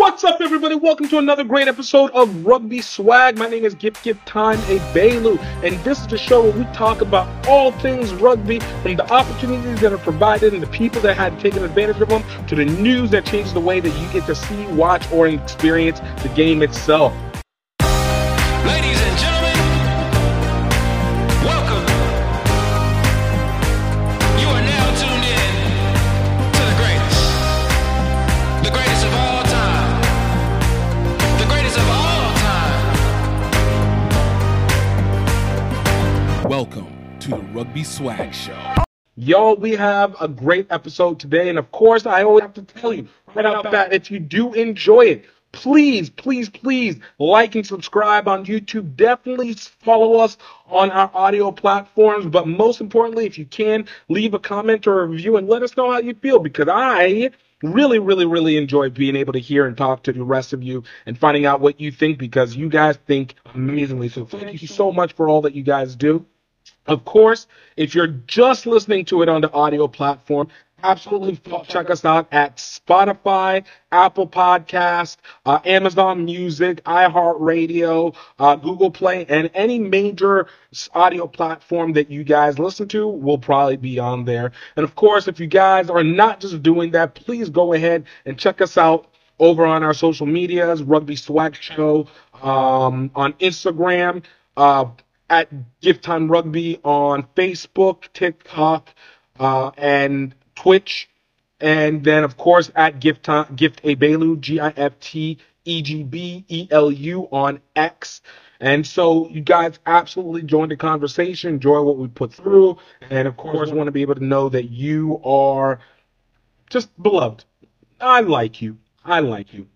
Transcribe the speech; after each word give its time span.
What's 0.00 0.24
up, 0.24 0.40
everybody? 0.40 0.76
Welcome 0.76 1.08
to 1.08 1.18
another 1.18 1.44
great 1.44 1.68
episode 1.68 2.10
of 2.12 2.46
Rugby 2.46 2.80
Swag. 2.80 3.36
My 3.36 3.50
name 3.50 3.66
is 3.66 3.74
Gift 3.74 4.02
Gift 4.02 4.24
Time 4.26 4.58
A 4.60 4.78
Bailu, 4.94 5.38
and 5.62 5.78
this 5.84 6.00
is 6.00 6.06
the 6.06 6.16
show 6.16 6.42
where 6.42 6.52
we 6.52 6.64
talk 6.72 7.02
about 7.02 7.46
all 7.46 7.70
things 7.70 8.14
rugby, 8.14 8.60
from 8.80 8.96
the 8.96 9.06
opportunities 9.12 9.78
that 9.82 9.92
are 9.92 9.98
provided 9.98 10.54
and 10.54 10.62
the 10.62 10.68
people 10.68 11.02
that 11.02 11.18
had 11.18 11.38
taken 11.38 11.62
advantage 11.64 12.00
of 12.00 12.08
them, 12.08 12.24
to 12.46 12.54
the 12.54 12.64
news 12.64 13.10
that 13.10 13.26
changes 13.26 13.52
the 13.52 13.60
way 13.60 13.78
that 13.78 13.90
you 14.00 14.10
get 14.10 14.26
to 14.26 14.34
see, 14.34 14.66
watch, 14.68 15.06
or 15.12 15.28
experience 15.28 16.00
the 16.22 16.32
game 16.34 16.62
itself. 16.62 17.12
Rugby 37.60 37.84
Swag 37.84 38.34
Show. 38.34 38.58
Y'all, 39.16 39.54
we 39.54 39.72
have 39.72 40.16
a 40.18 40.26
great 40.26 40.66
episode 40.70 41.20
today, 41.20 41.50
and 41.50 41.58
of 41.58 41.70
course, 41.72 42.06
I 42.06 42.22
always 42.22 42.40
have 42.40 42.54
to 42.54 42.62
tell 42.62 42.90
you 42.90 43.06
right 43.34 43.62
bat 43.64 43.92
if 43.92 44.10
you 44.10 44.18
do 44.18 44.54
enjoy 44.54 45.02
it, 45.02 45.26
please, 45.52 46.08
please, 46.08 46.48
please 46.48 46.96
like 47.18 47.56
and 47.56 47.66
subscribe 47.66 48.28
on 48.28 48.46
YouTube. 48.46 48.96
Definitely 48.96 49.52
follow 49.52 50.20
us 50.20 50.38
on 50.70 50.90
our 50.90 51.10
audio 51.12 51.52
platforms, 51.52 52.24
but 52.24 52.48
most 52.48 52.80
importantly, 52.80 53.26
if 53.26 53.36
you 53.36 53.44
can, 53.44 53.86
leave 54.08 54.32
a 54.32 54.38
comment 54.38 54.86
or 54.86 55.02
a 55.02 55.06
review 55.06 55.36
and 55.36 55.46
let 55.46 55.62
us 55.62 55.76
know 55.76 55.92
how 55.92 55.98
you 55.98 56.14
feel 56.14 56.38
because 56.38 56.68
I 56.70 57.30
really, 57.62 57.98
really, 57.98 58.24
really 58.24 58.56
enjoy 58.56 58.88
being 58.88 59.16
able 59.16 59.34
to 59.34 59.38
hear 59.38 59.66
and 59.66 59.76
talk 59.76 60.04
to 60.04 60.14
the 60.14 60.24
rest 60.24 60.54
of 60.54 60.62
you 60.62 60.82
and 61.04 61.18
finding 61.18 61.44
out 61.44 61.60
what 61.60 61.78
you 61.78 61.92
think 61.92 62.16
because 62.16 62.56
you 62.56 62.70
guys 62.70 62.96
think 63.06 63.34
amazingly. 63.54 64.08
So 64.08 64.24
thank 64.24 64.62
you 64.62 64.68
so 64.68 64.90
much 64.90 65.12
for 65.12 65.28
all 65.28 65.42
that 65.42 65.54
you 65.54 65.62
guys 65.62 65.94
do. 65.94 66.24
Of 66.86 67.04
course, 67.04 67.46
if 67.76 67.94
you're 67.94 68.06
just 68.06 68.66
listening 68.66 69.04
to 69.06 69.22
it 69.22 69.28
on 69.28 69.42
the 69.42 69.52
audio 69.52 69.86
platform, 69.86 70.48
absolutely 70.82 71.38
check 71.68 71.90
us 71.90 72.04
out 72.04 72.26
at 72.32 72.56
Spotify, 72.56 73.64
Apple 73.92 74.26
Podcast, 74.26 75.18
uh, 75.44 75.60
Amazon 75.64 76.24
Music, 76.24 76.82
iHeartRadio, 76.84 78.14
uh, 78.38 78.56
Google 78.56 78.90
Play, 78.90 79.26
and 79.28 79.50
any 79.54 79.78
major 79.78 80.46
audio 80.94 81.26
platform 81.26 81.92
that 81.92 82.10
you 82.10 82.24
guys 82.24 82.58
listen 82.58 82.88
to 82.88 83.06
will 83.06 83.38
probably 83.38 83.76
be 83.76 83.98
on 83.98 84.24
there. 84.24 84.52
And 84.76 84.84
of 84.84 84.94
course, 84.94 85.28
if 85.28 85.38
you 85.38 85.46
guys 85.46 85.90
are 85.90 86.04
not 86.04 86.40
just 86.40 86.62
doing 86.62 86.92
that, 86.92 87.14
please 87.14 87.50
go 87.50 87.72
ahead 87.74 88.06
and 88.24 88.38
check 88.38 88.60
us 88.60 88.78
out 88.78 89.06
over 89.38 89.64
on 89.64 89.82
our 89.82 89.94
social 89.94 90.26
medias, 90.26 90.82
Rugby 90.82 91.16
Swag 91.16 91.56
Show, 91.56 92.06
um, 92.42 93.10
on 93.14 93.32
Instagram, 93.34 94.22
uh, 94.56 94.84
at 95.30 95.80
Gift 95.80 96.04
Time 96.04 96.30
Rugby 96.30 96.80
on 96.84 97.22
Facebook, 97.36 98.12
TikTok, 98.12 98.90
uh, 99.38 99.70
and 99.78 100.34
Twitch. 100.54 101.08
And 101.60 102.04
then, 102.04 102.24
of 102.24 102.36
course, 102.36 102.70
at 102.74 103.00
Gift 103.00 103.22
Time, 103.22 103.54
Gift 103.54 103.82
Egbelu, 103.82 104.40
G 104.40 104.60
I 104.60 104.70
F 104.76 104.98
T 105.00 105.38
E 105.64 105.82
G 105.82 106.02
B 106.02 106.44
E 106.48 106.68
L 106.70 106.90
U 106.90 107.28
on 107.30 107.60
X. 107.76 108.20
And 108.60 108.86
so 108.86 109.28
you 109.28 109.40
guys 109.40 109.78
absolutely 109.86 110.42
join 110.42 110.68
the 110.68 110.76
conversation, 110.76 111.54
enjoy 111.54 111.80
what 111.80 111.96
we 111.96 112.08
put 112.08 112.32
through, 112.32 112.76
and 113.08 113.26
of 113.26 113.36
course, 113.38 113.70
want 113.70 113.86
to 113.86 113.92
be 113.92 114.02
able 114.02 114.16
to 114.16 114.24
know 114.24 114.50
that 114.50 114.70
you 114.70 115.18
are 115.24 115.80
just 116.68 116.90
beloved. 117.02 117.44
I 118.00 118.20
like 118.20 118.60
you. 118.60 118.76
I 119.02 119.20
like 119.20 119.54
you. 119.54 119.66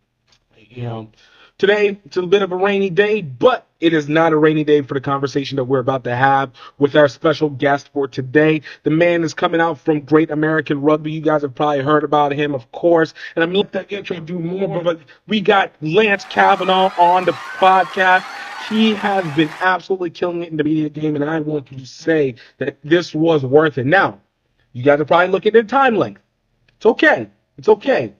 You 0.68 0.82
know, 0.82 1.10
today 1.58 1.98
it's 2.04 2.16
a 2.16 2.22
bit 2.22 2.42
of 2.42 2.52
a 2.52 2.56
rainy 2.56 2.90
day, 2.90 3.22
but 3.22 3.66
it 3.80 3.92
is 3.92 4.08
not 4.08 4.32
a 4.32 4.36
rainy 4.36 4.64
day 4.64 4.82
for 4.82 4.94
the 4.94 5.00
conversation 5.00 5.56
that 5.56 5.64
we're 5.64 5.78
about 5.78 6.04
to 6.04 6.16
have 6.16 6.52
with 6.78 6.96
our 6.96 7.08
special 7.08 7.50
guest 7.50 7.90
for 7.92 8.08
today. 8.08 8.62
The 8.82 8.90
man 8.90 9.22
is 9.22 9.34
coming 9.34 9.60
out 9.60 9.78
from 9.78 10.00
Great 10.00 10.30
American 10.30 10.80
Rugby. 10.80 11.12
You 11.12 11.20
guys 11.20 11.42
have 11.42 11.54
probably 11.54 11.82
heard 11.82 12.04
about 12.04 12.32
him, 12.32 12.54
of 12.54 12.70
course. 12.72 13.12
And 13.36 13.42
I'm 13.44 13.52
going 13.52 13.66
to 13.66 13.78
let 13.78 13.88
that 13.88 13.96
intro 13.96 14.20
do 14.20 14.38
more, 14.38 14.82
but 14.82 15.00
we 15.26 15.40
got 15.40 15.72
Lance 15.82 16.24
Cavanaugh 16.24 16.92
on 16.98 17.24
the 17.24 17.32
podcast. 17.32 18.24
He 18.68 18.94
has 18.94 19.24
been 19.36 19.50
absolutely 19.60 20.10
killing 20.10 20.42
it 20.42 20.50
in 20.50 20.56
the 20.56 20.64
media 20.64 20.88
game, 20.88 21.16
and 21.16 21.24
I 21.24 21.40
want 21.40 21.66
to 21.66 21.84
say 21.84 22.36
that 22.58 22.78
this 22.82 23.14
was 23.14 23.44
worth 23.44 23.76
it. 23.76 23.84
Now, 23.84 24.20
you 24.72 24.82
guys 24.82 25.00
are 25.00 25.04
probably 25.04 25.28
looking 25.28 25.54
at 25.54 25.68
time 25.68 25.96
length. 25.96 26.22
It's 26.76 26.86
okay. 26.86 27.28
It's 27.58 27.68
okay. 27.68 28.14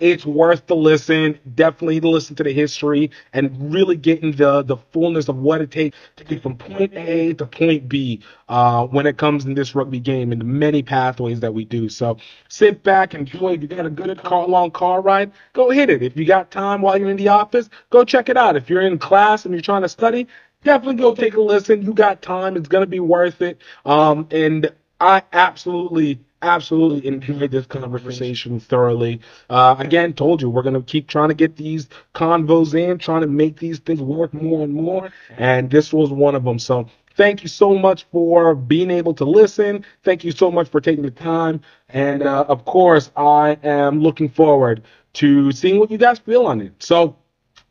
It's 0.00 0.26
worth 0.26 0.66
the 0.66 0.74
listen. 0.74 1.38
Definitely 1.54 2.00
to 2.00 2.08
listen 2.08 2.34
to 2.36 2.42
the 2.42 2.52
history 2.52 3.12
and 3.32 3.72
really 3.72 3.96
getting 3.96 4.32
the 4.32 4.62
the 4.62 4.76
fullness 4.92 5.28
of 5.28 5.36
what 5.36 5.60
it 5.60 5.70
takes 5.70 5.96
to 6.16 6.24
get 6.24 6.42
from 6.42 6.56
point 6.56 6.92
A 6.94 7.32
to 7.34 7.46
point 7.46 7.88
B 7.88 8.20
uh, 8.48 8.86
when 8.86 9.06
it 9.06 9.18
comes 9.18 9.44
in 9.44 9.54
this 9.54 9.74
rugby 9.74 10.00
game 10.00 10.32
and 10.32 10.40
the 10.40 10.44
many 10.44 10.82
pathways 10.82 11.38
that 11.40 11.54
we 11.54 11.64
do. 11.64 11.88
So 11.88 12.18
sit 12.48 12.82
back, 12.82 13.14
enjoy. 13.14 13.52
If 13.52 13.62
you 13.62 13.68
got 13.68 13.86
a 13.86 13.90
good 13.90 14.20
car, 14.22 14.48
long 14.48 14.72
car 14.72 15.00
ride, 15.00 15.30
go 15.52 15.70
hit 15.70 15.90
it. 15.90 16.02
If 16.02 16.16
you 16.16 16.24
got 16.24 16.50
time 16.50 16.82
while 16.82 16.98
you're 16.98 17.10
in 17.10 17.16
the 17.16 17.28
office, 17.28 17.70
go 17.90 18.04
check 18.04 18.28
it 18.28 18.36
out. 18.36 18.56
If 18.56 18.68
you're 18.68 18.82
in 18.82 18.98
class 18.98 19.44
and 19.44 19.54
you're 19.54 19.62
trying 19.62 19.82
to 19.82 19.88
study, 19.88 20.26
definitely 20.64 21.00
go 21.00 21.14
take 21.14 21.34
a 21.34 21.40
listen. 21.40 21.82
You 21.82 21.94
got 21.94 22.20
time. 22.20 22.56
It's 22.56 22.68
gonna 22.68 22.86
be 22.86 23.00
worth 23.00 23.42
it. 23.42 23.58
Um, 23.84 24.26
and 24.32 24.72
I 25.00 25.22
absolutely 25.32 26.20
absolutely 26.44 27.06
enjoyed 27.06 27.50
this 27.50 27.66
conversation 27.66 28.60
thoroughly. 28.60 29.20
Uh, 29.50 29.76
again, 29.78 30.12
told 30.12 30.42
you 30.42 30.50
we're 30.50 30.62
gonna 30.62 30.82
keep 30.82 31.08
trying 31.08 31.28
to 31.28 31.34
get 31.34 31.56
these 31.56 31.88
convos 32.14 32.74
in, 32.74 32.98
trying 32.98 33.22
to 33.22 33.26
make 33.26 33.58
these 33.58 33.78
things 33.78 34.00
work 34.00 34.32
more 34.34 34.62
and 34.62 34.72
more, 34.74 35.10
and 35.36 35.70
this 35.70 35.92
was 35.92 36.10
one 36.10 36.34
of 36.34 36.44
them. 36.44 36.58
So. 36.58 36.88
Thank 37.16 37.44
you 37.44 37.48
so 37.48 37.78
much 37.78 38.06
for 38.10 38.56
being 38.56 38.90
able 38.90 39.14
to 39.14 39.24
listen. 39.24 39.84
Thank 40.02 40.24
you 40.24 40.32
so 40.32 40.50
much 40.50 40.68
for 40.68 40.80
taking 40.80 41.04
the 41.04 41.12
time. 41.12 41.60
And 41.90 42.24
uh, 42.24 42.44
of 42.48 42.64
course, 42.64 43.12
I 43.16 43.56
am 43.62 44.00
looking 44.00 44.28
forward 44.28 44.82
to 45.12 45.52
seeing 45.52 45.78
what 45.78 45.92
you 45.92 45.98
guys 45.98 46.18
feel 46.18 46.46
on 46.46 46.60
it. 46.60 46.72
So, 46.82 47.16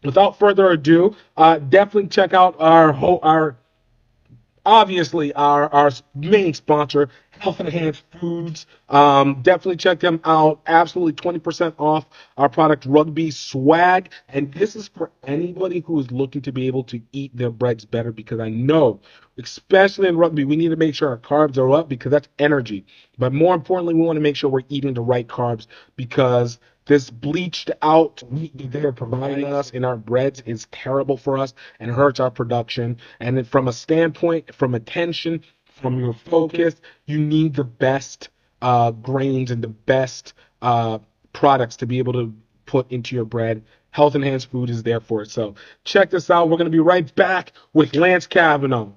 without 0.04 0.40
further 0.40 0.72
ado, 0.72 1.16
uh, 1.36 1.60
definitely 1.60 2.08
check 2.08 2.34
out 2.34 2.56
our 2.60 2.94
our 3.22 3.58
obviously 4.66 5.34
our 5.34 5.72
our 5.74 5.92
main 6.16 6.54
sponsor, 6.54 7.10
Health 7.40 7.60
Enhanced 7.60 8.04
Foods. 8.20 8.66
Um, 8.90 9.42
definitely 9.42 9.78
check 9.78 10.00
them 10.00 10.22
out. 10.24 10.62
Absolutely 10.66 11.14
20% 11.14 11.74
off 11.78 12.06
our 12.38 12.50
product 12.50 12.86
Rugby 12.86 13.32
Swag. 13.32 14.12
And 14.30 14.54
this 14.54 14.76
is 14.76 14.88
for 14.88 15.12
anybody 15.26 15.82
who 15.86 16.00
is 16.00 16.12
looking 16.12 16.42
to 16.44 16.52
be 16.52 16.68
able 16.68 16.84
to 16.86 17.02
eat 17.12 17.36
their 17.36 17.50
breads 17.50 17.86
better 17.86 18.12
because 18.12 18.40
I 18.40 18.50
know, 18.50 19.02
especially 19.38 20.08
in 20.08 20.18
rugby, 20.18 20.46
we 20.46 20.56
need 20.56 20.70
to 20.70 20.76
make 20.76 20.96
sure 20.96 21.10
our 21.10 21.18
carbs 21.18 21.58
are 21.58 21.72
up 21.72 21.90
because 21.90 22.12
that's 22.12 22.30
energy. 22.40 22.86
But 23.18 23.34
more 23.34 23.56
importantly, 23.56 23.94
we 23.96 24.02
want 24.02 24.18
to 24.18 24.22
make 24.22 24.36
sure 24.36 24.50
we're 24.50 24.62
eating 24.70 24.94
the 24.94 25.02
right 25.02 25.28
carbs 25.28 25.68
because 25.96 26.60
this 26.86 27.10
bleached 27.10 27.72
out 27.82 28.24
meat 28.30 28.58
that 28.58 28.72
they're 28.72 28.92
providing 28.92 29.46
us 29.46 29.70
in 29.70 29.86
our 29.86 29.96
breads 29.96 30.42
is 30.46 30.68
terrible 30.72 31.16
for 31.16 31.38
us 31.38 31.54
and 31.80 31.90
hurts 31.90 32.20
our 32.20 32.32
production. 32.32 32.98
And 33.20 33.48
from 33.48 33.68
a 33.68 33.74
standpoint, 33.74 34.54
from 34.54 34.76
attention, 34.76 35.44
from 35.74 36.00
your 36.00 36.14
focus, 36.14 36.76
you 37.06 37.20
need 37.20 37.56
the 37.56 37.64
best 37.64 38.30
uh, 38.62 38.92
grains 38.92 39.52
and 39.52 39.64
the 39.64 39.68
best 39.68 40.34
uh, 40.62 41.00
products 41.34 41.76
to 41.78 41.86
be 41.86 41.98
able 41.98 42.14
to 42.14 42.34
put 42.66 42.90
into 42.92 43.16
your 43.16 43.26
bread. 43.26 43.64
Health 43.92 44.16
Enhanced 44.16 44.50
Food 44.50 44.70
is 44.70 44.84
there 44.84 45.00
for 45.00 45.22
it. 45.22 45.30
So 45.30 45.56
check 45.84 46.10
this 46.10 46.30
out. 46.30 46.50
We're 46.50 46.58
going 46.58 46.66
to 46.66 46.72
be 46.72 46.80
right 46.80 47.14
back 47.16 47.52
with 47.74 47.96
Lance 47.96 48.26
Cavanaugh. 48.26 48.90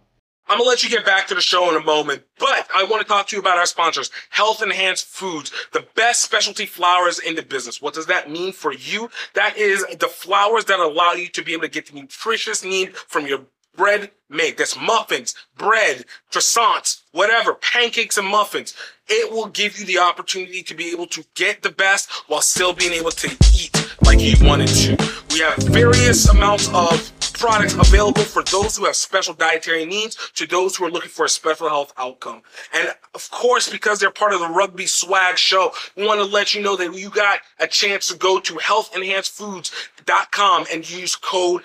I'm 0.49 0.59
gonna 0.59 0.69
let 0.69 0.85
you 0.85 0.91
get 0.91 1.05
back 1.05 1.27
to 1.27 1.35
the 1.35 1.41
show 1.41 1.69
in 1.71 1.75
a 1.75 1.85
moment, 1.85 2.23
but 2.39 2.69
I 2.73 2.85
want 2.85 3.03
to 3.03 3.09
talk 3.09 3.27
to 3.29 3.37
you 3.37 3.41
about 3.41 3.59
our 3.59 3.67
sponsors, 3.67 4.13
Health 4.31 4.63
Enhanced 4.63 5.05
Foods, 5.07 5.51
the 5.73 5.85
best 5.97 6.23
specialty 6.23 6.67
flours 6.67 7.19
in 7.19 7.35
the 7.35 7.43
business. 7.43 7.83
What 7.83 7.95
does 7.95 8.07
that 8.07 8.31
mean 8.31 8.53
for 8.53 8.73
you? 8.73 9.11
That 9.35 9.57
is 9.57 9.85
the 9.99 10.07
flours 10.07 10.67
that 10.67 10.79
allow 10.79 11.13
you 11.15 11.29
to 11.31 11.43
be 11.43 11.53
able 11.53 11.63
to 11.63 11.69
get 11.69 11.87
the 11.87 12.01
nutritious 12.01 12.63
need 12.63 12.97
from 12.97 13.27
your 13.27 13.41
bread 13.77 14.11
made. 14.29 14.59
That's 14.59 14.79
muffins, 14.79 15.35
bread, 15.57 16.05
croissants, 16.31 17.03
whatever, 17.13 17.55
pancakes 17.55 18.19
and 18.19 18.27
muffins. 18.27 18.75
It 19.09 19.33
will 19.33 19.47
give 19.47 19.79
you 19.79 19.87
the 19.87 19.99
opportunity 19.99 20.63
to 20.63 20.75
be 20.75 20.91
able 20.91 21.07
to 21.09 21.25
get 21.35 21.63
the 21.63 21.71
best 21.71 22.11
while 22.29 22.41
still 22.41 22.73
being 22.73 22.93
able 22.93 23.13
to 23.13 23.29
eat 23.55 23.71
like 24.03 24.21
you 24.21 24.35
wanted 24.45 24.69
to. 24.69 24.97
We 25.31 25.41
have 25.41 25.57
various 25.59 26.29
amounts 26.29 26.69
of 26.73 27.13
products 27.39 27.75
available 27.75 28.23
for 28.23 28.43
those 28.45 28.77
who 28.77 28.85
have 28.87 28.97
special 28.97 29.35
dietary 29.35 29.85
needs 29.85 30.17
to 30.33 30.47
those 30.47 30.75
who 30.77 30.87
are 30.87 30.91
looking 30.91 31.11
for 31.11 31.27
a 31.27 31.29
special 31.29 31.69
health 31.69 31.93
outcome. 31.97 32.43
And 32.73 32.93
of 33.15 33.31
course, 33.31 33.69
because 33.69 34.01
they're 34.01 34.11
part 34.11 34.33
of 34.33 34.41
the 34.41 34.49
Rugby 34.49 34.87
Swag 34.87 35.39
Show, 35.39 35.73
we 35.97 36.05
want 36.07 36.21
to 36.21 36.27
let 36.27 36.55
you 36.55 36.63
know 36.63 36.77
that 36.77 36.95
you 36.95 37.11
got 37.11 37.41
a 37.61 37.67
chance 37.67 38.09
to 38.09 38.17
go 38.17 38.41
to 38.41 38.55
healthenhancedfoods.com 38.55 40.67
and 40.73 40.91
use 40.91 41.15
code 41.17 41.63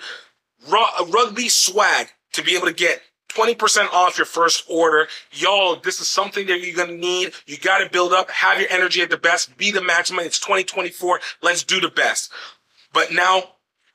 Rugby 0.68 1.48
Swag 1.48 2.08
to 2.32 2.42
be 2.42 2.56
able 2.56 2.66
to 2.66 2.72
get 2.72 3.02
20% 3.28 3.92
off 3.92 4.18
your 4.18 4.26
first 4.26 4.64
order. 4.68 5.08
Y'all, 5.32 5.76
this 5.76 6.00
is 6.00 6.08
something 6.08 6.46
that 6.46 6.60
you're 6.60 6.86
to 6.86 6.94
need. 6.94 7.32
You 7.46 7.56
got 7.58 7.78
to 7.78 7.88
build 7.90 8.12
up, 8.12 8.30
have 8.30 8.60
your 8.60 8.68
energy 8.70 9.00
at 9.00 9.10
the 9.10 9.16
best, 9.16 9.56
be 9.56 9.70
the 9.70 9.80
maximum. 9.80 10.24
It's 10.24 10.38
2024. 10.38 11.20
Let's 11.42 11.62
do 11.64 11.80
the 11.80 11.88
best. 11.88 12.30
But 12.92 13.12
now 13.12 13.42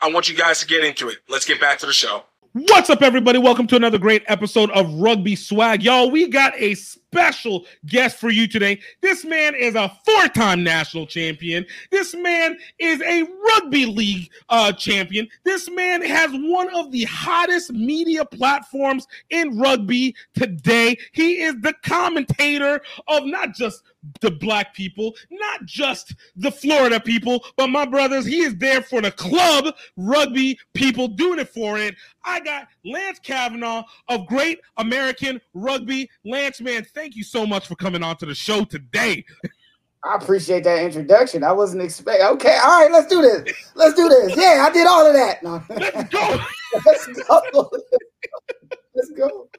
I 0.02 0.12
want 0.12 0.28
you 0.30 0.36
guys 0.36 0.60
to 0.62 0.68
get 0.68 0.84
into 0.84 1.10
it. 1.10 1.18
Let's 1.30 1.46
get 1.46 1.60
back 1.60 1.80
to 1.80 1.86
the 1.86 1.94
show. 1.94 2.24
What's 2.60 2.90
up, 2.90 3.04
everybody? 3.04 3.38
Welcome 3.38 3.68
to 3.68 3.76
another 3.76 4.00
great 4.00 4.24
episode 4.26 4.72
of 4.72 4.92
Rugby 4.96 5.36
Swag. 5.36 5.84
Y'all, 5.84 6.10
we 6.10 6.28
got 6.28 6.60
a 6.60 6.74
special 6.74 7.68
guest 7.86 8.18
for 8.18 8.32
you 8.32 8.48
today. 8.48 8.80
This 9.02 9.24
man 9.24 9.54
is 9.54 9.76
a 9.76 9.96
four 10.04 10.28
time 10.30 10.64
national 10.64 11.06
champion. 11.06 11.68
This 11.92 12.16
man 12.16 12.58
is 12.80 13.00
a 13.02 13.28
rugby 13.46 13.86
league 13.86 14.32
uh, 14.50 14.72
champion. 14.72 15.28
This 15.44 15.70
man 15.70 16.02
has 16.02 16.32
one 16.34 16.74
of 16.74 16.92
the 16.92 17.04
hottest 17.04 17.74
media 17.74 18.26
platforms 18.26 19.06
in 19.30 19.60
rugby 19.60 20.16
today. 20.34 20.98
He 21.12 21.44
is 21.44 21.54
the 21.62 21.76
commentator 21.84 22.82
of 23.08 23.24
not 23.26 23.54
just 23.54 23.84
the 24.22 24.32
black 24.32 24.74
people, 24.74 25.16
not 25.30 25.66
just 25.66 26.16
the 26.36 26.52
Florida 26.52 27.00
people, 27.00 27.44
but 27.56 27.68
my 27.68 27.86
brothers, 27.86 28.26
he 28.26 28.40
is 28.40 28.56
there 28.58 28.82
for 28.82 29.02
the 29.02 29.12
club 29.12 29.74
rugby 29.96 30.60
people 30.74 31.08
doing 31.08 31.40
it 31.40 31.50
for 31.50 31.78
it. 31.78 31.96
I 32.24 32.40
got 32.40 32.68
Lance 32.84 33.20
Cavanaugh 33.20 33.84
of 34.10 34.28
Great 34.28 34.60
American 34.78 35.40
Rugby. 35.54 36.10
Lance, 36.26 36.62
man, 36.62 36.86
thank 36.94 37.16
you 37.16 37.24
so 37.24 37.46
much 37.46 37.68
for 37.68 37.76
coming 37.76 38.04
on 38.04 38.18
to 38.18 38.26
the 38.26 38.36
show 38.36 38.64
today. 38.64 39.24
I 40.04 40.16
appreciate 40.16 40.64
that 40.64 40.84
introduction. 40.84 41.44
I 41.44 41.52
wasn't 41.52 41.82
expecting. 41.82 42.26
Okay, 42.28 42.58
all 42.64 42.82
right, 42.82 42.92
let's 42.92 43.08
do 43.08 43.22
this. 43.22 43.72
Let's 43.76 43.96
do 43.96 44.08
this. 44.08 44.38
Yeah, 44.38 44.66
I 44.68 44.72
did 44.72 44.88
all 44.88 45.06
of 45.06 45.14
that. 45.14 45.44
No. 45.44 45.62
Let's 45.70 46.10
go. 46.10 46.40
let's 46.86 47.08
go. 47.28 47.72
let's 48.96 49.12
go. 49.18 49.50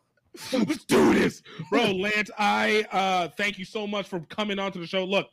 Let's 0.52 0.84
do 0.84 1.14
this, 1.14 1.42
bro. 1.70 1.84
Lance, 1.92 2.30
I 2.38 2.84
uh 2.92 3.28
thank 3.36 3.58
you 3.58 3.64
so 3.64 3.86
much 3.86 4.08
for 4.08 4.20
coming 4.20 4.58
on 4.58 4.72
to 4.72 4.78
the 4.78 4.86
show. 4.86 5.04
Look, 5.04 5.28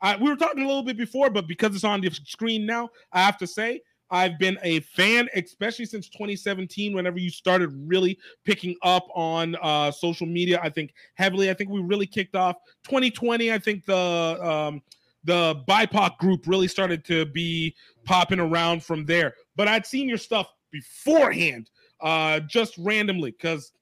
I, 0.00 0.16
we 0.16 0.28
were 0.28 0.36
talking 0.36 0.62
a 0.62 0.66
little 0.66 0.82
bit 0.82 0.96
before, 0.96 1.30
but 1.30 1.46
because 1.46 1.74
it's 1.74 1.84
on 1.84 2.00
the 2.00 2.10
screen 2.10 2.66
now, 2.66 2.90
I 3.12 3.22
have 3.22 3.38
to 3.38 3.46
say 3.46 3.82
I've 4.10 4.38
been 4.38 4.58
a 4.62 4.80
fan, 4.80 5.28
especially 5.34 5.84
since 5.84 6.08
2017, 6.08 6.94
whenever 6.94 7.18
you 7.18 7.30
started 7.30 7.70
really 7.86 8.18
picking 8.44 8.76
up 8.82 9.06
on 9.14 9.56
uh, 9.62 9.90
social 9.90 10.26
media. 10.26 10.60
I 10.62 10.68
think 10.68 10.92
heavily. 11.14 11.48
I 11.50 11.54
think 11.54 11.70
we 11.70 11.80
really 11.80 12.06
kicked 12.06 12.34
off 12.34 12.56
2020. 12.84 13.52
I 13.52 13.58
think 13.58 13.84
the 13.86 13.96
um, 13.96 14.82
the 15.24 15.62
BIPOC 15.68 16.18
group 16.18 16.46
really 16.46 16.68
started 16.68 17.04
to 17.04 17.26
be 17.26 17.74
popping 18.04 18.40
around 18.40 18.82
from 18.82 19.04
there. 19.04 19.34
But 19.54 19.68
I'd 19.68 19.86
seen 19.86 20.08
your 20.08 20.18
stuff 20.18 20.50
beforehand, 20.72 21.70
uh, 22.00 22.40
just 22.40 22.74
randomly, 22.78 23.30
because 23.30 23.72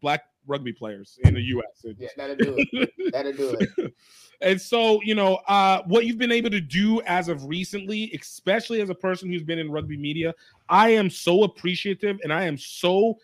black 0.00 0.24
rugby 0.46 0.72
players 0.72 1.18
in 1.24 1.34
the 1.34 1.42
U.S. 1.42 1.84
Yeah, 1.98 2.08
that'll 2.16 2.36
do 2.36 2.54
it. 2.56 3.12
That'll 3.12 3.32
do 3.32 3.56
it. 3.60 3.94
and 4.40 4.60
so, 4.60 5.00
you 5.02 5.14
know, 5.14 5.36
uh, 5.46 5.82
what 5.86 6.06
you've 6.06 6.18
been 6.18 6.32
able 6.32 6.50
to 6.50 6.60
do 6.60 7.00
as 7.02 7.28
of 7.28 7.44
recently, 7.44 8.12
especially 8.18 8.80
as 8.80 8.90
a 8.90 8.94
person 8.94 9.30
who's 9.30 9.42
been 9.42 9.58
in 9.58 9.70
rugby 9.70 9.96
media, 9.96 10.34
I 10.68 10.90
am 10.90 11.10
so 11.10 11.44
appreciative 11.44 12.18
and 12.22 12.32
I 12.32 12.44
am 12.44 12.56
so 12.56 13.18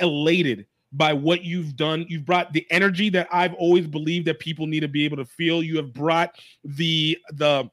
elated 0.00 0.66
by 0.92 1.12
what 1.12 1.44
you've 1.44 1.76
done. 1.76 2.06
You've 2.08 2.24
brought 2.24 2.52
the 2.52 2.66
energy 2.70 3.08
that 3.10 3.28
I've 3.32 3.54
always 3.54 3.86
believed 3.86 4.26
that 4.26 4.38
people 4.38 4.66
need 4.66 4.80
to 4.80 4.88
be 4.88 5.04
able 5.04 5.16
to 5.18 5.24
feel. 5.24 5.62
You 5.62 5.76
have 5.76 5.92
brought 5.92 6.36
the 6.64 7.18
the 7.32 7.70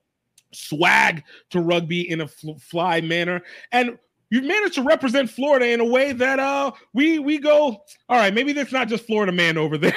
swag 0.51 1.23
to 1.49 1.61
rugby 1.61 2.09
in 2.09 2.21
a 2.21 2.27
fl- 2.27 2.53
fly 2.59 3.01
manner, 3.01 3.41
and 3.71 3.97
you've 4.33 4.45
managed 4.45 4.73
to 4.73 4.81
represent 4.81 5.29
Florida 5.29 5.67
in 5.69 5.79
a 5.79 5.85
way 5.85 6.11
that 6.11 6.39
uh 6.39 6.71
we 6.93 7.19
we 7.19 7.37
go. 7.37 7.83
All 8.09 8.17
right, 8.17 8.33
maybe 8.33 8.51
that's 8.51 8.71
not 8.71 8.87
just 8.87 9.05
Florida 9.05 9.31
man 9.31 9.57
over 9.57 9.77
there. 9.77 9.95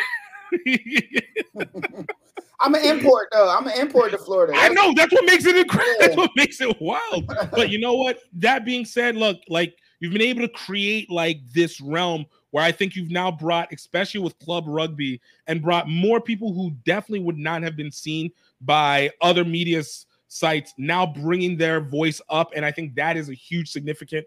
I'm 2.61 2.75
an 2.75 2.85
import 2.85 3.29
though. 3.33 3.49
I'm 3.49 3.67
an 3.67 3.79
import 3.79 4.11
to 4.13 4.19
Florida. 4.19 4.53
I 4.57 4.69
know 4.69 4.93
that's 4.95 5.13
what 5.13 5.25
makes 5.25 5.45
it 5.47 5.57
incredible. 5.57 5.95
Yeah. 6.01 6.07
That's 6.07 6.17
what 6.17 6.31
makes 6.37 6.61
it 6.61 6.81
wild. 6.81 7.27
But 7.51 7.71
you 7.71 7.79
know 7.79 7.95
what? 7.95 8.21
That 8.35 8.65
being 8.65 8.85
said, 8.85 9.17
look, 9.17 9.39
like 9.49 9.77
you've 10.01 10.13
been 10.13 10.23
able 10.23 10.43
to 10.43 10.49
create 10.49 11.11
like 11.11 11.41
this 11.53 11.81
realm 11.81 12.27
where 12.51 12.65
I 12.65 12.73
think 12.73 12.97
you've 12.97 13.11
now 13.11 13.31
brought, 13.31 13.73
especially 13.73 14.21
with 14.21 14.39
club 14.39 14.65
rugby, 14.67 15.21
and 15.47 15.63
brought 15.63 15.89
more 15.89 16.21
people 16.21 16.53
who 16.55 16.71
definitely 16.85 17.21
would 17.21 17.39
not 17.39 17.63
have 17.63 17.77
been 17.77 17.91
seen 17.93 18.31
by 18.63 19.11
other 19.21 19.45
media 19.45 19.81
s- 19.81 20.06
sites 20.29 20.75
now 20.79 21.07
bringing 21.07 21.57
their 21.57 21.81
voice 21.81 22.21
up 22.29 22.53
and 22.55 22.65
i 22.65 22.71
think 22.71 22.95
that 22.95 23.17
is 23.17 23.29
a 23.29 23.35
huge 23.35 23.71
significant 23.71 24.27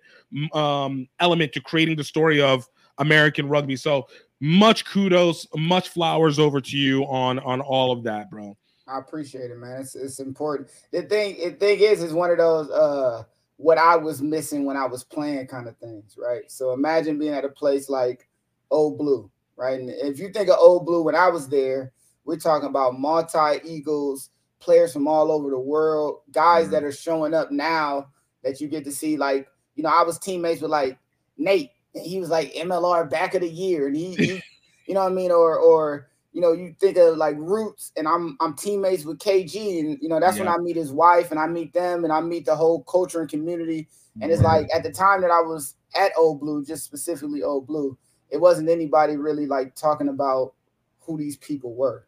um, 0.53 1.07
element 1.19 1.51
to 1.51 1.59
creating 1.59 1.95
the 1.95 2.03
story 2.03 2.41
of 2.41 2.67
american 2.99 3.47
rugby 3.47 3.75
so 3.75 4.07
much 4.39 4.85
kudos 4.85 5.47
much 5.55 5.89
flowers 5.89 6.39
over 6.39 6.61
to 6.61 6.77
you 6.77 7.03
on 7.03 7.39
on 7.39 7.61
all 7.61 7.91
of 7.91 8.03
that 8.03 8.29
bro 8.29 8.55
I 8.89 8.97
appreciate 8.97 9.51
it, 9.51 9.57
man. 9.57 9.81
It's 9.81 9.95
it's 9.95 10.19
important. 10.19 10.69
The 10.91 11.03
thing, 11.03 11.37
the 11.37 11.51
thing 11.51 11.79
is, 11.79 12.01
is 12.01 12.11
one 12.11 12.31
of 12.31 12.39
those 12.39 12.69
uh 12.71 13.23
what 13.57 13.77
I 13.77 13.97
was 13.97 14.21
missing 14.21 14.65
when 14.65 14.77
I 14.77 14.85
was 14.85 15.03
playing 15.03 15.45
kind 15.47 15.67
of 15.67 15.77
things, 15.77 16.17
right? 16.17 16.49
So 16.49 16.71
imagine 16.71 17.19
being 17.19 17.33
at 17.33 17.43
a 17.43 17.49
place 17.49 17.89
like 17.89 18.27
Old 18.71 18.97
Blue, 18.97 19.29
right? 19.57 19.79
And 19.79 19.89
if 19.89 20.17
you 20.17 20.29
think 20.29 20.49
of 20.49 20.57
Old 20.59 20.85
Blue, 20.85 21.03
when 21.03 21.15
I 21.15 21.27
was 21.27 21.49
there, 21.49 21.91
we're 22.23 22.37
talking 22.37 22.69
about 22.69 22.97
multi 22.97 23.59
Eagles, 23.65 24.29
players 24.59 24.93
from 24.93 25.07
all 25.07 25.31
over 25.31 25.49
the 25.49 25.59
world, 25.59 26.21
guys 26.31 26.69
that 26.69 26.77
mm-hmm. 26.77 26.87
are 26.87 26.91
showing 26.91 27.33
up 27.33 27.51
now 27.51 28.07
that 28.43 28.61
you 28.61 28.67
get 28.67 28.83
to 28.85 28.91
see. 28.91 29.17
Like, 29.17 29.47
you 29.75 29.83
know, 29.83 29.89
I 29.89 30.03
was 30.03 30.19
teammates 30.19 30.61
with 30.61 30.71
like 30.71 30.97
Nate, 31.37 31.71
and 31.95 32.05
he 32.05 32.19
was 32.19 32.29
like 32.29 32.53
MLR 32.53 33.09
back 33.09 33.35
of 33.35 33.41
the 33.41 33.49
year, 33.49 33.87
and 33.87 33.95
he, 33.95 34.15
he 34.15 34.43
you 34.85 34.93
know 34.93 35.01
what 35.01 35.11
I 35.11 35.15
mean, 35.15 35.31
or 35.31 35.57
or 35.57 36.09
you 36.33 36.41
know, 36.41 36.53
you 36.53 36.75
think 36.79 36.97
of 36.97 37.17
like 37.17 37.35
Roots, 37.37 37.91
and 37.97 38.07
I'm 38.07 38.37
I'm 38.39 38.55
teammates 38.55 39.05
with 39.05 39.19
KG, 39.19 39.79
and 39.79 39.97
you 40.01 40.09
know 40.09 40.19
that's 40.19 40.37
when 40.37 40.47
I 40.47 40.57
meet 40.57 40.75
his 40.75 40.91
wife, 40.91 41.31
and 41.31 41.39
I 41.39 41.47
meet 41.47 41.73
them, 41.73 42.03
and 42.03 42.13
I 42.13 42.21
meet 42.21 42.45
the 42.45 42.55
whole 42.55 42.83
culture 42.83 43.21
and 43.21 43.29
community. 43.29 43.87
And 44.21 44.31
it's 44.31 44.41
like 44.41 44.67
at 44.73 44.83
the 44.83 44.91
time 44.91 45.21
that 45.21 45.31
I 45.31 45.39
was 45.39 45.75
at 45.95 46.11
Old 46.17 46.41
Blue, 46.41 46.65
just 46.65 46.83
specifically 46.83 47.41
Old 47.41 47.67
Blue, 47.67 47.97
it 48.29 48.37
wasn't 48.37 48.69
anybody 48.69 49.15
really 49.15 49.45
like 49.45 49.75
talking 49.75 50.09
about 50.09 50.53
who 50.99 51.17
these 51.17 51.37
people 51.37 51.73
were. 51.73 52.05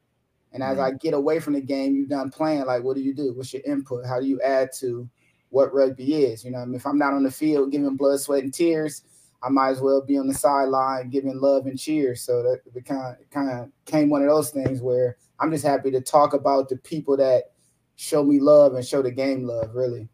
And 0.53 0.61
as 0.61 0.77
mm-hmm. 0.77 0.95
I 0.95 0.97
get 0.97 1.13
away 1.13 1.39
from 1.39 1.53
the 1.53 1.61
game, 1.61 1.95
you 1.95 2.05
done 2.05 2.29
playing. 2.29 2.65
Like, 2.65 2.83
what 2.83 2.95
do 2.95 3.01
you 3.01 3.13
do? 3.13 3.33
What's 3.33 3.53
your 3.53 3.61
input? 3.65 4.05
How 4.05 4.19
do 4.19 4.25
you 4.25 4.41
add 4.41 4.69
to 4.79 5.09
what 5.49 5.73
rugby 5.73 6.25
is? 6.25 6.43
You 6.43 6.51
know, 6.51 6.59
I 6.59 6.65
mean, 6.65 6.75
if 6.75 6.85
I'm 6.85 6.97
not 6.97 7.13
on 7.13 7.23
the 7.23 7.31
field 7.31 7.71
giving 7.71 7.95
blood, 7.95 8.19
sweat, 8.19 8.43
and 8.43 8.53
tears, 8.53 9.03
I 9.43 9.49
might 9.49 9.69
as 9.69 9.81
well 9.81 10.01
be 10.01 10.17
on 10.17 10.27
the 10.27 10.33
sideline 10.33 11.09
giving 11.09 11.39
love 11.39 11.65
and 11.65 11.79
cheers. 11.79 12.21
So 12.21 12.43
that 12.43 12.61
it 12.75 12.85
kind 12.85 13.15
of 13.17 13.29
kind 13.29 13.49
of 13.49 13.69
came 13.85 14.09
one 14.09 14.21
of 14.21 14.27
those 14.27 14.51
things 14.51 14.81
where 14.81 15.17
I'm 15.39 15.51
just 15.51 15.65
happy 15.65 15.91
to 15.91 16.01
talk 16.01 16.33
about 16.33 16.69
the 16.69 16.77
people 16.77 17.17
that 17.17 17.51
show 17.95 18.23
me 18.23 18.39
love 18.39 18.75
and 18.75 18.85
show 18.85 19.01
the 19.01 19.11
game 19.11 19.45
love. 19.45 19.73
Really, 19.73 20.09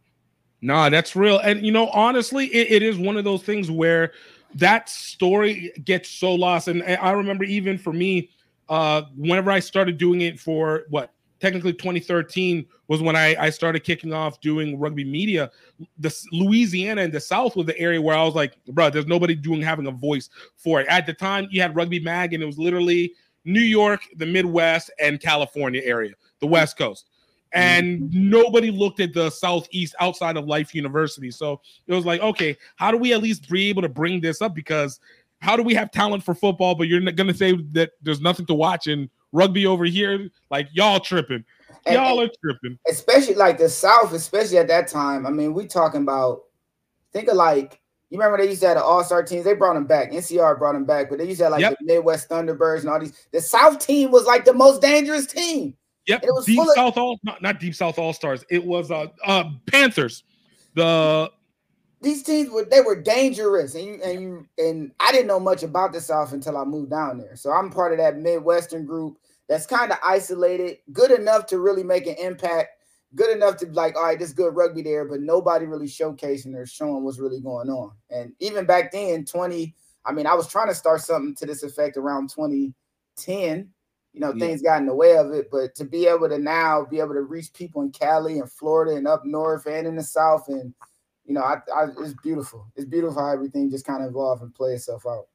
Nah, 0.62 0.90
that's 0.90 1.16
real. 1.16 1.40
And 1.40 1.66
you 1.66 1.72
know, 1.72 1.90
honestly, 1.90 2.48
it, 2.48 2.72
it 2.72 2.84
is 2.84 2.98
one 2.98 3.18
of 3.18 3.24
those 3.24 3.44
things 3.44 3.70
where 3.70 4.14
that 4.56 4.90
story 4.90 5.72
gets 5.84 6.10
so 6.10 6.34
lost. 6.34 6.68
And 6.68 6.84
I 6.84 6.96
I 6.96 7.12
remember 7.12 7.44
even 7.44 7.78
for 7.78 7.94
me, 7.94 8.30
uh, 8.70 9.04
whenever 9.16 9.52
I 9.52 9.60
started 9.60 9.98
doing 9.98 10.22
it 10.22 10.40
for 10.40 10.84
what 10.90 11.14
technically 11.40 11.74
2013 11.74 12.66
was 12.88 13.02
when 13.02 13.16
I, 13.16 13.36
I 13.36 13.50
started 13.50 13.84
kicking 13.84 14.14
off 14.14 14.42
doing 14.42 14.80
rugby 14.80 15.04
media. 15.04 15.52
The 16.00 16.16
Louisiana 16.32 17.02
and 17.02 17.14
the 17.14 17.20
South 17.20 17.56
was 17.56 17.68
the 17.68 17.78
area 17.78 18.02
where 18.02 18.16
I 18.16 18.24
was 18.24 18.34
like, 18.34 18.54
bro, 18.66 18.90
there's 18.90 19.08
nobody 19.08 19.36
doing 19.36 19.62
having 19.62 19.88
a 19.88 19.92
voice 19.92 20.30
for 20.56 20.82
it. 20.82 20.88
At 20.88 21.06
the 21.06 21.14
time, 21.14 21.48
you 21.52 21.62
had 21.62 21.76
Rugby 21.76 22.00
Mag, 22.00 22.34
and 22.34 22.42
it 22.42 22.46
was 22.46 22.58
literally 22.58 23.14
New 23.46 23.62
York, 23.62 24.02
the 24.16 24.26
Midwest, 24.26 24.90
and 25.00 25.20
California 25.20 25.82
area, 25.84 26.14
the 26.40 26.48
West 26.48 26.78
Coast 26.78 27.06
and 27.54 28.14
nobody 28.14 28.72
looked 28.72 29.00
at 29.00 29.14
the 29.14 29.30
southeast 29.30 29.96
outside 30.00 30.38
of 30.38 30.46
life 30.46 30.76
university 30.76 31.32
so 31.32 31.62
it 31.88 31.94
was 31.94 32.06
like 32.06 32.22
okay 32.22 32.58
how 32.76 32.92
do 32.92 32.98
we 32.98 33.14
at 33.14 33.22
least 33.22 33.50
be 33.50 33.70
able 33.70 33.82
to 33.82 33.90
bring 33.90 34.20
this 34.20 34.42
up 34.42 34.54
because 34.54 35.00
how 35.40 35.56
do 35.56 35.64
we 35.64 35.74
have 35.74 35.92
talent 35.92 36.24
for 36.24 36.34
football 36.34 36.76
but 36.76 36.88
you're 36.88 37.00
not 37.00 37.16
going 37.16 37.28
to 37.28 37.34
say 37.34 37.54
that 37.72 37.92
there's 38.02 38.22
nothing 38.22 38.46
to 38.46 38.54
watch 38.54 38.88
in 38.88 39.10
rugby 39.32 39.66
over 39.66 39.86
here 39.86 40.30
like 40.50 40.68
y'all 40.74 41.00
tripping 41.00 41.44
And- 41.86 41.96
y'all 41.96 42.20
are 42.22 42.30
tripping 42.42 42.78
especially 42.90 43.36
like 43.36 43.58
the 43.58 43.70
South, 43.70 44.14
especially 44.14 44.58
at 44.58 44.68
that 44.70 44.88
time. 44.88 45.26
I 45.26 45.30
mean, 45.32 45.54
we 45.54 45.68
talking 45.68 46.02
about 46.02 46.44
think 47.14 47.28
of 47.30 47.36
like 47.38 47.80
you 48.10 48.18
remember 48.18 48.38
they 48.38 48.50
used 48.50 48.62
to 48.62 48.68
have 48.70 48.78
the 48.78 48.84
All 48.84 49.04
Star 49.04 49.22
teams. 49.22 49.44
They 49.44 49.54
brought 49.54 49.74
them 49.74 49.86
back. 49.86 50.12
NCR 50.12 50.58
brought 50.58 50.74
them 50.74 50.86
back, 50.86 51.10
but 51.10 51.18
they 51.20 51.26
used 51.26 51.40
to 51.40 51.44
have 51.46 51.52
like 51.52 51.62
Yep. 51.62 51.76
the 51.80 51.86
Midwest 51.94 52.30
Thunderbirds 52.30 52.80
and 52.82 52.90
all 52.90 53.00
these. 53.02 53.14
The 53.32 53.42
South 53.42 53.80
team 53.86 54.12
was 54.12 54.26
like 54.26 54.46
the 54.46 54.54
most 54.54 54.82
dangerous 54.82 55.26
team. 55.28 55.76
yep 56.08 56.24
It 56.24 56.32
was 56.34 56.46
deep 56.46 56.56
full 56.56 56.70
of- 56.70 56.76
south 56.76 56.98
all 56.98 57.20
not, 57.24 57.42
not 57.42 57.60
deep 57.60 57.76
south 57.76 58.00
all 58.00 58.14
stars 58.14 58.46
it 58.50 58.64
was 58.64 58.92
uh 58.92 59.08
uh 59.26 59.44
panthers 59.66 60.24
the 60.74 61.30
These 62.08 62.24
teams 62.24 62.50
were 62.50 62.64
they 62.64 62.80
were 62.80 62.96
dangerous, 62.96 63.76
and 63.76 63.86
you 63.86 64.00
and 64.02 64.22
you 64.22 64.48
and 64.58 64.94
I 64.98 65.12
didn't 65.12 65.28
know 65.28 65.42
much 65.42 65.64
about 65.64 65.92
the 65.92 66.00
South 66.00 66.32
until 66.32 66.56
I 66.56 66.64
moved 66.64 66.90
down 66.90 67.18
there. 67.18 67.36
So 67.36 67.52
I'm 67.52 67.70
part 67.70 67.92
of 67.92 67.98
that 67.98 68.18
Midwestern 68.18 68.86
group 68.86 69.18
that's 69.50 69.66
kind 69.66 69.92
of 69.92 69.98
isolated, 70.02 70.78
good 70.94 71.12
enough 71.12 71.48
to 71.48 71.60
really 71.60 71.84
make 71.84 72.08
an 72.08 72.16
impact, 72.18 72.70
good 73.16 73.36
enough 73.36 73.58
to 73.58 73.66
like, 73.74 73.98
all 73.98 74.04
right, 74.04 74.18
this 74.18 74.32
good 74.32 74.56
rugby 74.56 74.82
there, 74.82 75.04
but 75.04 75.20
nobody 75.20 75.66
really 75.66 75.86
showcasing 75.86 76.56
or 76.56 76.66
showing 76.66 77.04
what's 77.04 77.20
really 77.20 77.42
going 77.42 77.68
on. 77.68 77.92
And 78.10 78.32
even 78.40 78.66
back 78.66 78.94
then, 78.94 79.26
20, 79.26 79.76
I 80.06 80.14
mean, 80.14 80.28
I 80.28 80.34
was 80.34 80.48
trying 80.48 80.70
to 80.70 80.76
start 80.76 81.02
something 81.02 81.36
to 81.36 81.46
this 81.46 81.64
effect 81.64 81.98
around 81.98 82.30
2010. 82.30 83.70
You 84.14 84.22
know, 84.22 84.32
Yeah. 84.34 84.46
things 84.46 84.62
got 84.62 84.80
in 84.80 84.86
the 84.88 84.96
way 84.96 85.18
of 85.18 85.34
it, 85.34 85.50
but 85.52 85.76
to 85.76 85.84
be 85.84 86.08
able 86.08 86.30
to 86.30 86.38
now 86.40 86.86
be 86.86 87.02
able 87.02 87.16
to 87.16 87.22
reach 87.24 87.52
people 87.52 87.82
in 87.82 87.92
Cali 87.92 88.40
and 88.40 88.50
Florida 88.50 88.96
and 88.96 89.10
up 89.10 89.26
north 89.26 89.66
and 89.66 89.86
in 89.86 89.98
the 89.98 90.04
South 90.04 90.48
and 90.48 90.74
you 91.28 91.34
know, 91.34 91.42
I, 91.42 91.58
I 91.76 91.88
it's 92.00 92.14
beautiful. 92.24 92.66
It's 92.76 92.86
beautiful 92.86 93.22
how 93.22 93.32
everything 93.32 93.70
just 93.70 93.86
kind 93.86 94.02
of 94.02 94.10
evolve 94.10 94.42
and 94.42 94.56
play 94.56 94.74
itself 94.74 95.06
out. 95.06 95.28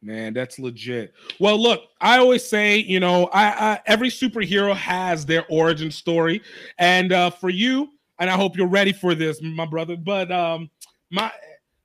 Man, 0.00 0.32
that's 0.32 0.58
legit. 0.58 1.12
Well, 1.40 1.60
look, 1.60 1.82
I 2.00 2.18
always 2.18 2.46
say, 2.46 2.78
you 2.78 3.00
know, 3.00 3.26
I, 3.26 3.72
I 3.72 3.80
every 3.86 4.10
superhero 4.10 4.74
has 4.76 5.26
their 5.26 5.44
origin 5.48 5.90
story, 5.90 6.40
and 6.78 7.12
uh, 7.12 7.30
for 7.30 7.50
you, 7.50 7.90
and 8.18 8.30
I 8.30 8.36
hope 8.36 8.56
you're 8.56 8.68
ready 8.68 8.92
for 8.92 9.14
this, 9.14 9.42
my 9.42 9.66
brother. 9.66 9.96
But 9.96 10.30
um, 10.30 10.70
my 11.10 11.32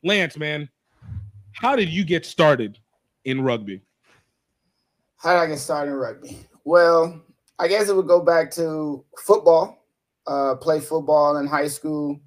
Lance, 0.03 0.37
man, 0.37 0.69
how 1.53 1.75
did 1.75 1.89
you 1.89 2.03
get 2.03 2.25
started 2.25 2.77
in 3.25 3.41
rugby? 3.41 3.81
How 5.17 5.33
did 5.33 5.39
I 5.39 5.47
get 5.47 5.59
started 5.59 5.91
in 5.91 5.97
rugby? 5.97 6.47
Well, 6.65 7.19
I 7.57 7.67
guess 7.67 7.89
it 7.89 7.95
would 7.95 8.07
go 8.07 8.21
back 8.21 8.51
to 8.51 9.03
football. 9.17 9.77
Uh, 10.27 10.55
play 10.55 10.79
football 10.79 11.37
in 11.37 11.47
high 11.47 11.67
school, 11.67 12.19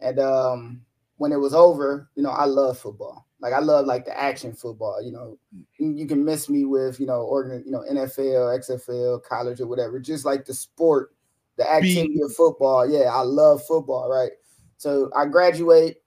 and 0.00 0.18
um, 0.18 0.82
when 1.16 1.32
it 1.32 1.40
was 1.40 1.54
over, 1.54 2.08
you 2.14 2.22
know, 2.22 2.30
I 2.30 2.44
love 2.44 2.78
football. 2.78 3.26
Like 3.40 3.52
I 3.52 3.60
love 3.60 3.86
like 3.86 4.04
the 4.04 4.18
action 4.18 4.52
football. 4.52 5.02
You 5.02 5.12
know, 5.12 5.38
you 5.78 6.06
can 6.06 6.24
miss 6.24 6.48
me 6.48 6.64
with 6.64 6.98
you 6.98 7.06
know, 7.06 7.22
organ, 7.22 7.62
you 7.64 7.70
know, 7.70 7.84
NFL, 7.90 8.58
XFL, 8.58 9.22
college, 9.22 9.60
or 9.60 9.66
whatever. 9.66 10.00
Just 10.00 10.24
like 10.24 10.44
the 10.44 10.54
sport, 10.54 11.14
the 11.56 11.70
activity 11.70 12.20
of 12.22 12.34
football. 12.34 12.88
Yeah, 12.88 13.10
I 13.12 13.20
love 13.20 13.64
football. 13.64 14.10
Right. 14.10 14.32
So 14.76 15.10
I 15.14 15.26
graduate. 15.26 15.98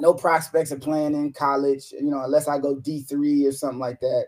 No 0.00 0.14
prospects 0.14 0.70
of 0.70 0.80
playing 0.80 1.14
in 1.14 1.32
college. 1.32 1.92
You 1.92 2.10
know, 2.10 2.22
unless 2.22 2.48
I 2.48 2.58
go 2.58 2.78
D 2.78 3.02
three 3.02 3.44
or 3.44 3.52
something 3.52 3.80
like 3.80 4.00
that. 4.00 4.26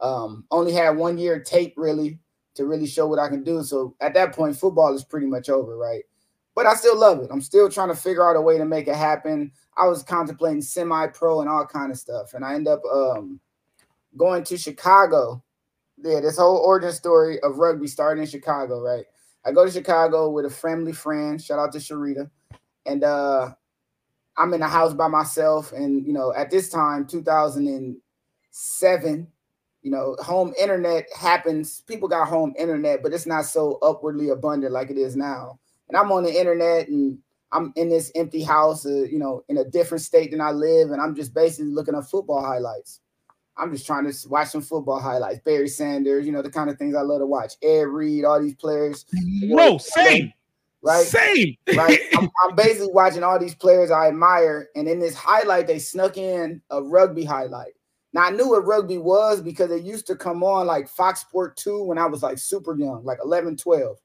Um, 0.00 0.44
only 0.50 0.72
had 0.72 0.90
one 0.90 1.16
year 1.16 1.40
tape 1.40 1.72
really 1.76 2.20
to 2.54 2.66
really 2.66 2.86
show 2.86 3.06
what 3.06 3.18
I 3.18 3.28
can 3.28 3.42
do. 3.42 3.62
So 3.62 3.94
at 4.00 4.14
that 4.14 4.34
point, 4.34 4.56
football 4.56 4.94
is 4.94 5.04
pretty 5.04 5.26
much 5.26 5.48
over, 5.48 5.76
right? 5.76 6.02
But 6.56 6.66
I 6.66 6.74
still 6.74 6.98
love 6.98 7.20
it. 7.20 7.28
I'm 7.30 7.42
still 7.42 7.68
trying 7.68 7.90
to 7.90 7.94
figure 7.94 8.28
out 8.28 8.34
a 8.34 8.40
way 8.40 8.58
to 8.58 8.64
make 8.64 8.88
it 8.88 8.96
happen. 8.96 9.52
I 9.76 9.86
was 9.86 10.02
contemplating 10.02 10.62
semi-pro 10.62 11.42
and 11.42 11.50
all 11.50 11.66
kind 11.66 11.92
of 11.92 11.98
stuff, 11.98 12.32
and 12.32 12.42
I 12.44 12.54
end 12.54 12.66
up 12.66 12.80
um, 12.90 13.38
going 14.16 14.42
to 14.44 14.56
Chicago. 14.56 15.44
Yeah, 15.98 16.20
this 16.20 16.38
whole 16.38 16.56
origin 16.56 16.92
story 16.92 17.38
of 17.42 17.58
rugby 17.58 17.86
started 17.86 18.22
in 18.22 18.26
Chicago, 18.26 18.80
right? 18.80 19.04
I 19.44 19.52
go 19.52 19.66
to 19.66 19.70
Chicago 19.70 20.30
with 20.30 20.46
a 20.46 20.50
family 20.50 20.92
friend. 20.92 21.38
Shout 21.40 21.58
out 21.58 21.72
to 21.72 21.78
Sharita, 21.78 22.30
and 22.86 23.04
uh, 23.04 23.50
I'm 24.38 24.54
in 24.54 24.60
the 24.60 24.68
house 24.68 24.94
by 24.94 25.08
myself. 25.08 25.72
And 25.72 26.06
you 26.06 26.14
know, 26.14 26.32
at 26.32 26.50
this 26.50 26.70
time, 26.70 27.06
2007, 27.06 29.26
you 29.82 29.90
know, 29.90 30.16
home 30.20 30.54
internet 30.58 31.06
happens. 31.14 31.82
People 31.82 32.08
got 32.08 32.28
home 32.28 32.54
internet, 32.58 33.02
but 33.02 33.12
it's 33.12 33.26
not 33.26 33.44
so 33.44 33.78
upwardly 33.82 34.30
abundant 34.30 34.72
like 34.72 34.88
it 34.88 34.96
is 34.96 35.16
now. 35.16 35.58
And 35.88 35.96
I'm 35.96 36.10
on 36.12 36.24
the 36.24 36.38
internet 36.38 36.88
and 36.88 37.18
I'm 37.52 37.72
in 37.76 37.88
this 37.88 38.10
empty 38.14 38.42
house, 38.42 38.84
uh, 38.86 39.04
you 39.04 39.18
know, 39.18 39.44
in 39.48 39.58
a 39.58 39.64
different 39.64 40.02
state 40.02 40.30
than 40.30 40.40
I 40.40 40.50
live, 40.50 40.90
and 40.90 41.00
I'm 41.00 41.14
just 41.14 41.32
basically 41.32 41.70
looking 41.70 41.94
at 41.94 42.08
football 42.08 42.44
highlights. 42.44 43.00
I'm 43.56 43.72
just 43.72 43.86
trying 43.86 44.10
to 44.10 44.28
watch 44.28 44.48
some 44.48 44.60
football 44.60 45.00
highlights. 45.00 45.40
Barry 45.40 45.68
Sanders, 45.68 46.26
you 46.26 46.32
know, 46.32 46.42
the 46.42 46.50
kind 46.50 46.68
of 46.68 46.76
things 46.76 46.94
I 46.94 47.00
love 47.00 47.20
to 47.20 47.26
watch. 47.26 47.54
Ed 47.62 47.86
Reed, 47.88 48.24
all 48.24 48.40
these 48.40 48.54
players. 48.54 49.06
Bro, 49.50 49.78
same. 49.78 50.32
Right? 50.82 51.06
Same. 51.06 51.56
right. 51.74 51.98
I'm, 52.16 52.28
I'm 52.44 52.54
basically 52.54 52.92
watching 52.92 53.22
all 53.22 53.38
these 53.38 53.54
players 53.54 53.90
I 53.90 54.08
admire, 54.08 54.68
and 54.76 54.86
in 54.86 54.98
this 54.98 55.14
highlight, 55.14 55.66
they 55.66 55.78
snuck 55.78 56.18
in 56.18 56.60
a 56.70 56.82
rugby 56.82 57.24
highlight. 57.24 57.72
Now 58.12 58.24
I 58.24 58.30
knew 58.30 58.48
what 58.48 58.66
rugby 58.66 58.98
was 58.98 59.40
because 59.40 59.70
it 59.70 59.82
used 59.82 60.06
to 60.08 60.16
come 60.16 60.42
on 60.42 60.66
like 60.66 60.88
Fox 60.88 61.20
Sport 61.20 61.56
2 61.56 61.84
when 61.84 61.98
I 61.98 62.06
was 62.06 62.22
like 62.22 62.38
super 62.38 62.76
young, 62.76 63.04
like 63.04 63.18
11, 63.22 63.56
12. 63.56 63.96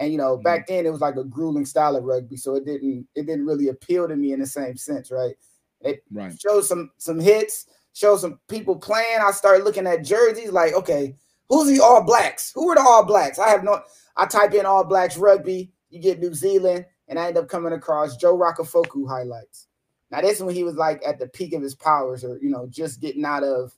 And 0.00 0.10
you 0.10 0.18
know, 0.18 0.34
mm-hmm. 0.34 0.42
back 0.42 0.66
then 0.66 0.86
it 0.86 0.90
was 0.90 1.02
like 1.02 1.16
a 1.16 1.24
grueling 1.24 1.66
style 1.66 1.94
of 1.94 2.04
rugby, 2.04 2.36
so 2.36 2.56
it 2.56 2.64
didn't 2.64 3.06
it 3.14 3.26
didn't 3.26 3.46
really 3.46 3.68
appeal 3.68 4.08
to 4.08 4.16
me 4.16 4.32
in 4.32 4.40
the 4.40 4.46
same 4.46 4.76
sense, 4.76 5.10
right? 5.10 5.36
It 5.82 6.02
right. 6.10 6.34
showed 6.40 6.64
some 6.64 6.90
some 6.96 7.20
hits, 7.20 7.66
showed 7.92 8.16
some 8.16 8.40
people 8.48 8.76
playing. 8.76 9.18
I 9.22 9.30
started 9.30 9.62
looking 9.62 9.86
at 9.86 10.04
jerseys, 10.04 10.52
like, 10.52 10.72
okay, 10.72 11.14
who's 11.50 11.68
the 11.68 11.84
All 11.84 12.02
Blacks? 12.02 12.50
Who 12.54 12.70
are 12.70 12.74
the 12.74 12.80
All 12.80 13.04
Blacks? 13.04 13.38
I 13.38 13.50
have 13.50 13.62
no. 13.62 13.82
I 14.16 14.24
type 14.26 14.54
in 14.54 14.64
All 14.64 14.84
Blacks 14.84 15.18
rugby, 15.18 15.70
you 15.90 16.00
get 16.00 16.18
New 16.18 16.32
Zealand, 16.34 16.86
and 17.06 17.18
I 17.18 17.28
end 17.28 17.36
up 17.36 17.48
coming 17.48 17.74
across 17.74 18.16
Joe 18.16 18.36
Rokocoko 18.36 19.06
highlights. 19.06 19.66
Now, 20.10 20.22
this 20.22 20.38
is 20.38 20.42
when 20.42 20.54
he 20.54 20.64
was 20.64 20.76
like 20.76 21.02
at 21.06 21.18
the 21.18 21.28
peak 21.28 21.52
of 21.52 21.62
his 21.62 21.74
powers, 21.74 22.24
or 22.24 22.38
you 22.40 22.48
know, 22.48 22.66
just 22.70 23.02
getting 23.02 23.26
out 23.26 23.44
of 23.44 23.76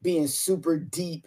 being 0.00 0.28
super 0.28 0.78
deep 0.78 1.26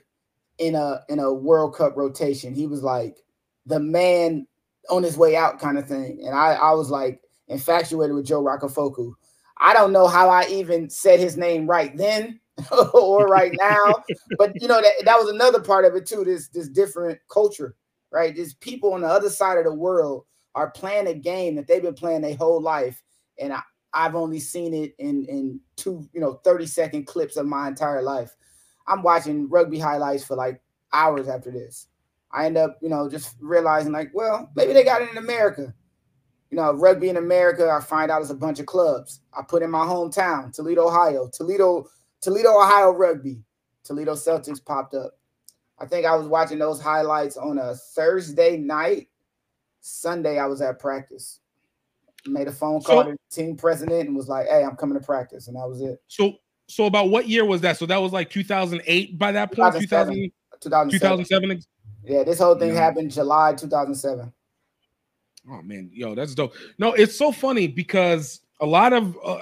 in 0.60 0.76
a 0.76 1.02
in 1.10 1.20
a 1.20 1.34
World 1.34 1.76
Cup 1.76 1.98
rotation. 1.98 2.54
He 2.54 2.68
was 2.68 2.82
like 2.82 3.25
the 3.66 3.80
man 3.80 4.48
on 4.90 5.04
his 5.04 5.18
way 5.18 5.36
out 5.36 5.60
kind 5.60 5.78
of 5.78 5.88
thing. 5.88 6.22
And 6.26 6.36
I, 6.36 6.54
I 6.54 6.72
was 6.74 6.90
like 6.90 7.22
infatuated 7.48 8.16
with 8.16 8.26
Joe 8.26 8.44
Rokocoko. 8.44 9.14
I 9.58 9.74
don't 9.74 9.92
know 9.92 10.08
how 10.08 10.30
I 10.30 10.46
even 10.50 10.90
said 10.90 11.20
his 11.20 11.38
name 11.38 11.68
right 11.68 11.96
then 11.96 12.40
or 12.94 13.28
right 13.28 13.54
now, 13.54 14.04
but 14.38 14.54
you 14.62 14.68
know 14.68 14.82
that 14.82 15.06
that 15.06 15.18
was 15.18 15.30
another 15.30 15.62
part 15.62 15.86
of 15.86 15.96
it 15.96 16.06
too. 16.06 16.24
This 16.24 16.50
this 16.50 16.68
different 16.68 17.20
culture, 17.30 17.76
right? 18.12 18.36
These 18.36 18.56
people 18.56 18.94
on 18.94 19.02
the 19.02 19.08
other 19.08 19.30
side 19.30 19.58
of 19.58 19.64
the 19.64 19.74
world 19.74 20.26
are 20.56 20.72
playing 20.72 21.08
a 21.08 21.14
game 21.14 21.56
that 21.56 21.68
they've 21.68 21.82
been 21.82 21.94
playing 21.94 22.22
their 22.22 22.36
whole 22.36 22.62
life, 22.62 23.02
and 23.40 23.54
I, 23.54 23.62
I've 23.94 24.16
only 24.16 24.40
seen 24.40 24.74
it 24.74 24.94
in 25.00 25.26
in 25.26 25.60
two, 25.78 26.08
you 26.14 26.22
know, 26.22 26.34
30 26.44 26.66
second 26.66 27.08
clips 27.08 27.38
of 27.38 27.46
my 27.46 27.68
entire 27.68 28.02
life. 28.02 28.36
I'm 28.88 29.02
watching 29.02 29.50
rugby 29.50 29.80
highlights 29.80 30.24
for 30.24 30.36
like 30.36 30.62
hours 30.94 31.28
after 31.28 31.52
this. 31.52 31.88
I 32.36 32.46
end 32.46 32.58
up, 32.58 32.78
you 32.82 32.90
know, 32.90 33.10
just 33.10 33.36
realizing 33.40 33.92
like, 33.92 34.12
well, 34.14 34.50
maybe 34.56 34.74
they 34.74 34.84
got 34.84 35.02
it 35.02 35.10
in 35.10 35.18
America. 35.18 35.74
You 36.52 36.58
know, 36.58 36.74
rugby 36.74 37.10
in 37.10 37.18
America, 37.18 37.70
I 37.70 37.84
find 37.84 38.12
out 38.12 38.22
it's 38.22 38.32
a 38.32 38.36
bunch 38.36 38.60
of 38.60 38.66
clubs. 38.66 39.22
I 39.34 39.42
put 39.42 39.64
in 39.64 39.72
my 39.72 39.86
hometown, 39.86 40.54
Toledo, 40.54 40.88
Ohio, 40.88 41.30
Toledo, 41.32 41.88
Toledo, 42.22 42.50
Ohio 42.50 42.92
rugby. 42.92 43.42
Toledo 43.84 44.14
Celtics 44.14 44.64
popped 44.64 44.96
up. 44.96 45.18
I 45.80 45.86
think 45.86 46.06
I 46.06 46.16
was 46.16 46.28
watching 46.28 46.60
those 46.60 46.82
highlights 46.82 47.38
on 47.38 47.58
a 47.58 47.76
Thursday 47.76 48.58
night. 48.58 49.10
Sunday, 49.82 50.40
I 50.40 50.46
was 50.46 50.62
at 50.62 50.80
practice 50.80 51.40
made 52.28 52.48
a 52.48 52.52
phone 52.52 52.82
call 52.82 53.04
so, 53.04 53.12
to 53.12 53.12
the 53.12 53.36
team 53.36 53.56
president 53.56 54.08
and 54.08 54.16
was 54.16 54.28
like, 54.28 54.48
"Hey, 54.48 54.64
I'm 54.64 54.76
coming 54.76 55.00
to 55.00 55.06
practice," 55.06 55.48
and 55.48 55.56
that 55.56 55.68
was 55.68 55.82
it. 55.82 56.02
So, 56.08 56.34
so 56.68 56.86
about 56.86 57.10
what 57.10 57.28
year 57.28 57.46
was 57.46 57.62
that? 57.62 57.78
So 57.78 57.86
that 57.86 57.98
was 57.98 58.12
like 58.12 58.30
2008 58.30 59.18
by 59.18 59.32
that 59.32 59.52
point. 59.52 59.74
2007. 59.74 60.32
2000, 60.62 60.92
2007. 60.92 61.62
Yeah, 62.08 62.24
this 62.24 62.40
whole 62.40 62.56
thing 62.56 62.74
yeah. 62.74 62.82
happened 62.82 63.12
July 63.12 63.54
2007. 63.54 64.32
Oh 65.50 65.62
man, 65.62 65.90
yo, 65.94 66.16
that's 66.16 66.34
dope. 66.34 66.54
No, 66.78 66.94
it's 66.94 67.16
so 67.16 67.32
funny 67.32 67.68
because 67.68 68.42
a 68.62 68.66
lot 68.66 68.94
of 68.94 69.18
uh, 69.24 69.42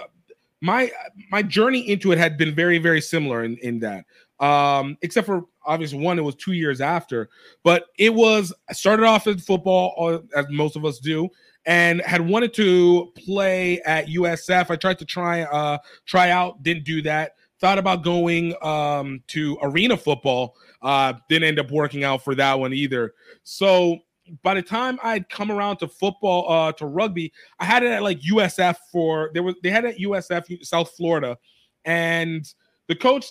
my 0.61 0.91
my 1.31 1.41
journey 1.41 1.89
into 1.89 2.11
it 2.11 2.17
had 2.17 2.37
been 2.37 2.53
very 2.53 2.77
very 2.77 3.01
similar 3.01 3.43
in 3.43 3.57
in 3.57 3.79
that. 3.79 4.05
Um, 4.39 4.97
except 5.01 5.25
for 5.25 5.45
obviously 5.65 5.99
one, 5.99 6.19
it 6.19 6.23
was 6.23 6.35
two 6.35 6.53
years 6.53 6.81
after, 6.81 7.29
but 7.63 7.85
it 7.97 8.13
was 8.13 8.53
I 8.69 8.73
started 8.73 9.05
off 9.05 9.27
in 9.27 9.37
football 9.37 9.95
uh, 9.97 10.39
as 10.39 10.45
most 10.49 10.75
of 10.75 10.83
us 10.83 10.99
do, 10.99 11.29
and 11.65 12.01
had 12.01 12.27
wanted 12.27 12.53
to 12.55 13.11
play 13.15 13.81
at 13.81 14.07
USF. 14.07 14.69
I 14.69 14.75
tried 14.75 14.99
to 14.99 15.05
try 15.05 15.43
uh 15.43 15.77
try 16.05 16.31
out, 16.31 16.63
didn't 16.63 16.83
do 16.83 17.01
that. 17.03 17.35
Thought 17.63 17.77
about 17.77 18.03
going 18.03 18.53
um 18.61 19.23
to 19.27 19.57
arena 19.61 19.95
football, 19.95 20.55
uh 20.81 21.13
didn't 21.29 21.47
end 21.47 21.59
up 21.59 21.71
working 21.71 22.03
out 22.03 22.21
for 22.21 22.35
that 22.35 22.59
one 22.59 22.73
either. 22.73 23.13
So 23.43 23.99
by 24.41 24.53
the 24.53 24.61
time 24.61 24.99
I'd 25.01 25.29
come 25.29 25.49
around 25.49 25.77
to 25.77 25.87
football, 25.87 26.51
uh, 26.51 26.71
to 26.73 26.85
rugby, 26.85 27.31
I 27.59 27.65
had 27.65 27.83
it 27.83 27.91
at 27.91 28.03
like 28.03 28.19
USF 28.19 28.75
for 28.91 29.31
there 29.33 29.43
was 29.43 29.55
they 29.63 29.69
had 29.69 29.85
it 29.85 29.95
at 29.95 30.01
USF 30.01 30.65
South 30.65 30.91
Florida, 30.91 31.37
and 31.85 32.45
the 32.89 32.95
coach 32.95 33.27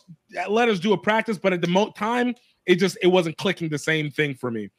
let 0.48 0.70
us 0.70 0.80
do 0.80 0.94
a 0.94 0.98
practice, 0.98 1.36
but 1.36 1.52
at 1.52 1.60
the 1.60 1.68
mo- 1.68 1.92
time 1.92 2.34
it 2.64 2.76
just 2.76 2.96
it 3.02 3.08
wasn't 3.08 3.36
clicking 3.36 3.68
the 3.68 3.78
same 3.78 4.10
thing 4.10 4.34
for 4.34 4.50
me 4.50 4.70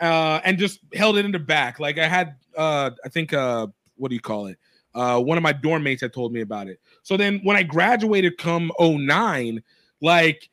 uh, 0.00 0.40
and 0.44 0.58
just 0.58 0.80
held 0.94 1.16
it 1.16 1.24
in 1.24 1.32
the 1.32 1.38
back. 1.38 1.78
Like 1.78 1.98
I 1.98 2.08
had, 2.08 2.36
uh, 2.56 2.90
I 3.04 3.08
think, 3.08 3.32
uh, 3.32 3.66
what 3.96 4.08
do 4.08 4.14
you 4.14 4.20
call 4.20 4.46
it? 4.46 4.58
Uh, 4.94 5.20
one 5.20 5.36
of 5.36 5.42
my 5.42 5.52
dorm 5.52 5.82
mates 5.82 6.02
had 6.02 6.12
told 6.12 6.32
me 6.32 6.40
about 6.40 6.66
it. 6.66 6.80
So 7.02 7.16
then 7.16 7.40
when 7.44 7.56
I 7.56 7.62
graduated 7.62 8.38
come 8.38 8.72
09, 8.80 9.62
like 10.00 10.50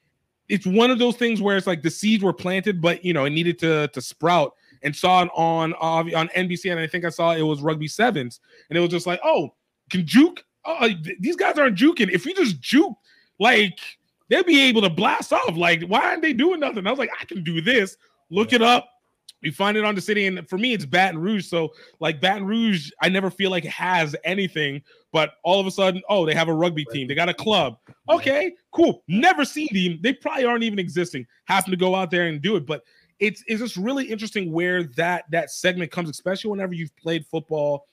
it's 0.50 0.66
one 0.66 0.92
of 0.92 1.00
those 1.00 1.16
things 1.16 1.42
where 1.42 1.58
it's 1.58 1.68
like 1.68 1.82
the 1.82 1.90
seeds 1.90 2.24
were 2.24 2.34
planted, 2.34 2.82
but 2.82 3.04
you 3.04 3.14
know, 3.14 3.26
it 3.26 3.32
needed 3.32 3.60
to 3.60 3.88
to 3.90 4.02
sprout 4.02 4.54
and 4.84 4.96
saw 4.96 5.24
it 5.24 5.30
on 5.36 5.74
uh, 5.74 6.18
on 6.18 6.30
NBC. 6.30 6.72
And 6.72 6.80
I 6.80 6.88
think 6.88 7.06
I 7.06 7.10
saw 7.10 7.32
it 7.32 7.42
was 7.42 7.62
rugby 7.62 7.88
sevens. 7.88 8.40
And 8.70 8.78
it 8.78 8.82
was 8.82 8.90
just 8.90 9.08
like, 9.08 9.20
oh, 9.24 9.54
can 9.90 10.06
juke? 10.06 10.44
Oh, 10.66 10.90
these 11.20 11.36
guys 11.36 11.58
aren't 11.58 11.78
juking. 11.78 12.12
If 12.12 12.26
you 12.26 12.36
just 12.36 12.60
juke, 12.60 12.96
like 13.40 13.80
they'll 14.30 14.44
be 14.44 14.62
able 14.62 14.82
to 14.82 14.90
blast 14.90 15.34
off. 15.34 15.56
Like, 15.56 15.84
why 15.84 16.02
aren't 16.02 16.22
they 16.22 16.34
doing 16.34 16.60
nothing? 16.60 16.86
I 16.86 16.90
was 16.92 17.00
like, 17.00 17.12
I 17.20 17.26
can 17.26 17.44
do 17.44 17.62
this. 17.62 17.98
Look 18.30 18.54
it 18.54 18.62
up 18.62 18.90
we 19.42 19.52
find 19.52 19.78
it 19.78 19.86
on 19.86 19.96
the 19.96 20.02
city, 20.02 20.26
and 20.26 20.48
for 20.50 20.58
me, 20.58 20.74
it's 20.74 20.86
Baton 20.86 21.20
Rouge. 21.20 21.46
So, 21.46 21.74
like 22.00 22.20
Baton 22.20 22.46
Rouge, 22.46 22.92
I 23.02 23.10
never 23.10 23.30
feel 23.30 23.52
like 23.52 23.66
it 23.66 23.72
has 23.72 24.16
anything, 24.24 24.82
but 25.12 25.34
all 25.44 25.60
of 25.60 25.68
a 25.68 25.72
sudden, 25.72 26.02
oh, 26.10 26.26
they 26.26 26.34
have 26.34 26.48
a 26.48 26.54
rugby 26.54 26.86
team, 26.86 27.08
they 27.08 27.16
got 27.16 27.30
a 27.30 27.34
club. 27.34 27.78
Okay, 28.10 28.56
cool. 28.72 29.04
Never 29.08 29.46
seen 29.46 29.70
them. 29.72 30.00
They 30.02 30.14
probably 30.14 30.46
aren't 30.46 30.64
even 30.64 30.80
existing. 30.80 31.28
Happen 31.46 31.72
to 31.72 31.78
go 31.78 31.94
out 31.94 32.10
there 32.10 32.28
and 32.28 32.42
do 32.42 32.56
it, 32.56 32.66
but 32.66 32.84
it's 33.20 33.44
it's 33.48 33.62
just 33.62 33.78
really 33.78 34.06
interesting 34.06 34.52
where 34.52 34.84
that 34.96 35.26
that 35.32 35.52
segment 35.52 35.92
comes, 35.92 36.10
especially 36.10 36.52
whenever 36.52 36.74
you've 36.74 36.96
played 36.98 37.26
football. 37.26 37.86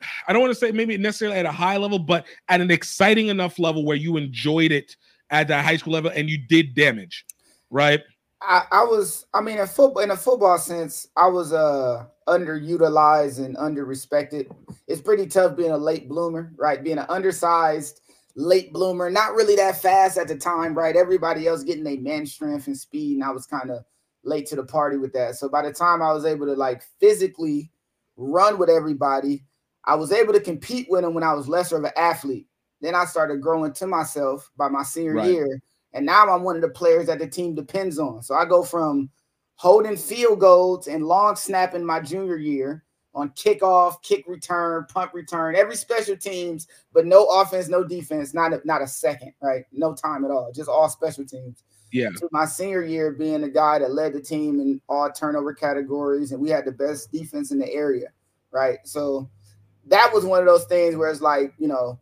I 0.26 0.32
don't 0.32 0.42
want 0.42 0.52
to 0.52 0.58
say 0.58 0.72
maybe 0.72 0.96
necessarily 0.96 1.38
at 1.38 1.46
a 1.46 1.52
high 1.52 1.76
level, 1.76 1.98
but 1.98 2.26
at 2.48 2.60
an 2.60 2.70
exciting 2.70 3.28
enough 3.28 3.58
level 3.58 3.84
where 3.84 3.96
you 3.96 4.16
enjoyed 4.16 4.72
it 4.72 4.96
at 5.30 5.48
that 5.48 5.64
high 5.64 5.76
school 5.76 5.92
level 5.92 6.10
and 6.14 6.28
you 6.28 6.38
did 6.38 6.74
damage, 6.74 7.24
right? 7.70 8.00
I, 8.42 8.64
I 8.72 8.84
was 8.84 9.26
I 9.34 9.40
mean 9.40 9.58
in 9.58 9.66
football 9.66 10.02
in 10.02 10.10
a 10.10 10.16
football 10.16 10.58
sense, 10.58 11.08
I 11.16 11.26
was 11.28 11.52
uh 11.52 12.06
underutilized 12.28 13.44
and 13.44 13.56
underrespected. 13.56 14.50
It's 14.86 15.00
pretty 15.00 15.26
tough 15.26 15.56
being 15.56 15.70
a 15.72 15.78
late 15.78 16.08
bloomer, 16.08 16.52
right? 16.56 16.82
Being 16.82 16.98
an 16.98 17.06
undersized 17.08 18.00
late 18.34 18.72
bloomer, 18.72 19.10
not 19.10 19.34
really 19.34 19.56
that 19.56 19.80
fast 19.82 20.18
at 20.18 20.28
the 20.28 20.36
time, 20.36 20.74
right? 20.74 20.96
Everybody 20.96 21.46
else 21.46 21.62
getting 21.62 21.84
their 21.84 21.98
man 22.00 22.26
strength 22.26 22.66
and 22.66 22.76
speed, 22.76 23.14
and 23.16 23.24
I 23.24 23.30
was 23.30 23.46
kind 23.46 23.70
of 23.70 23.84
late 24.24 24.46
to 24.46 24.56
the 24.56 24.64
party 24.64 24.96
with 24.96 25.12
that. 25.12 25.36
So 25.36 25.48
by 25.48 25.62
the 25.62 25.72
time 25.72 26.02
I 26.02 26.12
was 26.12 26.24
able 26.24 26.46
to 26.46 26.54
like 26.54 26.82
physically 27.00 27.70
run 28.16 28.58
with 28.58 28.70
everybody, 28.70 29.44
I 29.84 29.96
was 29.96 30.12
able 30.12 30.32
to 30.32 30.40
compete 30.40 30.86
with 30.88 31.02
them 31.02 31.14
when 31.14 31.24
I 31.24 31.34
was 31.34 31.48
lesser 31.48 31.76
of 31.76 31.84
an 31.84 31.92
athlete. 31.96 32.46
Then 32.80 32.94
I 32.94 33.04
started 33.04 33.40
growing 33.42 33.72
to 33.74 33.86
myself 33.86 34.50
by 34.56 34.68
my 34.68 34.82
senior 34.82 35.14
Right. 35.14 35.30
year, 35.32 35.60
and 35.94 36.06
now 36.06 36.28
I'm 36.28 36.42
one 36.42 36.56
of 36.56 36.62
the 36.62 36.68
players 36.68 37.06
that 37.06 37.18
the 37.18 37.26
team 37.26 37.54
depends 37.54 37.98
on. 37.98 38.22
So 38.22 38.34
I 38.34 38.44
go 38.44 38.62
from 38.62 39.10
holding 39.56 39.96
field 39.96 40.40
goals 40.40 40.88
and 40.88 41.06
long 41.06 41.36
snapping 41.36 41.84
my 41.84 42.00
junior 42.00 42.36
year 42.36 42.84
on 43.14 43.30
kickoff, 43.30 44.02
kick 44.02 44.24
return, 44.26 44.86
punt 44.92 45.12
return, 45.12 45.54
every 45.54 45.76
special 45.76 46.16
teams, 46.16 46.66
but 46.92 47.06
no 47.06 47.26
offense, 47.26 47.68
no 47.68 47.84
defense, 47.84 48.32
not 48.32 48.52
a, 48.54 48.60
not 48.64 48.80
a 48.80 48.86
second, 48.86 49.32
right? 49.42 49.64
No 49.70 49.94
time 49.94 50.24
at 50.24 50.30
all, 50.30 50.50
just 50.52 50.68
all 50.68 50.88
special 50.88 51.26
teams. 51.26 51.64
Yeah. 51.92 52.08
To 52.08 52.28
my 52.32 52.46
senior 52.46 52.82
year, 52.82 53.12
being 53.12 53.42
the 53.42 53.50
guy 53.50 53.78
that 53.78 53.92
led 53.92 54.14
the 54.14 54.20
team 54.20 54.60
in 54.60 54.80
all 54.88 55.12
turnover 55.12 55.52
categories, 55.52 56.32
and 56.32 56.40
we 56.40 56.48
had 56.48 56.64
the 56.64 56.72
best 56.72 57.12
defense 57.12 57.50
in 57.50 57.58
the 57.58 57.70
area, 57.70 58.08
right? 58.50 58.78
So 58.84 59.28
that 59.88 60.10
was 60.14 60.24
one 60.24 60.40
of 60.40 60.46
those 60.46 60.64
things 60.64 60.96
where 60.96 61.10
it's 61.10 61.20
like, 61.20 61.52
you 61.58 61.68
know, 61.68 61.98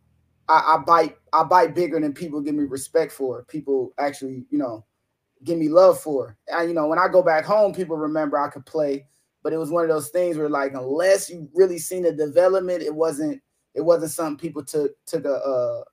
I, 0.48 0.76
I 0.76 0.82
bite, 0.86 1.16
I 1.32 1.44
bite 1.44 1.74
bigger 1.74 2.00
than 2.00 2.12
people 2.12 2.40
give 2.40 2.54
me 2.54 2.64
respect 2.64 3.12
for. 3.12 3.44
People 3.44 3.92
actually, 3.98 4.44
you 4.50 4.58
know, 4.58 4.84
give 5.44 5.58
me 5.58 5.68
love 5.68 6.00
for. 6.00 6.36
And 6.48 6.68
you 6.68 6.74
know, 6.74 6.86
when 6.86 6.98
I 6.98 7.08
go 7.08 7.22
back 7.22 7.44
home, 7.44 7.72
people 7.72 7.96
remember 7.96 8.38
I 8.38 8.50
could 8.50 8.66
play, 8.66 9.06
but 9.42 9.52
it 9.52 9.58
was 9.58 9.70
one 9.70 9.84
of 9.84 9.90
those 9.90 10.10
things 10.10 10.36
where 10.36 10.48
like 10.48 10.74
unless 10.74 11.30
you 11.30 11.48
really 11.54 11.78
seen 11.78 12.02
the 12.02 12.12
development, 12.12 12.82
it 12.82 12.94
wasn't 12.94 13.40
it 13.74 13.82
wasn't 13.82 14.12
something 14.12 14.36
people 14.36 14.64
took 14.64 14.92
took 15.06 15.24
a 15.24 15.34
uh 15.34 15.84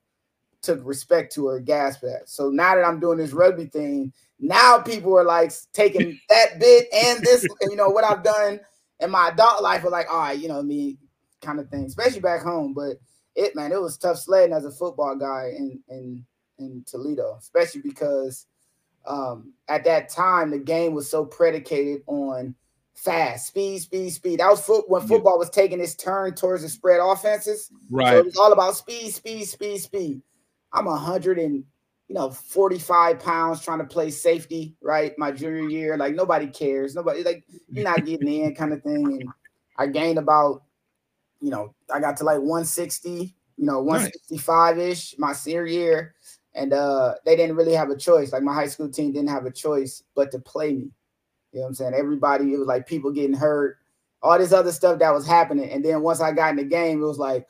took 0.62 0.80
respect 0.84 1.32
to 1.34 1.48
or 1.48 1.60
gasp 1.60 2.04
at. 2.04 2.28
So 2.28 2.50
now 2.50 2.74
that 2.74 2.84
I'm 2.84 3.00
doing 3.00 3.18
this 3.18 3.32
rugby 3.32 3.66
thing, 3.66 4.12
now 4.40 4.78
people 4.78 5.16
are 5.16 5.24
like 5.24 5.52
taking 5.72 6.18
that 6.28 6.58
bit 6.58 6.88
and 6.92 7.24
this, 7.24 7.46
and 7.60 7.70
you 7.70 7.76
know 7.76 7.90
what 7.90 8.04
I've 8.04 8.22
done 8.24 8.60
in 9.00 9.10
my 9.10 9.28
adult 9.28 9.62
life 9.62 9.84
are 9.84 9.90
like, 9.90 10.10
all 10.10 10.18
right, 10.18 10.38
you 10.38 10.48
know, 10.48 10.62
me 10.62 10.98
kind 11.40 11.60
of 11.60 11.68
thing, 11.68 11.84
especially 11.84 12.20
back 12.20 12.42
home. 12.42 12.74
But 12.74 12.96
it 13.38 13.54
man, 13.56 13.72
it 13.72 13.80
was 13.80 13.96
tough 13.96 14.18
sledding 14.18 14.52
as 14.54 14.64
a 14.64 14.70
football 14.70 15.16
guy 15.16 15.52
in 15.56 15.80
in 15.88 16.26
in 16.58 16.84
Toledo, 16.86 17.36
especially 17.38 17.82
because 17.82 18.46
um, 19.06 19.54
at 19.68 19.84
that 19.84 20.08
time 20.10 20.50
the 20.50 20.58
game 20.58 20.92
was 20.92 21.08
so 21.08 21.24
predicated 21.24 22.02
on 22.08 22.54
fast 22.94 23.46
speed, 23.46 23.78
speed, 23.80 24.10
speed. 24.10 24.40
That 24.40 24.50
was 24.50 24.60
foot 24.60 24.90
when 24.90 25.02
Yeah. 25.02 25.08
football 25.08 25.38
was 25.38 25.50
taking 25.50 25.80
its 25.80 25.94
turn 25.94 26.34
towards 26.34 26.62
the 26.62 26.68
spread 26.68 27.00
offenses. 27.00 27.70
So 27.70 27.78
Right. 27.90 28.18
it 28.18 28.24
was 28.26 28.36
all 28.36 28.52
about 28.52 28.76
speed, 28.76 29.12
speed, 29.14 29.44
speed, 29.44 29.78
speed. 29.78 30.22
I'm 30.72 30.88
a 30.88 30.96
hundred 30.96 31.38
and 31.38 31.64
you 32.08 32.14
know 32.14 32.30
45 32.30 33.20
pounds 33.20 33.62
trying 33.62 33.78
to 33.78 33.84
play 33.84 34.10
safety, 34.10 34.74
right? 34.82 35.16
My 35.16 35.30
junior 35.30 35.62
year, 35.62 35.96
like 35.96 36.14
nobody 36.14 36.48
cares. 36.48 36.94
Nobody 36.94 37.22
like 37.22 37.44
you're 37.70 37.84
not 37.84 38.04
getting 38.04 38.28
in 38.28 38.54
kind 38.56 38.72
of 38.72 38.82
thing. 38.82 39.12
And 39.20 39.32
I 39.76 39.86
gained 39.86 40.18
about, 40.18 40.64
you 41.40 41.50
know, 41.50 41.74
I 41.92 42.00
got 42.00 42.16
to 42.18 42.24
like 42.24 42.38
160, 42.38 43.34
you 43.56 43.66
know, 43.66 43.82
165-ish 43.84 45.16
my 45.18 45.32
senior 45.32 45.66
year. 45.66 46.14
And 46.54 46.72
uh 46.72 47.14
they 47.24 47.36
didn't 47.36 47.56
really 47.56 47.74
have 47.74 47.90
a 47.90 47.96
choice. 47.96 48.32
Like 48.32 48.42
my 48.42 48.54
high 48.54 48.66
school 48.66 48.88
team 48.88 49.12
didn't 49.12 49.28
have 49.28 49.46
a 49.46 49.50
choice 49.50 50.02
but 50.16 50.32
to 50.32 50.38
play 50.40 50.72
me. 50.72 50.90
You 51.52 51.60
know 51.60 51.62
what 51.62 51.66
I'm 51.68 51.74
saying? 51.74 51.94
Everybody, 51.94 52.52
it 52.52 52.58
was 52.58 52.66
like 52.66 52.86
people 52.86 53.12
getting 53.12 53.36
hurt, 53.36 53.78
all 54.22 54.38
this 54.38 54.52
other 54.52 54.72
stuff 54.72 54.98
that 54.98 55.14
was 55.14 55.26
happening. 55.26 55.70
And 55.70 55.84
then 55.84 56.02
once 56.02 56.20
I 56.20 56.32
got 56.32 56.50
in 56.50 56.56
the 56.56 56.64
game, 56.64 57.02
it 57.02 57.06
was 57.06 57.18
like, 57.18 57.46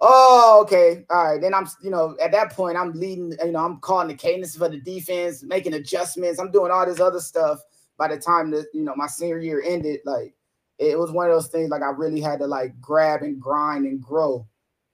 oh, 0.00 0.60
okay, 0.62 1.04
all 1.10 1.24
right. 1.24 1.40
Then 1.40 1.54
I'm, 1.54 1.66
you 1.82 1.90
know, 1.90 2.16
at 2.22 2.32
that 2.32 2.52
point, 2.52 2.76
I'm 2.76 2.92
leading, 2.92 3.32
you 3.44 3.52
know, 3.52 3.64
I'm 3.64 3.78
calling 3.78 4.08
the 4.08 4.14
cadence 4.14 4.56
for 4.56 4.68
the 4.68 4.80
defense, 4.80 5.42
making 5.42 5.74
adjustments. 5.74 6.38
I'm 6.38 6.50
doing 6.50 6.70
all 6.70 6.86
this 6.86 7.00
other 7.00 7.20
stuff. 7.20 7.60
By 7.96 8.08
the 8.08 8.16
time 8.16 8.50
that, 8.52 8.66
you 8.72 8.84
know, 8.84 8.94
my 8.94 9.08
senior 9.08 9.40
year 9.40 9.62
ended, 9.64 10.00
like 10.04 10.34
it 10.78 10.98
was 10.98 11.10
one 11.10 11.26
of 11.28 11.32
those 11.34 11.48
things 11.48 11.70
like 11.70 11.82
I 11.82 11.90
really 11.90 12.20
had 12.20 12.38
to 12.40 12.46
like 12.46 12.80
grab 12.80 13.22
and 13.22 13.40
grind 13.40 13.84
and 13.86 14.00
grow 14.00 14.46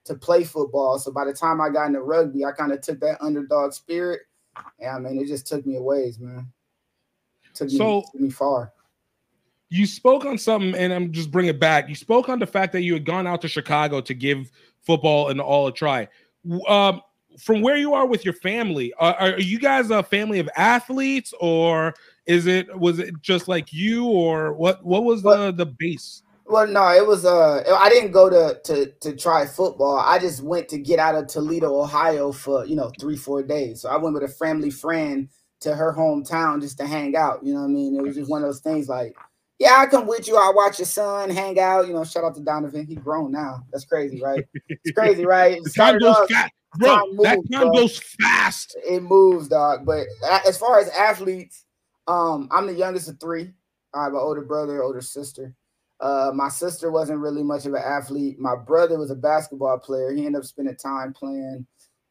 to 0.04 0.14
play 0.14 0.44
football. 0.44 0.98
So 0.98 1.10
by 1.12 1.24
the 1.24 1.32
time 1.32 1.60
I 1.60 1.70
got 1.70 1.86
into 1.86 2.00
rugby, 2.02 2.44
I 2.44 2.52
kind 2.52 2.72
of 2.72 2.80
took 2.80 3.00
that 3.00 3.20
underdog 3.20 3.72
spirit. 3.72 4.20
And 4.80 4.90
I 4.90 4.98
mean, 4.98 5.20
it 5.20 5.26
just 5.26 5.46
took 5.46 5.64
me 5.66 5.76
a 5.76 5.82
ways, 5.82 6.18
man. 6.18 6.46
Took 7.54 7.68
me, 7.70 7.76
So- 7.76 8.02
took 8.12 8.20
me 8.20 8.30
far. 8.30 8.72
you 9.70 9.86
spoke 9.86 10.24
on 10.24 10.38
something, 10.38 10.74
and 10.74 10.92
I'm 10.92 11.10
just 11.12 11.30
bring 11.30 11.46
it 11.46 11.58
back. 11.58 11.88
You 11.88 11.94
spoke 11.96 12.28
on 12.28 12.38
the 12.38 12.46
fact 12.46 12.72
that 12.74 12.82
you 12.82 12.92
had 12.94 13.04
gone 13.04 13.26
out 13.26 13.40
to 13.42 13.48
Chicago 13.48 14.00
to 14.02 14.14
give 14.14 14.50
football 14.82 15.30
and 15.30 15.40
all 15.40 15.66
a 15.66 15.72
try. 15.72 16.06
Um, 16.68 17.00
from 17.38 17.60
where 17.62 17.76
you 17.76 17.94
are 17.94 18.06
with 18.06 18.24
your 18.24 18.34
family, 18.34 18.92
are, 18.98 19.14
are 19.14 19.40
you 19.40 19.58
guys 19.58 19.90
a 19.90 20.02
family 20.02 20.38
of 20.38 20.48
athletes, 20.56 21.34
or 21.40 21.94
is 22.26 22.46
it 22.46 22.78
was 22.78 22.98
it 22.98 23.20
just 23.20 23.48
like 23.48 23.72
you, 23.72 24.06
or 24.06 24.52
what? 24.52 24.84
What 24.84 25.04
was 25.04 25.22
the 25.22 25.52
the 25.52 25.66
base? 25.66 26.22
Well, 26.46 26.66
no, 26.66 26.92
it 26.92 27.06
was 27.06 27.24
uh 27.24 27.62
I 27.78 27.88
didn't 27.88 28.12
go 28.12 28.28
to 28.28 28.60
to 28.64 28.92
to 29.00 29.16
try 29.16 29.46
football. 29.46 29.98
I 29.98 30.18
just 30.18 30.42
went 30.42 30.68
to 30.70 30.78
get 30.78 30.98
out 30.98 31.14
of 31.14 31.26
Toledo, 31.26 31.80
Ohio 31.80 32.32
for, 32.32 32.66
you 32.66 32.76
know, 32.76 32.92
3 33.00 33.16
4 33.16 33.42
days. 33.42 33.80
So 33.80 33.88
I 33.88 33.96
went 33.96 34.14
with 34.14 34.24
a 34.24 34.28
family 34.28 34.70
friend 34.70 35.28
to 35.60 35.74
her 35.74 35.92
hometown 35.92 36.60
just 36.60 36.78
to 36.78 36.86
hang 36.86 37.16
out, 37.16 37.42
you 37.42 37.54
know 37.54 37.60
what 37.60 37.66
I 37.66 37.70
mean? 37.70 37.96
It 37.96 38.02
was 38.02 38.14
just 38.14 38.30
one 38.30 38.42
of 38.42 38.48
those 38.48 38.60
things 38.60 38.88
like, 38.88 39.16
yeah, 39.58 39.76
I 39.78 39.86
come 39.86 40.06
with 40.06 40.28
you. 40.28 40.36
I'll 40.36 40.54
watch 40.54 40.78
your 40.78 40.86
son 40.86 41.30
hang 41.30 41.58
out, 41.58 41.86
you 41.86 41.94
know, 41.94 42.04
shout 42.04 42.24
out 42.24 42.34
to 42.34 42.42
Donovan. 42.42 42.86
He 42.86 42.96
grown 42.96 43.32
now. 43.32 43.62
That's 43.72 43.84
crazy, 43.84 44.20
right? 44.22 44.44
It's 44.68 44.90
crazy, 44.94 45.24
right? 45.24 45.58
It 45.64 45.74
time 45.74 45.98
goes 45.98 46.16
fast, 46.28 46.52
bro. 46.76 46.94
time 46.94 47.16
that 47.22 47.38
time 47.50 47.68
bro. 47.68 47.72
goes 47.72 47.98
fast. 47.98 48.76
it 48.86 49.02
moves, 49.02 49.48
dog. 49.48 49.86
But 49.86 50.06
as 50.46 50.58
far 50.58 50.80
as 50.80 50.88
athletes, 50.90 51.64
um, 52.06 52.48
I'm 52.50 52.66
the 52.66 52.74
youngest 52.74 53.08
of 53.08 53.20
three. 53.20 53.52
I 53.94 54.04
have 54.04 54.12
an 54.12 54.20
older 54.20 54.42
brother, 54.42 54.82
older 54.82 55.00
sister. 55.00 55.54
Uh, 56.00 56.32
my 56.34 56.48
sister 56.48 56.90
wasn't 56.90 57.20
really 57.20 57.42
much 57.42 57.66
of 57.66 57.74
an 57.74 57.82
athlete. 57.84 58.38
My 58.38 58.56
brother 58.56 58.98
was 58.98 59.10
a 59.10 59.16
basketball 59.16 59.78
player. 59.78 60.12
He 60.12 60.26
ended 60.26 60.40
up 60.40 60.44
spending 60.44 60.76
time 60.76 61.12
playing 61.12 61.66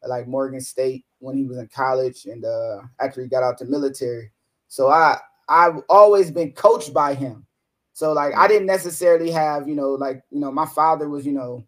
like 0.07 0.27
Morgan 0.27 0.61
State 0.61 1.05
when 1.19 1.37
he 1.37 1.45
was 1.45 1.57
in 1.57 1.67
college, 1.67 2.25
and 2.25 2.43
uh, 2.43 2.81
after 2.99 3.21
he 3.21 3.27
got 3.27 3.43
out 3.43 3.57
the 3.57 3.65
military. 3.65 4.31
So 4.67 4.89
I 4.89 5.17
I've 5.49 5.81
always 5.89 6.31
been 6.31 6.51
coached 6.53 6.93
by 6.93 7.13
him. 7.13 7.45
So 7.93 8.11
like 8.13 8.33
I 8.35 8.47
didn't 8.47 8.67
necessarily 8.67 9.29
have 9.31 9.67
you 9.67 9.75
know 9.75 9.91
like 9.91 10.23
you 10.31 10.39
know 10.39 10.51
my 10.51 10.65
father 10.65 11.09
was 11.09 11.25
you 11.25 11.33
know 11.33 11.65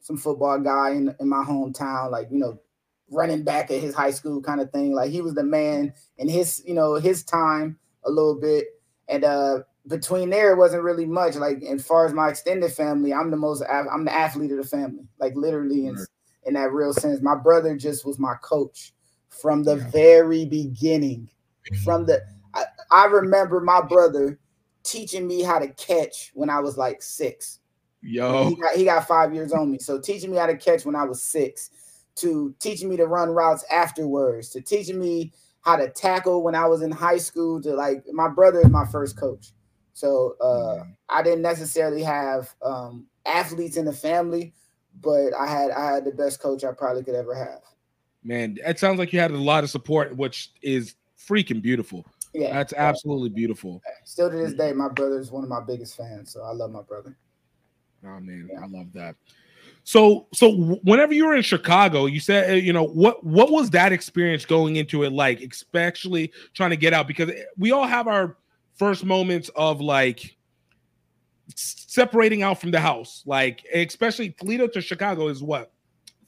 some 0.00 0.16
football 0.16 0.58
guy 0.58 0.90
in, 0.90 1.14
in 1.20 1.28
my 1.28 1.44
hometown 1.44 2.10
like 2.10 2.28
you 2.30 2.38
know 2.38 2.60
running 3.12 3.42
back 3.44 3.70
at 3.70 3.80
his 3.80 3.94
high 3.94 4.10
school 4.10 4.40
kind 4.40 4.60
of 4.60 4.70
thing. 4.70 4.94
Like 4.94 5.10
he 5.10 5.20
was 5.20 5.34
the 5.34 5.44
man 5.44 5.92
in 6.18 6.28
his, 6.28 6.62
you 6.66 6.74
know, 6.74 6.94
his 6.94 7.22
time 7.22 7.78
a 8.04 8.10
little 8.10 8.34
bit. 8.34 8.66
And 9.08 9.24
uh 9.24 9.60
between 9.88 10.30
there 10.30 10.52
it 10.52 10.58
wasn't 10.58 10.82
really 10.82 11.06
much. 11.06 11.36
Like 11.36 11.62
as 11.62 11.86
far 11.86 12.06
as 12.06 12.12
my 12.12 12.28
extended 12.28 12.72
family, 12.72 13.12
I'm 13.12 13.30
the 13.30 13.36
most 13.36 13.62
I'm 13.68 14.04
the 14.04 14.14
athlete 14.14 14.52
of 14.52 14.58
the 14.58 14.64
family. 14.64 15.06
Like 15.18 15.34
literally 15.36 15.86
in, 15.86 15.96
in 16.44 16.54
that 16.54 16.72
real 16.72 16.92
sense. 16.92 17.20
My 17.20 17.34
brother 17.36 17.76
just 17.76 18.06
was 18.06 18.18
my 18.18 18.34
coach 18.42 18.92
from 19.28 19.64
the 19.64 19.76
very 19.76 20.44
beginning. 20.44 21.28
From 21.84 22.06
the 22.06 22.22
I, 22.54 22.64
I 22.90 23.04
remember 23.06 23.60
my 23.60 23.80
brother 23.80 24.38
teaching 24.82 25.26
me 25.26 25.42
how 25.42 25.58
to 25.58 25.68
catch 25.68 26.32
when 26.34 26.50
I 26.50 26.60
was 26.60 26.76
like 26.76 27.02
six. 27.02 27.60
Yo, 28.02 28.48
He 28.48 28.56
got, 28.56 28.74
he 28.74 28.84
got 28.84 29.06
five 29.06 29.32
years 29.32 29.52
on 29.52 29.70
me. 29.70 29.78
So 29.78 30.00
teaching 30.00 30.30
me 30.30 30.36
how 30.36 30.46
to 30.46 30.56
catch 30.56 30.84
when 30.84 30.96
I 30.96 31.04
was 31.04 31.22
six, 31.22 31.70
to 32.16 32.54
teaching 32.58 32.88
me 32.88 32.96
to 32.96 33.06
run 33.06 33.30
routes 33.30 33.64
afterwards, 33.70 34.50
to 34.50 34.60
teaching 34.60 34.98
me 34.98 35.32
how 35.62 35.76
to 35.76 35.88
tackle 35.88 36.42
when 36.42 36.54
I 36.54 36.66
was 36.66 36.82
in 36.82 36.90
high 36.90 37.18
school, 37.18 37.60
to 37.62 37.74
like 37.74 38.04
my 38.12 38.28
brother 38.28 38.60
is 38.60 38.68
my 38.70 38.84
first 38.84 39.16
coach. 39.16 39.52
So 39.94 40.36
uh, 40.40 40.84
I 41.08 41.22
didn't 41.22 41.42
necessarily 41.42 42.02
have 42.02 42.54
um, 42.62 43.06
athletes 43.26 43.76
in 43.76 43.84
the 43.84 43.92
family, 43.92 44.54
but 45.00 45.32
I 45.34 45.46
had 45.46 45.70
I 45.70 45.94
had 45.94 46.04
the 46.04 46.12
best 46.12 46.40
coach 46.40 46.64
I 46.64 46.72
probably 46.72 47.04
could 47.04 47.14
ever 47.14 47.34
have. 47.34 47.60
man, 48.24 48.56
it 48.66 48.78
sounds 48.78 48.98
like 48.98 49.12
you 49.12 49.20
had 49.20 49.30
a 49.30 49.36
lot 49.36 49.64
of 49.64 49.70
support, 49.70 50.16
which 50.16 50.52
is 50.62 50.94
freaking 51.18 51.62
beautiful. 51.62 52.04
Yeah, 52.34 52.52
That's 52.52 52.72
absolutely 52.72 53.28
beautiful. 53.28 53.82
still 54.04 54.30
to 54.30 54.36
this 54.36 54.54
day, 54.54 54.72
my 54.72 54.88
brother 54.88 55.18
is 55.18 55.30
one 55.30 55.44
of 55.44 55.50
my 55.50 55.60
biggest 55.60 55.96
fans. 55.96 56.32
So 56.32 56.42
I 56.42 56.52
love 56.52 56.70
my 56.70 56.82
brother. 56.82 57.16
Oh 58.04 58.18
man, 58.20 58.48
Yeah. 58.50 58.60
I 58.62 58.66
love 58.66 58.92
that. 58.94 59.14
So, 59.84 60.28
so 60.32 60.52
whenever 60.84 61.12
you 61.12 61.26
were 61.26 61.34
in 61.34 61.42
Chicago, 61.42 62.06
you 62.06 62.20
said, 62.20 62.50
uh, 62.50 62.54
you 62.54 62.72
know, 62.72 62.84
what 62.84 63.24
what 63.24 63.50
was 63.50 63.70
that 63.70 63.92
experience 63.92 64.44
going 64.46 64.76
into 64.76 65.02
it 65.02 65.12
like, 65.12 65.40
especially 65.40 66.32
trying 66.54 66.70
to 66.70 66.76
get 66.76 66.92
out? 66.92 67.08
Because 67.08 67.30
we 67.58 67.72
all 67.72 67.86
have 67.86 68.06
our 68.06 68.36
first 68.74 69.04
moments 69.04 69.50
of 69.56 69.80
like 69.80 70.36
separating 71.56 72.42
out 72.42 72.60
from 72.60 72.70
the 72.70 72.80
house, 72.80 73.22
like 73.26 73.64
especially 73.74 74.30
Toledo 74.30 74.66
to 74.68 74.80
Chicago 74.80 75.28
is 75.28 75.42
what 75.42 75.72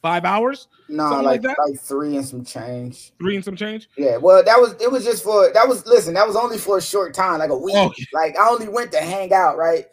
five 0.02 0.24
hours, 0.26 0.68
No, 0.88 1.08
Something 1.08 1.24
like 1.24 1.42
like 1.42 1.56
like, 1.56 1.80
three 1.80 2.16
and 2.16 2.26
some 2.26 2.44
change. 2.44 3.12
three 3.18 3.36
and 3.36 3.44
some 3.44 3.56
change. 3.56 3.88
Yeah, 3.96 4.18
well, 4.18 4.44
that 4.44 4.60
was 4.60 4.74
it 4.80 4.90
was 4.90 5.02
just 5.04 5.24
for 5.24 5.50
that 5.52 5.66
was 5.66 5.86
listen, 5.86 6.12
that 6.14 6.26
was 6.26 6.36
only 6.36 6.58
for 6.58 6.76
a 6.78 6.82
short 6.82 7.14
time, 7.14 7.38
like 7.38 7.50
a 7.50 7.56
week. 7.56 7.74
Okay. 7.76 8.04
Like 8.12 8.36
I 8.36 8.48
only 8.48 8.68
went 8.68 8.92
to 8.92 8.98
hang 9.00 9.32
out, 9.32 9.56
right? 9.56 9.86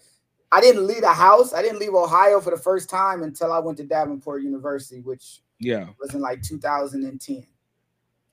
I 0.52 0.60
didn't 0.62 0.86
leave 0.88 1.02
the 1.02 1.14
house. 1.14 1.54
I 1.54 1.62
didn't 1.62 1.80
leave 1.80 1.94
Ohio 1.94 2.42
for 2.42 2.52
the 2.52 2.58
first 2.62 2.90
time 2.90 3.24
until 3.24 3.52
I 3.54 3.60
went 3.60 3.78
to 3.78 3.84
Davenport 3.86 4.44
University, 4.44 5.02
which 5.02 5.42
Yeah, 5.60 5.88
was 6.00 6.14
in 6.14 6.22
like 6.22 6.42
2010. 6.42 7.46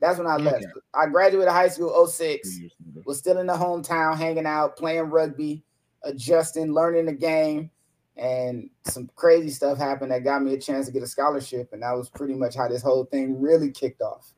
That's 0.00 0.18
when 0.18 0.26
I 0.26 0.37
Okay. 0.37 0.50
left. 0.50 0.66
I 0.94 1.07
graduated 1.07 1.52
high 1.52 1.68
school 1.68 2.07
06, 2.07 2.61
was 3.04 3.18
still 3.18 3.38
in 3.38 3.46
the 3.46 3.52
hometown, 3.54 4.16
hanging 4.16 4.46
out, 4.46 4.76
playing 4.76 5.11
rugby, 5.11 5.64
adjusting, 6.02 6.72
learning 6.72 7.07
the 7.07 7.12
game, 7.12 7.70
and 8.16 8.68
some 8.85 9.09
crazy 9.14 9.50
stuff 9.50 9.78
happened 9.78 10.11
that 10.12 10.24
got 10.24 10.42
me 10.42 10.54
a 10.54 10.59
chance 10.59 10.87
to 10.87 10.92
get 10.92 11.02
a 11.02 11.07
scholarship. 11.07 11.72
And 11.72 11.83
that 11.83 11.96
was 11.96 12.11
pretty 12.11 12.35
much 12.35 12.57
how 12.57 12.68
this 12.68 12.83
whole 12.83 13.04
thing 13.04 13.40
really 13.40 13.70
kicked 13.70 14.02
off. 14.02 14.33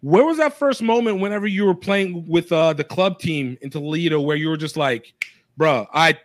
Where 0.00 0.24
was 0.24 0.36
that 0.38 0.58
first 0.58 0.82
moment 0.82 1.20
whenever 1.20 1.46
you 1.46 1.64
were 1.64 1.74
playing 1.74 2.26
with 2.28 2.52
uh, 2.52 2.72
the 2.74 2.84
club 2.84 3.18
team 3.18 3.56
in 3.62 3.70
Toledo 3.70 4.20
where 4.20 4.36
you 4.36 4.48
were 4.48 4.56
just 4.56 4.76
like, 4.76 5.14
bruh, 5.58 5.86
I 5.94 6.18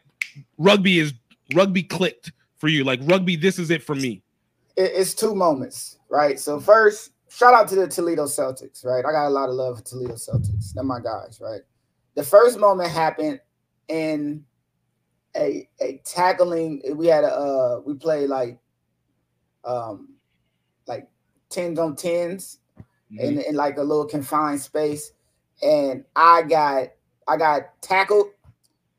rugby 0.58 1.00
is 1.00 1.14
rugby 1.54 1.84
clicked 1.84 2.32
for 2.58 2.68
you. 2.68 2.84
Like 2.84 3.00
rugby, 3.04 3.36
this 3.36 3.60
is 3.60 3.70
it 3.70 3.84
for 3.84 3.96
me. 3.96 4.22
it's 4.76 5.14
two 5.14 5.36
moments, 5.36 6.00
right? 6.10 6.40
So 6.40 6.60
first, 6.60 7.12
shout 7.30 7.54
out 7.54 7.68
to 7.70 7.76
the 7.76 7.88
Toledo 7.88 8.26
Celtics, 8.26 8.86
right? 8.86 9.06
I 9.06 9.12
got 9.12 9.28
a 9.28 9.30
lot 9.30 9.50
of 9.50 9.56
love 9.56 9.78
for 9.78 9.84
Toledo 9.84 10.14
Celtics. 10.14 10.74
They're 10.74 10.84
my 10.84 11.00
guys, 11.00 11.40
right? 11.42 11.62
The 12.16 12.24
first 12.24 12.60
moment 12.60 12.90
happened 12.90 13.40
in 13.88 14.44
a 15.36 15.68
a 15.82 16.02
tackling. 16.04 16.82
We 16.96 17.08
had 17.08 17.24
a 17.24 17.34
uh, 17.34 17.82
we 17.86 17.94
played 17.96 18.30
like 18.30 18.60
um 19.64 20.16
like 20.88 21.08
tens 21.50 21.80
on 21.80 21.96
tens 21.96 22.60
in, 23.18 23.40
in 23.42 23.56
like 23.56 23.78
a 23.78 23.84
little 23.84 24.06
confined 24.06 24.62
space, 24.62 25.12
and 25.62 26.04
I 26.16 26.44
got 26.44 26.90
I 27.28 27.38
got 27.38 27.82
tackled, 27.82 28.28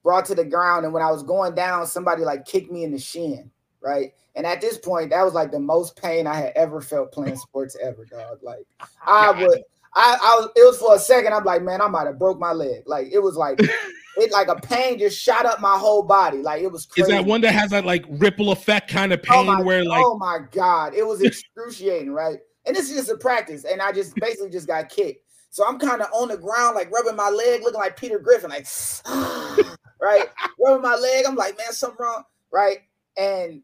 brought 0.02 0.24
to 0.26 0.34
the 0.34 0.44
ground, 0.44 0.84
and 0.84 0.94
when 0.94 1.02
I 1.02 1.10
was 1.10 1.22
going 1.22 1.54
down, 1.54 1.86
somebody 1.86 2.24
like 2.24 2.46
kicked 2.46 2.70
me 2.70 2.84
in 2.84 2.92
the 2.92 2.98
shin, 2.98 3.50
right? 3.82 4.12
And 4.34 4.46
at 4.46 4.60
this 4.60 4.78
point, 4.78 5.10
that 5.10 5.22
was 5.22 5.34
like 5.34 5.50
the 5.50 5.60
most 5.60 6.00
pain 6.00 6.26
I 6.26 6.36
had 6.36 6.52
ever 6.56 6.80
felt 6.80 7.12
playing 7.12 7.36
sports 7.36 7.76
ever, 7.82 8.04
dog. 8.04 8.38
Like 8.42 8.66
I 9.06 9.30
would, 9.30 9.62
I, 9.94 10.16
I 10.22 10.40
was, 10.40 10.50
it 10.56 10.66
was 10.66 10.78
for 10.78 10.94
a 10.94 10.98
second. 10.98 11.32
I'm 11.32 11.44
like, 11.44 11.62
man, 11.62 11.80
I 11.80 11.88
might 11.88 12.06
have 12.06 12.18
broke 12.18 12.38
my 12.38 12.52
leg. 12.52 12.82
Like 12.86 13.08
it 13.12 13.18
was 13.18 13.36
like, 13.36 13.60
it 13.60 14.32
like 14.32 14.48
a 14.48 14.56
pain 14.56 14.98
just 14.98 15.20
shot 15.20 15.46
up 15.46 15.60
my 15.60 15.76
whole 15.76 16.02
body. 16.02 16.38
Like 16.38 16.62
it 16.62 16.70
was 16.70 16.88
Is 16.96 17.08
that 17.08 17.24
one 17.24 17.40
that 17.42 17.52
has 17.52 17.70
that 17.70 17.84
like 17.84 18.04
ripple 18.08 18.52
effect 18.52 18.90
kind 18.90 19.12
of 19.12 19.20
Oh 19.28 19.44
pain 19.44 19.46
my, 19.46 19.62
where 19.62 19.84
like 19.84 20.02
oh 20.04 20.16
my 20.18 20.38
god, 20.50 20.94
it 20.94 21.06
was 21.06 21.22
excruciating, 21.22 22.12
right? 22.12 22.38
And 22.66 22.76
this 22.76 22.90
is 22.90 22.96
just 22.96 23.10
a 23.10 23.16
practice, 23.16 23.64
and 23.64 23.80
I 23.80 23.90
just 23.90 24.14
basically 24.16 24.50
just 24.50 24.66
got 24.66 24.88
kicked. 24.90 25.24
So 25.48 25.66
I'm 25.66 25.78
kind 25.78 26.00
of 26.00 26.08
on 26.12 26.28
the 26.28 26.36
ground, 26.36 26.76
like 26.76 26.92
rubbing 26.92 27.16
my 27.16 27.28
leg, 27.28 27.62
looking 27.62 27.80
like 27.80 27.96
Peter 27.96 28.20
Griffin, 28.20 28.50
like 28.50 28.66
right, 30.00 30.28
rubbing 30.58 30.82
my 30.82 30.96
leg. 30.96 31.24
I'm 31.26 31.36
like, 31.36 31.56
man, 31.58 31.72
something 31.72 31.98
wrong, 32.00 32.24
right? 32.50 32.78
And 33.16 33.62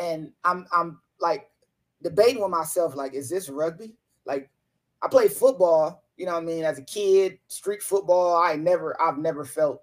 and 0.00 0.32
I'm 0.44 0.66
I'm 0.72 1.00
like 1.20 1.48
debating 2.02 2.40
with 2.40 2.50
myself, 2.50 2.94
like, 2.94 3.14
is 3.14 3.28
this 3.28 3.48
rugby? 3.48 3.96
Like, 4.24 4.50
I 5.02 5.08
played 5.08 5.32
football, 5.32 6.04
you 6.16 6.26
know 6.26 6.32
what 6.32 6.42
I 6.42 6.46
mean, 6.46 6.64
as 6.64 6.78
a 6.78 6.82
kid, 6.82 7.38
street 7.48 7.82
football. 7.82 8.36
I 8.36 8.56
never, 8.56 9.00
I've 9.00 9.18
never 9.18 9.44
felt 9.44 9.80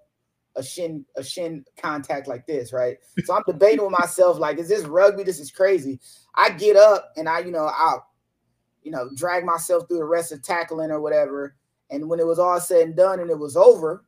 a 0.56 0.62
shin 0.62 1.04
a 1.16 1.22
shin 1.22 1.64
contact 1.76 2.26
like 2.26 2.46
this, 2.46 2.72
right? 2.72 2.96
So 3.24 3.34
I'm 3.34 3.44
debating 3.46 3.82
with 3.82 3.96
myself, 3.96 4.38
like, 4.38 4.58
is 4.58 4.68
this 4.68 4.84
rugby? 4.84 5.22
This 5.22 5.38
is 5.38 5.50
crazy. 5.50 6.00
I 6.34 6.50
get 6.50 6.76
up 6.76 7.12
and 7.16 7.28
I, 7.28 7.40
you 7.40 7.52
know, 7.52 7.70
I'll, 7.72 8.04
you 8.82 8.90
know, 8.90 9.10
drag 9.14 9.44
myself 9.44 9.86
through 9.86 9.98
the 9.98 10.04
rest 10.04 10.32
of 10.32 10.42
tackling 10.42 10.90
or 10.90 11.00
whatever. 11.00 11.54
And 11.90 12.08
when 12.08 12.20
it 12.20 12.26
was 12.26 12.38
all 12.38 12.60
said 12.60 12.82
and 12.82 12.96
done 12.96 13.20
and 13.20 13.30
it 13.30 13.38
was 13.38 13.56
over, 13.56 14.04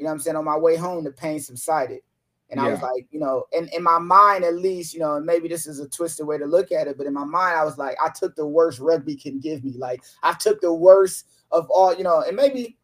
you 0.00 0.04
know 0.04 0.08
what 0.08 0.14
I'm 0.14 0.20
saying, 0.20 0.36
on 0.36 0.46
my 0.46 0.56
way 0.56 0.76
home, 0.76 1.04
the 1.04 1.12
pain 1.12 1.38
subsided. 1.38 2.00
And 2.48 2.58
I 2.58 2.68
was 2.68 2.80
like, 2.82 3.06
you 3.12 3.20
know, 3.20 3.44
and 3.56 3.68
in 3.72 3.82
my 3.82 3.98
mind, 3.98 4.42
at 4.44 4.56
least, 4.56 4.94
you 4.94 4.98
know, 4.98 5.14
and 5.16 5.26
maybe 5.26 5.46
this 5.46 5.68
is 5.68 5.78
a 5.78 5.88
twisted 5.88 6.26
way 6.26 6.38
to 6.38 6.46
look 6.46 6.72
at 6.72 6.88
it, 6.88 6.98
but 6.98 7.06
in 7.06 7.12
my 7.12 7.24
mind, 7.24 7.56
I 7.56 7.62
was 7.64 7.78
like, 7.78 7.96
I 8.02 8.08
took 8.08 8.34
the 8.34 8.46
worst 8.46 8.80
rugby 8.80 9.14
can 9.14 9.38
give 9.38 9.62
me. 9.62 9.74
Like, 9.76 10.02
I 10.24 10.32
took 10.32 10.60
the 10.60 10.72
worst 10.74 11.26
of 11.52 11.68
all, 11.70 11.94
you 11.94 12.02
know, 12.02 12.22
and 12.26 12.34
maybe, 12.34 12.78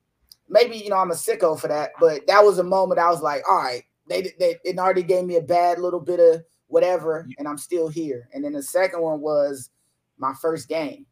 maybe, 0.49 0.77
you 0.77 0.91
know, 0.91 0.99
I'm 0.99 1.11
a 1.11 1.15
sicko 1.15 1.59
for 1.59 1.69
that, 1.69 1.93
but 1.99 2.27
that 2.29 2.45
was 2.45 2.59
a 2.59 2.63
moment 2.63 3.01
I 3.01 3.09
was 3.11 3.23
like, 3.23 3.43
all 3.49 3.57
right, 3.57 3.83
they, 4.09 4.31
they 4.39 4.57
it 4.63 4.79
already 4.79 5.03
gave 5.03 5.25
me 5.25 5.37
a 5.37 5.43
bad 5.43 5.81
little 5.81 6.01
bit 6.01 6.21
of 6.21 6.45
whatever, 6.69 7.27
and 7.39 7.49
I'm 7.49 7.59
still 7.59 7.89
here. 7.89 8.29
And 8.35 8.45
then 8.45 8.53
the 8.53 8.63
second 8.63 9.01
one 9.01 9.21
was 9.21 9.71
my 10.19 10.33
first 10.41 10.69
game. 10.69 11.07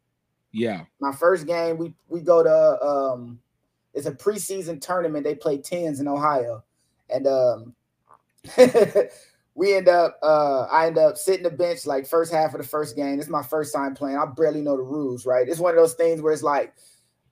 yeah. 0.53 0.85
My 1.01 1.11
first 1.11 1.45
game, 1.45 1.77
we 1.77 1.93
we 2.07 2.21
go 2.21 2.41
to 2.41 2.85
um 2.85 3.39
it's 3.95 4.05
a 4.05 4.11
preseason 4.11 4.79
tournament. 4.79 5.23
They 5.23 5.35
play 5.35 5.57
tens 5.57 5.99
in 5.99 6.07
Ohio. 6.07 6.63
And 7.09 7.25
um 7.25 7.75
we 9.55 9.73
end 9.73 9.87
up 9.87 10.19
uh 10.21 10.63
I 10.63 10.87
end 10.87 10.97
up 10.97 11.17
sitting 11.17 11.43
the 11.43 11.49
bench 11.49 11.85
like 11.85 12.05
first 12.05 12.31
half 12.31 12.53
of 12.53 12.61
the 12.61 12.67
first 12.67 12.95
game. 12.95 13.19
It's 13.19 13.29
my 13.29 13.41
first 13.41 13.73
time 13.73 13.95
playing. 13.95 14.17
I 14.17 14.25
barely 14.25 14.61
know 14.61 14.75
the 14.75 14.83
rules, 14.83 15.25
right? 15.25 15.47
It's 15.47 15.59
one 15.59 15.71
of 15.71 15.81
those 15.81 15.93
things 15.93 16.21
where 16.21 16.33
it's 16.33 16.43
like, 16.43 16.75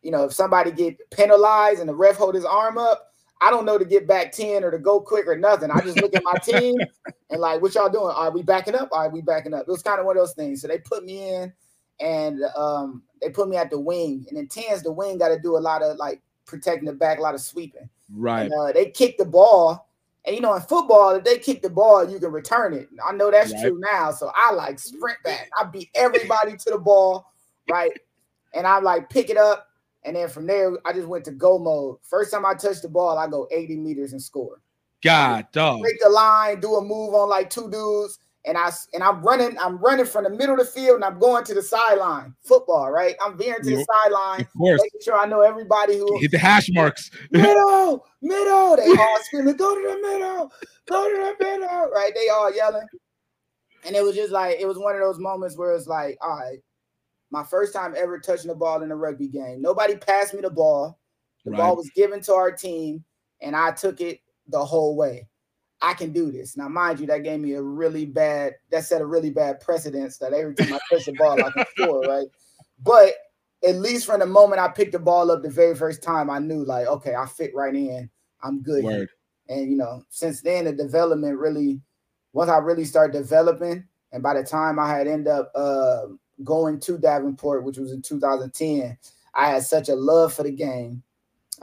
you 0.01 0.09
know, 0.09 0.23
if 0.23 0.33
somebody 0.33 0.71
get 0.71 0.97
penalized 1.11 1.81
and 1.81 1.89
the 1.89 1.95
ref 1.95 2.15
hold 2.15 2.33
his 2.33 2.45
arm 2.45 2.77
up, 2.77 3.11
I 3.41 3.51
don't 3.51 3.65
know 3.65 3.77
to 3.77 3.85
get 3.85 4.07
back 4.07 4.31
10 4.31 4.63
or 4.63 4.71
to 4.71 4.79
go 4.79 5.01
quick 5.01 5.27
or 5.27 5.37
nothing. 5.37 5.69
I 5.69 5.81
just 5.81 5.97
look 5.97 6.15
at 6.15 6.23
my 6.23 6.37
team 6.37 6.77
and 7.29 7.41
like, 7.41 7.61
what 7.61 7.75
y'all 7.75 7.89
doing? 7.89 8.13
Are 8.15 8.31
we 8.31 8.41
backing 8.41 8.75
up? 8.75 8.87
Are 8.93 9.09
we 9.09 9.21
backing 9.21 9.53
up? 9.53 9.61
It 9.61 9.71
was 9.71 9.81
kind 9.81 9.99
of 9.99 10.05
one 10.05 10.15
of 10.15 10.21
those 10.21 10.33
things. 10.33 10.61
So 10.61 10.69
they 10.69 10.77
put 10.77 11.03
me 11.03 11.35
in 11.35 11.53
and 11.99 12.41
um 12.55 13.03
they 13.21 13.29
put 13.29 13.49
me 13.49 13.57
at 13.57 13.69
the 13.69 13.79
wing. 13.79 14.25
And 14.29 14.37
in 14.37 14.47
tens, 14.47 14.81
the 14.81 14.93
wing 14.93 15.17
got 15.17 15.29
to 15.29 15.39
do 15.39 15.57
a 15.57 15.59
lot 15.59 15.81
of 15.81 15.97
like 15.97 16.21
protecting 16.45 16.85
the 16.85 16.93
back, 16.93 17.19
a 17.19 17.21
lot 17.21 17.35
of 17.35 17.41
sweeping. 17.41 17.89
Right. 18.13 18.43
And, 18.43 18.53
uh, 18.53 18.71
they 18.71 18.89
kick 18.91 19.17
the 19.17 19.25
ball. 19.25 19.87
And 20.25 20.35
you 20.35 20.41
know, 20.41 20.53
in 20.53 20.61
football, 20.61 21.11
if 21.11 21.23
they 21.23 21.37
kick 21.37 21.61
the 21.61 21.69
ball, 21.69 22.09
you 22.09 22.19
can 22.19 22.31
return 22.31 22.73
it. 22.73 22.87
I 23.05 23.11
know 23.11 23.29
that's 23.29 23.51
Right. 23.51 23.61
true 23.63 23.79
now. 23.91 24.11
So 24.11 24.31
I 24.33 24.53
like 24.53 24.79
sprint 24.79 25.17
back. 25.23 25.49
I 25.59 25.65
beat 25.65 25.89
everybody 25.95 26.55
to 26.55 26.69
the 26.71 26.77
ball, 26.77 27.25
right? 27.69 27.91
And 28.53 28.65
I 28.65 28.79
like 28.79 29.09
pick 29.09 29.29
it 29.29 29.37
up. 29.37 29.67
And 30.03 30.15
then 30.15 30.29
from 30.29 30.47
there, 30.47 30.77
I 30.85 30.93
just 30.93 31.07
went 31.07 31.25
to 31.25 31.31
go 31.31 31.57
mode. 31.57 31.97
First 32.03 32.31
time 32.31 32.45
I 32.45 32.53
touch 32.53 32.81
the 32.81 32.89
ball, 32.89 33.17
I 33.17 33.27
go 33.27 33.47
80 33.51 33.77
meters 33.77 34.13
and 34.13 34.21
score. 34.21 34.61
God, 35.01 35.47
dog. 35.51 35.81
Break 35.81 36.01
the 36.01 36.09
line, 36.09 36.61
do 36.61 36.75
a 36.75 36.81
move 36.81 37.13
on 37.13 37.29
like 37.29 37.49
two 37.49 37.69
dudes, 37.69 38.19
and 38.45 38.57
I 38.57 38.71
and 38.93 39.03
I'm 39.03 39.21
running, 39.21 39.57
I'm 39.59 39.77
running 39.77 40.05
from 40.05 40.25
the 40.25 40.29
middle 40.29 40.53
of 40.53 40.59
the 40.59 40.65
field 40.65 40.95
and 40.95 41.05
I'm 41.05 41.19
going 41.19 41.43
to 41.45 41.53
the 41.53 41.61
sideline. 41.61 42.35
Football, 42.43 42.91
right? 42.91 43.15
I'm 43.21 43.37
veering 43.37 43.63
to 43.63 43.69
the 43.69 43.85
sideline, 44.03 44.47
making 44.55 45.01
sure 45.01 45.17
I 45.17 45.25
know 45.25 45.41
everybody 45.41 45.97
who 45.97 46.19
Hit 46.19 46.31
the 46.31 46.37
hash 46.37 46.69
marks. 46.71 47.09
middle, 47.31 48.05
middle. 48.21 48.75
They 48.75 48.89
all 48.89 49.19
screaming, 49.23 49.55
go 49.55 49.75
to 49.75 49.81
the 49.81 50.07
middle, 50.07 50.51
go 50.87 51.09
to 51.09 51.35
the 51.39 51.45
middle, 51.45 51.89
right? 51.89 52.11
They 52.13 52.29
all 52.29 52.53
yelling. 52.53 52.87
And 53.85 53.95
it 53.95 54.03
was 54.03 54.15
just 54.15 54.31
like, 54.31 54.57
it 54.59 54.65
was 54.65 54.77
one 54.77 54.95
of 54.95 55.01
those 55.01 55.19
moments 55.19 55.57
where 55.57 55.73
it's 55.73 55.87
like, 55.87 56.17
all 56.21 56.37
right, 56.37 56.59
my 57.31 57.43
first 57.43 57.73
time 57.73 57.95
ever 57.97 58.19
touching 58.19 58.47
the 58.47 58.55
ball 58.55 58.83
in 58.83 58.91
a 58.91 58.95
rugby 58.95 59.27
game. 59.27 59.61
Nobody 59.61 59.95
passed 59.95 60.33
me 60.33 60.41
the 60.41 60.49
ball. 60.49 60.99
The 61.45 61.51
ball 61.51 61.75
was 61.75 61.89
given 61.93 62.21
to 62.21 62.33
our 62.33 62.51
team, 62.51 63.03
and 63.41 63.55
I 63.55 63.71
took 63.71 63.99
it 63.99 64.21
the 64.47 64.63
whole 64.63 64.95
way. 64.95 65.27
I 65.83 65.93
can 65.93 66.13
do 66.13 66.31
this. 66.31 66.55
Now, 66.55 66.69
mind 66.69 67.01
you, 67.01 67.07
that 67.07 67.23
gave 67.23 67.41
me 67.41 67.53
a 67.53 67.61
really 67.61 68.05
bad, 68.05 68.53
that 68.71 68.85
set 68.85 69.01
a 69.01 69.05
really 69.05 69.29
bad 69.29 69.59
precedence 69.59 70.17
that 70.17 70.31
every 70.31 70.55
time 70.55 70.73
I 70.73 70.79
touch 70.89 71.05
the 71.05 71.11
ball, 71.11 71.43
I 71.43 71.51
can 71.51 71.65
score, 71.77 71.99
right? 72.07 72.27
But 72.81 73.13
at 73.67 73.75
least 73.75 74.05
from 74.05 74.21
the 74.21 74.25
moment 74.25 74.61
I 74.61 74.69
picked 74.69 74.93
the 74.93 74.99
ball 74.99 75.29
up 75.29 75.43
the 75.43 75.49
very 75.49 75.75
first 75.75 76.01
time, 76.01 76.29
I 76.29 76.39
knew 76.39 76.63
like, 76.63 76.87
okay, 76.87 77.15
I 77.15 77.25
fit 77.25 77.51
right 77.53 77.75
in. 77.75 78.09
I'm 78.41 78.61
good. 78.61 78.85
Word. 78.85 79.09
And 79.49 79.69
you 79.69 79.75
know, 79.75 80.03
since 80.09 80.41
then 80.41 80.65
the 80.65 80.71
development 80.71 81.37
really, 81.37 81.81
once 82.31 82.49
I 82.49 82.57
really 82.59 82.85
started 82.85 83.13
developing, 83.13 83.85
and 84.13 84.23
by 84.23 84.35
the 84.35 84.43
time 84.43 84.79
I 84.79 84.89
had 84.89 85.07
end 85.07 85.27
up 85.27 85.51
uh, 85.53 86.03
going 86.45 86.79
to 86.81 86.97
Davenport, 86.97 87.65
which 87.65 87.77
was 87.77 87.91
in 87.91 88.01
2010, 88.01 88.97
I 89.33 89.49
had 89.49 89.63
such 89.63 89.89
a 89.89 89.95
love 89.95 90.33
for 90.33 90.43
the 90.43 90.51
game. 90.51 91.03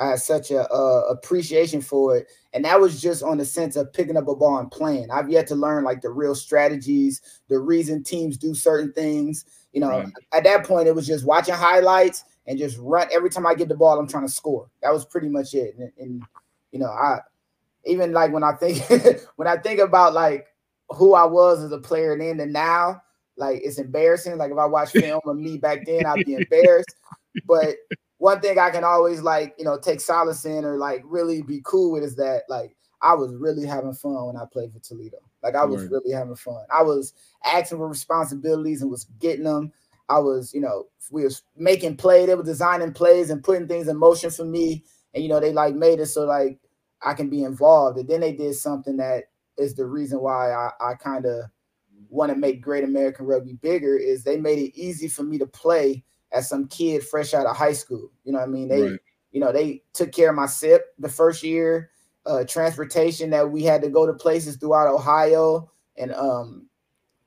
I 0.00 0.08
had 0.08 0.20
such 0.20 0.50
a 0.50 0.62
uh, 0.72 1.02
appreciation 1.10 1.80
for 1.82 2.16
it, 2.16 2.28
and 2.54 2.64
that 2.64 2.80
was 2.80 3.00
just 3.00 3.22
on 3.22 3.38
the 3.38 3.44
sense 3.44 3.76
of 3.76 3.92
picking 3.92 4.16
up 4.16 4.28
a 4.28 4.34
ball 4.34 4.58
and 4.58 4.70
playing. 4.70 5.10
I've 5.10 5.30
yet 5.30 5.46
to 5.48 5.54
learn 5.54 5.84
like 5.84 6.00
the 6.00 6.08
real 6.10 6.34
strategies, 6.34 7.20
the 7.48 7.58
reason 7.58 8.02
teams 8.02 8.36
do 8.36 8.54
certain 8.54 8.92
things. 8.92 9.44
You 9.72 9.80
know, 9.80 9.90
Right. 9.90 10.12
at 10.32 10.44
that 10.44 10.64
point, 10.66 10.88
it 10.88 10.94
was 10.94 11.06
just 11.06 11.24
watching 11.26 11.54
highlights 11.54 12.24
and 12.46 12.58
just 12.58 12.78
run. 12.80 13.08
Every 13.12 13.30
time 13.30 13.46
I 13.46 13.54
get 13.54 13.68
the 13.68 13.76
ball, 13.76 13.98
I'm 13.98 14.08
trying 14.08 14.26
to 14.26 14.32
score. 14.32 14.68
That 14.82 14.92
was 14.92 15.04
pretty 15.04 15.28
much 15.28 15.54
it. 15.54 15.76
And, 15.78 15.92
and 15.98 16.22
you 16.72 16.78
know, 16.78 16.88
I 16.88 17.20
even 17.84 18.12
like 18.12 18.32
when 18.32 18.42
I 18.42 18.52
think 18.54 18.82
when 19.36 19.46
I 19.48 19.56
think 19.58 19.80
about 19.80 20.14
like 20.14 20.46
who 20.88 21.14
I 21.14 21.24
was 21.24 21.62
as 21.62 21.72
a 21.72 21.78
player 21.78 22.16
then 22.18 22.40
and 22.40 22.52
now, 22.52 23.02
like 23.36 23.60
it's 23.62 23.78
embarrassing. 23.78 24.38
Like 24.38 24.50
if 24.50 24.58
I 24.58 24.66
watch 24.66 24.90
film 24.90 25.20
of 25.24 25.36
me 25.36 25.58
back 25.58 25.84
then, 25.86 26.06
I'd 26.06 26.24
be 26.24 26.34
embarrassed. 26.36 26.96
But 27.46 27.76
one 28.20 28.38
thing 28.42 28.58
I 28.58 28.68
can 28.68 28.84
always 28.84 29.22
like, 29.22 29.54
you 29.58 29.64
know, 29.64 29.78
take 29.78 29.98
solace 29.98 30.44
in 30.44 30.62
or 30.62 30.76
like 30.76 31.02
really 31.06 31.40
be 31.40 31.62
cool 31.64 31.92
with 31.92 32.04
is 32.04 32.16
that 32.16 32.42
like 32.50 32.76
I 33.00 33.14
was 33.14 33.34
really 33.34 33.64
having 33.64 33.94
fun 33.94 34.26
when 34.26 34.36
I 34.36 34.44
played 34.52 34.74
for 34.74 34.78
Toledo. 34.78 35.16
Like 35.42 35.54
I 35.54 35.64
was 35.64 35.84
Word. 35.84 35.92
really 35.92 36.12
having 36.12 36.36
fun. 36.36 36.62
I 36.70 36.82
was 36.82 37.14
asking 37.46 37.78
for 37.78 37.88
responsibilities 37.88 38.82
and 38.82 38.90
was 38.90 39.04
getting 39.20 39.44
them. 39.44 39.72
I 40.10 40.18
was, 40.18 40.52
you 40.52 40.60
know, 40.60 40.88
we 41.10 41.24
was 41.24 41.42
making 41.56 41.96
play. 41.96 42.26
They 42.26 42.34
were 42.34 42.42
designing 42.42 42.92
plays 42.92 43.30
and 43.30 43.42
putting 43.42 43.66
things 43.66 43.88
in 43.88 43.96
motion 43.96 44.28
for 44.30 44.44
me. 44.44 44.84
And 45.14 45.22
you 45.22 45.30
know, 45.30 45.40
they 45.40 45.54
like 45.54 45.74
made 45.74 45.98
it 45.98 46.06
so 46.06 46.26
like 46.26 46.58
I 47.00 47.14
can 47.14 47.30
be 47.30 47.42
involved. 47.42 47.96
And 47.96 48.06
then 48.06 48.20
they 48.20 48.34
did 48.34 48.54
something 48.54 48.98
that 48.98 49.30
is 49.56 49.74
the 49.74 49.86
reason 49.86 50.20
why 50.20 50.52
I, 50.52 50.70
I 50.78 50.94
kind 50.94 51.24
of 51.24 51.44
want 52.10 52.32
to 52.32 52.36
make 52.36 52.60
Great 52.60 52.84
American 52.84 53.24
Rugby 53.24 53.54
bigger. 53.54 53.96
Is 53.96 54.24
they 54.24 54.36
made 54.36 54.58
it 54.58 54.78
easy 54.78 55.08
for 55.08 55.22
me 55.22 55.38
to 55.38 55.46
play 55.46 56.04
as 56.32 56.48
some 56.48 56.66
kid 56.68 57.02
fresh 57.04 57.34
out 57.34 57.46
of 57.46 57.56
high 57.56 57.72
school. 57.72 58.10
You 58.24 58.32
know 58.32 58.38
what 58.38 58.48
I 58.48 58.50
mean? 58.50 58.68
They, 58.68 58.82
Right. 58.82 59.00
you 59.32 59.40
know, 59.40 59.52
they 59.52 59.82
took 59.92 60.12
care 60.12 60.30
of 60.30 60.36
my 60.36 60.46
CIPP 60.46 60.80
the 60.98 61.08
first 61.08 61.42
year. 61.42 61.90
Uh, 62.26 62.44
transportation 62.44 63.30
that 63.30 63.50
we 63.50 63.62
had 63.62 63.80
to 63.80 63.88
go 63.88 64.04
to 64.04 64.12
places 64.12 64.56
throughout 64.56 64.86
Ohio 64.86 65.70
and 65.96 66.12
um 66.12 66.66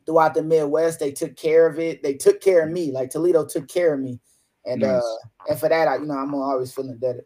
throughout 0.05 0.35
the 0.35 0.43
Midwest. 0.43 0.99
They 0.99 1.11
took 1.11 1.35
care 1.35 1.65
of 1.65 1.79
it. 1.79 2.03
They 2.03 2.13
took 2.13 2.41
care 2.41 2.63
of 2.63 2.71
me. 2.71 2.91
Like 2.91 3.09
Toledo 3.09 3.43
took 3.45 3.67
care 3.67 3.95
of 3.95 3.99
me, 3.99 4.19
and 4.65 4.81
Nice. 4.81 5.01
uh, 5.01 5.49
and 5.49 5.59
for 5.59 5.67
that, 5.67 5.87
I, 5.87 5.95
you 5.97 6.05
know, 6.05 6.13
I'm 6.13 6.33
always 6.35 6.71
feeling 6.71 6.91
indebted. 6.91 7.25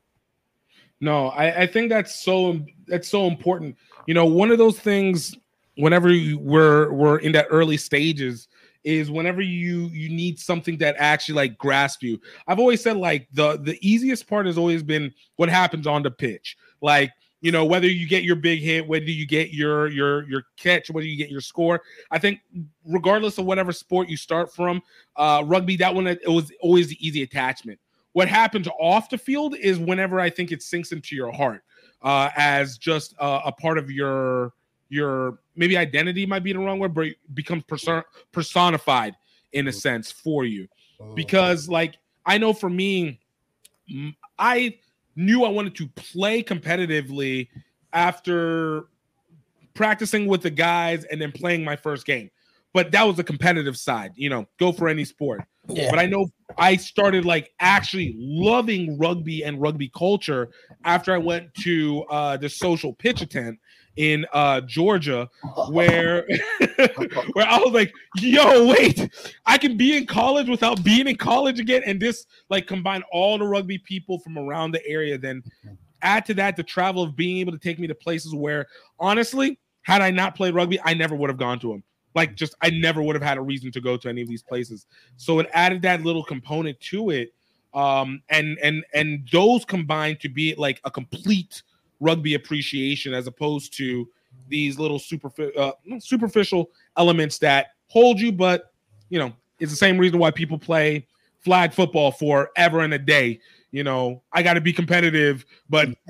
No, 1.02 1.28
I, 1.28 1.64
I 1.64 1.68
think 1.68 1.90
that's 1.90 2.24
so 2.24 2.60
that's 2.88 3.10
so 3.10 3.28
important. 3.28 3.76
You 4.08 4.14
know, 4.14 4.26
one 4.26 4.50
of 4.50 4.58
those 4.58 4.80
things 4.80 5.36
whenever 5.76 6.08
we're 6.38 6.92
we're 6.92 7.18
in 7.18 7.34
that 7.34 7.48
early 7.50 7.78
stages 7.78 8.48
is 8.88 9.12
whenever 9.12 9.42
you 9.42 9.88
you 9.88 10.08
need 10.08 10.40
something 10.40 10.78
that 10.78 10.96
actually 10.98 11.36
like 11.36 11.58
grasp 11.58 12.02
you. 12.02 12.20
I've 12.48 12.58
always 12.58 12.82
said 12.82 12.96
like 12.96 13.28
the 13.34 13.58
the 13.58 13.78
easiest 13.82 14.28
part 14.28 14.46
has 14.46 14.58
always 14.58 14.82
been 14.82 15.14
what 15.36 15.50
happens 15.50 15.86
on 15.86 16.04
the 16.04 16.10
pitch. 16.10 16.56
Like 16.82 17.12
you 17.42 17.52
know 17.52 17.66
whether 17.66 17.88
you 17.88 18.08
get 18.08 18.24
your 18.24 18.38
big 18.38 18.62
hit, 18.62 18.88
whether 18.88 19.04
you 19.04 19.28
get 19.28 19.52
your 19.52 19.88
your 19.88 20.28
your 20.30 20.44
catch, 20.56 20.90
whether 20.90 21.06
you 21.06 21.18
get 21.18 21.30
your 21.30 21.42
score. 21.42 21.82
I 22.12 22.18
think 22.18 22.40
regardless 22.86 23.38
of 23.38 23.46
whatever 23.46 23.74
sport 23.74 24.08
you 24.08 24.16
start 24.16 24.54
from, 24.56 24.82
uh, 25.18 25.44
rugby 25.46 25.76
that 25.76 25.94
one 25.94 26.08
it 26.08 26.22
was 26.26 26.50
always 26.62 26.88
the 26.88 27.06
easy 27.06 27.24
attachment. 27.24 27.80
What 28.14 28.30
happens 28.30 28.70
off 28.80 29.10
the 29.10 29.18
field 29.18 29.56
is 29.58 29.80
whenever 29.80 30.22
I 30.22 30.30
think 30.30 30.54
it 30.54 30.64
sinks 30.64 30.94
into 30.94 31.14
your 31.14 31.34
heart 31.34 31.62
uh, 32.02 32.30
as 32.38 32.78
just 32.78 33.16
uh, 33.20 33.42
a 33.44 33.52
part 33.52 33.78
of 33.78 33.92
your 33.92 34.54
your 34.90 35.40
maybe 35.56 35.78
identity 35.78 36.26
might 36.26 36.44
be 36.44 36.54
the 36.54 36.60
wrong 36.60 36.80
word, 36.80 36.94
but 36.94 37.08
becomes 37.34 37.64
person- 37.64 38.04
personified 38.32 39.16
in 39.54 39.68
a 39.68 39.72
sense 39.72 40.12
for 40.12 40.46
you. 40.46 40.68
Because 41.16 41.70
like 41.70 41.96
I 42.26 42.38
know 42.38 42.54
for 42.54 42.70
me, 42.70 43.20
mm, 43.92 44.16
I 44.38 44.78
knew 45.16 45.44
I 45.44 45.50
wanted 45.50 45.76
to 45.76 45.88
play 45.90 46.44
competitively 46.44 47.48
after 47.94 48.88
practicing 49.74 50.28
with 50.28 50.42
the 50.42 50.50
guys 50.50 51.06
and 51.06 51.22
then 51.22 51.32
playing 51.32 51.64
my 51.64 51.76
first 51.76 52.06
game. 52.06 52.30
But 52.74 52.92
that 52.92 53.08
was 53.08 53.16
the 53.16 53.24
competitive 53.24 53.78
side, 53.78 54.12
you 54.16 54.30
know, 54.30 54.46
go 54.60 54.72
for 54.72 54.88
any 54.88 55.06
sport. 55.06 55.44
Yeah. 55.68 55.90
But 55.90 56.00
I 56.00 56.06
know 56.06 56.28
I 56.58 56.76
started 56.76 57.26
like 57.26 57.52
actually 57.60 58.16
loving 58.18 58.98
rugby 58.98 59.44
and 59.44 59.60
rugby 59.62 59.90
culture 59.96 60.50
after 60.86 61.14
I 61.14 61.18
went 61.18 61.54
to 61.56 62.04
uh, 62.10 62.38
the 62.38 62.50
social 62.50 62.94
pitch 62.94 63.28
tent 63.30 63.60
in 63.98 64.26
uh, 64.32 64.62
Georgia, 64.62 65.30
where 65.70 66.26
where 67.34 67.48
I 67.48 67.58
was 67.60 67.74
like, 67.74 67.94
"Yo, 68.18 68.68
wait! 68.68 69.10
I 69.46 69.58
can 69.58 69.76
be 69.76 69.98
in 69.98 70.06
college 70.06 70.48
without 70.48 70.84
being 70.84 71.08
in 71.08 71.18
college 71.18 71.60
again." 71.60 71.84
And 71.86 72.00
this 72.00 72.26
like 72.50 72.68
combine 72.68 73.04
all 73.12 73.38
the 73.38 73.46
rugby 73.46 73.78
people 73.80 74.20
from 74.20 74.38
around 74.38 74.72
the 74.72 74.86
area. 74.88 75.18
Then 75.18 75.44
add 76.02 76.26
to 76.28 76.34
that 76.36 76.56
the 76.56 76.64
travel 76.64 77.04
of 77.04 77.16
being 77.16 77.38
able 77.38 77.52
to 77.52 77.58
take 77.58 77.80
me 77.80 77.88
to 77.88 77.96
places 77.96 78.34
where, 78.34 78.68
honestly, 79.00 79.60
had 79.82 80.02
I 80.02 80.12
not 80.12 80.36
played 80.36 80.54
rugby, 80.54 80.80
I 80.84 80.94
never 80.94 81.16
would 81.16 81.30
have 81.30 81.40
gone 81.40 81.60
to 81.60 81.70
them. 81.70 81.84
Like, 82.14 82.36
just 82.36 82.56
I 82.62 82.70
never 82.70 83.02
would 83.02 83.16
have 83.16 83.24
had 83.24 83.38
a 83.38 83.42
reason 83.42 83.72
to 83.72 83.82
go 83.82 83.98
to 83.98 84.10
any 84.10 84.22
of 84.22 84.28
these 84.28 84.44
places. 84.44 84.86
So 85.18 85.40
it 85.40 85.48
added 85.54 85.82
that 85.84 86.04
little 86.04 86.24
component 86.24 86.80
to 86.82 87.10
it, 87.12 87.34
um, 87.74 88.22
and 88.30 88.58
and 88.64 88.84
and 88.94 89.28
those 89.32 89.66
combined 89.66 90.20
to 90.22 90.30
be 90.30 90.56
like 90.56 90.82
a 90.84 90.92
complete 90.92 91.62
rugby 92.00 92.34
appreciation 92.36 93.14
as 93.14 93.28
opposed 93.28 93.76
to 93.78 94.08
these 94.48 94.80
little 94.80 95.00
superfi- 95.00 95.58
uh, 95.58 95.74
superficial 96.00 96.70
elements 96.98 97.38
that 97.40 97.68
hold 97.88 98.20
you, 98.20 98.32
but 98.32 98.72
you 99.10 99.20
know, 99.20 99.34
it's 99.60 99.72
the 99.72 99.78
same 99.78 99.98
reason 99.98 100.20
why 100.20 100.32
people 100.32 100.58
play 100.58 101.08
flag 101.40 101.74
football 101.74 102.12
forever 102.12 102.82
and 102.82 102.94
a 102.94 103.00
day. 103.00 103.40
You 103.72 103.84
know, 103.84 104.22
I 104.32 104.44
got 104.44 104.54
to 104.54 104.62
be 104.62 104.74
competitive, 104.74 105.46
but 105.70 105.90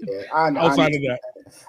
Yeah, 0.00 0.22
I, 0.32 0.48
I 0.48 0.66
outside 0.66 0.94
of 0.94 1.02
that, 1.02 1.20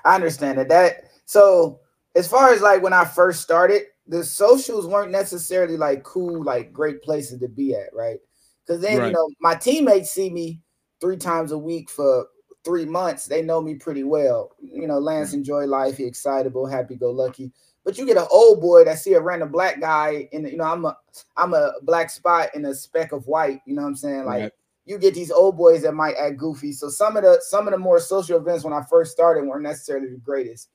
I 0.06 0.16
understand 0.16 0.58
that. 0.58 0.70
That 0.70 1.04
so 1.26 1.82
as 2.16 2.28
far 2.28 2.54
as 2.54 2.62
like 2.62 2.82
when 2.82 2.94
I 2.94 3.06
first 3.06 3.42
started, 3.42 3.84
the 4.08 4.24
socials 4.24 4.88
weren't 4.88 5.12
necessarily 5.12 5.78
like 5.78 6.04
cool, 6.04 6.44
like 6.44 6.74
great 6.74 7.02
places 7.04 7.40
to 7.40 7.48
be 7.48 7.76
at, 7.76 7.94
right? 7.94 8.20
Because 8.66 8.82
then 8.82 8.98
Right. 8.98 9.08
you 9.08 9.14
know 9.14 9.30
my 9.40 9.56
teammates 9.56 10.12
see 10.12 10.30
me 10.30 10.62
three 11.00 11.18
times 11.18 11.52
a 11.52 11.58
week 11.58 11.90
for 11.90 12.28
three 12.64 12.86
months. 12.86 13.26
They 13.26 13.42
know 13.42 13.62
me 13.62 13.76
pretty 13.76 14.04
well. 14.04 14.52
You 14.62 14.88
know, 14.88 15.00
Lance 15.00 15.32
mm. 15.32 15.36
enjoy 15.36 15.66
life, 15.66 15.98
he 15.98 16.06
excitable, 16.06 16.66
happy 16.66 16.96
go 16.96 17.12
lucky. 17.12 17.52
But 17.84 17.98
you 17.98 18.06
get 18.06 18.18
an 18.18 18.28
old 18.32 18.62
boy 18.62 18.84
that 18.86 19.00
see 19.00 19.14
a 19.14 19.22
random 19.22 19.52
black 19.52 19.80
guy, 19.80 20.30
and 20.34 20.48
you 20.48 20.58
know 20.58 20.66
I'm 20.66 20.86
a 20.86 20.98
I'm 21.36 21.54
a 21.54 21.74
black 21.82 22.10
spot 22.10 22.50
in 22.54 22.66
a 22.66 22.76
speck 22.76 23.12
of 23.12 23.26
white. 23.26 23.62
You 23.66 23.76
know 23.76 23.82
what 23.82 23.90
I'm 23.90 23.96
saying? 23.96 24.26
Like 24.26 24.42
Right. 24.42 24.52
you 24.86 25.00
get 25.00 25.16
these 25.16 25.32
old 25.32 25.58
boys 25.58 25.82
that 25.82 25.94
might 25.94 26.16
act 26.16 26.38
goofy. 26.38 26.74
So 26.74 26.90
some 26.90 27.18
of 27.18 27.24
the 27.24 27.42
some 27.42 27.68
of 27.68 27.72
the 27.72 27.80
more 27.80 28.00
social 28.00 28.38
events 28.38 28.64
when 28.64 28.74
I 28.74 28.84
first 28.90 29.12
started 29.12 29.46
weren't 29.46 29.64
necessarily 29.64 30.10
the 30.10 30.18
greatest. 30.18 30.70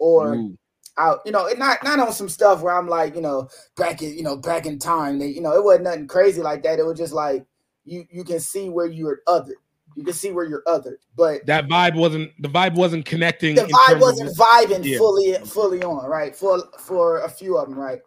Or 0.00 0.34
Ooh, 0.34 0.58
out, 0.96 1.20
you 1.24 1.32
know, 1.32 1.46
it 1.46 1.58
not 1.58 1.82
not 1.84 2.00
on 2.00 2.12
some 2.12 2.28
stuff 2.28 2.60
where 2.60 2.76
I'm 2.76 2.88
like, 2.88 3.14
you 3.14 3.22
know, 3.22 3.48
back 3.76 4.02
in, 4.02 4.16
you 4.16 4.22
know, 4.22 4.36
back 4.36 4.66
in 4.66 4.78
time. 4.78 5.18
They, 5.18 5.28
you 5.28 5.40
know, 5.40 5.52
it 5.52 5.64
wasn't 5.64 5.84
nothing 5.84 6.08
crazy 6.08 6.42
like 6.42 6.62
that. 6.64 6.78
It 6.78 6.86
was 6.86 6.98
just 6.98 7.12
like 7.12 7.46
you 7.84 8.04
you 8.10 8.24
can 8.24 8.40
see 8.40 8.68
where 8.68 8.86
you're 8.86 9.20
other. 9.26 9.54
You 9.98 10.04
can 10.04 10.14
see 10.14 10.30
where 10.30 10.44
you're 10.44 10.62
other. 10.68 11.00
But 11.16 11.44
that 11.46 11.66
vibe 11.66 11.96
wasn't 11.96 12.30
the 12.40 12.48
vibe 12.48 12.76
wasn't 12.76 13.04
connecting. 13.04 13.56
the 13.56 13.62
vibe 13.62 14.00
wasn't 14.00 14.30
vibing 14.36 14.84
yeah. 14.84 14.96
fully 14.96 15.34
fully 15.44 15.82
on 15.82 16.08
right 16.08 16.36
for 16.36 16.62
for 16.78 17.22
a 17.22 17.28
few 17.28 17.58
of 17.58 17.68
them 17.68 17.76
right 17.76 17.98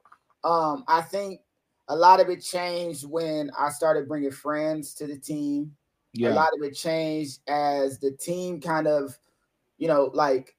um 0.46 0.86
i 0.88 1.02
think 1.02 1.42
a 1.90 1.96
lot 1.96 2.22
of 2.22 2.30
it 2.30 2.42
changed 2.42 3.06
when 3.06 3.52
i 3.60 3.68
started 3.70 4.08
bringing 4.08 4.32
friends 4.32 4.94
to 4.94 5.06
the 5.06 5.18
team 5.18 5.70
Yeah. 6.14 6.30
a 6.30 6.34
lot 6.34 6.54
of 6.56 6.64
it 6.64 6.74
changed 6.74 7.42
as 7.50 8.00
the 8.00 8.12
team 8.12 8.62
kind 8.62 8.88
of 8.88 9.18
you 9.78 9.90
know 9.90 10.10
like 10.14 10.56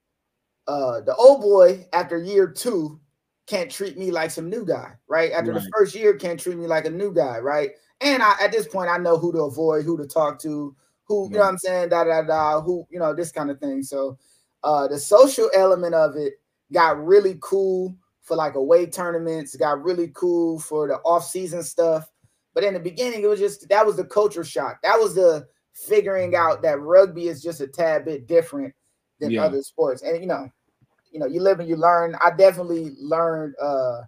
uh 0.67 1.01
the 1.01 1.15
old 1.15 1.41
boy 1.41 1.85
after 1.93 2.17
year 2.19 2.47
two 2.47 2.99
can't 3.47 3.71
treat 3.71 3.97
me 3.97 4.11
like 4.11 4.29
some 4.29 4.49
new 4.49 4.63
guy 4.63 4.93
right 5.07 5.31
after 5.31 5.51
the 5.51 5.67
first 5.75 5.95
year 5.95 6.13
can't 6.13 6.39
treat 6.39 6.57
me 6.57 6.67
like 6.67 6.85
a 6.85 6.91
new 6.91 7.11
guy 7.11 7.39
right 7.39 7.71
and 8.01 8.21
i 8.21 8.35
at 8.39 8.51
this 8.51 8.67
point 8.67 8.89
i 8.89 8.97
know 8.97 9.17
who 9.17 9.31
to 9.33 9.39
avoid 9.39 9.83
who 9.83 9.97
to 9.97 10.05
talk 10.05 10.39
to 10.39 10.75
who 11.05 11.25
you 11.31 11.37
know 11.37 11.43
what 11.43 11.49
i'm 11.49 11.57
saying 11.57 11.89
da 11.89 12.03
da 12.03 12.21
da 12.21 12.61
who 12.61 12.85
you 12.89 12.99
know 12.99 13.13
this 13.13 13.31
kind 13.31 13.49
of 13.51 13.59
thing. 13.59 13.83
So 13.83 14.17
uh 14.63 14.87
the 14.87 14.97
social 14.99 15.49
element 15.53 15.93
of 15.95 16.15
it 16.15 16.33
got 16.71 17.03
really 17.03 17.37
cool 17.41 17.95
for 18.21 18.35
like 18.37 18.55
away 18.55 18.85
tournaments 18.85 19.55
got 19.55 19.83
really 19.83 20.11
cool 20.15 20.59
for 20.59 20.87
the 20.87 20.95
off-season 20.99 21.61
stuff. 21.63 22.09
But 22.53 22.63
in 22.63 22.73
the 22.73 22.79
beginning 22.79 23.23
it 23.23 23.27
was 23.27 23.39
just 23.39 23.67
that 23.69 23.85
was 23.85 23.97
the 23.97 24.05
culture 24.05 24.43
shock. 24.43 24.81
That 24.83 24.99
was 24.99 25.13
the 25.15 25.47
figuring 25.73 26.35
out 26.35 26.61
that 26.61 26.79
rugby 26.79 27.27
is 27.27 27.41
just 27.43 27.59
a 27.61 27.67
tad 27.67 28.05
bit 28.05 28.27
different 28.27 28.73
than 29.19 29.31
Yeah. 29.31 29.41
other 29.43 29.61
sports. 29.61 30.03
And 30.03 30.19
you 30.21 30.27
know 30.27 30.49
you 31.11 31.19
know 31.19 31.27
you 31.27 31.41
live 31.41 31.59
and 31.59 31.67
you 31.69 31.75
learn. 31.75 32.15
I 32.23 32.31
definitely 32.31 32.91
learned 32.99 33.55
uh 33.61 34.01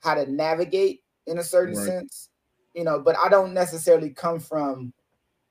how 0.00 0.14
to 0.14 0.30
navigate 0.30 1.00
in 1.26 1.38
a 1.38 1.42
certain 1.44 1.74
Right. 1.76 1.86
sense 1.86 2.28
you 2.74 2.82
know 2.84 2.98
but 2.98 3.16
i 3.22 3.28
don't 3.28 3.54
necessarily 3.54 4.10
come 4.10 4.40
from 4.40 4.92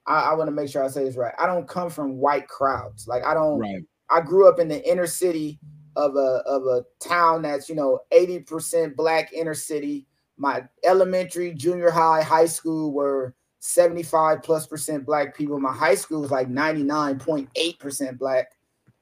i, 0.07 0.31
I 0.31 0.33
want 0.33 0.47
to 0.47 0.51
make 0.51 0.69
sure 0.69 0.83
i 0.83 0.87
say 0.87 1.03
this 1.03 1.15
right 1.15 1.33
i 1.39 1.45
don't 1.45 1.67
come 1.67 1.89
from 1.89 2.17
white 2.17 2.47
crowds 2.47 3.07
like 3.07 3.23
i 3.23 3.33
don't 3.33 3.59
right. 3.59 3.83
I 4.11 4.19
grew 4.19 4.47
up 4.49 4.59
in 4.59 4.67
the 4.67 4.87
inner 4.89 5.07
city 5.07 5.57
of 5.95 6.15
a 6.15 6.43
of 6.45 6.63
a 6.65 6.83
town 6.99 7.41
that's 7.43 7.69
you 7.69 7.75
know 7.75 7.99
80% 8.13 8.95
black 8.95 9.31
inner 9.33 9.53
city. 9.53 10.05
My 10.37 10.63
elementary, 10.83 11.53
junior 11.53 11.89
high, 11.91 12.21
high 12.21 12.45
school 12.45 12.91
were 12.91 13.35
75 13.59 14.43
plus 14.43 14.67
percent 14.67 15.05
black 15.05 15.35
people. 15.35 15.59
My 15.59 15.71
high 15.71 15.95
school 15.95 16.21
was 16.21 16.31
like 16.31 16.49
99.8% 16.49 18.17
black, 18.17 18.51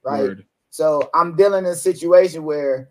right? 0.04 0.20
Word. 0.20 0.46
So 0.70 1.10
I'm 1.14 1.36
dealing 1.36 1.66
in 1.66 1.72
a 1.72 1.76
situation 1.76 2.44
where 2.44 2.90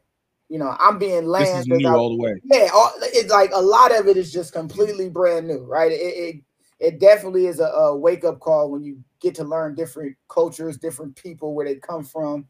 you 0.48 0.58
know 0.58 0.74
I'm 0.80 0.98
being 0.98 1.30
This 1.36 1.54
is 1.54 1.66
lanced 1.66 1.68
new 1.68 1.88
I- 1.88 1.94
all 1.94 2.10
the 2.10 2.22
way. 2.22 2.40
yeah, 2.44 2.68
all, 2.74 2.92
it's 3.00 3.30
like 3.30 3.50
a 3.54 3.62
lot 3.62 3.96
of 3.96 4.08
it 4.08 4.16
is 4.16 4.32
just 4.32 4.52
completely 4.52 5.08
brand 5.08 5.46
new, 5.46 5.64
right? 5.64 5.92
It 5.92 5.96
it, 5.96 6.36
it 6.80 7.00
definitely 7.00 7.46
is 7.46 7.60
a, 7.60 7.64
a 7.64 7.96
wake 7.96 8.24
up 8.24 8.40
call 8.40 8.70
when 8.70 8.82
you 8.82 9.02
get 9.20 9.34
to 9.36 9.44
learn 9.44 9.74
different 9.74 10.16
cultures, 10.28 10.76
different 10.78 11.16
people, 11.16 11.54
where 11.54 11.66
they 11.66 11.76
come 11.76 12.04
from, 12.04 12.46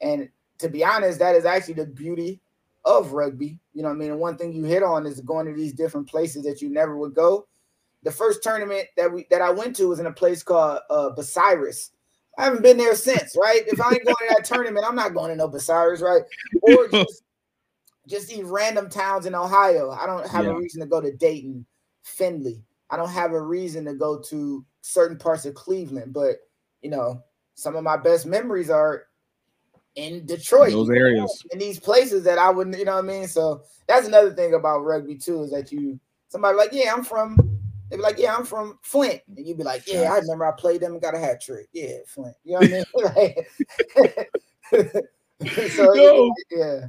and 0.00 0.28
to 0.58 0.68
be 0.68 0.84
honest, 0.84 1.18
that 1.18 1.34
is 1.34 1.44
actually 1.44 1.74
the 1.74 1.86
beauty 1.86 2.40
of 2.84 3.12
rugby. 3.12 3.58
You 3.74 3.82
know, 3.82 3.88
what 3.88 3.94
I 3.94 3.98
mean, 3.98 4.10
and 4.10 4.20
one 4.20 4.36
thing 4.36 4.52
you 4.52 4.64
hit 4.64 4.82
on 4.82 5.06
is 5.06 5.20
going 5.20 5.46
to 5.46 5.52
these 5.52 5.72
different 5.72 6.08
places 6.08 6.44
that 6.44 6.62
you 6.62 6.68
never 6.70 6.96
would 6.96 7.14
go. 7.14 7.46
The 8.04 8.10
first 8.10 8.42
tournament 8.42 8.86
that 8.96 9.12
we 9.12 9.26
that 9.30 9.42
I 9.42 9.50
went 9.50 9.76
to 9.76 9.88
was 9.88 10.00
in 10.00 10.06
a 10.06 10.12
place 10.12 10.42
called 10.42 10.80
uh, 10.90 11.10
Bucyrus. 11.16 11.90
I 12.38 12.44
haven't 12.44 12.62
been 12.62 12.76
there 12.78 12.94
since, 12.94 13.36
right? 13.40 13.62
If 13.66 13.80
I 13.80 13.94
ain't 13.94 14.04
going 14.04 14.16
to 14.16 14.34
that 14.36 14.44
tournament, 14.44 14.86
I'm 14.88 14.96
not 14.96 15.14
going 15.14 15.30
to 15.30 15.36
no 15.36 15.48
Bucyrus, 15.48 16.00
right? 16.00 16.22
Or 16.60 16.88
just 16.88 17.22
just 18.08 18.28
these 18.28 18.42
random 18.44 18.88
towns 18.88 19.26
in 19.26 19.34
Ohio. 19.34 19.90
I 19.90 20.06
don't 20.06 20.26
have 20.28 20.46
Yeah. 20.46 20.52
a 20.52 20.56
reason 20.58 20.80
to 20.80 20.86
go 20.86 21.00
to 21.00 21.12
Dayton, 21.12 21.64
Findlay. 22.02 22.62
I 22.92 22.96
don't 22.96 23.10
have 23.10 23.32
a 23.32 23.40
reason 23.40 23.84
to 23.86 23.94
go 23.94 24.20
to 24.28 24.64
certain 24.82 25.18
parts 25.18 25.44
of 25.44 25.54
Cleveland, 25.54 26.12
but 26.12 26.36
you 26.80 26.90
know, 26.90 27.22
some 27.54 27.74
of 27.74 27.82
my 27.82 27.96
best 27.96 28.26
memories 28.26 28.70
are 28.70 29.06
in 29.96 30.24
Detroit. 30.26 30.70
Those 30.70 30.90
areas. 30.90 31.44
in 31.50 31.58
these 31.58 31.80
places 31.80 32.22
that 32.24 32.38
I 32.38 32.50
wouldn't, 32.50 32.78
you 32.78 32.84
know 32.84 32.94
what 32.94 33.04
I 33.04 33.08
mean? 33.08 33.26
So 33.26 33.62
that's 33.88 34.06
another 34.06 34.32
thing 34.32 34.54
about 34.54 34.84
rugby 34.84 35.16
too, 35.16 35.42
is 35.42 35.50
that 35.50 35.72
you 35.72 35.98
somebody 36.28 36.56
like, 36.56 36.70
yeah, 36.72 36.92
I'm 36.94 37.02
from 37.02 37.36
they'd 37.90 37.96
be 37.96 38.02
like, 38.02 38.18
yeah, 38.18 38.36
I'm 38.36 38.44
from 38.44 38.78
Flint. 38.82 39.22
And 39.36 39.44
you'd 39.44 39.58
be 39.58 39.64
like, 39.64 39.82
yeah, 39.86 40.12
I 40.12 40.18
remember 40.18 40.46
I 40.46 40.52
played 40.52 40.82
them 40.82 40.92
and 40.92 41.02
got 41.02 41.16
a 41.16 41.18
hat 41.18 41.42
trick. 41.42 41.68
Yeah, 41.72 41.96
Flint. 42.06 42.36
You 42.44 42.60
know 42.60 42.84
what 42.92 43.16
I 43.16 43.34
mean? 44.72 44.84
So 45.70 45.94
Yo. 45.94 46.30
yeah. 46.50 46.86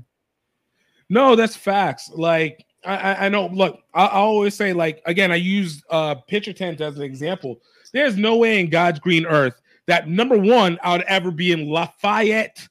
No, 1.10 1.36
that's 1.36 1.56
facts. 1.56 2.10
Like 2.14 2.66
I, 2.86 3.26
I, 3.26 3.30
know. 3.30 3.48
Look, 3.48 3.80
I, 3.94 4.06
I 4.06 4.16
always 4.16 4.56
say, 4.56 4.74
like 4.74 5.02
again, 5.06 5.32
I 5.32 5.36
use 5.36 5.84
uh 5.90 6.16
pitcher 6.16 6.54
tent 6.54 6.82
as 6.82 6.98
an 6.98 7.04
example. 7.04 7.60
There's 7.94 8.18
no 8.18 8.38
way 8.38 8.60
in 8.60 8.70
God's 8.70 9.00
green 9.00 9.26
earth 9.26 9.62
that 9.88 10.08
number 10.08 10.38
one 10.38 10.80
I 10.84 10.94
would 10.94 11.04
ever 11.04 11.32
be 11.32 11.52
in 11.52 11.70
Lafayette, 11.70 12.68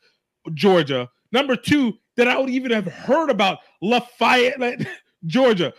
Georgia. 0.54 1.08
Number 1.30 1.56
two, 1.56 1.94
that 2.16 2.28
I 2.28 2.38
would 2.38 2.50
even 2.50 2.70
have 2.72 2.86
heard 2.86 3.30
about 3.30 3.58
Lafayette, 3.80 4.86
Georgia. 5.26 5.72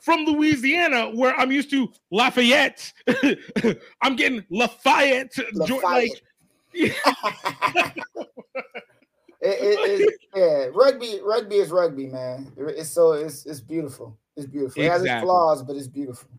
From 0.00 0.24
Louisiana, 0.24 1.10
where 1.10 1.34
I'm 1.36 1.52
used 1.52 1.70
to 1.70 1.88
Lafayette, 2.10 2.92
I'm 4.02 4.16
getting 4.16 4.44
Lafayette, 4.50 5.34
Georgia. 5.66 5.86
Like, 5.86 6.10
Lafayette. 6.74 7.98
It- 9.42 10.00
it- 10.00 10.20
yeah, 10.36 10.66
rugby, 10.72 11.20
rugby 11.22 11.56
is 11.56 11.70
rugby, 11.70 12.06
man. 12.06 12.52
It's 12.56 12.88
so 12.88 13.12
it's 13.12 13.44
it's 13.46 13.60
beautiful. 13.60 14.16
It's 14.36 14.46
beautiful. 14.46 14.82
It 14.82 14.90
has 14.90 15.02
its 15.02 15.22
flaws, 15.22 15.62
but 15.62 15.76
it's 15.76 15.88
beautiful. 15.88 16.30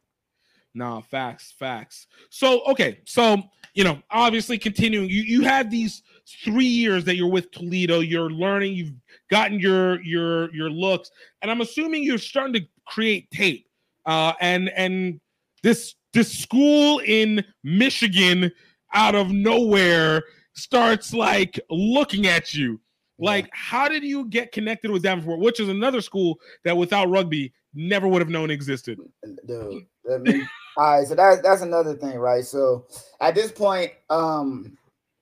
No, 0.75 1.03
facts, 1.11 1.53
facts. 1.59 2.07
So, 2.29 2.63
okay, 2.65 2.99
so 3.05 3.37
you 3.75 3.83
know, 3.83 4.01
obviously 4.09 4.57
continuing, 4.57 5.09
you 5.09 5.21
you 5.21 5.41
had 5.41 5.69
these 5.69 6.01
three 6.43 6.65
years 6.65 7.03
that 7.05 7.15
you're 7.15 7.29
with 7.29 7.51
Toledo, 7.51 7.99
you're 7.99 8.29
learning, 8.31 8.73
you've 8.73 8.93
gotten 9.29 9.59
your 9.59 10.01
your 10.01 10.53
your 10.53 10.69
looks, 10.69 11.11
and 11.41 11.51
I'm 11.51 11.61
assuming 11.61 12.03
you're 12.03 12.17
starting 12.17 12.53
to 12.53 12.67
create 12.87 13.29
tape. 13.31 13.67
Uh 14.05 14.33
and 14.41 14.69
and 14.69 15.19
this 15.61 15.95
this 16.13 16.31
school 16.37 16.99
in 17.05 17.43
Michigan 17.63 18.51
out 18.93 19.15
of 19.15 19.31
nowhere 19.31 20.23
starts 20.55 21.13
like 21.13 21.59
looking 21.69 22.27
at 22.27 22.53
you. 22.53 22.79
Like, 23.19 23.49
how 23.51 23.87
did 23.87 24.03
you 24.03 24.25
get 24.25 24.51
connected 24.51 24.91
with 24.91 25.03
Davenport, 25.03 25.39
which 25.39 25.59
is 25.59 25.69
another 25.69 26.01
school 26.01 26.39
that 26.65 26.75
without 26.75 27.09
rugby 27.09 27.53
never 27.73 28.07
would 28.07 28.21
have 28.21 28.29
known 28.29 28.49
existed? 28.49 28.99
dude. 29.45 29.85
I 30.11 30.17
mean, 30.19 30.49
all 30.77 30.99
right, 30.99 31.07
so 31.07 31.15
that's 31.15 31.41
that's 31.41 31.61
another 31.61 31.95
thing, 31.95 32.17
right? 32.17 32.43
So 32.43 32.87
at 33.21 33.35
this 33.35 33.51
point, 33.51 33.91
um, 34.09 34.77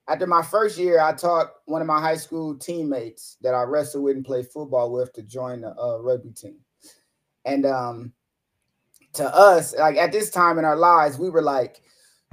after 0.08 0.26
my 0.26 0.42
first 0.42 0.78
year, 0.78 1.00
I 1.00 1.12
taught 1.12 1.52
one 1.66 1.80
of 1.80 1.86
my 1.86 2.00
high 2.00 2.16
school 2.16 2.56
teammates 2.56 3.36
that 3.42 3.54
I 3.54 3.62
wrestled 3.62 4.04
with 4.04 4.16
and 4.16 4.24
played 4.24 4.48
football 4.48 4.92
with 4.92 5.12
to 5.14 5.22
join 5.22 5.60
the 5.60 5.78
uh, 5.78 5.98
rugby 5.98 6.30
team. 6.30 6.56
And 7.44 7.66
um, 7.66 8.12
to 9.14 9.34
us, 9.34 9.76
like 9.76 9.96
at 9.96 10.12
this 10.12 10.30
time 10.30 10.58
in 10.58 10.64
our 10.64 10.76
lives, 10.76 11.18
we 11.18 11.30
were 11.30 11.42
like 11.42 11.82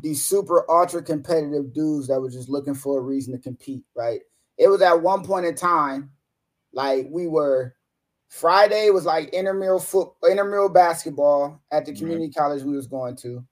these 0.02 0.26
super 0.26 0.69
ultra 0.72 1.04
competitive 1.04 1.74
dudes 1.74 2.08
that 2.08 2.19
were 2.19 2.30
just 2.30 2.50
looking 2.50 2.74
for 2.74 3.00
a 3.00 3.02
reason 3.02 3.34
to 3.34 3.39
compete, 3.39 3.84
right? 3.95 4.22
It 4.60 4.67
was 4.67 4.82
at 4.84 5.02
one 5.02 5.26
point 5.26 5.48
in 5.48 5.56
time, 5.56 6.12
like 6.74 7.08
we 7.10 7.28
were 7.28 7.76
Friday 8.28 8.91
was 8.91 9.06
like 9.06 9.30
intramural 9.30 9.80
foot 9.80 10.10
intramural 10.30 10.69
basketball 10.69 11.63
at 11.72 11.86
the 11.86 11.91
Right. 11.91 11.98
community 12.00 12.30
college 12.32 12.62
we 12.62 12.76
was 12.76 12.86
going 12.86 13.15
to. 13.17 13.43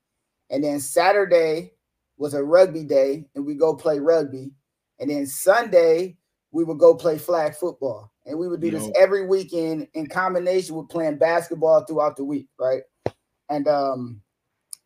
And 0.52 0.64
then 0.64 0.80
Saturday 0.80 1.74
was 2.18 2.36
a 2.36 2.44
rugby 2.44 2.84
day 2.84 3.26
and 3.36 3.46
we 3.46 3.56
go 3.56 3.74
play 3.76 4.00
rugby. 4.00 4.52
And 5.00 5.10
then 5.10 5.26
Sunday 5.26 6.18
we 6.52 6.64
would 6.64 6.78
go 6.78 6.94
play 6.94 7.18
flag 7.18 7.56
football. 7.56 8.12
And 8.26 8.38
we 8.38 8.48
would 8.48 8.62
do 8.62 8.70
this 8.70 8.90
every 8.96 9.26
weekend 9.26 9.88
in 9.94 10.08
combination 10.08 10.76
with 10.76 10.90
playing 10.90 11.18
basketball 11.18 11.86
throughout 11.86 12.18
the 12.18 12.26
week, 12.26 12.50
right? 12.60 12.84
And 13.50 13.68
um 13.68 14.22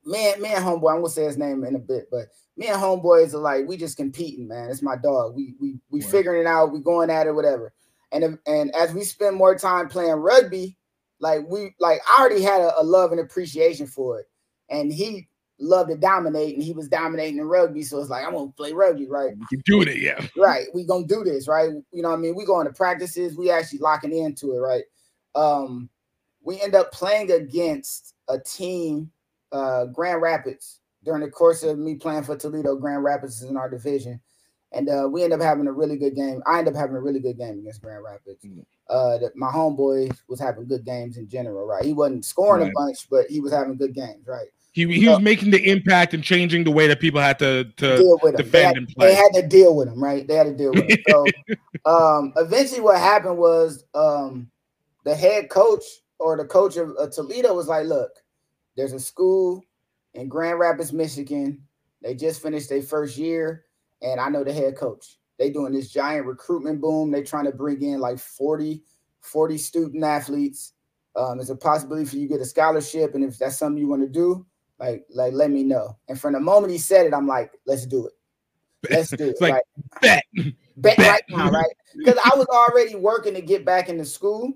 man, 0.05 0.41
me 0.41 0.49
and 0.53 0.63
homeboy, 0.63 0.91
I'm 0.93 1.01
gonna 1.01 1.09
say 1.09 1.23
his 1.25 1.37
name 1.37 1.63
in 1.63 1.75
a 1.75 1.79
bit, 1.79 2.09
but 2.11 2.27
me 2.57 2.67
and 2.67 2.81
homeboys 2.81 3.33
are 3.33 3.39
like, 3.39 3.67
we 3.67 3.77
just 3.77 3.97
competing, 3.97 4.47
man. 4.47 4.69
It's 4.69 4.81
my 4.81 4.95
dog. 4.95 5.35
We 5.35 5.55
we 5.59 5.75
we 5.89 6.01
Word. 6.01 6.09
figuring 6.11 6.41
it 6.41 6.47
out, 6.47 6.71
we 6.71 6.79
going 6.79 7.09
at 7.09 7.27
it, 7.27 7.35
whatever. 7.35 7.73
And 8.11 8.23
if- 8.23 8.39
and 8.45 8.73
as 8.75 8.93
we 8.93 9.03
spend 9.03 9.35
more 9.35 9.55
time 9.55 9.87
playing 9.87 10.13
rugby, 10.13 10.77
like 11.19 11.41
we 11.47 11.75
like 11.79 12.01
I 12.07 12.19
already 12.21 12.41
had 12.41 12.61
a, 12.61 12.79
a 12.79 12.83
love 12.83 13.11
and 13.11 13.19
appreciation 13.21 13.87
for 13.87 14.19
it. 14.19 14.27
And 14.69 14.91
he 14.91 15.27
loved 15.59 15.89
to 15.91 15.95
dominate 15.95 16.55
and 16.55 16.63
he 16.63 16.73
was 16.73 16.87
dominating 16.87 17.37
in 17.37 17.45
rugby. 17.45 17.83
So 17.83 17.99
it's 17.99 18.09
like, 18.09 18.25
I'm 18.25 18.33
gonna 18.33 18.51
play 18.51 18.73
rugby, 18.73 19.07
right? 19.07 19.35
You 19.37 19.45
keep 19.49 19.63
doing 19.63 19.87
it, 19.87 19.97
yeah. 19.99 20.25
right 20.35 20.65
we 20.73 20.83
gonna 20.85 21.05
do 21.05 21.23
this 21.23 21.47
right 21.47 21.69
you 21.91 22.01
know 22.01 22.09
what 22.09 22.15
i 22.17 22.19
mean 22.19 22.35
we 22.35 22.45
going 22.45 22.65
to 22.65 22.73
practices 22.73 23.35
we 23.37 23.51
actually 23.51 23.79
locking 23.79 24.15
into 24.15 24.53
it 24.53 24.59
right 24.59 24.83
um 25.35 25.89
we 26.43 26.59
end 26.61 26.73
up 26.73 26.91
playing 26.91 27.31
against 27.31 28.15
a 28.29 28.39
team 28.39 29.11
uh 29.51 29.85
grand 29.85 30.21
rapids 30.21 30.79
during 31.03 31.21
the 31.21 31.29
course 31.29 31.63
of 31.63 31.77
me 31.77 31.95
playing 31.95 32.23
for 32.23 32.35
toledo 32.37 32.75
grand 32.75 33.03
rapids 33.03 33.41
is 33.41 33.49
in 33.49 33.57
our 33.57 33.69
division 33.69 34.19
and 34.71 34.89
uh 34.89 35.07
we 35.09 35.23
end 35.23 35.33
up 35.33 35.41
having 35.41 35.67
a 35.67 35.71
really 35.71 35.97
good 35.97 36.15
game 36.15 36.41
i 36.45 36.59
end 36.59 36.67
up 36.67 36.75
having 36.75 36.95
a 36.95 36.99
really 37.01 37.19
good 37.19 37.37
game 37.37 37.59
against 37.59 37.81
grand 37.81 38.03
rapids 38.03 38.43
Mm. 38.45 38.65
uh 38.89 39.17
that 39.17 39.35
my 39.35 39.47
homeboy 39.47 40.15
was 40.27 40.39
having 40.39 40.67
good 40.67 40.85
games 40.85 41.17
in 41.17 41.27
general 41.27 41.65
right 41.65 41.83
he 41.85 41.93
wasn't 41.93 42.25
scoring 42.25 42.63
Right. 42.63 42.71
a 42.71 42.73
bunch 42.73 43.07
but 43.09 43.25
he 43.27 43.39
was 43.41 43.51
having 43.51 43.75
good 43.77 43.93
games 43.93 44.27
right 44.27 44.47
He, 44.73 44.87
he 44.87 45.07
was 45.09 45.19
making 45.19 45.51
the 45.51 45.69
impact 45.69 46.13
and 46.13 46.23
changing 46.23 46.63
the 46.63 46.71
way 46.71 46.87
that 46.87 46.99
people 47.01 47.19
had 47.19 47.37
to 47.39 47.65
to 47.75 47.97
deal 47.97 48.19
with 48.21 48.35
him. 48.35 48.45
Defend 48.45 48.67
had, 48.67 48.75
and 48.77 48.87
they 48.99 49.15
had 49.15 49.33
to 49.33 49.45
deal 49.45 49.75
with 49.75 49.89
him, 49.89 50.01
right? 50.01 50.25
They 50.25 50.35
had 50.35 50.45
to 50.45 50.55
deal 50.55 50.71
with 50.71 50.89
him. 50.89 50.97
So 51.09 51.27
um 51.85 52.31
eventually 52.37 52.79
what 52.79 52.97
happened 52.97 53.37
was 53.37 53.83
um 53.93 54.49
the 55.03 55.13
head 55.13 55.49
coach 55.49 55.83
or 56.19 56.37
the 56.37 56.45
coach 56.45 56.77
of 56.77 56.95
uh, 56.97 57.09
Toledo 57.09 57.53
was 57.53 57.67
like, 57.67 57.85
look, 57.87 58.11
there's 58.75 58.93
a 58.93 58.99
school 58.99 59.63
in 60.13 60.27
Grand 60.27 60.59
Rapids, 60.59 60.93
Michigan. 60.93 61.61
They 62.01 62.15
just 62.15 62.41
finished 62.41 62.69
their 62.69 62.81
first 62.81 63.17
year, 63.17 63.65
and 64.01 64.19
I 64.19 64.29
know 64.29 64.43
the 64.43 64.53
head 64.53 64.75
coach. 64.75 65.17
They 65.37 65.49
doing 65.49 65.73
this 65.73 65.91
giant 65.91 66.25
recruitment 66.25 66.81
boom. 66.81 67.11
They 67.11 67.23
trying 67.23 67.45
to 67.45 67.51
bring 67.51 67.81
in 67.81 67.99
like 67.99 68.19
40, 68.19 68.83
40 69.21 69.57
student 69.57 70.03
athletes. 70.03 70.73
Um, 71.15 71.37
there's 71.37 71.49
a 71.49 71.55
possibility 71.55 72.05
for 72.05 72.15
you 72.15 72.27
to 72.27 72.33
get 72.35 72.41
a 72.41 72.45
scholarship, 72.45 73.15
and 73.15 73.23
if 73.23 73.37
that's 73.37 73.57
something 73.57 73.77
you 73.81 73.87
want 73.87 74.01
to 74.01 74.07
do, 74.07 74.45
like, 74.79 75.05
like 75.13 75.33
let 75.33 75.51
me 75.51 75.63
know. 75.63 75.97
And 76.07 76.19
from 76.19 76.33
the 76.33 76.39
moment 76.39 76.71
he 76.71 76.77
said 76.77 77.05
it, 77.05 77.13
I'm 77.13 77.27
like, 77.27 77.51
let's 77.65 77.85
do 77.85 78.07
it. 78.07 78.13
Let's 78.89 79.09
do 79.11 79.29
it. 79.29 79.37
Like, 79.41 79.53
Like, 79.53 79.63
bet. 80.01 80.23
bet 80.77 80.97
Bet. 80.97 80.97
right 80.97 81.23
now, 81.29 81.51
right? 81.51 81.69
Because 81.95 82.17
I 82.23 82.35
was 82.35 82.47
already 82.47 82.95
working 82.95 83.33
to 83.35 83.41
get 83.41 83.65
back 83.65 83.89
into 83.89 84.05
school. 84.05 84.53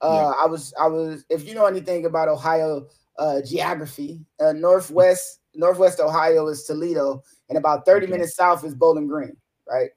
Uh, 0.00 0.30
I 0.30 0.46
was, 0.46 0.72
I 0.80 0.86
was. 0.86 1.26
If 1.28 1.46
you 1.46 1.54
know 1.54 1.66
anything 1.66 2.06
about 2.06 2.28
Ohio 2.28 2.86
uh, 3.20 3.40
geography, 3.42 4.20
uh, 4.40 4.52
northwest 4.52 5.36
Northwest 5.54 6.00
Ohio 6.00 6.48
is 6.48 6.64
Toledo, 6.64 7.22
and 7.48 7.58
about 7.58 7.84
thirty 7.84 8.06
Okay. 8.06 8.12
minutes 8.12 8.34
south 8.34 8.64
is 8.64 8.74
Bowling 8.74 9.06
Green, 9.06 9.36
right? 9.68 9.90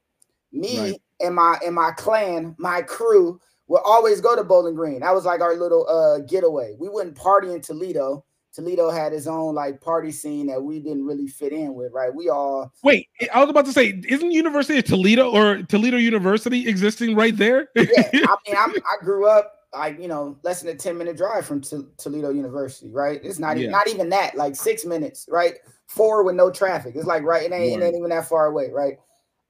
Me 0.51 0.77
Right. 0.77 1.01
and 1.21 1.35
my 1.35 1.57
and 1.65 1.73
my 1.73 1.91
clan, 1.91 2.55
my 2.59 2.81
crew 2.83 3.39
would 3.67 3.81
always 3.85 4.19
go 4.21 4.35
to 4.35 4.43
Bowling 4.43 4.75
Green. 4.75 4.99
That 4.99 5.15
was 5.15 5.25
like 5.25 5.41
our 5.41 5.55
little 5.55 5.87
uh, 5.87 6.19
getaway. 6.27 6.75
We 6.77 6.89
wouldn't 6.89 7.15
party 7.15 7.51
in 7.53 7.61
Toledo. 7.61 8.25
Toledo 8.53 8.91
had 8.91 9.13
his 9.13 9.27
own 9.27 9.55
like 9.55 9.81
party 9.81 10.11
scene 10.11 10.45
that 10.47 10.61
we 10.61 10.79
didn't 10.79 11.05
really 11.05 11.25
fit 11.27 11.53
in 11.53 11.73
with, 11.73 11.91
right? 11.91 12.13
We 12.13 12.29
all 12.29 12.71
Wait, 12.83 13.07
I 13.33 13.39
was 13.39 13.49
about 13.49 13.65
to 13.65 13.73
say, 13.73 13.99
isn't 14.07 14.31
University 14.31 14.77
of 14.77 14.85
Toledo 14.85 15.31
or 15.31 15.63
Toledo 15.63 15.97
University 15.97 16.67
existing 16.67 17.15
right 17.15 17.35
there? 17.35 17.69
yeah, 17.75 18.09
I 18.13 18.35
mean, 18.45 18.55
I'm, 18.57 18.71
I 18.71 19.03
grew 19.03 19.27
up 19.27 19.53
like 19.73 19.99
you 19.99 20.07
know 20.07 20.37
less 20.43 20.61
than 20.61 20.73
a 20.73 20.77
ten 20.77 20.97
minute 20.97 21.17
drive 21.17 21.45
from 21.45 21.61
Tol- 21.61 21.87
Toledo 21.97 22.29
University, 22.29 22.91
right? 22.91 23.19
It's 23.23 23.39
not 23.39 23.55
Yeah. 23.57 23.61
even 23.63 23.71
not 23.71 23.87
even 23.87 24.09
that, 24.09 24.35
like 24.35 24.55
six 24.55 24.85
minutes, 24.85 25.27
right? 25.29 25.55
Four 25.87 26.23
with 26.23 26.35
no 26.35 26.51
traffic. 26.51 26.95
It's 26.95 27.07
like 27.07 27.23
right, 27.23 27.43
it 27.43 27.53
ain't, 27.53 27.81
it 27.81 27.85
ain't 27.85 27.95
even 27.95 28.09
that 28.09 28.27
far 28.27 28.47
away, 28.47 28.71
right? 28.71 28.97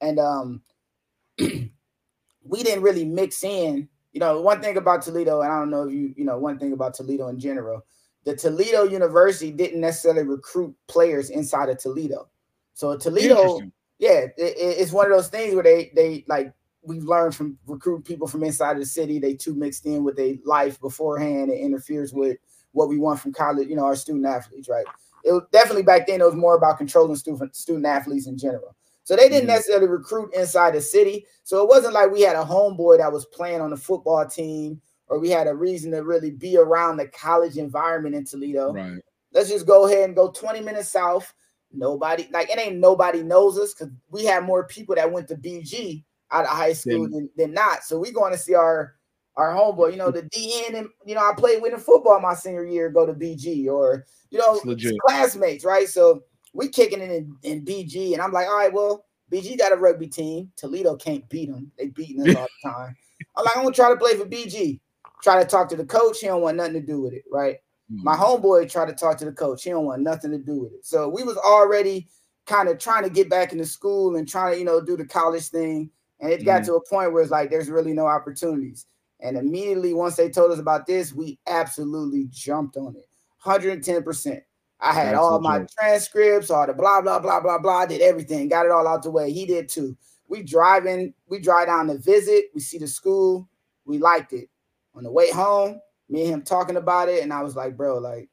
And 0.02 0.20
um, 0.20 0.62
we 1.40 2.64
didn't 2.64 2.84
really 2.84 3.06
mix 3.06 3.44
in. 3.44 3.88
You 4.12 4.20
know, 4.20 4.42
one 4.42 4.62
thing 4.62 4.78
about 4.78 5.02
Toledo, 5.02 5.42
and 5.42 5.52
I 5.52 5.58
don't 5.60 5.72
know 5.72 5.88
if 5.88 5.94
you 5.94 6.14
you 6.16 6.26
know 6.26 6.38
one 6.38 6.60
thing 6.60 6.74
about 6.74 6.94
Toledo 6.94 7.28
in 7.30 7.40
general, 7.40 7.86
the 8.26 8.36
Toledo 8.36 8.84
University 8.84 9.52
didn't 9.52 9.82
necessarily 9.82 10.24
recruit 10.24 10.76
players 10.88 11.30
inside 11.30 11.70
of 11.70 11.78
Toledo. 11.80 12.30
So 12.74 12.96
Toledo 12.98 13.60
yeah, 14.00 14.26
it- 14.36 14.36
it's 14.38 14.92
one 14.92 15.06
of 15.06 15.12
those 15.16 15.30
things 15.30 15.54
where 15.54 15.64
they 15.64 15.92
they 15.96 16.26
like 16.28 16.54
we've 16.84 17.04
learned 17.04 17.36
from 17.36 17.58
recruit 17.66 18.04
people 18.06 18.28
from 18.28 18.44
inside 18.44 18.74
of 18.74 18.80
the 18.80 18.86
city. 18.86 19.20
They 19.20 19.34
too 19.34 19.56
mixed 19.56 19.86
in 19.86 20.04
with 20.04 20.16
their 20.16 20.36
life 20.46 20.80
beforehand. 20.80 21.50
It 21.50 21.60
interferes 21.60 22.14
with 22.14 22.38
what 22.74 22.90
we 22.90 22.98
want 22.98 23.20
from 23.20 23.34
college, 23.34 23.68
you 23.70 23.76
know, 23.76 23.86
our 23.86 23.96
student 23.96 24.26
athletes, 24.26 24.68
right? 24.68 24.86
It 25.24 25.32
was 25.32 25.44
definitely 25.52 25.84
back 25.84 26.08
then. 26.08 26.22
It 26.22 26.26
was 26.26 26.36
more 26.36 26.56
about 26.56 26.78
controlling 26.78 27.16
student 27.16 27.56
student 27.56 27.86
athletes 27.86 28.28
in 28.28 28.38
general. 28.38 28.76
So 29.06 29.16
they 29.16 29.30
didn't 29.30 29.46
Mhm. 29.46 29.56
necessarily 29.56 29.88
recruit 29.88 30.34
inside 30.34 30.74
the 30.74 30.82
city. 30.82 31.26
So 31.44 31.62
it 31.62 31.70
wasn't 31.70 31.94
like 31.94 32.12
we 32.12 32.22
had 32.22 32.36
a 32.36 32.44
homeboy 32.44 32.98
that 32.98 33.12
was 33.12 33.26
playing 33.26 33.62
on 33.62 33.70
the 33.70 33.78
football 33.78 34.26
team 34.26 34.82
or 35.08 35.20
we 35.20 35.30
had 35.30 35.48
a 35.48 35.56
reason 35.56 35.92
to 35.92 36.04
really 36.04 36.32
be 36.32 36.58
around 36.58 36.98
the 36.98 37.08
college 37.08 37.58
environment 37.58 38.16
in 38.16 38.26
Toledo. 38.26 38.74
Right. 38.74 39.02
Let's 39.32 39.50
just 39.50 39.66
go 39.66 39.86
ahead 39.86 40.06
and 40.06 40.16
go 40.16 40.32
20 40.32 40.62
minutes 40.62 40.90
south. 40.90 41.34
Nobody, 41.72 42.30
like 42.32 42.50
it 42.50 42.60
ain't 42.60 42.78
nobody 42.78 43.24
knows 43.24 43.58
us 43.58 43.74
because 43.74 43.92
we 44.10 44.26
had 44.26 44.44
more 44.44 44.66
people 44.66 44.96
that 44.96 45.12
went 45.12 45.28
to 45.30 45.36
BG 45.36 46.04
out 46.34 46.46
of 46.46 46.52
high 46.52 46.74
school 46.74 47.08
than, 47.10 47.30
than 47.38 47.54
not. 47.54 47.84
So 47.84 47.98
we 48.00 48.12
going 48.12 48.34
to 48.34 48.38
see 48.38 48.56
our 48.56 48.96
our 49.36 49.52
homeboy, 49.52 49.92
you 49.92 49.98
know, 49.98 50.12
the 50.12 50.24
DN 50.24 50.78
and 50.78 50.88
you 51.06 51.16
know, 51.16 51.22
I 51.22 51.34
played 51.36 51.62
with 51.62 51.74
in 51.74 51.80
football 51.80 52.20
my 52.20 52.36
senior 52.36 52.66
year, 52.66 52.90
go 52.90 53.06
to 53.06 53.14
BG 53.14 53.68
or 53.68 54.06
you 54.30 54.40
know, 54.40 54.60
classmates, 55.08 55.64
right? 55.64 55.88
So 55.88 56.24
we 56.54 56.68
kicking 56.68 57.02
it 57.02 57.12
in, 57.12 57.36
in 57.44 57.66
BG, 57.66 58.14
and 58.14 58.22
I'm 58.22 58.32
like, 58.32 58.48
all 58.48 58.58
right, 58.58 58.74
well, 58.74 59.06
BG 59.32 59.58
got 59.58 59.72
a 59.72 59.76
rugby 59.76 60.08
team. 60.08 60.52
Toledo 60.56 60.96
can't 60.96 61.28
beat 61.30 61.50
them. 61.50 61.72
They 61.78 61.88
beating 61.88 62.28
us 62.28 62.36
all 62.36 62.48
the 62.64 62.70
time. 62.70 62.96
I'm 63.36 63.46
like, 63.46 63.58
I'm 63.58 63.64
gonna 63.64 63.76
try 63.76 63.90
to 63.90 63.98
play 63.98 64.16
for 64.16 64.26
BG. 64.26 64.80
Try 65.24 65.42
to 65.42 65.50
talk 65.50 65.70
to 65.70 65.76
the 65.76 65.86
coach. 65.86 66.20
He 66.20 66.28
don't 66.28 66.42
want 66.42 66.58
nothing 66.58 66.74
to 66.74 66.82
do 66.82 67.02
with 67.02 67.14
it, 67.14 67.24
right? 67.32 67.58
My 67.90 68.16
homeboy 68.16 68.72
tried 68.72 68.88
to 68.88 68.94
talk 68.94 69.18
to 69.20 69.26
the 69.26 69.32
coach. 69.32 69.64
He 69.64 69.70
don't 69.70 69.86
want 69.86 70.02
nothing 70.02 70.32
to 70.32 70.38
do 70.38 70.62
with 70.62 70.74
it. 70.74 70.86
So 70.86 71.08
we 71.08 71.24
was 71.24 71.38
already 71.38 72.08
kind 72.46 72.68
of 72.68 72.80
trying 72.80 73.04
to 73.04 73.10
get 73.10 73.30
back 73.30 73.52
into 73.52 73.66
school 73.66 74.16
and 74.16 74.28
trying 74.28 74.54
to, 74.54 74.60
you 74.60 74.66
know, 74.66 74.82
do 74.82 74.98
the 74.98 75.06
college 75.06 75.50
thing. 75.50 75.90
And 76.24 76.32
it 76.32 76.46
got 76.46 76.62
Mhm. 76.62 76.66
to 76.68 76.76
a 76.76 76.90
point 76.90 77.12
where 77.12 77.22
it's 77.22 77.32
like 77.32 77.50
there's 77.50 77.70
really 77.70 77.92
no 77.92 78.08
opportunities. 78.08 78.86
And 79.20 79.38
immediately 79.38 79.94
once 79.94 80.16
they 80.16 80.30
told 80.30 80.52
us 80.52 80.60
about 80.60 80.86
this, 80.88 81.14
we 81.14 81.38
absolutely 81.48 82.28
jumped 82.32 82.78
on 82.78 82.96
it. 82.96 83.08
110%. 83.40 84.42
I 84.80 84.94
had 84.94 85.08
That's 85.16 85.18
all 85.20 85.40
my 85.42 85.66
transcripts, 85.78 86.50
all 86.50 86.66
the 86.66 86.74
blah, 86.74 87.02
blah, 87.02 87.20
blah, 87.20 87.42
blah, 87.42 87.58
blah. 87.58 87.86
Did 87.86 88.02
everything, 88.02 88.48
got 88.48 88.66
it 88.66 88.72
all 88.72 88.88
out 88.88 89.04
the 89.04 89.12
way. 89.12 89.32
He 89.32 89.46
did 89.46 89.68
too. 89.68 89.98
We 90.30 90.44
driving, 90.44 91.14
we 91.28 91.40
drive 91.40 91.68
down 91.68 91.88
to 91.88 91.98
visit, 91.98 92.46
we 92.54 92.62
see 92.62 92.78
the 92.78 92.88
school, 92.88 93.50
we 93.86 93.98
liked 93.98 94.32
it. 94.32 94.50
On 94.96 95.04
the 95.04 95.12
way 95.12 95.30
home, 95.30 95.82
me 96.08 96.24
and 96.24 96.34
him 96.34 96.42
talking 96.42 96.78
about 96.78 97.10
it, 97.10 97.22
and 97.24 97.34
I 97.34 97.42
was 97.42 97.56
like, 97.56 97.76
bro, 97.76 97.98
like, 97.98 98.30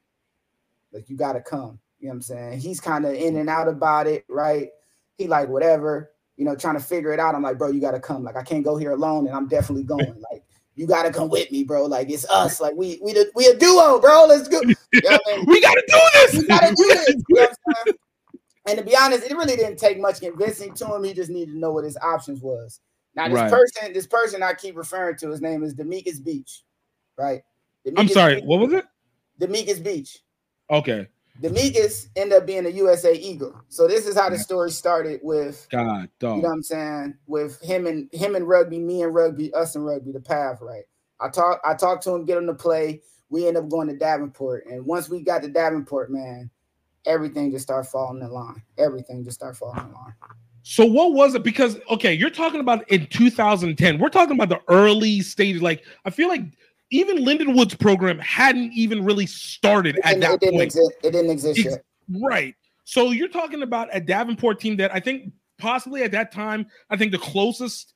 like 0.93 1.09
you 1.09 1.17
gotta 1.17 1.41
come. 1.41 1.79
You 1.99 2.07
know 2.07 2.11
what 2.11 2.15
I'm 2.15 2.21
saying? 2.21 2.59
He's 2.59 2.79
kind 2.79 3.05
of 3.05 3.13
in 3.13 3.35
and 3.35 3.49
out 3.49 3.67
about 3.67 4.07
it, 4.07 4.23
right? 4.29 4.69
He 5.17 5.27
like 5.27 5.49
whatever, 5.49 6.11
you 6.41 6.45
know, 6.45 6.55
trying 6.55 6.73
to 6.73 6.79
figure 6.83 7.13
it 7.13 7.19
out. 7.19 7.35
I'm 7.35 7.43
like, 7.43 7.59
bro, 7.59 7.69
you 7.69 7.79
gotta 7.79 7.99
come. 7.99 8.23
Like, 8.23 8.35
I 8.35 8.41
can't 8.41 8.63
go 8.63 8.75
here 8.75 8.93
alone, 8.93 9.27
and 9.27 9.35
I'm 9.35 9.47
definitely 9.47 9.83
going. 9.83 10.15
Like, 10.31 10.43
you 10.73 10.87
gotta 10.87 11.11
come 11.13 11.29
with 11.29 11.51
me, 11.51 11.63
bro. 11.63 11.85
Like, 11.85 12.09
it's 12.09 12.27
us. 12.31 12.59
Like, 12.59 12.73
we 12.75 12.97
we 13.03 13.13
the, 13.13 13.29
we 13.35 13.45
a 13.45 13.55
duo, 13.55 13.99
bro. 13.99 14.25
Let's 14.25 14.47
go. 14.47 14.59
You 14.63 14.75
know 15.03 15.19
I 15.27 15.37
mean? 15.37 15.45
We 15.47 15.61
gotta 15.61 15.83
do 15.87 15.99
this. 16.15 16.33
We 16.39 16.47
gotta 16.47 16.73
do 16.75 16.83
this. 16.95 17.09
You 17.29 17.35
know 17.35 17.41
what 17.41 17.49
I'm 17.67 17.75
saying? 17.85 17.95
And 18.65 18.79
to 18.79 18.83
be 18.83 18.97
honest, 18.97 19.29
it 19.29 19.35
really 19.37 19.55
didn't 19.55 19.77
take 19.77 19.99
much 19.99 20.19
convincing 20.19 20.73
to 20.75 20.95
him. 20.95 21.03
He 21.03 21.13
just 21.13 21.29
needed 21.29 21.51
to 21.51 21.59
know 21.59 21.73
what 21.73 21.83
his 21.83 21.97
options 21.97 22.41
was. 22.41 22.79
Now, 23.15 23.27
this 23.27 23.35
Right. 23.35 23.51
person, 23.51 23.93
this 23.93 24.07
person 24.07 24.41
I 24.41 24.53
keep 24.55 24.75
referring 24.75 25.17
to, 25.17 25.29
his 25.29 25.41
name 25.41 25.61
is 25.61 25.75
Demetrius 25.75 26.19
Beach, 26.19 26.63
right? 27.19 27.43
I'm 27.97 28.07
sorry. 28.07 28.35
Beach- 28.37 28.45
What 28.45 28.61
was 28.61 28.73
it? 28.73 28.85
Demetrius 29.39 29.79
Beach. 29.79 30.17
Okay. 30.71 31.07
Demetrius 31.41 32.07
ended 32.15 32.37
up 32.37 32.45
being 32.45 32.65
a 32.67 32.69
USA 32.69 33.13
Eagle. 33.13 33.59
So 33.67 33.87
this 33.87 34.05
is 34.05 34.15
how 34.15 34.29
the 34.29 34.37
story 34.37 34.69
started 34.69 35.19
with 35.23 35.67
God, 35.71 36.07
dog. 36.19 36.37
you 36.37 36.43
know 36.43 36.49
what 36.49 36.55
I'm 36.55 36.63
saying? 36.63 37.15
With 37.25 37.59
him 37.61 37.87
and 37.87 38.07
him 38.13 38.35
and 38.35 38.47
rugby, 38.47 38.77
me 38.77 39.01
and 39.01 39.13
rugby, 39.13 39.51
us 39.53 39.75
and 39.75 39.85
rugby, 39.85 40.11
the 40.11 40.19
path, 40.19 40.59
right? 40.61 40.83
I 41.19 41.29
talk 41.29 41.59
I 41.65 41.73
talked 41.73 42.03
to 42.03 42.11
him, 42.11 42.25
get 42.25 42.37
him 42.37 42.47
to 42.47 42.53
play. 42.53 43.01
We 43.29 43.47
end 43.47 43.57
up 43.57 43.69
going 43.69 43.87
to 43.87 43.97
Davenport. 43.97 44.65
And 44.67 44.85
once 44.85 45.09
we 45.09 45.21
got 45.21 45.41
to 45.41 45.47
Davenport, 45.47 46.11
man, 46.11 46.51
everything 47.05 47.51
just 47.51 47.63
started 47.63 47.89
falling 47.89 48.21
in 48.21 48.31
line. 48.31 48.61
Everything 48.77 49.23
just 49.23 49.39
started 49.39 49.57
falling 49.57 49.79
in 49.79 49.93
line. 49.93 50.13
So 50.63 50.85
what 50.85 51.13
was 51.13 51.33
it? 51.33 51.43
Because 51.43 51.79
okay, 51.89 52.13
you're 52.13 52.29
talking 52.29 52.59
about 52.59 52.87
in 52.91 53.07
2010. 53.07 53.97
We're 53.97 54.09
talking 54.09 54.35
about 54.35 54.49
the 54.49 54.61
early 54.71 55.21
stages. 55.21 55.61
Like 55.61 55.83
I 56.05 56.11
feel 56.11 56.27
like 56.27 56.43
even 56.91 57.19
Lindenwood's 57.19 57.75
program 57.75 58.19
hadn't 58.19 58.71
even 58.73 59.03
really 59.03 59.25
started 59.25 59.99
at 60.03 60.19
that 60.19 60.33
it 60.35 60.39
didn't 60.41 60.53
point. 60.55 60.63
exist. 60.65 60.91
It 61.03 61.11
didn't 61.11 61.31
exist 61.31 61.59
Ex- 61.59 61.69
yet. 61.71 61.83
Right. 62.21 62.55
So 62.83 63.11
you're 63.11 63.29
talking 63.29 63.63
about 63.63 63.87
a 63.93 63.99
Davenport 64.01 64.59
team 64.59 64.75
that 64.77 64.93
I 64.93 64.99
think 64.99 65.31
possibly 65.57 66.03
at 66.03 66.11
that 66.11 66.31
time, 66.31 66.65
I 66.89 66.97
think 66.97 67.11
the 67.13 67.17
closest 67.17 67.93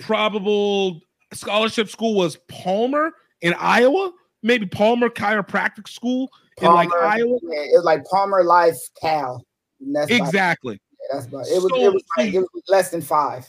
probable 0.00 1.00
scholarship 1.32 1.88
school 1.88 2.14
was 2.14 2.36
Palmer 2.48 3.12
in 3.40 3.54
Iowa, 3.54 4.12
maybe 4.42 4.66
Palmer 4.66 5.08
Chiropractic 5.08 5.88
School 5.88 6.30
in 6.60 6.68
like 6.72 6.92
Iowa. 6.92 7.38
yeah, 7.42 7.60
it 7.60 7.72
was 7.74 7.84
like 7.84 8.04
Palmer 8.04 8.44
Life 8.44 8.76
Cal. 9.00 9.44
That's 9.80 10.10
about- 10.12 10.26
Exactly. 10.26 10.80
that's 11.10 11.26
about 11.26 11.46
it. 11.46 11.54
Was, 11.62 11.70
So- 11.70 11.76
it 11.82 11.92
was 11.94 12.02
like 12.18 12.34
it 12.34 12.40
was 12.40 12.62
less 12.68 12.90
than 12.90 13.00
five. 13.00 13.48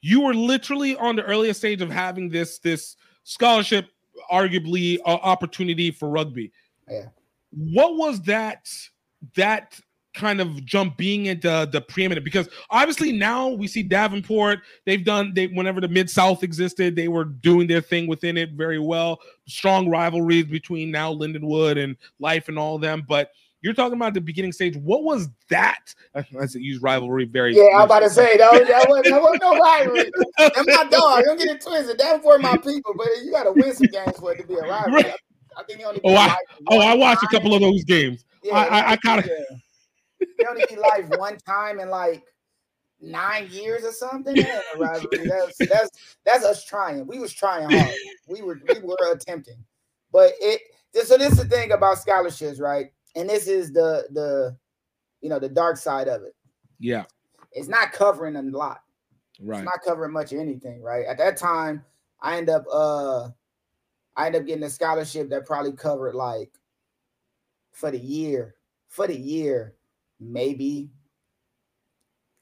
You 0.00 0.22
were 0.22 0.34
literally 0.34 0.96
on 0.96 1.14
the 1.14 1.22
earliest 1.22 1.60
stage 1.60 1.80
of 1.80 1.88
having 1.90 2.28
this 2.28 2.58
this 2.58 2.96
scholarship, 3.22 3.86
arguably 4.30 4.98
uh, 5.04 5.18
opportunity 5.22 5.90
for 5.90 6.08
rugby. 6.08 6.52
Yeah. 6.88 7.06
What 7.50 7.96
was 7.96 8.20
that 8.22 8.68
that 9.36 9.78
kind 10.14 10.40
of 10.40 10.64
jump 10.64 10.96
being 10.96 11.26
into 11.26 11.68
the 11.70 11.80
preeminent? 11.80 12.24
Because 12.24 12.48
obviously 12.70 13.12
now 13.12 13.48
we 13.48 13.66
see 13.66 13.82
Davenport. 13.82 14.60
They've 14.84 15.04
done 15.04 15.32
they 15.34 15.46
whenever 15.46 15.80
the 15.80 15.88
mid 15.88 16.10
South 16.10 16.42
existed, 16.42 16.96
they 16.96 17.08
were 17.08 17.24
doing 17.24 17.66
their 17.66 17.80
thing 17.80 18.06
within 18.06 18.36
it 18.36 18.52
very 18.52 18.78
well. 18.78 19.20
Strong 19.46 19.88
rivalries 19.88 20.46
between 20.46 20.90
now 20.90 21.12
Lindenwood 21.12 21.82
and 21.82 21.96
Life 22.18 22.48
and 22.48 22.58
all 22.58 22.76
of 22.76 22.82
them, 22.82 23.04
but. 23.08 23.30
You're 23.62 23.74
talking 23.74 23.94
about 23.94 24.12
the 24.14 24.20
beginning 24.20 24.52
stage. 24.52 24.76
What 24.76 25.04
was 25.04 25.28
that? 25.48 25.94
I 26.14 26.46
said 26.46 26.62
use 26.62 26.82
rivalry 26.82 27.24
very. 27.24 27.56
Yeah, 27.56 27.76
I'm 27.76 27.82
about 27.82 28.00
to 28.00 28.10
say 28.10 28.36
that, 28.36 28.52
was, 28.52 28.68
that, 28.68 28.86
wasn't, 28.88 29.06
that 29.06 29.22
wasn't 29.22 29.42
no 29.42 29.58
rivalry. 29.60 30.10
They're 30.38 30.50
my 30.76 30.84
dog. 30.90 31.24
Don't 31.24 31.38
get 31.38 31.48
it 31.48 31.60
twisted. 31.60 31.96
Davenport 31.96 32.40
my 32.42 32.56
people, 32.56 32.92
but 32.96 33.06
you 33.24 33.30
got 33.30 33.44
to 33.44 33.52
win 33.52 33.72
some 33.74 33.86
games 33.86 34.18
for 34.18 34.32
it 34.32 34.38
to 34.40 34.46
be 34.46 34.54
a 34.54 34.62
rivalry. 34.62 35.02
Right. 35.04 35.14
I 35.56 35.62
think 35.64 35.78
he 35.78 35.84
only 35.84 36.00
Oh, 36.04 36.14
I- 36.14 36.26
Life 36.28 36.36
Oh, 36.70 36.80
I 36.80 36.90
one 36.90 36.98
watched 37.00 37.22
a 37.22 37.28
couple 37.28 37.54
of 37.54 37.60
those 37.60 37.84
games. 37.84 38.24
Yeah, 38.42 38.54
I- 38.56 38.80
I- 38.80 38.90
I 38.92 38.96
kinda- 38.96 39.28
yeah. 39.28 40.26
They 40.38 40.44
only 40.48 40.64
beat 40.68 40.78
life 40.78 41.08
one 41.18 41.36
time 41.38 41.78
in 41.80 41.88
like 41.90 42.24
nine 43.00 43.48
years 43.50 43.84
or 43.84 43.92
something. 43.92 44.34
That 44.36 44.62
rivalry. 44.78 45.18
That's 45.28 45.58
that's 45.68 45.90
that's 46.24 46.44
us 46.44 46.64
trying. 46.64 47.06
We 47.06 47.18
was 47.18 47.32
trying 47.32 47.70
hard. 47.70 47.94
We 48.28 48.40
were 48.42 48.60
we 48.68 48.78
were 48.80 48.96
attempting, 49.12 49.62
but 50.12 50.32
it. 50.40 50.60
So 51.06 51.16
this 51.18 51.32
is 51.32 51.38
the 51.38 51.44
thing 51.44 51.72
about 51.72 51.98
scholarships, 51.98 52.60
right? 52.60 52.92
And 53.14 53.28
this 53.28 53.46
is 53.46 53.72
the 53.72 54.08
the 54.10 54.56
you 55.20 55.28
know 55.28 55.38
the 55.38 55.48
dark 55.48 55.76
side 55.76 56.08
of 56.08 56.22
it. 56.22 56.34
Yeah, 56.78 57.04
It's 57.52 57.68
not 57.68 57.92
covering 57.92 58.36
a 58.36 58.42
lot. 58.42 58.82
right. 59.40 59.58
It's 59.58 59.64
not 59.66 59.82
covering 59.84 60.12
much 60.12 60.32
of 60.32 60.40
anything, 60.40 60.82
right? 60.82 61.06
At 61.06 61.18
that 61.18 61.36
time, 61.36 61.84
I 62.20 62.38
end 62.38 62.48
up 62.50 62.64
uh 62.72 63.28
I 64.16 64.26
end 64.26 64.36
up 64.36 64.46
getting 64.46 64.64
a 64.64 64.70
scholarship 64.70 65.28
that 65.30 65.46
probably 65.46 65.72
covered 65.72 66.14
like 66.14 66.50
for 67.70 67.90
the 67.90 67.98
year, 67.98 68.56
for 68.88 69.06
the 69.06 69.16
year, 69.16 69.76
maybe 70.20 70.90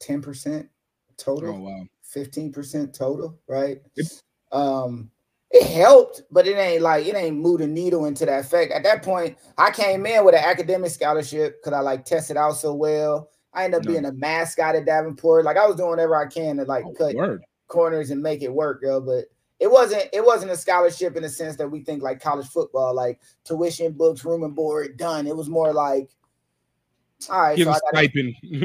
10% 0.01 0.69
total, 1.17 1.55
Oh 1.57 1.61
wow. 1.61 1.85
15% 2.15 2.93
total, 2.97 3.39
right? 3.47 3.83
Yep. 3.97 4.07
Um 4.53 5.11
it 5.51 5.67
helped, 5.67 6.23
but 6.31 6.47
it 6.47 6.57
ain't 6.57 6.83
like 6.83 7.07
it 7.07 7.17
ain't 7.17 7.37
moved 7.37 7.61
a 7.63 7.67
needle 7.67 8.05
into 8.07 8.25
that 8.27 8.45
effect. 8.45 8.73
At 8.73 8.85
that 8.85 9.03
point, 9.03 9.37
I 9.59 9.71
came 9.71 10.07
in 10.07 10.25
with 10.25 10.35
an 10.35 10.45
academic 10.45 10.91
scholarship 10.93 11.61
because 11.61 11.77
I 11.77 11.81
like 11.81 12.05
tested 12.05 12.37
out 12.37 12.53
so 12.53 12.73
well. 12.75 13.31
I 13.53 13.65
ended 13.65 13.81
up 13.81 13.85
Nice. 13.87 13.95
being 13.95 14.05
a 14.05 14.13
mascot 14.13 14.77
at 14.77 14.87
Davenport. 14.87 15.45
Like 15.45 15.57
I 15.57 15.67
was 15.67 15.75
doing 15.77 15.91
whatever 15.91 16.15
I 16.15 16.27
can 16.27 16.57
to 16.59 16.65
like 16.65 16.85
Oh, 16.85 16.93
cut 16.93 17.17
word. 17.17 17.43
corners 17.67 18.11
and 18.11 18.23
make 18.23 18.43
it 18.43 18.53
work, 18.53 18.81
yo. 18.83 19.01
But 19.01 19.25
it 19.59 19.69
wasn't 19.71 20.09
it 20.13 20.25
wasn't 20.25 20.53
a 20.53 20.57
scholarship 20.57 21.17
in 21.17 21.25
the 21.25 21.29
sense 21.29 21.57
that 21.57 21.69
we 21.69 21.83
think 21.83 22.01
like 22.03 22.23
college 22.23 22.47
football, 22.47 22.95
like 22.95 23.21
tuition, 23.43 23.93
books, 23.93 24.25
room 24.25 24.45
and 24.45 24.55
board, 24.55 24.97
done. 24.97 25.27
It 25.27 25.37
was 25.37 25.49
more 25.49 25.73
like, 25.73 26.11
all 27.29 27.41
right, 27.41 27.57
Give 27.57 27.67
so 27.67 27.73
I 27.73 27.79
gotta, 27.93 28.09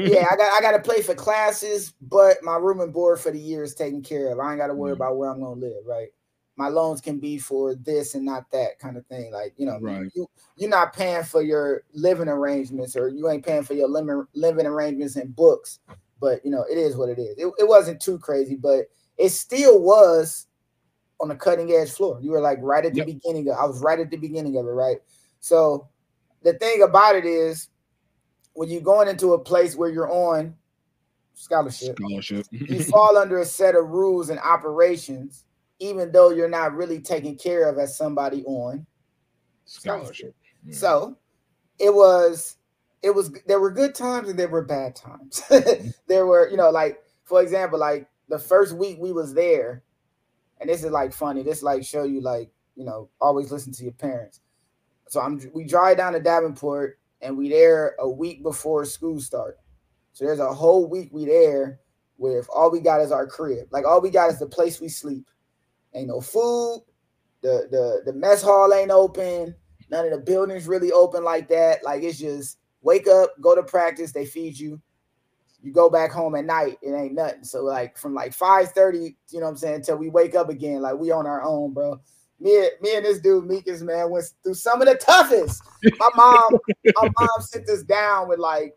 yeah, 0.04 0.28
I 0.30 0.36
got 0.36 0.52
I 0.52 0.60
gotta 0.60 0.78
play 0.78 1.02
for 1.02 1.16
classes, 1.16 1.94
but 2.00 2.36
my 2.44 2.56
room 2.56 2.80
and 2.80 2.92
board 2.92 3.18
for 3.18 3.32
the 3.32 3.40
year 3.40 3.64
is 3.64 3.74
taken 3.74 4.02
care 4.02 4.28
of. 4.32 4.38
I 4.38 4.52
ain't 4.52 4.60
gotta 4.60 4.74
worry 4.74 4.92
Mm. 4.92 4.96
about 4.96 5.16
where 5.16 5.30
I'm 5.30 5.40
gonna 5.40 5.60
live, 5.60 5.84
right? 5.84 6.10
My 6.56 6.68
loans 6.68 7.00
can 7.00 7.18
be 7.18 7.38
for 7.38 7.74
this 7.74 8.14
and 8.14 8.24
not 8.24 8.50
that 8.50 8.78
kind 8.78 8.96
of 8.96 9.06
thing. 9.06 9.32
Like, 9.32 9.54
you 9.56 9.66
know, 9.66 9.78
Right. 9.80 10.10
you 10.14 10.26
you're 10.56 10.70
not 10.70 10.94
paying 10.94 11.22
for 11.22 11.42
your 11.42 11.82
living 11.92 12.28
arrangements 12.28 12.96
or 12.96 13.08
you 13.08 13.28
ain't 13.28 13.44
paying 13.44 13.62
for 13.62 13.74
your 13.74 13.88
living 13.88 14.26
living 14.34 14.66
arrangements 14.66 15.16
and 15.16 15.34
books. 15.36 15.80
But 16.20 16.44
you 16.44 16.50
know, 16.50 16.64
it 16.70 16.78
is 16.78 16.96
what 16.96 17.10
it 17.10 17.18
is. 17.18 17.36
It, 17.38 17.52
it 17.58 17.68
wasn't 17.68 18.00
too 18.00 18.18
crazy, 18.18 18.56
but 18.56 18.86
it 19.18 19.30
still 19.30 19.80
was 19.82 20.46
on 21.20 21.28
the 21.28 21.34
cutting 21.36 21.70
edge 21.72 21.90
floor. 21.90 22.18
You 22.20 22.30
were 22.32 22.40
like 22.40 22.58
right 22.62 22.84
at 22.84 22.92
the 22.94 22.98
Yep. 22.98 23.06
beginning 23.06 23.48
of 23.48 23.56
I 23.58 23.64
was 23.66 23.80
right 23.80 23.98
at 24.00 24.10
the 24.10 24.16
beginning 24.16 24.56
of 24.56 24.66
it, 24.66 24.70
right? 24.70 24.98
So 25.40 25.88
the 26.42 26.54
thing 26.54 26.82
about 26.82 27.16
it 27.16 27.24
is 27.24 27.68
when 28.54 28.68
you're 28.70 28.80
going 28.82 29.08
into 29.08 29.34
a 29.34 29.38
place 29.38 29.76
where 29.76 29.88
you're 29.90 30.10
on 30.10 30.54
scholarship, 31.34 31.96
Scholarship. 31.98 32.46
you 32.50 32.80
fall 32.90 33.16
under 33.16 33.38
a 33.40 33.44
set 33.44 33.74
of 33.74 33.88
rules 33.88 34.30
and 34.30 34.38
operations, 34.40 35.44
even 35.78 36.12
though 36.12 36.30
you're 36.30 36.48
not 36.48 36.74
really 36.74 37.00
taken 37.00 37.36
care 37.36 37.68
of 37.68 37.78
as 37.78 37.96
somebody 37.96 38.44
on. 38.44 38.86
Scholarship. 39.64 40.34
Yeah. 40.64 40.74
So 40.74 41.18
it 41.78 41.94
was 41.94 42.56
it 43.02 43.10
was 43.10 43.32
there 43.46 43.60
were 43.60 43.70
good 43.70 43.94
times 43.94 44.28
and 44.28 44.38
there 44.38 44.48
were 44.48 44.64
bad 44.64 44.96
times. 44.96 45.42
there 46.08 46.26
were, 46.26 46.48
you 46.48 46.56
know, 46.56 46.70
like 46.70 47.02
for 47.24 47.42
example, 47.42 47.78
like 47.78 48.08
the 48.28 48.38
first 48.38 48.74
week 48.74 48.98
we 48.98 49.12
was 49.12 49.34
there, 49.34 49.82
and 50.60 50.68
this 50.70 50.84
is 50.84 50.90
like 50.90 51.12
funny. 51.12 51.42
This 51.42 51.62
like 51.62 51.84
show 51.84 52.04
you 52.04 52.20
like 52.20 52.50
you 52.74 52.84
know 52.84 53.08
always 53.20 53.52
listen 53.52 53.72
to 53.72 53.84
your 53.84 53.92
parents. 53.92 54.40
So 55.08 55.20
I'm 55.20 55.40
we 55.54 55.64
drive 55.64 55.98
down 55.98 56.14
to 56.14 56.20
Davenport 56.20 56.98
and 57.20 57.36
we 57.36 57.48
there 57.48 57.94
a 57.98 58.08
week 58.08 58.42
before 58.42 58.84
school 58.84 59.20
start. 59.20 59.58
So 60.12 60.24
there's 60.24 60.40
a 60.40 60.52
whole 60.52 60.88
week 60.88 61.10
we 61.12 61.26
there 61.26 61.80
with 62.18 62.48
all 62.52 62.70
we 62.70 62.80
got 62.80 63.00
is 63.00 63.12
our 63.12 63.26
crib. 63.26 63.68
Like 63.70 63.84
all 63.84 64.00
we 64.00 64.10
got 64.10 64.30
is 64.30 64.38
the 64.38 64.46
place 64.46 64.80
we 64.80 64.88
sleep. 64.88 65.26
Ain't 65.96 66.08
no 66.08 66.20
food. 66.20 66.84
The 67.40 67.68
the 67.70 68.02
the 68.04 68.12
mess 68.12 68.42
hall 68.42 68.72
ain't 68.72 68.90
open. 68.90 69.54
None 69.90 70.04
of 70.04 70.10
the 70.10 70.18
buildings 70.18 70.68
really 70.68 70.92
open 70.92 71.24
like 71.24 71.48
that. 71.48 71.82
Like 71.82 72.02
it's 72.02 72.18
just 72.18 72.58
wake 72.82 73.08
up, 73.08 73.32
go 73.40 73.54
to 73.54 73.62
practice, 73.62 74.12
they 74.12 74.26
feed 74.26 74.58
you. 74.58 74.80
You 75.62 75.72
go 75.72 75.88
back 75.88 76.12
home 76.12 76.34
at 76.34 76.44
night, 76.44 76.78
it 76.82 76.92
ain't 76.92 77.14
nothing. 77.14 77.44
So 77.44 77.64
like 77.64 77.96
from 77.96 78.14
like 78.14 78.32
5:30, 78.32 79.16
you 79.30 79.40
know 79.40 79.46
what 79.46 79.52
I'm 79.52 79.56
saying, 79.56 79.74
until 79.76 79.96
we 79.96 80.10
wake 80.10 80.34
up 80.34 80.50
again, 80.50 80.82
like 80.82 80.96
we 80.96 81.10
on 81.10 81.26
our 81.26 81.42
own, 81.42 81.72
bro. 81.72 81.98
Me, 82.38 82.68
me 82.82 82.96
and 82.96 83.04
this 83.04 83.20
dude, 83.20 83.44
Meekus, 83.44 83.80
man, 83.80 84.10
went 84.10 84.26
through 84.42 84.54
some 84.54 84.82
of 84.82 84.86
the 84.86 84.96
toughest. 84.96 85.62
My 85.98 86.10
mom, 86.14 86.52
my 86.94 87.08
mom 87.18 87.40
sit 87.40 87.66
us 87.68 87.82
down 87.82 88.28
with 88.28 88.38
like 88.38 88.76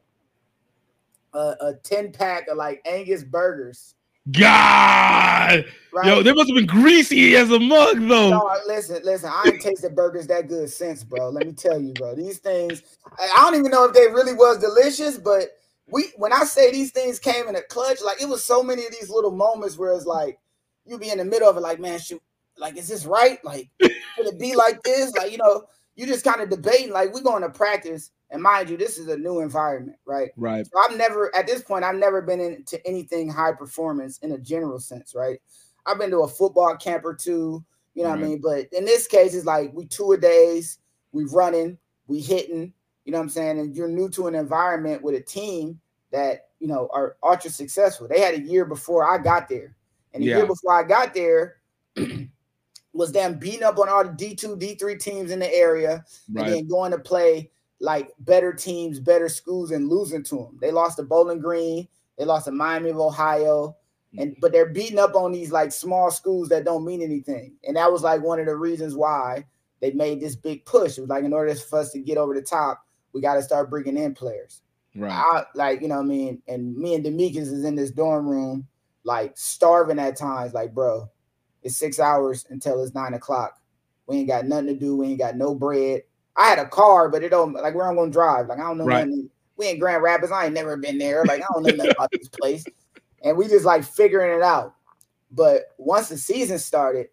a, 1.33 1.55
a 1.59 1.73
10 1.83 2.13
pack 2.13 2.47
of 2.47 2.57
like 2.57 2.81
Angus 2.85 3.25
burgers. 3.25 3.95
God, 4.31 5.65
Right? 5.91 6.07
yo, 6.07 6.23
they 6.23 6.33
must 6.33 6.49
have 6.49 6.55
been 6.55 6.65
greasy 6.67 7.35
as 7.35 7.51
a 7.51 7.59
mug 7.59 8.07
though. 8.07 8.31
No, 8.31 8.55
listen, 8.67 9.01
listen. 9.03 9.29
I 9.33 9.51
ain't 9.51 9.61
tasted 9.61 9.95
burgers 9.95 10.27
that 10.27 10.47
good 10.47 10.69
since, 10.69 11.03
bro. 11.03 11.29
Let 11.29 11.45
me 11.45 11.53
tell 11.53 11.79
you, 11.79 11.93
bro. 11.93 12.15
These 12.15 12.39
things, 12.39 12.83
I 13.19 13.37
don't 13.37 13.59
even 13.59 13.71
know 13.71 13.85
if 13.85 13.93
they 13.93 14.07
really 14.07 14.33
was 14.33 14.59
delicious, 14.59 15.17
but 15.17 15.49
we, 15.87 16.11
when 16.17 16.33
I 16.33 16.43
say 16.43 16.71
these 16.71 16.91
things 16.91 17.19
came 17.19 17.47
in 17.47 17.55
a 17.55 17.61
clutch, 17.63 18.01
like 18.03 18.21
it 18.21 18.29
was 18.29 18.43
so 18.45 18.61
many 18.63 18.85
of 18.85 18.91
these 18.91 19.09
little 19.09 19.31
moments 19.31 19.77
where 19.77 19.93
it's 19.93 20.05
like 20.05 20.39
you 20.85 20.97
be 20.99 21.09
in 21.11 21.17
the 21.17 21.25
middle 21.25 21.49
of 21.49 21.57
it, 21.57 21.61
like, 21.61 21.79
man, 21.79 21.99
shoot, 21.99 22.21
like, 22.57 22.77
is 22.77 22.87
this 22.87 23.05
right? 23.05 23.43
Like, 23.43 23.69
could 24.15 24.27
it 24.27 24.39
be 24.39 24.55
like 24.55 24.83
this? 24.83 25.13
Like, 25.15 25.31
you 25.31 25.37
know, 25.37 25.63
you 25.95 26.05
just 26.05 26.25
kind 26.25 26.41
of 26.41 26.49
debating. 26.49 26.91
Like, 26.91 27.13
we 27.13 27.21
going 27.21 27.43
to 27.43 27.49
practice, 27.49 28.11
and 28.31 28.41
mind 28.41 28.69
you, 28.69 28.77
this 28.77 28.97
is 28.97 29.07
a 29.07 29.17
new 29.17 29.39
environment, 29.39 29.97
right? 30.05 30.29
Right. 30.37 30.65
So 30.65 30.71
I've 30.79 30.97
never, 30.97 31.35
at 31.35 31.47
this 31.47 31.63
point, 31.63 31.83
I've 31.83 31.95
never 31.95 32.21
been 32.21 32.39
into 32.39 32.85
anything 32.85 33.29
high 33.29 33.53
performance 33.53 34.19
in 34.19 34.33
a 34.33 34.37
general 34.37 34.79
sense, 34.79 35.15
right? 35.15 35.41
I've 35.85 35.97
been 35.97 36.11
to 36.11 36.19
a 36.19 36.27
football 36.27 36.75
camp 36.77 37.05
or 37.05 37.15
two, 37.15 37.63
you 37.95 38.03
know 38.03 38.09
what 38.09 38.19
I 38.19 38.21
mean? 38.21 38.41
But 38.41 38.67
in 38.71 38.85
this 38.85 39.07
case, 39.07 39.33
it's 39.33 39.45
like 39.45 39.71
we 39.73 39.85
two 39.85 40.11
a 40.11 40.17
days, 40.17 40.77
we 41.11 41.25
running, 41.25 41.77
we 42.07 42.19
hitting, 42.19 42.73
you 43.05 43.11
know 43.11 43.17
what 43.17 43.23
I'm 43.23 43.29
saying? 43.29 43.59
And 43.59 43.75
you're 43.75 43.87
new 43.87 44.09
to 44.09 44.27
an 44.27 44.35
environment 44.35 45.01
with 45.01 45.15
a 45.15 45.21
team 45.21 45.79
that, 46.11 46.49
you 46.59 46.67
know, 46.67 46.89
are 46.93 47.17
ultra 47.23 47.49
successful. 47.49 48.07
They 48.07 48.19
had 48.19 48.35
a 48.35 48.41
year 48.41 48.65
before 48.65 49.09
I 49.09 49.17
got 49.17 49.49
there. 49.49 49.75
And 50.13 50.23
a 50.23 50.27
Yeah. 50.27 50.37
year 50.37 50.45
before 50.45 50.73
I 50.73 50.83
got 50.83 51.13
there 51.13 51.57
was 52.93 53.11
them 53.11 53.39
beating 53.39 53.63
up 53.63 53.79
on 53.79 53.89
all 53.89 54.03
the 54.03 54.11
D2, 54.11 54.59
D3 54.59 54.99
teams 54.99 55.31
in 55.31 55.39
the 55.39 55.53
area 55.53 56.03
and 56.27 56.37
then 56.53 56.67
going 56.67 56.91
to 56.91 56.99
play 56.99 57.49
like 57.79 58.11
better 58.19 58.53
teams, 58.53 58.99
better 58.99 59.29
schools, 59.29 59.71
and 59.71 59.89
losing 59.89 60.23
to 60.23 60.35
them. 60.35 60.57
They 60.61 60.71
lost 60.71 60.97
to 60.97 61.03
Bowling 61.03 61.39
Green, 61.39 61.87
they 62.17 62.25
lost 62.25 62.45
to 62.45 62.51
Miami 62.51 62.89
of 62.89 62.99
Ohio, 62.99 63.75
and 64.17 64.35
but 64.41 64.51
they're 64.51 64.69
beating 64.69 64.99
up 64.99 65.15
on 65.15 65.31
these 65.31 65.51
like 65.51 65.71
small 65.71 66.11
schools 66.11 66.49
that 66.49 66.65
don't 66.65 66.85
mean 66.85 67.01
anything. 67.01 67.53
And 67.65 67.77
that 67.77 67.91
was 67.91 68.01
like 68.01 68.21
one 68.21 68.39
of 68.39 68.47
the 68.47 68.55
reasons 68.55 68.95
why 68.95 69.45
they 69.81 69.91
made 69.91 70.19
this 70.19 70.35
big 70.35 70.65
push. 70.65 70.97
It 70.97 71.01
was 71.01 71.09
like 71.09 71.23
in 71.23 71.33
order 71.33 71.53
for 71.55 71.79
us 71.79 71.91
to 71.91 71.99
get 71.99 72.17
over 72.17 72.33
the 72.33 72.41
top, 72.41 72.83
we 73.13 73.21
got 73.21 73.35
to 73.35 73.43
start 73.43 73.69
bringing 73.69 73.97
in 73.97 74.13
players. 74.13 74.61
Right. 74.95 75.11
I 75.11 75.45
like, 75.53 75.81
you 75.81 75.87
know 75.87 75.97
what 75.97 76.05
I 76.05 76.07
mean? 76.07 76.41
And 76.47 76.75
me 76.75 76.95
and 76.95 77.03
Demetrius 77.03 77.49
is 77.49 77.63
in 77.63 77.75
this 77.75 77.91
dorm 77.91 78.27
room, 78.27 78.67
like 79.03 79.37
starving 79.37 79.99
at 79.99 80.17
times, 80.17 80.53
like, 80.53 80.73
bro, 80.73 81.09
it's 81.61 81.77
six 81.77 81.99
hours 81.99 82.45
until 82.49 82.81
it's 82.83 82.95
nine 82.95 83.13
o'clock. 83.13 83.59
We 84.07 84.17
ain't 84.17 84.27
got 84.27 84.45
nothing 84.45 84.67
to 84.67 84.75
do. 84.75 84.97
We 84.97 85.07
ain't 85.07 85.19
got 85.19 85.37
no 85.37 85.53
bread. 85.53 86.01
I 86.39 86.47
had 86.47 86.59
a 86.59 86.67
car, 86.67 87.09
but 87.09 87.21
it 87.21 87.29
don't 87.29 87.53
like 87.53 87.75
where 87.75 87.87
I'm 87.87 87.97
gonna 87.97 88.11
drive. 88.11 88.47
Like, 88.47 88.59
I 88.59 88.63
don't 88.63 88.77
know 88.77 88.85
Right. 88.85 89.05
nothing. 89.05 89.29
We 89.57 89.69
in 89.69 89.77
Grand 89.79 90.01
Rapids. 90.01 90.31
I 90.31 90.45
ain't 90.45 90.53
never 90.53 90.77
been 90.77 90.97
there. 90.97 91.25
Like, 91.25 91.41
I 91.41 91.45
don't 91.53 91.63
know 91.63 91.71
nothing 91.73 91.91
about 91.91 92.11
this 92.17 92.29
place. 92.29 92.65
And 93.23 93.37
we 93.37 93.49
just 93.49 93.65
like 93.65 93.83
figuring 93.83 94.37
it 94.37 94.41
out. 94.41 94.73
But 95.31 95.63
once 95.77 96.07
the 96.07 96.17
season 96.17 96.57
started, 96.57 97.07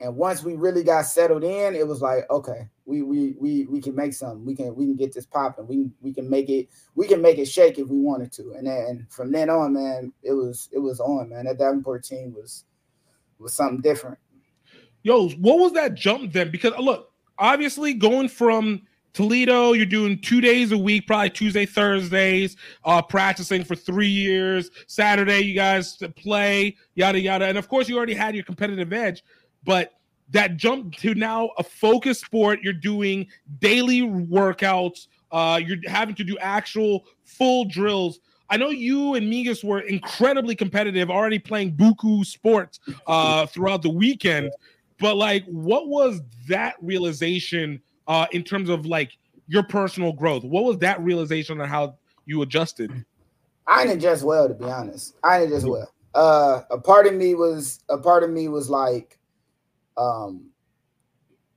and 0.00 0.16
once 0.16 0.42
we 0.42 0.54
really 0.56 0.82
got 0.82 1.06
settled 1.06 1.44
in, 1.44 1.76
it 1.76 1.86
was 1.86 2.02
like, 2.02 2.28
okay, 2.30 2.68
we 2.84 3.02
we 3.02 3.36
we 3.38 3.66
we 3.66 3.80
can 3.80 3.94
make 3.94 4.12
something. 4.12 4.44
We 4.44 4.56
can 4.56 4.74
we 4.74 4.86
can 4.86 4.96
get 4.96 5.14
this 5.14 5.24
popping. 5.24 5.68
We 5.68 5.88
we 6.02 6.12
can 6.12 6.28
make 6.28 6.50
it 6.50 6.68
we 6.96 7.06
can 7.06 7.22
make 7.22 7.38
it 7.38 7.46
shake 7.46 7.78
if 7.78 7.86
we 7.88 7.98
wanted 7.98 8.32
to. 8.32 8.54
And 8.58 8.66
then 8.66 9.06
from 9.08 9.30
then 9.30 9.48
on, 9.48 9.72
man, 9.72 10.12
it 10.24 10.32
was 10.32 10.68
it 10.72 10.80
was 10.80 10.98
on, 10.98 11.28
man. 11.28 11.44
That 11.44 11.58
Davenport 11.58 12.02
team 12.02 12.34
was 12.34 12.64
was 13.38 13.54
something 13.54 13.80
different. 13.80 14.18
Yo, 15.04 15.28
what 15.30 15.58
was 15.58 15.72
that 15.72 15.94
jump 15.94 16.32
then? 16.32 16.50
Because 16.50 16.72
uh, 16.72 16.82
look, 16.82 17.12
obviously 17.38 17.94
going 17.94 18.28
from 18.28 18.82
Toledo, 19.14 19.72
you're 19.72 19.86
doing 19.86 20.18
two 20.20 20.40
days 20.40 20.72
a 20.72 20.78
week, 20.78 21.06
probably 21.06 21.30
Tuesday, 21.30 21.64
Thursdays, 21.64 22.56
uh, 22.84 23.00
practicing 23.00 23.62
for 23.62 23.76
three 23.76 24.08
years. 24.08 24.70
Saturday, 24.88 25.40
you 25.40 25.54
guys 25.54 25.96
play, 26.16 26.76
yada 26.96 27.20
yada. 27.20 27.46
And 27.46 27.56
of 27.56 27.68
course, 27.68 27.88
you 27.88 27.96
already 27.96 28.14
had 28.14 28.34
your 28.34 28.44
competitive 28.44 28.92
edge, 28.92 29.22
but 29.62 29.92
that 30.30 30.56
jump 30.56 30.96
to 30.96 31.14
now 31.14 31.50
a 31.58 31.62
focus 31.62 32.20
sport, 32.20 32.58
you're 32.62 32.72
doing 32.72 33.28
daily 33.60 34.00
workouts, 34.00 35.06
uh, 35.30 35.60
you're 35.64 35.78
having 35.86 36.14
to 36.16 36.24
do 36.24 36.36
actual 36.38 37.04
full 37.24 37.66
drills. 37.66 38.18
I 38.50 38.56
know 38.56 38.70
you 38.70 39.14
and 39.14 39.32
Migas 39.32 39.62
were 39.64 39.80
incredibly 39.80 40.54
competitive, 40.54 41.10
already 41.10 41.38
playing 41.38 41.76
buku 41.76 42.24
sports 42.26 42.80
uh, 43.06 43.46
throughout 43.46 43.82
the 43.82 43.90
weekend. 43.90 44.52
But 45.04 45.18
like, 45.18 45.44
what 45.44 45.88
was 45.88 46.22
that 46.48 46.76
realization 46.80 47.82
uh, 48.08 48.26
in 48.32 48.42
terms 48.42 48.70
of 48.70 48.86
like 48.86 49.10
your 49.48 49.62
personal 49.62 50.14
growth? 50.14 50.44
What 50.44 50.64
was 50.64 50.78
that 50.78 50.98
realization 51.02 51.60
on 51.60 51.68
how 51.68 51.98
you 52.24 52.40
adjusted? 52.40 53.04
I 53.66 53.84
didn't 53.84 53.98
adjust 53.98 54.22
well, 54.22 54.48
to 54.48 54.54
be 54.54 54.64
honest. 54.64 55.14
I 55.22 55.40
didn't 55.40 55.52
adjust 55.52 55.68
well. 55.68 55.92
Uh, 56.14 56.62
a 56.70 56.78
part 56.80 57.06
of 57.06 57.12
me 57.12 57.34
was 57.34 57.80
a 57.90 57.98
part 57.98 58.22
of 58.22 58.30
me 58.30 58.48
was 58.48 58.70
like, 58.70 59.18
um, 59.98 60.46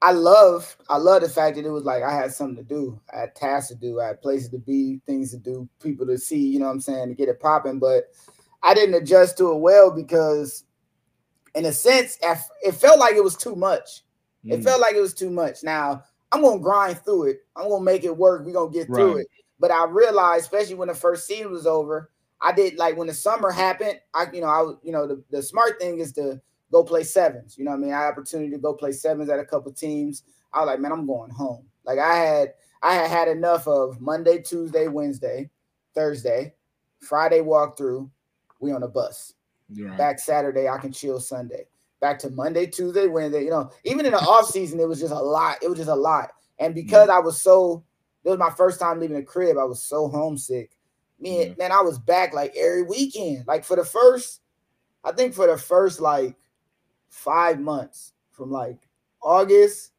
I 0.02 0.12
love 0.12 0.76
I 0.90 0.98
love 0.98 1.22
the 1.22 1.30
fact 1.30 1.56
that 1.56 1.66
it 1.66 1.70
was 1.70 1.86
like 1.86 2.04
I 2.04 2.14
had 2.14 2.34
something 2.34 2.58
to 2.58 2.64
do, 2.64 3.00
I 3.14 3.22
had 3.22 3.34
tasks 3.34 3.70
to 3.70 3.76
do, 3.76 4.02
I 4.02 4.08
had 4.08 4.22
places 4.22 4.50
to 4.50 4.58
be, 4.58 5.00
things 5.06 5.32
to 5.32 5.38
do, 5.38 5.70
people 5.82 6.06
to 6.08 6.18
see, 6.18 6.50
you 6.50 6.60
know 6.60 6.66
what 6.66 6.72
I'm 6.72 6.82
saying, 6.82 7.08
to 7.08 7.16
get 7.16 7.30
it 7.30 7.40
popping. 7.40 7.80
But 7.80 8.12
I 8.62 8.74
didn't 8.74 9.02
adjust 9.02 9.38
to 9.38 9.54
it 9.54 9.60
well 9.60 9.90
because, 9.90 10.66
in 11.58 11.66
a 11.66 11.74
sense, 11.74 12.20
it 12.62 12.72
felt 12.74 13.00
like 13.00 13.16
it 13.16 13.24
was 13.24 13.36
too 13.36 13.56
much. 13.56 14.04
It 14.46 14.58
Mm, 14.60 14.64
felt 14.64 14.80
like 14.80 14.96
it 14.96 15.02
was 15.02 15.14
too 15.16 15.32
much. 15.32 15.64
Now 15.64 16.04
I'm 16.32 16.42
gonna 16.42 16.60
grind 16.60 17.00
through 17.00 17.24
it. 17.30 17.40
I'm 17.56 17.68
gonna 17.68 17.84
make 17.84 18.04
it 18.04 18.16
work. 18.16 18.46
We're 18.46 18.54
gonna 18.54 18.72
get 18.72 18.88
through 18.88 19.18
it. 19.18 19.28
But 19.60 19.72
I 19.72 19.86
realized, 19.86 20.44
especially 20.46 20.76
when 20.76 20.88
the 20.88 20.94
first 20.94 21.26
season 21.26 21.52
was 21.52 21.66
over, 21.66 22.12
I 22.42 22.52
did 22.52 22.78
like 22.78 22.96
when 22.96 23.08
the 23.08 23.14
summer 23.14 23.50
happened. 23.50 24.00
I, 24.14 24.28
you 24.32 24.42
know, 24.42 24.48
I, 24.48 24.74
you 24.84 24.92
know, 24.92 25.08
the, 25.08 25.24
the 25.32 25.42
smart 25.42 25.80
thing 25.80 26.00
is 26.00 26.14
to 26.14 26.40
go 26.72 26.84
play 26.84 27.04
sevens. 27.04 27.58
You 27.58 27.66
know, 27.66 27.72
what 27.72 27.78
I 27.78 27.82
mean, 27.82 27.94
I 27.94 28.02
had 28.04 28.12
opportunity 28.12 28.52
to 28.52 28.60
go 28.60 28.74
play 28.74 28.92
sevens 28.92 29.30
at 29.30 29.40
a 29.40 29.46
couple 29.46 29.72
teams. 29.72 30.24
I 30.54 30.60
was 30.60 30.68
like, 30.68 30.80
man, 30.80 30.92
I'm 30.92 31.08
going 31.08 31.32
home. 31.32 31.66
Like 31.84 31.98
I 31.98 32.16
had, 32.16 32.54
I 32.84 32.94
had 32.94 33.10
had 33.10 33.28
enough 33.30 33.68
of 33.68 34.00
Monday, 34.00 34.42
Tuesday, 34.42 34.88
Wednesday, 34.88 35.50
Thursday, 35.96 36.54
Friday 37.02 37.40
walkthrough. 37.40 38.10
We 38.60 38.72
on 38.72 38.84
a 38.84 38.88
bus 38.88 39.34
right. 39.80 39.98
back 39.98 40.20
Saturday, 40.20 40.68
I 40.68 40.78
can 40.78 40.92
chill 40.92 41.20
Sunday. 41.20 41.68
Back 42.00 42.20
to 42.20 42.30
Monday, 42.30 42.68
Tuesday, 42.68 43.08
Wednesday. 43.08 43.44
You 43.44 43.50
know, 43.50 43.72
even 43.84 44.06
in 44.06 44.12
the 44.12 44.20
off 44.20 44.48
season, 44.48 44.80
it 44.80 44.88
was 44.88 45.00
just 45.00 45.14
a 45.14 45.20
lot. 45.20 45.58
It 45.64 45.70
was 45.70 45.78
just 45.80 45.90
a 45.90 45.96
lot. 45.96 46.30
And 46.60 46.76
because 46.76 47.10
I 47.10 47.20
was 47.20 47.42
so, 47.42 47.84
it 48.24 48.30
was 48.30 48.38
my 48.38 48.52
first 48.52 48.80
time 48.80 49.00
leaving 49.00 49.16
the 49.18 49.24
crib. 49.24 49.58
I 49.58 49.64
was 49.64 49.82
so 49.82 50.08
homesick. 50.08 50.72
Me, 51.20 51.48
Yeah. 51.48 51.54
man, 51.58 51.72
I 51.72 51.82
was 51.82 51.98
back 51.98 52.34
like 52.34 52.56
every 52.56 52.84
weekend. 52.84 53.48
Like 53.48 53.66
for 53.66 53.76
the 53.76 53.86
first, 53.86 54.42
I 55.04 55.12
think 55.12 55.34
for 55.34 55.48
the 55.48 55.58
first 55.58 56.00
like 56.00 56.36
five 57.10 57.60
months, 57.60 58.14
from 58.32 58.52
like 58.52 58.78
August 59.22 59.92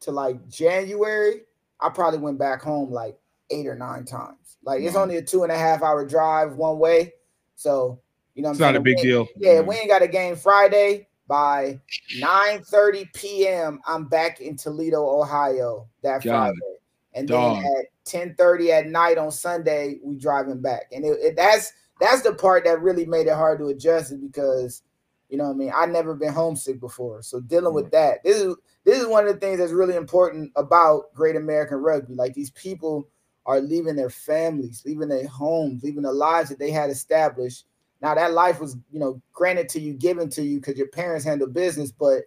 to 0.00 0.10
like 0.10 0.48
January, 0.48 1.42
I 1.80 1.90
probably 1.90 2.18
went 2.18 2.38
back 2.38 2.60
home 2.62 2.90
like 2.90 3.16
eight 3.50 3.66
or 3.68 3.76
nine 3.76 4.04
times. 4.04 4.58
Like 4.64 4.82
it's 4.82 4.96
only 4.96 5.16
a 5.18 5.22
two 5.22 5.44
and 5.44 5.52
a 5.52 5.56
half 5.58 5.82
hour 5.82 6.04
drive 6.04 6.56
one 6.56 6.80
way. 6.80 7.12
So, 7.54 8.00
you 8.36 8.42
know, 8.42 8.50
what 8.50 8.52
It's 8.56 8.60
I'm 8.62 8.74
not 8.74 8.76
a 8.76 8.82
big 8.82 8.96
We- 8.98 9.02
deal. 9.02 9.26
yeah, 9.36 9.60
we 9.60 9.74
mm. 9.74 9.78
ain't 9.80 9.88
got 9.88 10.02
a 10.02 10.08
game 10.08 10.36
Friday. 10.36 11.08
By 11.28 11.80
9 12.20 12.62
30 12.62 13.10
p.m., 13.12 13.80
I'm 13.84 14.04
back 14.04 14.40
in 14.40 14.56
Toledo, 14.56 15.04
Ohio 15.04 15.88
that 16.02 16.22
Got 16.22 16.50
it. 16.50 16.54
Friday. 16.60 16.78
And 17.14 17.26
Dog. 17.26 17.56
then 17.56 17.72
at 17.78 17.86
10 18.04 18.34
30 18.36 18.70
at 18.70 18.86
night 18.86 19.18
on 19.18 19.32
Sunday, 19.32 19.98
we 20.04 20.14
driving 20.14 20.60
back. 20.62 20.84
And 20.92 21.04
it, 21.04 21.18
it- 21.20 21.36
that's 21.36 21.72
that's 22.00 22.22
the 22.22 22.32
part 22.34 22.62
that 22.64 22.80
really 22.80 23.06
made 23.06 23.26
it 23.26 23.34
hard 23.34 23.58
to 23.58 23.68
adjust 23.68 24.12
is 24.12 24.18
because 24.18 24.82
you 25.28 25.36
know 25.36 25.44
what 25.46 25.54
I 25.54 25.56
mean, 25.56 25.72
I 25.74 25.86
never 25.86 26.14
been 26.14 26.32
homesick 26.32 26.78
before. 26.78 27.22
So 27.22 27.40
dealing 27.40 27.74
with 27.74 27.86
mm. 27.86 27.90
that, 27.92 28.22
this 28.22 28.36
is 28.36 28.54
this 28.84 29.00
is 29.00 29.08
one 29.08 29.26
of 29.26 29.34
the 29.34 29.40
things 29.40 29.58
that's 29.58 29.72
really 29.72 29.96
important 29.96 30.52
about 30.54 31.12
Great 31.12 31.34
American 31.34 31.78
Rugby. 31.78 32.14
Like 32.14 32.34
these 32.34 32.50
people 32.50 33.08
are 33.46 33.60
leaving 33.60 33.96
their 33.96 34.10
families, 34.10 34.84
leaving 34.86 35.08
their 35.08 35.26
homes, 35.26 35.82
leaving 35.82 36.02
the 36.02 36.12
lives 36.12 36.50
that 36.50 36.60
they 36.60 36.70
had 36.70 36.90
established. 36.90 37.64
Now 38.02 38.14
that 38.14 38.32
life 38.32 38.60
was, 38.60 38.76
you 38.90 39.00
know, 39.00 39.20
granted 39.32 39.68
to 39.70 39.80
you, 39.80 39.94
given 39.94 40.28
to 40.30 40.42
you 40.42 40.60
because 40.60 40.76
your 40.76 40.88
parents 40.88 41.24
handle 41.24 41.48
business, 41.48 41.90
but 41.90 42.22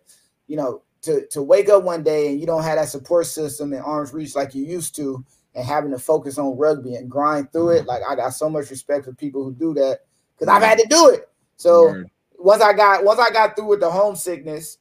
you 0.48 0.58
know, 0.58 0.82
to 1.04 1.26
to 1.28 1.42
wake 1.42 1.70
up 1.70 1.84
one 1.84 2.04
day 2.04 2.30
and 2.30 2.40
you 2.40 2.46
don't 2.46 2.64
have 2.64 2.78
that 2.78 2.90
support 2.90 3.28
system 3.28 3.74
and 3.74 3.84
arms 3.84 4.14
reach 4.14 4.36
like 4.36 4.56
you 4.56 4.66
used 4.66 4.96
to, 4.96 5.24
and 5.56 5.66
having 5.66 5.92
to 5.92 6.00
focus 6.00 6.38
on 6.38 6.58
rugby 6.58 6.96
and 6.96 7.10
grind 7.10 7.52
through 7.52 7.70
it. 7.70 7.80
Mm-hmm. 7.80 7.88
Like 7.88 8.02
I 8.08 8.16
got 8.16 8.34
so 8.34 8.50
much 8.50 8.70
respect 8.70 9.06
for 9.06 9.14
people 9.14 9.44
who 9.44 9.54
do 9.54 9.74
that 9.76 10.00
because 10.34 10.48
I've 10.48 10.62
mm-hmm. 10.62 10.70
had 10.70 10.80
to 10.80 10.88
do 10.90 11.10
it. 11.10 11.30
So 11.58 11.84
Word. 11.84 12.10
once 12.38 12.62
I 12.62 12.74
got 12.74 13.04
once 13.04 13.20
I 13.20 13.32
got 13.32 13.56
through 13.56 13.68
with 13.68 13.80
the 13.80 13.92
homesickness, 13.92 14.78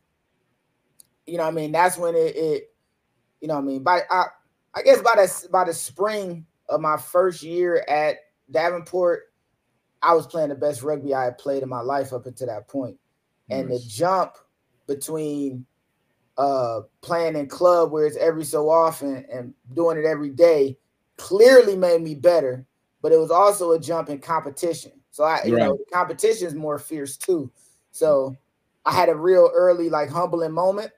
you 1.27 1.37
know, 1.37 1.45
what 1.45 1.53
I 1.53 1.55
mean, 1.55 1.73
that's 1.73 1.99
when 1.99 2.15
it, 2.15 2.37
it 2.37 2.75
you 3.41 3.49
know, 3.49 3.55
what 3.55 3.63
I 3.63 3.65
mean, 3.65 3.83
by 3.83 4.03
I, 4.11 4.27
I 4.75 4.83
guess 4.83 5.01
by 5.03 5.15
the 5.17 5.49
by 5.51 5.65
the 5.65 5.75
spring 5.75 6.47
of 6.69 6.81
my 6.81 6.97
first 6.97 7.43
year 7.43 7.85
at 7.89 8.17
Davenport, 8.51 9.28
I 10.03 10.15
was 10.15 10.27
playing 10.27 10.51
the 10.51 10.55
best 10.55 10.83
rugby 10.83 11.15
I 11.15 11.25
had 11.25 11.39
played 11.39 11.63
in 11.63 11.69
my 11.69 11.81
life 11.81 12.13
up 12.13 12.27
until 12.27 12.47
that 12.49 12.69
point. 12.69 12.99
And 13.51 13.71
the 13.71 13.79
jump 13.81 14.33
between 14.87 15.67
uh 16.37 16.83
playing 17.01 17.35
in 17.37 17.49
club 17.49 17.91
where 17.91 18.07
it's 18.07 18.17
every 18.17 18.45
so 18.45 18.69
often 18.71 19.25
and 19.33 19.53
doing 19.75 19.99
it 19.99 20.05
every 20.05 20.31
day 20.31 20.79
clearly 21.17 21.77
made 21.77 22.01
me 22.01 22.15
better, 22.15 22.65
but 23.03 23.11
it 23.13 23.19
was 23.19 23.31
also 23.31 23.73
a 23.73 23.81
jump 23.81 24.09
in 24.09 24.19
competition. 24.21 24.93
So 25.11 25.25
I, 25.25 25.45
you 25.45 25.57
know, 25.57 25.73
Right. 25.73 25.81
competition 25.93 26.47
is 26.47 26.55
more 26.55 26.79
fierce 26.79 27.17
too. 27.17 27.51
So 27.91 28.37
I 28.85 28.93
had 28.93 29.09
a 29.09 29.17
real 29.17 29.51
early, 29.53 29.91
like 29.91 30.11
humbling 30.11 30.53
moment. 30.53 30.93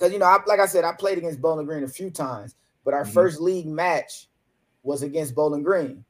Cause 0.00 0.12
you 0.12 0.18
know, 0.18 0.26
I, 0.26 0.38
like 0.46 0.58
I 0.58 0.66
said, 0.66 0.84
I 0.84 0.92
played 0.92 1.18
against 1.18 1.40
Bowling 1.40 1.66
Green 1.66 1.84
a 1.84 1.88
few 1.88 2.10
times, 2.10 2.56
but 2.84 2.94
our 2.94 3.04
Mhm. 3.04 3.12
first 3.12 3.40
league 3.40 3.68
match 3.68 4.28
was 4.82 5.02
against 5.02 5.34
Bowling 5.36 5.62
Green. 5.62 6.04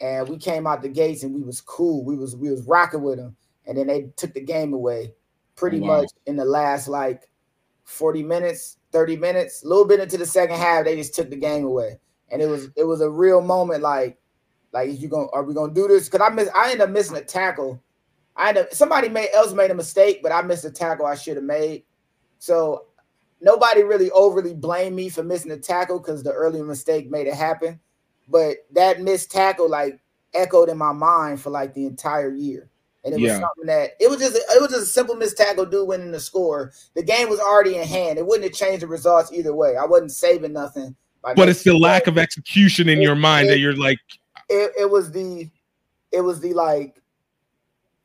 And 0.00 0.28
we 0.28 0.36
came 0.38 0.66
out 0.66 0.82
the 0.82 0.88
gates 0.88 1.22
and 1.22 1.34
we 1.34 1.42
was 1.42 1.60
cool. 1.60 2.04
We 2.04 2.16
was 2.16 2.36
we 2.36 2.50
was 2.50 2.62
rocking 2.66 3.02
with 3.02 3.18
them. 3.18 3.36
And 3.66 3.78
then 3.78 3.86
they 3.86 4.10
took 4.16 4.34
the 4.34 4.40
game 4.40 4.72
away 4.74 5.12
pretty 5.56 5.80
Wow. 5.80 6.00
much 6.00 6.10
in 6.26 6.36
the 6.36 6.44
last 6.44 6.88
like 6.88 7.28
40 7.84 8.22
minutes, 8.22 8.78
30 8.92 9.16
minutes, 9.16 9.62
a 9.64 9.68
little 9.68 9.84
bit 9.86 10.00
into 10.00 10.18
the 10.18 10.26
second 10.26 10.56
half, 10.56 10.84
they 10.84 10.96
just 10.96 11.14
took 11.14 11.30
the 11.30 11.36
game 11.36 11.64
away. 11.64 11.98
And 12.30 12.42
it 12.42 12.46
was 12.46 12.68
it 12.76 12.84
was 12.84 13.00
a 13.00 13.10
real 13.10 13.40
moment 13.40 13.82
like 13.82 14.18
like 14.72 14.88
is 14.88 15.00
you 15.02 15.08
going 15.08 15.28
are 15.32 15.44
we 15.44 15.54
gonna 15.54 15.72
do 15.72 15.86
this? 15.88 16.08
Because 16.08 16.26
I 16.28 16.34
miss 16.34 16.48
I 16.54 16.64
ended 16.72 16.82
up 16.82 16.90
missing 16.90 17.16
a 17.16 17.22
tackle. 17.24 17.82
I 18.36 18.48
ended 18.48 18.64
up 18.66 18.74
somebody 18.74 19.08
made 19.08 19.28
else 19.34 19.52
made 19.52 19.70
a 19.70 19.74
mistake, 19.74 20.20
but 20.22 20.32
I 20.32 20.42
missed 20.42 20.64
a 20.64 20.70
tackle 20.70 21.06
I 21.06 21.14
should 21.14 21.36
have 21.36 21.44
made. 21.44 21.84
So 22.38 22.86
nobody 23.40 23.82
really 23.84 24.10
overly 24.10 24.54
blamed 24.54 24.96
me 24.96 25.08
for 25.08 25.22
missing 25.22 25.50
the 25.50 25.58
tackle 25.58 26.00
because 26.00 26.22
the 26.22 26.32
earlier 26.32 26.64
mistake 26.64 27.10
made 27.10 27.26
it 27.26 27.34
happen. 27.34 27.78
But 28.28 28.58
that 28.72 29.00
missed 29.00 29.30
tackle 29.30 29.68
like 29.68 29.98
echoed 30.32 30.68
in 30.68 30.78
my 30.78 30.92
mind 30.92 31.40
for 31.40 31.50
like 31.50 31.74
the 31.74 31.86
entire 31.86 32.32
year. 32.32 32.68
And 33.04 33.12
it 33.14 33.20
was 33.20 33.32
something 33.32 33.66
that 33.66 33.90
it 34.00 34.08
was 34.08 34.18
just 34.18 34.34
it 34.36 34.60
was 34.62 34.70
just 34.70 34.82
a 34.84 34.86
simple 34.86 35.14
missed 35.14 35.36
tackle, 35.36 35.66
dude 35.66 35.86
winning 35.86 36.10
the 36.10 36.18
score. 36.20 36.72
The 36.94 37.02
game 37.02 37.28
was 37.28 37.38
already 37.38 37.76
in 37.76 37.86
hand. 37.86 38.18
It 38.18 38.26
wouldn't 38.26 38.44
have 38.44 38.54
changed 38.58 38.82
the 38.82 38.86
results 38.86 39.30
either 39.30 39.54
way. 39.54 39.76
I 39.76 39.84
wasn't 39.84 40.12
saving 40.12 40.54
nothing. 40.54 40.96
But 41.22 41.48
it's 41.50 41.62
the 41.62 41.70
making- 41.72 41.82
lack 41.82 42.06
of 42.06 42.16
execution 42.18 42.88
in 42.88 42.98
It- 43.00 43.02
your 43.02 43.14
mind 43.14 43.48
that 43.50 43.58
you're 43.58 43.76
like, 43.76 43.98
it, 44.48 44.72
it 44.78 44.90
was 44.90 45.10
the 45.12 45.50
it 46.12 46.20
was 46.22 46.40
the 46.40 46.54
like 46.54 47.00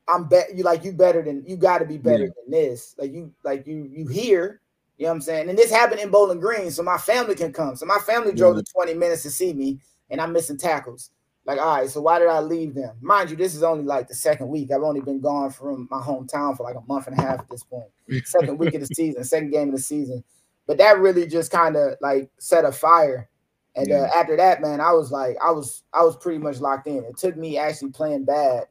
I'm 0.10 0.26
bet 0.28 0.56
you 0.56 0.64
like 0.64 0.84
you 0.84 0.92
better 0.92 1.22
than 1.22 1.46
you 1.48 1.56
got 1.56 1.78
to 1.80 1.86
be 1.86 1.98
better 1.98 2.24
Yeah. 2.26 2.30
than 2.44 2.52
this. 2.52 2.96
Like 2.98 3.14
you 3.14 3.32
like 3.44 3.66
you 3.68 3.90
you 3.92 4.08
here. 4.08 4.60
You 4.98 5.06
know 5.06 5.12
what 5.12 5.16
I'm 5.16 5.22
saying? 5.22 5.50
And 5.50 5.58
this 5.58 5.72
happened 5.72 6.02
in 6.02 6.10
Bowling 6.10 6.42
Green, 6.42 6.72
so 6.72 6.84
my 6.84 6.98
family 6.98 7.36
can 7.36 7.54
come. 7.54 7.78
So 7.78 7.86
my 7.86 8.00
family 8.00 8.34
drove 8.34 8.58
the 8.58 8.64
20 8.64 8.96
minutes 8.96 9.22
to 9.24 9.30
see 9.30 9.54
me, 9.54 9.80
and 10.10 10.20
I'm 10.22 10.34
missing 10.34 10.58
tackles. 10.58 11.12
Like, 11.46 11.60
all 11.60 11.78
right, 11.78 11.90
so 11.90 12.02
why 12.02 12.20
did 12.20 12.28
I 12.28 12.40
leave 12.42 12.76
them? 12.76 12.96
Mind 13.02 13.30
you, 13.32 13.36
this 13.36 13.56
is 13.56 13.64
only 13.64 13.84
like 13.84 14.08
the 14.08 14.14
second 14.14 14.50
week. 14.50 14.72
I've 14.72 14.84
only 14.84 15.02
been 15.02 15.20
gone 15.20 15.50
from 15.50 15.88
my 15.90 16.00
hometown 16.00 16.56
for 16.56 16.64
like 16.64 16.76
a 16.76 16.82
month 16.88 17.08
and 17.08 17.18
a 17.18 17.22
half 17.22 17.40
at 17.40 17.50
this 17.50 17.64
point. 17.64 17.88
Second 18.26 18.58
week 18.60 18.74
of 18.76 18.82
the 18.82 18.88
season, 18.88 19.24
second 19.24 19.52
game 19.52 19.70
of 19.70 19.76
the 19.76 19.82
season. 19.82 20.24
But 20.68 20.78
that 20.80 21.00
really 21.00 21.26
just 21.26 21.52
kind 21.52 21.76
of 21.76 21.94
like 22.02 22.30
set 22.40 22.66
a 22.66 22.72
fire. 22.72 23.30
And 23.76 23.88
Yeah. 23.88 24.02
uh, 24.02 24.12
after 24.20 24.36
that, 24.38 24.62
man, 24.62 24.82
I 24.82 24.92
was 24.92 25.12
like, 25.12 25.38
I 25.44 25.52
was, 25.52 25.84
I 25.94 26.04
was 26.04 26.18
pretty 26.18 26.40
much 26.40 26.60
locked 26.60 26.88
in. 26.88 27.04
It 27.06 27.18
took 27.18 27.38
me 27.38 27.58
actually 27.58 27.92
playing 27.92 28.26
bad, 28.26 28.66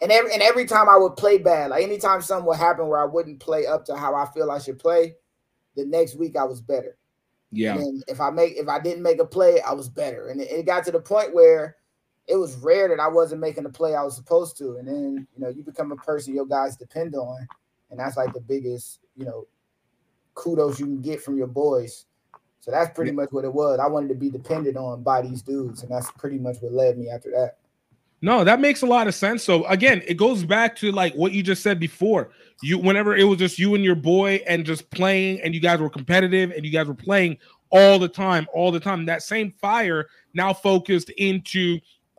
and 0.00 0.12
every 0.12 0.32
and 0.32 0.42
every 0.42 0.66
time 0.66 0.88
I 0.88 0.96
would 0.96 1.16
play 1.16 1.38
bad, 1.38 1.70
like 1.70 1.82
anytime 1.82 2.20
something 2.20 2.46
would 2.46 2.58
happen 2.58 2.86
where 2.86 3.00
I 3.00 3.06
wouldn't 3.06 3.40
play 3.40 3.66
up 3.66 3.84
to 3.86 3.96
how 3.96 4.14
I 4.14 4.26
feel 4.26 4.50
I 4.50 4.58
should 4.58 4.78
play, 4.78 5.14
the 5.76 5.84
next 5.86 6.16
week 6.16 6.36
I 6.36 6.44
was 6.44 6.60
better. 6.60 6.96
Yeah, 7.50 7.76
And 7.76 8.02
if 8.08 8.20
I 8.20 8.30
make 8.30 8.56
if 8.56 8.68
I 8.68 8.78
didn't 8.78 9.02
make 9.02 9.20
a 9.20 9.24
play, 9.24 9.60
I 9.60 9.72
was 9.72 9.88
better. 9.88 10.28
And 10.28 10.40
it, 10.40 10.50
it 10.50 10.66
got 10.66 10.84
to 10.84 10.92
the 10.92 11.00
point 11.00 11.34
where 11.34 11.76
it 12.26 12.36
was 12.36 12.56
rare 12.56 12.88
that 12.88 13.00
I 13.00 13.08
wasn't 13.08 13.40
making 13.40 13.64
the 13.64 13.70
play 13.70 13.94
I 13.94 14.02
was 14.02 14.16
supposed 14.16 14.58
to. 14.58 14.76
And 14.76 14.86
then 14.86 15.26
you 15.34 15.40
know 15.42 15.48
you 15.48 15.62
become 15.62 15.92
a 15.92 15.96
person 15.96 16.34
your 16.34 16.46
guys 16.46 16.76
depend 16.76 17.14
on, 17.14 17.46
and 17.90 17.98
that's 17.98 18.16
like 18.16 18.32
the 18.34 18.40
biggest 18.40 19.00
you 19.16 19.24
know 19.24 19.46
kudos 20.34 20.78
you 20.78 20.86
can 20.86 21.00
get 21.00 21.22
from 21.22 21.36
your 21.36 21.46
boys. 21.46 22.04
So 22.60 22.70
that's 22.70 22.94
pretty 22.94 23.12
much 23.12 23.30
what 23.30 23.44
it 23.44 23.52
was. 23.52 23.78
I 23.78 23.86
wanted 23.86 24.08
to 24.08 24.14
be 24.14 24.30
dependent 24.30 24.76
on 24.76 25.02
by 25.02 25.22
these 25.22 25.40
dudes, 25.40 25.82
and 25.82 25.90
that's 25.90 26.10
pretty 26.12 26.38
much 26.38 26.58
what 26.60 26.72
led 26.72 26.98
me 26.98 27.08
after 27.08 27.30
that. 27.30 27.56
No, 28.20 28.42
that 28.44 28.60
makes 28.60 28.82
a 28.82 28.86
lot 28.86 29.06
of 29.06 29.14
sense. 29.14 29.44
So 29.44 29.64
again, 29.66 30.02
it 30.06 30.14
goes 30.14 30.44
back 30.44 30.74
to 30.76 30.90
like 30.90 31.14
what 31.14 31.32
you 31.32 31.42
just 31.42 31.62
said 31.62 31.78
before. 31.78 32.30
You 32.62 32.78
whenever 32.78 33.16
it 33.16 33.24
was 33.24 33.38
just 33.38 33.58
you 33.58 33.74
and 33.76 33.84
your 33.84 33.94
boy 33.94 34.42
and 34.46 34.64
just 34.66 34.90
playing 34.90 35.40
and 35.42 35.54
you 35.54 35.60
guys 35.60 35.78
were 35.78 35.90
competitive 35.90 36.50
and 36.50 36.64
you 36.64 36.72
guys 36.72 36.88
were 36.88 36.94
playing 36.94 37.38
all 37.70 37.98
the 37.98 38.08
time, 38.08 38.46
all 38.52 38.72
the 38.72 38.80
time. 38.80 39.06
That 39.06 39.22
same 39.22 39.52
fire 39.60 40.08
now 40.34 40.52
focused 40.52 41.10
into 41.10 41.78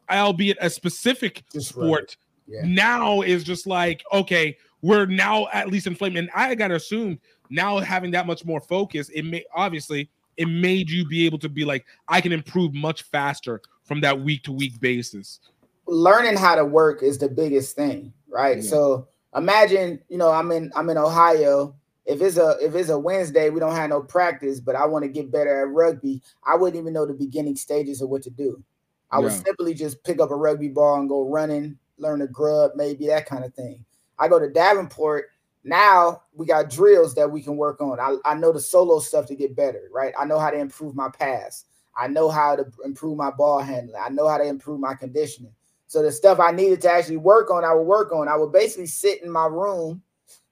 albeit 0.10 0.58
a 0.62 0.70
specific 0.70 1.44
Just 1.52 1.70
sport 1.70 2.16
Yeah. 2.48 2.62
now 2.64 3.22
is 3.22 3.44
just 3.44 3.68
like 3.68 4.02
okay, 4.14 4.58
we're 4.82 5.06
now 5.06 5.48
at 5.52 5.68
least 5.68 5.86
inflamed. 5.88 6.18
And 6.18 6.30
I 6.34 6.56
gotta 6.56 6.76
assume 6.76 7.20
now 7.50 7.80
having 7.80 8.12
that 8.12 8.26
much 8.26 8.46
more 8.46 8.62
focus, 8.62 9.10
it 9.10 9.24
may 9.24 9.44
obviously 9.54 10.10
it 10.38 10.46
made 10.48 10.90
you 10.90 11.06
be 11.06 11.26
able 11.26 11.40
to 11.40 11.50
be 11.50 11.66
like, 11.66 11.86
I 12.08 12.22
can 12.22 12.32
improve 12.32 12.74
much 12.74 13.02
faster 13.04 13.62
from 13.84 14.00
that 14.00 14.22
week 14.22 14.44
to 14.44 14.54
week 14.54 14.80
basis. 14.80 15.42
Learning 15.90 16.38
how 16.38 16.56
to 16.56 16.66
work 16.66 17.04
is 17.04 17.18
the 17.18 17.30
biggest 17.30 17.76
thing, 17.76 18.14
right? 18.30 18.58
Yeah. 18.58 18.64
So 18.64 19.08
imagine, 19.36 20.00
you 20.10 20.18
know, 20.18 20.32
I'm 20.32 20.52
in 20.52 20.72
I'm 20.76 20.90
in 20.90 20.98
Ohio. 20.98 21.76
If 22.06 22.22
it's 22.22 22.38
a 22.38 22.58
if 22.62 22.76
it's 22.76 22.90
a 22.90 22.98
Wednesday, 22.98 23.50
we 23.50 23.60
don't 23.60 23.76
have 23.76 23.90
no 23.90 24.02
practice, 24.02 24.60
but 24.60 24.76
I 24.76 24.86
want 24.86 25.04
to 25.04 25.10
get 25.10 25.32
better 25.32 25.62
at 25.62 25.70
rugby. 25.70 26.22
I 26.44 26.56
wouldn't 26.56 26.80
even 26.82 26.94
know 26.94 27.06
the 27.06 27.14
beginning 27.14 27.56
stages 27.56 28.02
of 28.02 28.10
what 28.10 28.24
to 28.24 28.30
do. 28.30 28.64
I 29.12 29.20
would 29.20 29.32
simply 29.32 29.74
just 29.74 30.04
pick 30.04 30.20
up 30.22 30.30
a 30.30 30.36
rugby 30.36 30.68
ball 30.68 31.00
and 31.00 31.10
go 31.10 31.28
running, 31.28 31.80
learn 31.98 32.20
to 32.20 32.28
grub, 32.28 32.72
maybe 32.76 33.08
that 33.08 33.26
kind 33.26 33.44
of 33.44 33.54
thing. 33.56 33.84
I 34.20 34.28
go 34.28 34.38
to 34.38 34.50
Davenport. 34.50 35.26
Now 35.64 36.24
we 36.34 36.46
got 36.46 36.70
drills 36.70 37.16
that 37.16 37.30
we 37.30 37.42
can 37.42 37.58
work 37.58 37.82
on. 37.82 38.00
I, 38.00 38.18
I 38.24 38.36
know 38.36 38.52
the 38.52 38.60
solo 38.60 39.00
stuff 39.00 39.26
to 39.28 39.36
get 39.36 39.56
better, 39.56 39.90
right? 39.92 40.14
I 40.18 40.26
know 40.26 40.40
how 40.40 40.52
to 40.52 40.58
improve 40.58 40.96
my 40.96 41.10
pass. 41.10 41.66
I 41.98 42.08
know 42.08 42.30
how 42.30 42.56
to 42.56 42.66
improve 42.86 43.18
my 43.18 43.32
ball 43.32 43.60
handling. 43.60 44.00
I 44.02 44.10
know 44.10 44.28
how 44.28 44.38
to 44.38 44.46
improve 44.46 44.80
my 44.80 44.94
conditioning. 44.94 45.54
So 45.90 46.04
the 46.04 46.12
stuff 46.12 46.40
I 46.40 46.52
needed 46.52 46.82
to 46.82 46.92
actually 46.92 47.18
work 47.18 47.50
on, 47.50 47.66
I 47.66 47.74
would 47.74 47.82
work 47.82 48.12
on. 48.12 48.28
I 48.28 48.38
would 48.38 48.52
basically 48.52 48.86
sit 48.86 49.24
in 49.24 49.32
my 49.32 49.48
room 49.48 50.04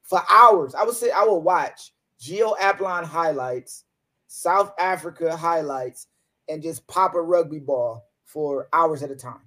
for 0.02 0.20
hours. 0.28 0.74
I 0.74 0.82
would 0.82 0.96
sit, 0.96 1.12
I 1.14 1.24
would 1.24 1.38
watch 1.38 1.92
Gio 2.20 2.58
Aplon 2.58 3.04
highlights, 3.04 3.84
South 4.26 4.72
Africa 4.80 5.36
highlights, 5.36 6.08
and 6.48 6.60
just 6.60 6.84
pop 6.88 7.14
a 7.14 7.22
rugby 7.22 7.60
ball 7.60 8.04
for 8.24 8.68
hours 8.72 9.04
at 9.04 9.12
a 9.12 9.14
time. 9.14 9.42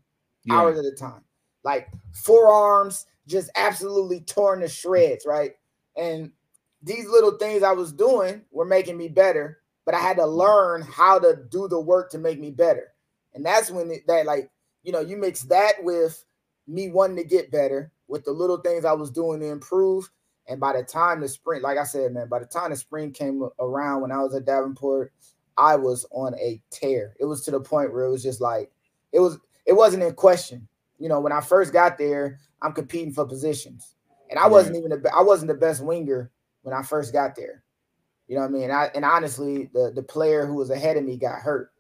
Yeah. 0.45 0.61
Hours 0.61 0.79
at 0.79 0.85
a 0.85 0.95
time. 0.95 1.25
Like 1.65 1.89
forearms 2.13 3.05
just 3.27 3.49
absolutely 3.57 4.21
torn 4.21 4.61
to 4.61 4.69
shreds, 4.69 5.25
right? 5.25 5.51
And 5.97 6.31
these 6.81 7.05
little 7.09 7.37
things 7.37 7.63
I 7.63 7.73
was 7.73 7.91
doing 7.91 8.43
were 8.49 8.63
making 8.63 8.97
me 8.97 9.09
better, 9.09 9.59
but 9.85 9.93
I 9.93 9.99
had 9.99 10.15
to 10.17 10.25
learn 10.25 10.83
how 10.83 11.19
to 11.19 11.37
do 11.49 11.67
the 11.67 11.81
work 11.81 12.11
to 12.11 12.17
make 12.17 12.39
me 12.39 12.49
better. 12.49 12.93
And 13.33 13.45
that's 13.45 13.69
when 13.69 13.91
it, 13.91 14.07
that 14.07 14.25
like 14.25 14.49
you 14.83 14.91
know, 14.91 14.99
you 14.99 15.17
mix 15.17 15.43
that 15.43 15.83
with 15.83 16.23
me 16.67 16.89
wanting 16.89 17.17
to 17.17 17.23
get 17.23 17.51
better 17.51 17.91
with 18.07 18.23
the 18.25 18.31
little 18.31 18.57
things 18.57 18.85
I 18.85 18.93
was 18.93 19.11
doing 19.11 19.39
to 19.39 19.47
improve. 19.47 20.09
And 20.47 20.59
by 20.59 20.73
the 20.73 20.83
time 20.83 21.21
the 21.21 21.27
spring, 21.27 21.61
like 21.61 21.77
I 21.77 21.83
said, 21.83 22.13
man, 22.13 22.27
by 22.27 22.39
the 22.39 22.45
time 22.45 22.71
the 22.71 22.75
spring 22.75 23.11
came 23.11 23.47
around 23.59 24.01
when 24.01 24.11
I 24.11 24.17
was 24.17 24.33
at 24.33 24.45
Davenport, 24.45 25.13
I 25.57 25.75
was 25.75 26.05
on 26.11 26.33
a 26.35 26.61
tear. 26.71 27.15
It 27.19 27.25
was 27.25 27.41
to 27.45 27.51
the 27.51 27.59
point 27.59 27.93
where 27.93 28.03
it 28.03 28.11
was 28.11 28.23
just 28.23 28.41
like 28.41 28.71
it 29.11 29.19
was 29.19 29.37
it 29.65 29.73
wasn't 29.73 30.03
in 30.03 30.13
question. 30.13 30.67
You 30.97 31.09
know, 31.09 31.19
when 31.19 31.31
I 31.31 31.41
first 31.41 31.73
got 31.73 31.97
there, 31.97 32.39
I'm 32.61 32.73
competing 32.73 33.13
for 33.13 33.25
positions. 33.25 33.95
And 34.29 34.39
I 34.39 34.47
wasn't 34.47 34.77
even 34.77 34.89
the 34.89 35.11
I 35.15 35.21
wasn't 35.21 35.49
the 35.49 35.55
best 35.55 35.83
winger 35.83 36.31
when 36.63 36.75
I 36.75 36.83
first 36.83 37.13
got 37.13 37.35
there. 37.35 37.63
You 38.27 38.35
know 38.35 38.41
what 38.41 38.49
I 38.49 38.53
mean? 38.53 38.71
I, 38.71 38.89
and 38.95 39.05
honestly, 39.05 39.69
the 39.73 39.91
the 39.93 40.03
player 40.03 40.45
who 40.45 40.55
was 40.55 40.69
ahead 40.69 40.97
of 40.97 41.03
me 41.03 41.17
got 41.17 41.41
hurt. 41.41 41.71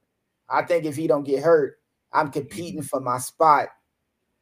I 0.49 0.63
think 0.63 0.85
if 0.85 0.95
he 0.95 1.07
don't 1.07 1.23
get 1.23 1.43
hurt, 1.43 1.79
I'm 2.13 2.31
competing 2.31 2.81
for 2.81 2.99
my 2.99 3.17
spot. 3.17 3.67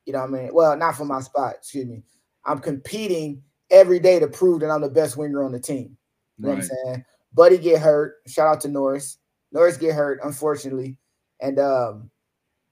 You 0.05 0.13
know 0.13 0.21
what 0.21 0.29
I 0.29 0.43
mean? 0.43 0.49
Well, 0.53 0.75
not 0.77 0.95
for 0.95 1.05
my 1.05 1.21
spot, 1.21 1.55
excuse 1.57 1.85
me. 1.85 2.03
I'm 2.45 2.59
competing 2.59 3.43
every 3.69 3.99
day 3.99 4.19
to 4.19 4.27
prove 4.27 4.61
that 4.61 4.71
I'm 4.71 4.81
the 4.81 4.89
best 4.89 5.17
winger 5.17 5.43
on 5.43 5.51
the 5.51 5.59
team. 5.59 5.97
You 6.37 6.45
know 6.45 6.49
Right. 6.49 6.55
what 6.57 6.63
I'm 6.63 6.69
saying? 6.85 7.05
Buddy 7.33 7.57
get 7.57 7.81
hurt. 7.81 8.15
Shout 8.27 8.47
out 8.47 8.61
to 8.61 8.67
Norris. 8.67 9.17
Norris 9.51 9.77
get 9.77 9.93
hurt, 9.93 10.19
unfortunately. 10.23 10.97
And 11.41 11.59
um, 11.59 12.09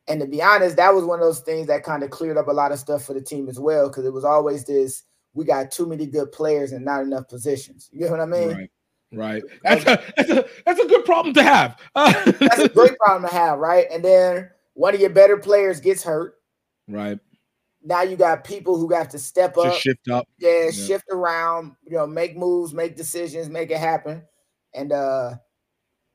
and 0.08 0.20
to 0.22 0.26
be 0.28 0.42
honest, 0.42 0.78
that 0.78 0.94
was 0.94 1.04
one 1.04 1.20
of 1.20 1.26
those 1.26 1.42
things 1.42 1.68
that 1.68 1.84
kind 1.84 2.02
of 2.04 2.10
cleared 2.10 2.38
up 2.38 2.48
a 2.48 2.54
lot 2.54 2.72
of 2.72 2.80
stuff 2.80 3.04
for 3.04 3.14
the 3.14 3.22
team 3.22 3.50
as 3.50 3.60
well, 3.60 3.88
because 3.90 4.06
it 4.06 4.14
was 4.14 4.26
always 4.26 4.66
this: 4.66 5.04
we 5.34 5.46
got 5.46 5.70
too 5.70 5.86
many 5.86 6.08
good 6.08 6.32
players 6.32 6.72
and 6.72 6.84
not 6.84 7.02
enough 7.02 7.28
positions. 7.28 7.90
You 7.92 8.06
know 8.06 8.12
what 8.12 8.22
I 8.22 8.26
mean? 8.26 8.48
Right. 8.56 8.72
Right. 9.14 9.44
That's 9.64 9.86
a 9.86 10.04
that's 10.18 10.30
a 10.30 10.46
that's 10.66 10.80
a 10.82 10.88
good 10.88 11.06
problem 11.06 11.34
to 11.36 11.44
have. 11.44 11.80
That's 11.96 12.60
a 12.60 12.70
great 12.70 12.98
problem 12.98 13.30
to 13.30 13.34
have, 13.36 13.58
right? 13.58 13.86
And 13.90 14.04
then 14.04 14.50
one 14.78 14.94
of 14.94 15.02
your 15.02 15.10
better 15.10 15.38
players 15.38 15.80
gets 15.82 16.04
hurt. 16.04 16.36
right. 16.88 17.20
Now 17.84 18.02
you 18.02 18.16
got 18.18 18.44
people 18.44 18.78
who 18.78 18.94
have 18.94 19.08
to 19.10 19.20
step 19.20 19.58
up, 19.58 19.80
shift 19.80 20.10
up. 20.10 20.28
yeah, 20.40 20.66
Yeah. 20.66 20.72
shift 20.72 21.06
around, 21.10 21.76
you 21.84 21.92
know, 21.96 22.06
make 22.06 22.36
moves, 22.38 22.74
make 22.74 22.96
decisions, 22.98 23.50
make 23.50 23.72
it 23.72 23.78
happen. 23.78 24.24
And 24.74 24.92
uh, 24.92 25.36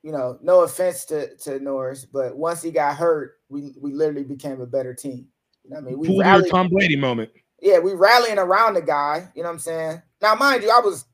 you 0.03 0.11
know, 0.11 0.37
no 0.41 0.61
offense 0.61 1.05
to 1.05 1.35
to 1.37 1.59
Norris, 1.59 2.05
but 2.05 2.37
once 2.37 2.61
he 2.61 2.69
got 2.71 2.95
hurt, 2.95 3.35
we 3.49 3.73
we 3.79 3.91
literally 3.93 4.23
became 4.23 4.61
a 4.61 4.65
better 4.67 4.93
team. 4.93 5.27
You 5.63 5.71
know 5.71 5.75
what 5.77 5.81
I 5.83 5.85
mean? 5.89 5.99
We 5.99 6.07
Pull 6.07 6.15
your 6.17 6.23
rallied, 6.25 6.51
Tom 6.51 6.69
Brady 6.69 6.95
moment. 6.97 7.31
yeah, 7.61 7.79
we 7.79 7.93
rallying 7.93 8.37
around 8.37 8.75
the 8.75 8.81
guy. 8.81 9.29
You 9.35 9.41
know 9.43 9.49
what 9.49 9.53
I'm 9.53 9.59
saying? 9.59 10.01
Now, 10.21 10.35
mind 10.35 10.63
you, 10.63 10.69
I 10.69 10.79
was 10.79 11.05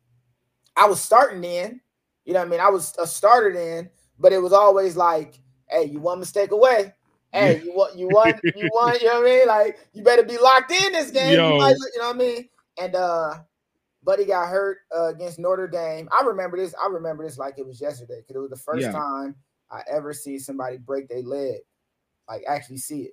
I 0.75 0.87
was 0.87 0.99
starting 0.99 1.43
in. 1.43 1.79
You 2.25 2.33
know 2.33 2.39
what 2.39 2.47
I 2.47 2.51
mean? 2.51 2.59
I 2.59 2.69
was 2.69 2.93
a 2.99 3.07
starter 3.07 3.53
then, 3.53 3.89
but 4.19 4.33
it 4.33 4.39
was 4.39 4.53
always 4.53 4.97
like, 4.97 5.39
hey, 5.69 5.85
you 5.85 5.99
one 5.99 6.19
mistake 6.19 6.51
away. 6.51 6.93
Hey, 7.31 7.61
you 7.63 7.73
want 7.73 7.97
you 7.97 8.07
want 8.07 8.39
you 8.55 8.67
want, 8.73 9.01
you 9.01 9.07
know 9.07 9.21
what 9.21 9.29
I 9.29 9.35
mean? 9.37 9.47
Like 9.47 9.79
you 9.93 10.03
better 10.03 10.23
be 10.23 10.37
locked 10.37 10.71
in 10.71 10.93
this 10.93 11.11
game. 11.11 11.33
You, 11.53 11.57
might- 11.57 11.75
you 11.93 11.99
know 12.01 12.07
what 12.07 12.15
I 12.15 12.19
mean? 12.19 12.49
And 12.79 12.95
uh 12.95 13.33
Buddy 14.03 14.25
got 14.25 14.47
hurt 14.47 14.79
uh, 14.95 15.07
against 15.09 15.39
Notre 15.39 15.67
Dame. 15.67 16.07
I 16.17 16.23
remember 16.25 16.57
this. 16.57 16.73
I 16.81 16.87
remember 16.87 17.25
this 17.25 17.37
like 17.37 17.55
it 17.57 17.67
was 17.67 17.81
yesterday 17.81 18.21
because 18.21 18.35
it 18.35 18.39
was 18.39 18.49
the 18.49 18.55
first 18.55 18.85
Yeah. 18.85 18.93
time 18.93 19.35
I 19.69 19.81
ever 19.91 20.13
see 20.13 20.39
somebody 20.39 20.77
break 20.77 21.09
their 21.09 21.21
leg, 21.21 21.59
like 22.27 22.43
actually 22.47 22.77
see 22.77 23.01
it. 23.01 23.11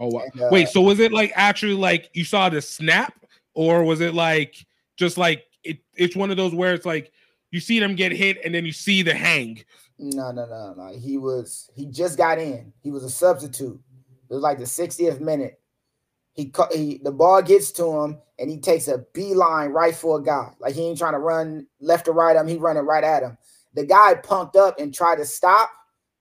Oh 0.00 0.08
wow. 0.08 0.22
And, 0.32 0.42
uh, 0.42 0.48
Wait, 0.50 0.68
so 0.68 0.80
was 0.80 0.98
it 0.98 1.12
like 1.12 1.32
actually 1.36 1.74
like 1.74 2.10
you 2.14 2.24
saw 2.24 2.48
the 2.48 2.60
snap, 2.60 3.14
or 3.54 3.84
was 3.84 4.00
it 4.00 4.12
like 4.14 4.56
just 4.96 5.16
like 5.16 5.44
it? 5.62 5.78
It's 5.94 6.16
one 6.16 6.30
of 6.30 6.36
those 6.36 6.54
where 6.54 6.74
it's 6.74 6.86
like 6.86 7.12
you 7.52 7.60
see 7.60 7.78
them 7.78 7.94
get 7.94 8.10
hit 8.12 8.38
and 8.44 8.52
then 8.54 8.66
you 8.66 8.72
see 8.72 9.02
the 9.02 9.14
hang. 9.14 9.62
No, 10.02 10.32
no, 10.32 10.46
no, 10.46 10.74
no. 10.76 10.92
He 10.98 11.16
was 11.16 11.70
he 11.76 11.86
just 11.86 12.18
got 12.18 12.38
in. 12.38 12.72
He 12.82 12.90
was 12.90 13.04
a 13.04 13.10
substitute. 13.10 13.80
It 14.28 14.34
was 14.34 14.42
like 14.42 14.58
the 14.58 14.64
60th 14.64 15.20
minute. 15.20 15.60
He 16.32 16.46
cut 16.46 16.72
he 16.72 17.00
the 17.02 17.12
ball 17.12 17.40
gets 17.40 17.70
to 17.72 17.84
him 18.00 18.18
and 18.38 18.50
he 18.50 18.58
takes 18.58 18.88
a 18.88 19.04
beeline 19.14 19.70
right 19.70 19.94
for 19.94 20.18
a 20.18 20.22
guy. 20.22 20.52
Like 20.58 20.74
he 20.74 20.82
ain't 20.82 20.98
trying 20.98 21.12
to 21.12 21.18
run 21.18 21.66
left 21.80 22.08
or 22.08 22.14
right. 22.14 22.34
him. 22.34 22.48
he 22.48 22.56
running 22.56 22.84
right 22.84 23.04
at 23.04 23.22
him. 23.22 23.38
The 23.74 23.86
guy 23.86 24.14
punked 24.14 24.56
up 24.56 24.80
and 24.80 24.92
tried 24.92 25.16
to 25.16 25.24
stop, 25.24 25.70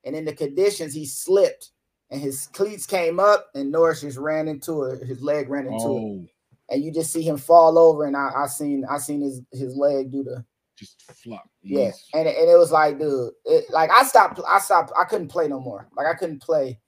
and 0.05 0.15
in 0.15 0.25
the 0.25 0.33
conditions 0.33 0.93
he 0.93 1.05
slipped 1.05 1.71
and 2.11 2.21
his 2.21 2.47
cleats 2.47 2.85
came 2.85 3.19
up 3.19 3.47
and 3.55 3.71
Norris 3.71 4.01
just 4.01 4.17
ran 4.17 4.47
into 4.47 4.83
it. 4.83 5.07
His 5.07 5.23
leg 5.23 5.49
ran 5.49 5.65
into 5.65 5.75
it, 5.75 5.79
Oh, 5.79 6.25
and 6.69 6.83
you 6.83 6.91
just 6.91 7.11
see 7.11 7.23
him 7.23 7.37
fall 7.37 7.79
over. 7.79 8.05
And 8.05 8.15
I, 8.15 8.31
I 8.35 8.47
seen 8.47 8.85
I 8.87 8.99
seen 8.99 9.21
his 9.21 9.41
his 9.51 9.75
leg 9.75 10.11
do 10.11 10.23
the 10.23 10.45
just 10.81 11.11
flop. 11.23 11.47
yeah, 11.61 11.91
and 12.13 12.27
it, 12.27 12.35
and 12.37 12.49
it 12.49 12.57
was 12.57 12.71
like, 12.71 12.99
dude, 12.99 13.31
it, 13.45 13.65
like 13.69 13.91
I 13.91 14.03
stopped, 14.03 14.39
I 14.47 14.59
stopped, 14.59 14.91
I 14.99 15.05
couldn't 15.05 15.27
play 15.27 15.47
no 15.47 15.59
more. 15.59 15.87
Like 15.95 16.07
I 16.07 16.13
couldn't 16.15 16.41
play. 16.41 16.79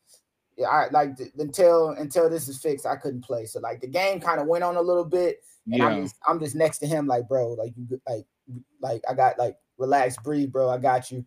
Yeah, 0.57 0.67
I 0.67 0.87
like 0.91 1.11
until 1.37 1.91
until 1.91 2.29
this 2.29 2.47
is 2.47 2.61
fixed, 2.61 2.85
I 2.85 2.95
couldn't 2.95 3.23
play. 3.23 3.45
So 3.45 3.59
like 3.59 3.81
the 3.81 3.87
game 3.87 4.19
kind 4.19 4.41
of 4.41 4.47
went 4.47 4.63
on 4.63 4.75
a 4.75 4.81
little 4.81 5.05
bit, 5.05 5.37
and 5.71 5.81
I'm 5.81 5.97
yeah. 5.97 6.03
just 6.03 6.15
I'm 6.27 6.39
just 6.39 6.55
next 6.55 6.79
to 6.79 6.87
him, 6.87 7.07
like 7.07 7.27
bro, 7.27 7.53
like 7.53 7.73
you 7.77 8.01
like 8.07 8.25
like 8.81 9.01
I 9.09 9.13
got 9.13 9.39
like 9.39 9.57
relax, 9.77 10.17
breathe, 10.17 10.51
bro, 10.51 10.69
I 10.69 10.77
got 10.77 11.11
you. 11.11 11.25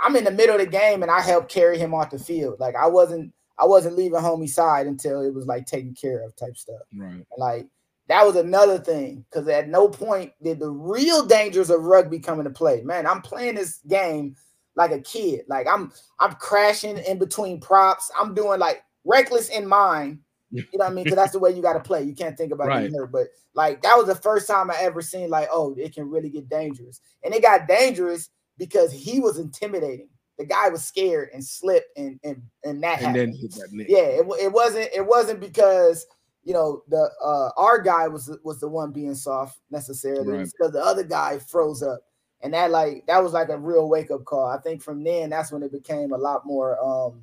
I'm 0.00 0.14
in 0.14 0.24
the 0.24 0.30
middle 0.30 0.54
of 0.54 0.60
the 0.60 0.66
game, 0.66 1.02
and 1.02 1.10
I 1.10 1.20
helped 1.20 1.50
carry 1.50 1.78
him 1.78 1.94
off 1.94 2.10
the 2.10 2.18
field. 2.18 2.60
Like 2.60 2.74
I 2.76 2.86
wasn't 2.86 3.32
I 3.58 3.64
wasn't 3.64 3.96
leaving 3.96 4.20
homie 4.20 4.48
side 4.48 4.86
until 4.86 5.22
it 5.22 5.34
was 5.34 5.46
like 5.46 5.66
taken 5.66 5.94
care 5.94 6.24
of 6.24 6.36
type 6.36 6.56
stuff. 6.56 6.82
Right. 6.94 7.26
Like 7.36 7.66
that 8.08 8.24
was 8.24 8.36
another 8.36 8.78
thing 8.78 9.24
because 9.30 9.48
at 9.48 9.68
no 9.68 9.88
point 9.88 10.32
did 10.42 10.58
the 10.60 10.70
real 10.70 11.24
dangers 11.26 11.70
of 11.70 11.82
rugby 11.82 12.18
come 12.18 12.40
into 12.40 12.50
play. 12.50 12.82
Man, 12.82 13.06
I'm 13.06 13.20
playing 13.22 13.54
this 13.56 13.80
game 13.86 14.34
like 14.76 14.92
a 14.92 15.00
kid. 15.00 15.42
Like 15.48 15.66
I'm 15.68 15.92
I'm 16.18 16.32
crashing 16.34 16.98
in 16.98 17.18
between 17.18 17.60
props. 17.60 18.10
I'm 18.18 18.34
doing 18.34 18.58
like 18.60 18.82
reckless 19.04 19.48
in 19.50 19.66
mind. 19.66 20.20
You 20.72 20.78
know 20.78 20.86
what 20.86 20.92
I 20.92 20.94
mean? 20.94 21.04
Because 21.04 21.16
that's 21.16 21.32
the 21.32 21.38
way 21.38 21.50
you 21.52 21.62
got 21.62 21.74
to 21.74 21.80
play. 21.80 22.02
You 22.02 22.14
can't 22.14 22.36
think 22.36 22.52
about 22.52 22.68
Right. 22.68 22.80
getting 22.82 22.96
hurt. 22.96 23.12
But 23.12 23.28
like 23.54 23.82
that 23.82 23.96
was 23.96 24.06
the 24.06 24.14
first 24.14 24.46
time 24.48 24.70
I 24.70 24.76
ever 24.80 25.02
seen 25.02 25.30
like, 25.30 25.48
oh, 25.52 25.74
it 25.76 25.94
can 25.94 26.10
really 26.10 26.30
get 26.30 26.48
dangerous. 26.48 27.00
And 27.24 27.34
it 27.34 27.42
got 27.42 27.68
dangerous 27.68 28.30
because 28.58 28.92
he 28.92 29.20
was 29.20 29.38
intimidating. 29.38 30.08
The 30.38 30.46
guy 30.46 30.68
was 30.68 30.84
scared 30.84 31.30
and 31.34 31.44
slipped, 31.44 31.88
and 31.98 32.20
and 32.22 32.42
and 32.64 32.82
that 32.82 32.98
And 32.98 33.06
happened 33.06 33.32
then 33.32 33.38
hit 33.40 33.52
that 33.54 33.86
yeah 33.88 33.98
it, 33.98 34.26
it 34.40 34.52
wasn't 34.52 34.88
it 34.94 35.04
wasn't 35.04 35.40
because 35.40 36.06
you 36.44 36.52
know 36.52 36.82
the 36.88 37.10
uh 37.22 37.50
our 37.56 37.80
guy 37.80 38.08
was 38.08 38.30
was 38.42 38.60
the 38.60 38.68
one 38.68 38.92
being 38.92 39.14
soft 39.14 39.58
necessarily 39.70 40.38
Right. 40.38 40.46
because 40.56 40.72
the 40.72 40.82
other 40.82 41.02
guy 41.04 41.38
froze 41.38 41.82
up 41.82 42.00
and 42.40 42.54
that 42.54 42.70
like 42.70 43.04
that 43.06 43.22
was 43.22 43.32
like 43.32 43.48
a 43.48 43.58
real 43.58 43.88
wake-up 43.88 44.24
call 44.24 44.46
i 44.46 44.58
think 44.58 44.82
from 44.82 45.02
then 45.02 45.30
that's 45.30 45.50
when 45.52 45.62
it 45.62 45.72
became 45.72 46.12
a 46.12 46.16
lot 46.18 46.46
more 46.46 46.78
um 46.82 47.22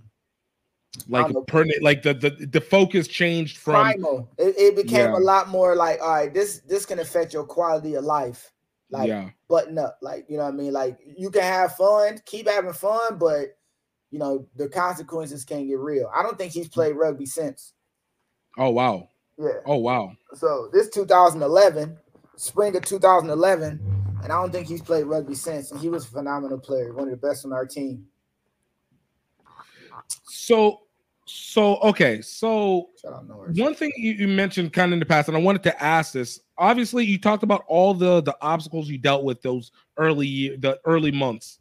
like 1.09 1.33
permanent. 1.47 1.83
Like 1.83 2.03
the 2.03 2.13
the 2.13 2.29
the 2.45 2.61
focus 2.61 3.07
changed 3.07 3.57
from 3.57 3.73
primal 3.73 4.29
it, 4.37 4.55
it 4.57 4.75
became 4.75 5.11
Yeah. 5.11 5.17
a 5.17 5.19
lot 5.19 5.49
more 5.49 5.75
like 5.75 6.01
all 6.01 6.09
right 6.09 6.33
this 6.33 6.59
this 6.67 6.85
can 6.85 6.99
affect 6.99 7.33
your 7.33 7.43
quality 7.43 7.95
of 7.95 8.05
life 8.05 8.51
like 8.91 9.07
yeah. 9.09 9.29
button 9.49 9.77
up 9.77 9.97
like 10.01 10.25
you 10.29 10.37
know 10.37 10.43
what 10.43 10.53
i 10.53 10.55
mean 10.55 10.71
like 10.71 10.97
you 11.17 11.29
can 11.31 11.41
have 11.41 11.75
fun 11.75 12.19
keep 12.25 12.47
having 12.47 12.71
fun 12.71 13.17
but 13.17 13.57
you 14.11 14.19
know 14.19 14.47
the 14.55 14.69
consequences 14.69 15.43
can 15.43 15.67
get 15.67 15.79
real 15.79 16.09
i 16.15 16.21
don't 16.23 16.37
think 16.37 16.53
he's 16.53 16.69
played 16.69 16.95
rugby 16.95 17.25
since 17.25 17.73
Oh 18.57 18.69
wow. 18.69 19.09
yeah 19.37 19.59
Oh 19.65 19.77
wow. 19.77 20.13
So 20.33 20.69
this 20.73 20.89
2011, 20.89 21.97
spring 22.35 22.75
of 22.75 22.85
2011, 22.85 23.79
and 24.23 24.31
I 24.31 24.35
don't 24.35 24.51
think 24.51 24.67
he's 24.67 24.81
played 24.81 25.05
rugby 25.05 25.35
since. 25.35 25.71
And 25.71 25.79
he 25.79 25.89
was 25.89 26.05
a 26.05 26.09
phenomenal 26.09 26.59
player, 26.59 26.93
one 26.93 27.05
of 27.07 27.11
the 27.11 27.27
best 27.27 27.45
on 27.45 27.53
our 27.53 27.65
team. 27.65 28.05
So 30.23 30.81
so 31.25 31.77
okay. 31.77 32.21
So 32.21 32.89
Shout 33.01 33.13
out 33.13 33.27
Norris. 33.27 33.57
one 33.57 33.73
thing 33.75 33.91
you, 33.97 34.13
you 34.13 34.27
mentioned 34.27 34.73
kind 34.73 34.91
of 34.91 34.93
in 34.93 34.99
the 34.99 35.05
past, 35.05 35.27
and 35.27 35.35
I 35.35 35.39
wanted 35.39 35.63
to 35.63 35.83
ask 35.83 36.13
this. 36.13 36.39
Obviously, 36.57 37.03
you 37.03 37.19
talked 37.19 37.43
about 37.43 37.63
all 37.67 37.93
the 37.93 38.21
the 38.21 38.35
obstacles 38.41 38.89
you 38.89 38.97
dealt 38.97 39.23
with 39.23 39.41
those 39.41 39.71
early 39.97 40.55
the 40.57 40.79
early 40.85 41.11
months. 41.11 41.59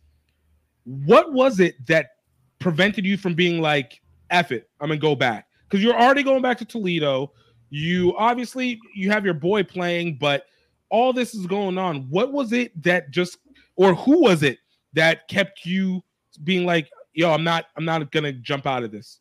What 0.85 1.33
was 1.33 1.61
it 1.61 1.75
that 1.87 2.11
prevented 2.59 3.07
you 3.07 3.17
from 3.17 3.35
being 3.35 3.61
like, 3.61 4.01
"F 4.31 4.53
it, 4.53 4.69
I'm 4.81 4.89
gonna 4.89 5.01
go 5.01 5.15
back"? 5.15 5.47
Because 5.75 5.83
you're 5.83 6.01
already 6.01 6.23
going 6.23 6.41
back 6.41 6.57
to 6.59 6.65
Toledo. 6.65 7.33
You 7.69 8.15
obviously 8.17 8.79
you 8.95 9.11
have 9.11 9.25
your 9.25 9.35
boy 9.35 9.65
playing, 9.65 10.19
but 10.21 10.47
all 10.89 11.13
this 11.13 11.35
is 11.35 11.49
going 11.49 11.79
on. 11.79 12.09
What 12.11 12.33
was 12.33 12.53
it 12.53 12.81
that 12.85 13.11
just, 13.11 13.39
or 13.75 13.93
who 13.93 14.23
was 14.23 14.45
it 14.45 14.59
that 14.93 15.27
kept 15.27 15.67
you 15.67 16.05
being 16.45 16.65
like, 16.65 16.93
"Yo, 17.13 17.29
I'm 17.29 17.43
not, 17.43 17.67
I'm 17.77 17.85
not 17.85 18.13
gonna 18.13 18.31
jump 18.31 18.69
out 18.69 18.85
of 18.85 18.93
this." 18.93 19.19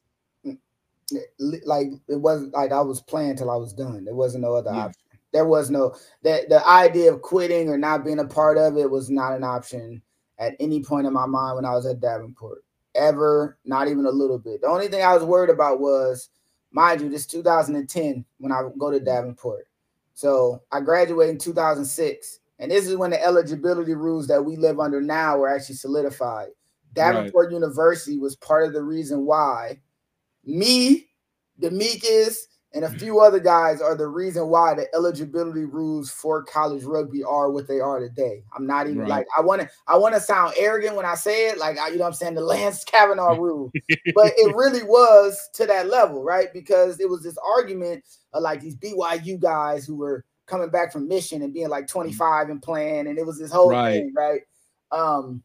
Like 1.66 1.88
it 2.08 2.18
wasn't 2.22 2.54
like 2.54 2.72
I 2.72 2.82
was 2.82 3.02
playing 3.02 3.36
till 3.38 3.50
I 3.50 3.56
was 3.56 3.74
done. 3.74 4.06
There 4.06 4.14
wasn't 4.14 4.44
no 4.44 4.54
other 4.54 4.70
Yeah. 4.76 4.86
option. 4.86 5.02
There 5.32 5.46
was 5.46 5.72
no 5.72 5.96
that 6.22 6.50
the 6.50 6.64
idea 6.70 7.12
of 7.12 7.24
quitting 7.24 7.68
or 7.68 7.80
not 7.80 8.06
being 8.06 8.20
a 8.20 8.26
part 8.26 8.60
of 8.60 8.78
it 8.78 8.92
was 8.92 9.10
not 9.10 9.34
an 9.34 9.44
option 9.44 10.04
at 10.38 10.56
any 10.60 10.84
point 10.84 11.08
in 11.08 11.14
my 11.14 11.26
mind 11.26 11.56
when 11.56 11.66
I 11.66 11.74
was 11.74 11.88
at 11.88 12.00
Davenport. 12.00 12.64
Ever, 12.94 13.58
not 13.66 13.88
even 13.88 14.06
a 14.06 14.12
little 14.12 14.38
bit. 14.38 14.62
The 14.62 14.68
only 14.68 14.88
thing 14.88 15.02
I 15.02 15.16
was 15.16 15.24
worried 15.24 15.50
about 15.50 15.80
was, 15.80 16.30
mind 16.74 17.02
you, 17.02 17.10
this 17.10 17.26
2010 17.26 18.26
when 18.40 18.52
I 18.52 18.64
go 18.78 18.92
to 18.92 19.00
Davenport. 19.00 19.68
So 20.14 20.62
I 20.72 20.82
graduated 20.82 21.36
in 21.36 21.40
2006, 21.40 22.40
and 22.60 22.70
this 22.70 22.88
is 22.88 22.98
when 22.98 23.12
the 23.12 23.24
eligibility 23.24 23.94
rules 23.94 24.28
that 24.28 24.44
we 24.44 24.58
live 24.58 24.80
under 24.80 25.02
now 25.02 25.38
were 25.38 25.48
actually 25.50 25.76
solidified. 25.76 26.50
Davenport 26.94 27.52
University 27.52 28.20
was 28.20 28.36
part 28.36 28.68
of 28.68 28.74
the 28.74 28.84
reason 28.84 29.26
why 29.26 29.80
me, 30.46 31.08
Demetrius, 31.60 32.48
and 32.74 32.86
a 32.86 32.90
few 32.90 33.20
other 33.20 33.40
guys 33.40 33.82
are 33.82 33.96
the 33.96 34.08
reason 34.08 34.48
why 34.48 34.74
the 34.74 34.88
eligibility 34.96 35.66
rules 35.66 36.10
for 36.12 36.44
college 36.44 36.84
rugby 36.84 37.24
are 37.24 37.52
what 37.52 37.68
they 37.68 37.80
are 37.80 38.00
today. 38.00 38.44
I'm 38.56 38.66
not 38.68 38.88
even 38.88 38.98
Right. 39.00 39.10
like 39.10 39.28
I 39.38 39.42
want 39.42 39.62
to 39.62 39.70
I 39.88 39.98
want 39.98 40.16
to 40.16 40.22
sound 40.22 40.54
arrogant 40.58 40.96
when 40.96 41.06
I 41.06 41.16
say 41.16 41.50
it, 41.50 41.58
like 41.60 41.78
I- 41.80 41.90
you 41.90 41.96
know 41.98 42.02
what 42.02 42.08
I'm 42.08 42.14
saying 42.14 42.36
the 42.36 42.42
Lance 42.42 42.84
Cavanaugh 42.86 43.34
rule, 43.36 43.74
but 44.16 44.34
it 44.38 44.56
really 44.56 44.84
was 44.84 45.50
to 45.56 45.66
that 45.68 45.88
level, 45.88 46.24
right? 46.24 46.52
Because 46.54 47.00
it 47.00 47.10
was 47.10 47.24
this 47.24 47.38
argument 47.46 48.04
of 48.34 48.44
like 48.44 48.62
these 48.62 48.76
BYU 48.76 49.40
guys 49.40 49.86
who 49.86 49.96
were 49.96 50.26
coming 50.48 50.70
back 50.70 50.92
from 50.92 51.08
mission 51.08 51.42
and 51.44 51.54
being 51.54 51.70
like 51.70 51.88
25 51.88 52.50
and 52.50 52.62
playing, 52.62 53.08
and 53.08 53.18
it 53.20 53.26
was 53.26 53.40
this 53.40 53.52
whole 53.52 53.70
Right. 53.70 53.94
thing, 53.94 54.14
right? 54.16 54.42
Um, 54.92 55.44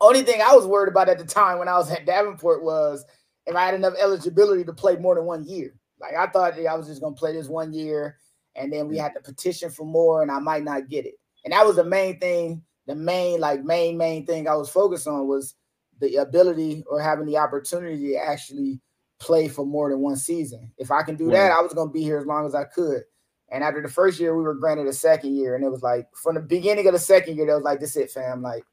only 0.00 0.22
thing 0.22 0.40
I 0.42 0.54
was 0.54 0.66
worried 0.66 0.90
about 0.90 1.08
at 1.08 1.18
the 1.18 1.24
time 1.24 1.58
when 1.58 1.68
I 1.68 1.74
was 1.78 1.90
at 1.90 2.06
Davenport 2.06 2.62
was 2.64 3.04
if 3.46 3.56
I 3.56 3.64
had 3.64 3.74
enough 3.74 3.94
eligibility 4.00 4.64
to 4.64 4.72
play 4.72 4.96
more 4.96 5.14
than 5.14 5.24
one 5.24 5.44
year. 5.46 5.74
Like 6.02 6.14
I 6.14 6.26
thought 6.30 6.56
that 6.56 6.66
I 6.66 6.74
was 6.74 6.88
just 6.88 7.00
gonna 7.00 7.14
play 7.14 7.32
this 7.32 7.48
one 7.48 7.72
year, 7.72 8.18
and 8.54 8.70
then 8.70 8.88
we 8.88 8.98
had 8.98 9.14
to 9.14 9.20
petition 9.20 9.70
for 9.70 9.86
more, 9.86 10.20
and 10.20 10.30
I 10.30 10.38
might 10.40 10.64
not 10.64 10.88
get 10.88 11.06
it. 11.06 11.14
And 11.44 11.52
that 11.52 11.64
was 11.64 11.76
the 11.76 11.84
main 11.84 12.18
thing. 12.18 12.62
The 12.86 12.94
main, 12.94 13.40
like 13.40 13.64
main, 13.64 13.96
main 13.96 14.26
thing 14.26 14.48
I 14.48 14.56
was 14.56 14.68
focused 14.68 15.06
on 15.06 15.28
was 15.28 15.54
the 16.00 16.16
ability 16.16 16.84
or 16.90 17.00
having 17.00 17.26
the 17.26 17.38
opportunity 17.38 18.12
to 18.12 18.16
actually 18.16 18.80
play 19.20 19.46
for 19.46 19.64
more 19.64 19.88
than 19.88 20.00
one 20.00 20.16
season. 20.16 20.72
If 20.76 20.90
I 20.90 21.04
can 21.04 21.14
do 21.14 21.30
that, 21.30 21.52
I 21.52 21.60
was 21.60 21.72
going 21.72 21.88
to 21.88 21.92
be 21.92 22.02
here 22.02 22.18
as 22.18 22.26
long 22.26 22.44
as 22.44 22.56
I 22.56 22.64
could. 22.64 23.02
And 23.50 23.62
after 23.62 23.80
the 23.80 23.88
first 23.88 24.18
year, 24.18 24.36
we 24.36 24.42
were 24.42 24.54
granted 24.54 24.88
a 24.88 24.92
second 24.92 25.36
year, 25.36 25.54
and 25.54 25.64
it 25.64 25.70
was 25.70 25.82
like 25.82 26.08
from 26.14 26.34
the 26.34 26.40
beginning 26.40 26.86
of 26.88 26.94
the 26.94 26.98
second 26.98 27.36
year, 27.36 27.46
they 27.46 27.52
was 27.52 27.62
like, 27.62 27.80
"This 27.80 27.96
it, 27.96 28.10
fam. 28.10 28.40
Like, 28.40 28.64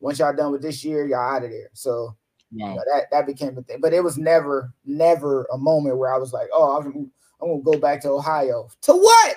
once 0.00 0.18
y'all 0.18 0.34
done 0.34 0.50
with 0.50 0.62
this 0.62 0.84
year, 0.84 1.06
y'all 1.06 1.36
out 1.36 1.44
of 1.44 1.50
there." 1.50 1.70
So 1.74 2.16
you 2.52 2.64
know, 2.64 2.76
that 2.76 3.06
that 3.10 3.26
became 3.26 3.56
a 3.58 3.62
thing. 3.62 3.78
But 3.80 3.92
it 3.92 4.02
was 4.02 4.16
never, 4.16 4.72
never 4.84 5.46
a 5.52 5.58
moment 5.58 5.98
where 5.98 6.14
I 6.14 6.18
was 6.18 6.32
like, 6.32 6.48
"Oh, 6.52 6.76
I'm, 6.76 7.10
I'm 7.40 7.48
gonna 7.48 7.62
go 7.62 7.78
back 7.78 8.00
to 8.02 8.10
Ohio." 8.10 8.68
To 8.82 8.92
what? 8.92 9.36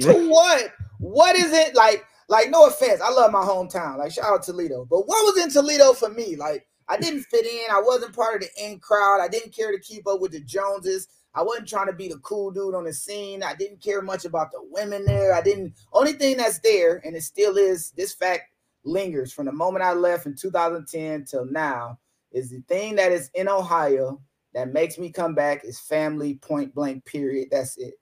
To 0.00 0.28
what? 0.28 0.72
What 0.98 1.36
is 1.36 1.52
it 1.52 1.74
like? 1.74 2.04
Like, 2.28 2.50
no 2.50 2.66
offense, 2.66 3.00
I 3.00 3.10
love 3.10 3.30
my 3.30 3.42
hometown. 3.42 3.98
Like, 3.98 4.10
shout 4.10 4.24
out 4.24 4.42
Toledo. 4.42 4.84
But 4.84 5.06
what 5.06 5.24
was 5.24 5.44
in 5.44 5.50
Toledo 5.50 5.92
for 5.92 6.08
me? 6.08 6.34
Like, 6.34 6.66
I 6.88 6.96
didn't 6.96 7.22
fit 7.22 7.46
in. 7.46 7.70
I 7.70 7.80
wasn't 7.80 8.16
part 8.16 8.42
of 8.42 8.48
the 8.48 8.64
in 8.64 8.80
crowd. 8.80 9.20
I 9.20 9.28
didn't 9.28 9.54
care 9.54 9.70
to 9.70 9.78
keep 9.78 10.08
up 10.08 10.20
with 10.20 10.32
the 10.32 10.40
Joneses. 10.40 11.08
I 11.34 11.42
wasn't 11.42 11.68
trying 11.68 11.86
to 11.86 11.92
be 11.92 12.08
the 12.08 12.18
cool 12.18 12.50
dude 12.50 12.74
on 12.74 12.84
the 12.84 12.92
scene. 12.92 13.42
I 13.42 13.54
didn't 13.54 13.82
care 13.82 14.02
much 14.02 14.24
about 14.24 14.50
the 14.50 14.60
women 14.70 15.04
there. 15.04 15.34
I 15.34 15.42
didn't. 15.42 15.74
Only 15.92 16.14
thing 16.14 16.38
that's 16.38 16.58
there, 16.60 17.00
and 17.04 17.14
it 17.14 17.22
still 17.22 17.58
is, 17.58 17.90
this 17.90 18.14
fact 18.14 18.44
lingers 18.84 19.32
from 19.32 19.46
the 19.46 19.52
moment 19.52 19.84
I 19.84 19.92
left 19.92 20.26
in 20.26 20.34
2010 20.34 21.26
till 21.26 21.44
now, 21.44 21.98
is 22.36 22.50
the 22.50 22.60
thing 22.68 22.96
that 22.96 23.12
is 23.12 23.30
in 23.34 23.48
Ohio 23.48 24.20
that 24.52 24.72
makes 24.72 24.98
me 24.98 25.10
come 25.10 25.34
back 25.34 25.64
is 25.64 25.80
family. 25.80 26.34
Point 26.34 26.74
blank. 26.74 27.04
Period. 27.06 27.48
That's 27.50 27.78
it. 27.78 27.94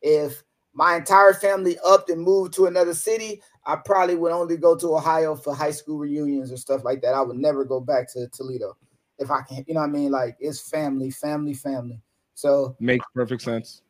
If 0.00 0.42
my 0.72 0.96
entire 0.96 1.34
family 1.34 1.76
upped 1.84 2.08
and 2.08 2.22
moved 2.22 2.54
to 2.54 2.66
another 2.66 2.94
city, 2.94 3.42
I 3.66 3.76
probably 3.76 4.16
would 4.16 4.32
only 4.32 4.56
go 4.56 4.76
to 4.76 4.96
Ohio 4.96 5.36
for 5.36 5.54
high 5.54 5.70
school 5.70 5.98
reunions 5.98 6.50
or 6.50 6.56
stuff 6.56 6.84
like 6.84 7.02
that. 7.02 7.14
I 7.14 7.20
would 7.20 7.36
never 7.36 7.64
go 7.64 7.80
back 7.80 8.10
to 8.14 8.28
Toledo 8.28 8.76
if 9.18 9.30
I 9.30 9.42
can. 9.42 9.62
You 9.68 9.74
know 9.74 9.80
what 9.80 9.90
I 9.90 9.92
mean? 9.92 10.10
Like 10.10 10.36
it's 10.40 10.60
family, 10.60 11.10
family, 11.10 11.52
family. 11.52 12.00
So 12.34 12.74
Makes 12.80 13.04
perfect 13.14 13.42
sense. 13.42 13.82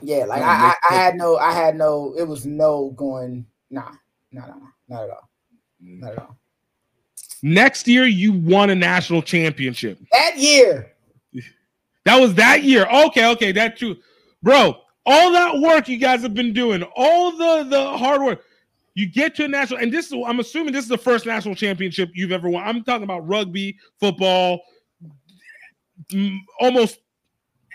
yeah, 0.00 0.24
like 0.24 0.42
I, 0.42 0.46
I, 0.70 0.74
I 0.90 0.94
had 0.94 1.16
no, 1.16 1.36
I 1.36 1.52
had 1.52 1.76
no. 1.76 2.14
It 2.18 2.26
was 2.26 2.46
no 2.46 2.94
going. 2.96 3.44
Nah, 3.68 3.92
nah, 4.32 4.46
nah, 4.46 4.54
no, 4.54 4.68
not 4.88 5.04
at 5.04 5.10
all, 5.10 5.28
not 5.80 6.12
at 6.12 6.18
all. 6.18 6.39
Next 7.42 7.88
year, 7.88 8.04
you 8.06 8.32
won 8.32 8.70
a 8.70 8.74
national 8.74 9.22
championship. 9.22 9.98
That 10.12 10.36
year, 10.36 10.92
That 12.04 12.18
was 12.20 12.34
that 12.34 12.62
year. 12.62 12.86
Okay, 13.06 13.30
okay, 13.32 13.52
that's 13.52 13.78
true, 13.78 13.96
bro. 14.42 14.76
All 15.06 15.32
that 15.32 15.58
work 15.58 15.88
you 15.88 15.96
guys 15.98 16.22
have 16.22 16.34
been 16.34 16.52
doing, 16.52 16.82
all 16.96 17.32
the 17.32 17.64
the 17.68 17.96
hard 17.98 18.22
work. 18.22 18.42
You 18.94 19.06
get 19.06 19.34
to 19.36 19.44
a 19.44 19.48
national, 19.48 19.80
and 19.80 19.92
this 19.92 20.06
is 20.06 20.12
I'm 20.26 20.40
assuming 20.40 20.72
this 20.72 20.82
is 20.84 20.88
the 20.88 20.98
first 20.98 21.24
national 21.24 21.54
championship 21.54 22.10
you've 22.14 22.32
ever 22.32 22.48
won. 22.50 22.62
I'm 22.66 22.82
talking 22.84 23.04
about 23.04 23.26
rugby, 23.26 23.78
football, 23.98 24.60
mm, 26.12 26.38
almost 26.58 26.98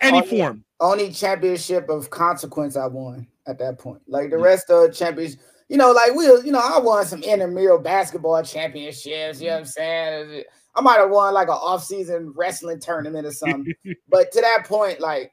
any 0.01 0.18
yeah. 0.18 0.24
form. 0.24 0.66
only 0.82 1.11
championship 1.11 1.89
of 1.89 2.09
consequence 2.09 2.76
I 2.76 2.86
won 2.88 3.26
at 3.47 3.57
that 3.59 3.80
point. 3.80 4.01
Like 4.07 4.30
the 4.30 4.38
Yeah. 4.38 4.43
rest 4.43 4.70
of 4.70 4.84
the 4.88 4.93
champions, 4.93 5.38
you 5.68 5.78
know, 5.78 5.91
like 5.91 6.13
we, 6.13 6.26
you 6.26 6.51
know, 6.51 6.61
I 6.61 6.80
won 6.80 7.05
some 7.05 7.24
intramural 7.24 7.80
basketball 7.80 8.43
championships. 8.43 9.41
You 9.41 9.47
know 9.47 9.53
what 9.53 9.59
I'm 9.59 9.66
saying? 9.66 10.43
I 10.76 10.82
might 10.82 10.99
have 10.99 11.09
won 11.09 11.34
like 11.34 11.47
an 11.47 11.53
off-season 11.53 12.34
wrestling 12.36 12.80
tournament 12.80 13.26
or 13.26 13.32
something. 13.32 13.74
but 14.09 14.32
to 14.32 14.41
that 14.41 14.66
point, 14.66 14.99
like 14.99 15.32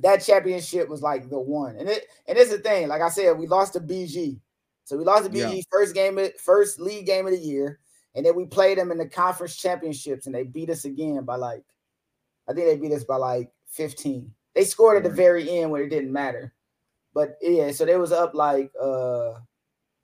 that 0.00 0.22
championship 0.22 0.88
was 0.88 1.02
like 1.02 1.28
the 1.28 1.38
one. 1.38 1.76
And 1.76 1.88
it 1.88 2.06
and 2.26 2.36
it's 2.36 2.50
the 2.50 2.58
thing, 2.58 2.88
like 2.88 3.02
I 3.02 3.10
said, 3.10 3.38
we 3.38 3.46
lost 3.46 3.74
to 3.74 3.80
BG. 3.80 4.40
So 4.84 4.96
we 4.96 5.04
lost 5.04 5.24
to 5.24 5.30
BG 5.30 5.56
Yeah. 5.56 5.62
first 5.70 5.94
game, 5.94 6.18
of, 6.18 6.34
first 6.40 6.80
league 6.80 7.06
game 7.06 7.26
of 7.26 7.32
the 7.32 7.38
year, 7.38 7.78
and 8.14 8.26
then 8.26 8.34
we 8.34 8.46
played 8.46 8.78
them 8.78 8.90
in 8.90 8.98
the 8.98 9.08
conference 9.08 9.56
championships, 9.56 10.26
and 10.26 10.34
they 10.34 10.42
beat 10.42 10.70
us 10.70 10.84
again 10.84 11.24
by 11.24 11.36
like, 11.36 11.64
I 12.48 12.52
think 12.52 12.66
they 12.66 12.76
beat 12.76 12.94
us 12.94 13.04
by 13.04 13.16
like 13.16 13.50
15. 13.68 14.30
They 14.54 14.64
scored 14.64 14.96
at 14.96 15.02
the 15.02 15.08
mm-hmm. 15.08 15.16
very 15.16 15.50
end 15.50 15.70
when 15.70 15.82
it 15.82 15.88
didn't 15.88 16.12
matter. 16.12 16.53
But 17.14 17.36
yeah, 17.40 17.70
so 17.70 17.84
they 17.84 17.96
was 17.96 18.12
up 18.12 18.34
like 18.34 18.70
uh 18.80 19.34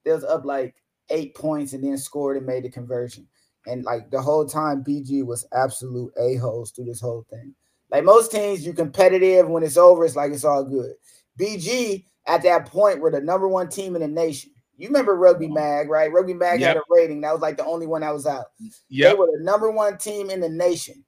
they 0.04 0.12
was 0.12 0.24
up 0.24 0.44
like 0.44 0.76
eight 1.10 1.34
points 1.34 1.72
and 1.72 1.82
then 1.82 1.98
scored 1.98 2.36
and 2.36 2.46
made 2.46 2.64
the 2.64 2.70
conversion. 2.70 3.26
And 3.66 3.84
like 3.84 4.10
the 4.10 4.22
whole 4.22 4.46
time, 4.46 4.84
BG 4.84 5.24
was 5.26 5.46
absolute 5.52 6.12
a-holes 6.18 6.70
through 6.70 6.86
this 6.86 7.00
whole 7.00 7.26
thing. 7.28 7.54
Like 7.90 8.04
most 8.04 8.30
teams, 8.30 8.64
you 8.64 8.72
competitive 8.72 9.48
when 9.48 9.62
it's 9.62 9.76
over, 9.76 10.04
it's 10.04 10.16
like 10.16 10.32
it's 10.32 10.44
all 10.44 10.64
good. 10.64 10.92
BG 11.38 12.04
at 12.26 12.42
that 12.44 12.66
point 12.66 13.00
were 13.00 13.10
the 13.10 13.20
number 13.20 13.48
one 13.48 13.68
team 13.68 13.96
in 13.96 14.02
the 14.02 14.08
nation. 14.08 14.52
You 14.76 14.88
remember 14.88 15.14
Rugby 15.14 15.48
Mag, 15.48 15.90
right? 15.90 16.10
Rugby 16.10 16.32
Mag 16.32 16.60
had 16.68 16.76
a 16.78 16.82
rating. 16.88 17.20
That 17.20 17.32
was 17.32 17.42
like 17.42 17.58
the 17.58 17.66
only 17.66 17.86
one 17.86 18.00
that 18.00 18.14
was 18.14 18.26
out. 18.26 18.46
They 19.12 19.18
were 19.18 19.26
the 19.26 19.44
number 19.44 19.70
one 19.70 19.98
team 19.98 20.30
in 20.30 20.40
the 20.40 20.48
nation. 20.48 21.04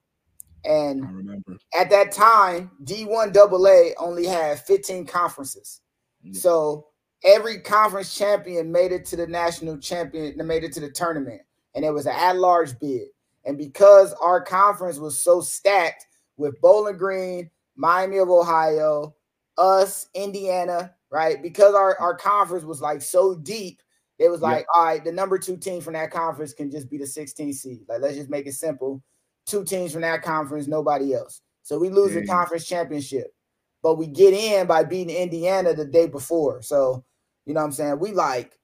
And 0.64 1.05
I 1.05 1.11
remember. 1.11 1.57
at 1.74 1.88
that 1.90 2.12
time, 2.12 2.70
D1 2.84 3.34
AA 3.34 3.94
only 3.98 4.26
had 4.26 4.61
15 4.61 5.07
conferences. 5.07 5.80
Yeah. 6.22 6.38
So 6.38 6.86
every 7.24 7.60
conference 7.60 8.16
champion 8.16 8.70
made 8.72 8.92
it 8.92 9.04
to 9.06 9.16
the 9.16 9.26
national 9.26 9.78
champion, 9.78 10.36
they 10.36 10.44
made 10.44 10.64
it 10.64 10.72
to 10.74 10.80
the 10.80 10.90
tournament. 10.90 11.42
And 11.74 11.84
it 11.84 11.90
was 11.90 12.06
an 12.06 12.14
at-large 12.14 12.78
bid. 12.78 13.08
And 13.44 13.56
because 13.58 14.12
our 14.14 14.40
conference 14.40 14.98
was 14.98 15.20
so 15.22 15.40
stacked 15.40 16.06
with 16.36 16.60
Bowling 16.60 16.96
Green, 16.98 17.50
Miami 17.76 18.18
of 18.18 18.28
Ohio, 18.28 19.14
us, 19.58 20.08
Indiana, 20.14 20.94
right? 21.10 21.42
Because 21.42 21.74
our, 21.74 21.98
our 21.98 22.14
conference 22.16 22.64
was 22.64 22.80
like 22.80 23.02
so 23.02 23.34
deep, 23.34 23.80
it 24.18 24.28
was 24.28 24.40
Yeah. 24.40 24.48
like, 24.48 24.66
all 24.74 24.84
right, 24.84 25.04
the 25.04 25.12
number 25.12 25.38
two 25.38 25.56
team 25.56 25.80
from 25.80 25.94
that 25.94 26.10
conference 26.10 26.52
can 26.52 26.70
just 26.70 26.88
be 26.88 26.98
the 26.98 27.06
16 27.06 27.52
seed. 27.52 27.80
Like, 27.88 28.00
let's 28.00 28.16
just 28.16 28.30
make 28.30 28.46
it 28.46 28.54
simple 28.54 29.02
two 29.46 29.64
teams 29.64 29.92
from 29.92 30.02
that 30.02 30.22
conference, 30.22 30.66
nobody 30.66 31.14
else. 31.14 31.40
So 31.62 31.78
we 31.78 31.90
lose 31.90 32.14
the 32.14 32.26
conference 32.26 32.66
championship, 32.66 33.34
but 33.82 33.96
we 33.96 34.06
get 34.06 34.32
in 34.34 34.66
by 34.66 34.84
beating 34.84 35.14
Indiana 35.16 35.74
the 35.74 35.84
day 35.84 36.06
before. 36.06 36.62
So 36.62 37.04
you 37.46 37.54
know 37.54 37.60
what 37.60 37.66
I'm 37.66 37.72
saying? 37.72 37.98
We 37.98 38.12
like, 38.12 38.58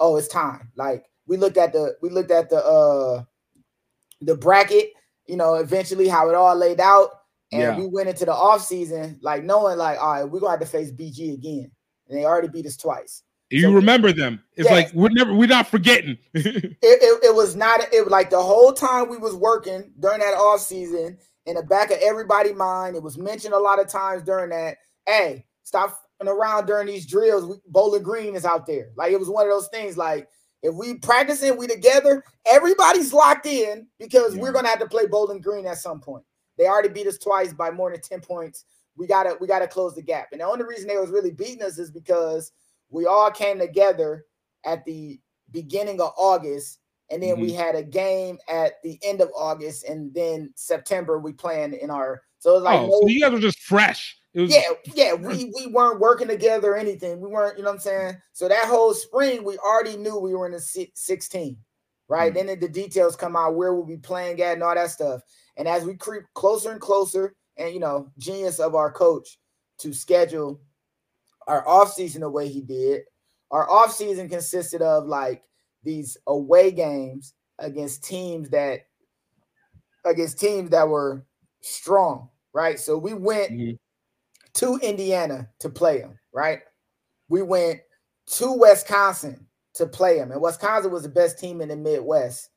oh, 0.00 0.16
it's 0.16 0.28
time. 0.28 0.70
Like 0.76 1.04
we 1.26 1.36
looked 1.36 1.56
at 1.58 1.72
the 1.72 1.96
we 2.02 2.10
looked 2.10 2.30
at 2.30 2.48
the 2.50 2.64
uh 2.64 3.22
the 4.20 4.36
bracket, 4.36 4.90
you 5.26 5.36
know, 5.36 5.54
eventually 5.56 6.08
how 6.08 6.28
it 6.30 6.34
all 6.34 6.54
laid 6.56 6.80
out. 6.80 7.10
And 7.52 7.60
Yeah. 7.62 7.78
we 7.78 7.86
went 7.86 8.08
into 8.08 8.24
the 8.24 8.32
offseason 8.32 9.18
like 9.22 9.44
knowing 9.44 9.76
like, 9.78 9.98
all 10.00 10.12
right, 10.12 10.24
we're 10.24 10.40
gonna 10.40 10.52
have 10.52 10.60
to 10.60 10.66
face 10.66 10.90
BG 10.90 11.34
again. 11.34 11.70
And 12.08 12.18
they 12.18 12.24
already 12.24 12.48
beat 12.48 12.66
us 12.66 12.76
twice. 12.76 13.22
You 13.50 13.62
So- 13.62 13.72
remember 13.72 14.12
them. 14.12 14.42
It's 14.56 14.68
Yes. 14.68 14.72
like 14.86 14.94
we're 14.94 15.10
never 15.10 15.34
we're 15.34 15.46
not 15.46 15.68
forgetting. 15.68 16.16
it, 16.34 16.76
it, 16.82 17.24
it 17.24 17.34
was 17.34 17.54
not 17.54 17.80
it 17.92 18.08
like 18.08 18.30
the 18.30 18.42
whole 18.42 18.72
time 18.72 19.08
we 19.10 19.18
was 19.18 19.34
working 19.34 19.92
during 20.00 20.20
that 20.20 20.34
off 20.34 20.60
season 20.60 21.18
in 21.46 21.54
the 21.56 21.62
back 21.62 21.90
of 21.90 21.98
everybody's 22.02 22.54
mind. 22.54 22.96
It 22.96 23.02
was 23.02 23.18
mentioned 23.18 23.54
a 23.54 23.58
lot 23.58 23.80
of 23.80 23.88
times 23.88 24.22
during 24.22 24.50
that 24.50 24.78
hey 25.06 25.44
stop 25.62 25.98
around 26.26 26.66
during 26.66 26.86
these 26.86 27.06
drills. 27.06 27.44
We, 27.44 27.56
bowling 27.68 28.02
green 28.02 28.34
is 28.34 28.44
out 28.46 28.66
there. 28.66 28.90
Like 28.96 29.12
it 29.12 29.20
was 29.20 29.28
one 29.28 29.44
of 29.44 29.50
those 29.52 29.68
things 29.68 29.96
like 29.98 30.28
if 30.62 30.74
we 30.74 30.94
practicing 30.98 31.58
we 31.58 31.66
together 31.66 32.24
everybody's 32.46 33.12
locked 33.12 33.46
in 33.46 33.86
because 33.98 34.34
Yeah. 34.34 34.42
we're 34.42 34.52
gonna 34.52 34.68
have 34.68 34.78
to 34.80 34.88
play 34.88 35.06
bowling 35.06 35.40
green 35.40 35.66
at 35.66 35.78
some 35.78 36.00
point. 36.00 36.24
They 36.56 36.66
already 36.66 36.88
beat 36.88 37.06
us 37.06 37.18
twice 37.18 37.52
by 37.52 37.70
more 37.70 37.90
than 37.90 38.00
10 38.00 38.20
points. 38.20 38.64
We 38.96 39.06
gotta 39.06 39.36
we 39.40 39.46
gotta 39.46 39.68
close 39.68 39.94
the 39.94 40.02
gap. 40.02 40.28
And 40.32 40.40
the 40.40 40.46
only 40.46 40.64
reason 40.64 40.86
they 40.88 40.96
was 40.96 41.10
really 41.10 41.32
beating 41.32 41.62
us 41.62 41.78
is 41.78 41.90
because 41.90 42.52
we 42.90 43.06
all 43.06 43.30
came 43.30 43.58
together 43.58 44.24
at 44.64 44.84
the 44.84 45.20
beginning 45.50 46.00
of 46.00 46.12
August, 46.16 46.78
and 47.10 47.22
then 47.22 47.40
we 47.40 47.52
had 47.52 47.74
a 47.74 47.82
game 47.82 48.38
at 48.48 48.82
the 48.82 48.98
end 49.02 49.20
of 49.20 49.30
August, 49.36 49.84
and 49.84 50.12
then 50.14 50.52
September 50.56 51.18
we 51.18 51.32
planned 51.32 51.74
in 51.74 51.90
our. 51.90 52.22
So 52.38 52.50
it 52.50 52.54
was 52.54 52.62
like, 52.64 52.80
oh, 52.80 52.86
no, 52.86 53.00
so 53.02 53.08
you 53.08 53.20
guys 53.20 53.32
were 53.32 53.38
just 53.38 53.60
fresh. 53.60 54.18
It 54.34 54.40
was, 54.40 54.52
yeah, 54.52 54.62
yeah, 54.94 55.14
we 55.14 55.52
we 55.54 55.68
weren't 55.68 56.00
working 56.00 56.28
together 56.28 56.72
or 56.72 56.76
anything. 56.76 57.20
We 57.20 57.28
weren't, 57.28 57.56
you 57.56 57.62
know 57.62 57.70
what 57.70 57.76
I'm 57.76 57.80
saying. 57.80 58.16
So 58.32 58.48
that 58.48 58.64
whole 58.66 58.92
spring, 58.92 59.44
we 59.44 59.56
already 59.58 59.96
knew 59.96 60.18
we 60.18 60.34
were 60.34 60.46
in 60.46 60.52
the 60.52 60.88
16, 60.94 61.56
right? 62.08 62.32
Mhm. 62.32 62.34
Then 62.34 62.58
the 62.58 62.68
details 62.68 63.14
come 63.16 63.36
out 63.36 63.54
where 63.54 63.74
we'll 63.74 63.86
be 63.86 63.96
playing 63.96 64.42
at 64.42 64.54
and 64.54 64.62
all 64.62 64.74
that 64.74 64.90
stuff. 64.90 65.22
And 65.56 65.68
as 65.68 65.84
we 65.84 65.94
creep 65.94 66.24
closer 66.34 66.72
and 66.72 66.80
closer, 66.80 67.36
and 67.56 67.72
you 67.72 67.80
know, 67.80 68.10
genius 68.18 68.58
of 68.58 68.74
our 68.74 68.90
coach 68.90 69.38
to 69.78 69.92
schedule 69.92 70.60
our 71.46 71.66
off 71.68 71.92
season 71.92 72.22
the 72.22 72.30
way 72.30 72.48
he 72.48 72.60
did. 72.60 73.02
Our 73.50 73.70
off 73.70 73.92
season 73.94 74.28
consisted 74.28 74.82
of 74.82 75.06
like 75.06 75.42
these 75.84 76.16
away 76.26 76.70
games 76.70 77.34
against 77.58 78.04
teams 78.04 78.50
that 78.50 78.80
against 80.04 80.38
teams 80.38 80.70
that 80.70 80.88
were 80.88 81.24
strong, 81.60 82.28
right? 82.52 82.78
So 82.78 82.98
we 82.98 83.14
went 83.14 83.50
Mhm. 83.52 83.78
to 84.54 84.76
Indiana 84.82 85.50
to 85.60 85.68
play 85.68 86.00
them, 86.00 86.18
right? 86.32 86.62
We 87.28 87.42
went 87.42 87.80
to 88.26 88.52
Wisconsin 88.52 89.46
to 89.74 89.86
play 89.86 90.18
them, 90.18 90.30
and 90.30 90.40
Wisconsin 90.40 90.92
was 90.92 91.02
the 91.02 91.08
best 91.08 91.38
team 91.38 91.60
in 91.60 91.68
the 91.68 91.76
Midwest. 91.76 92.50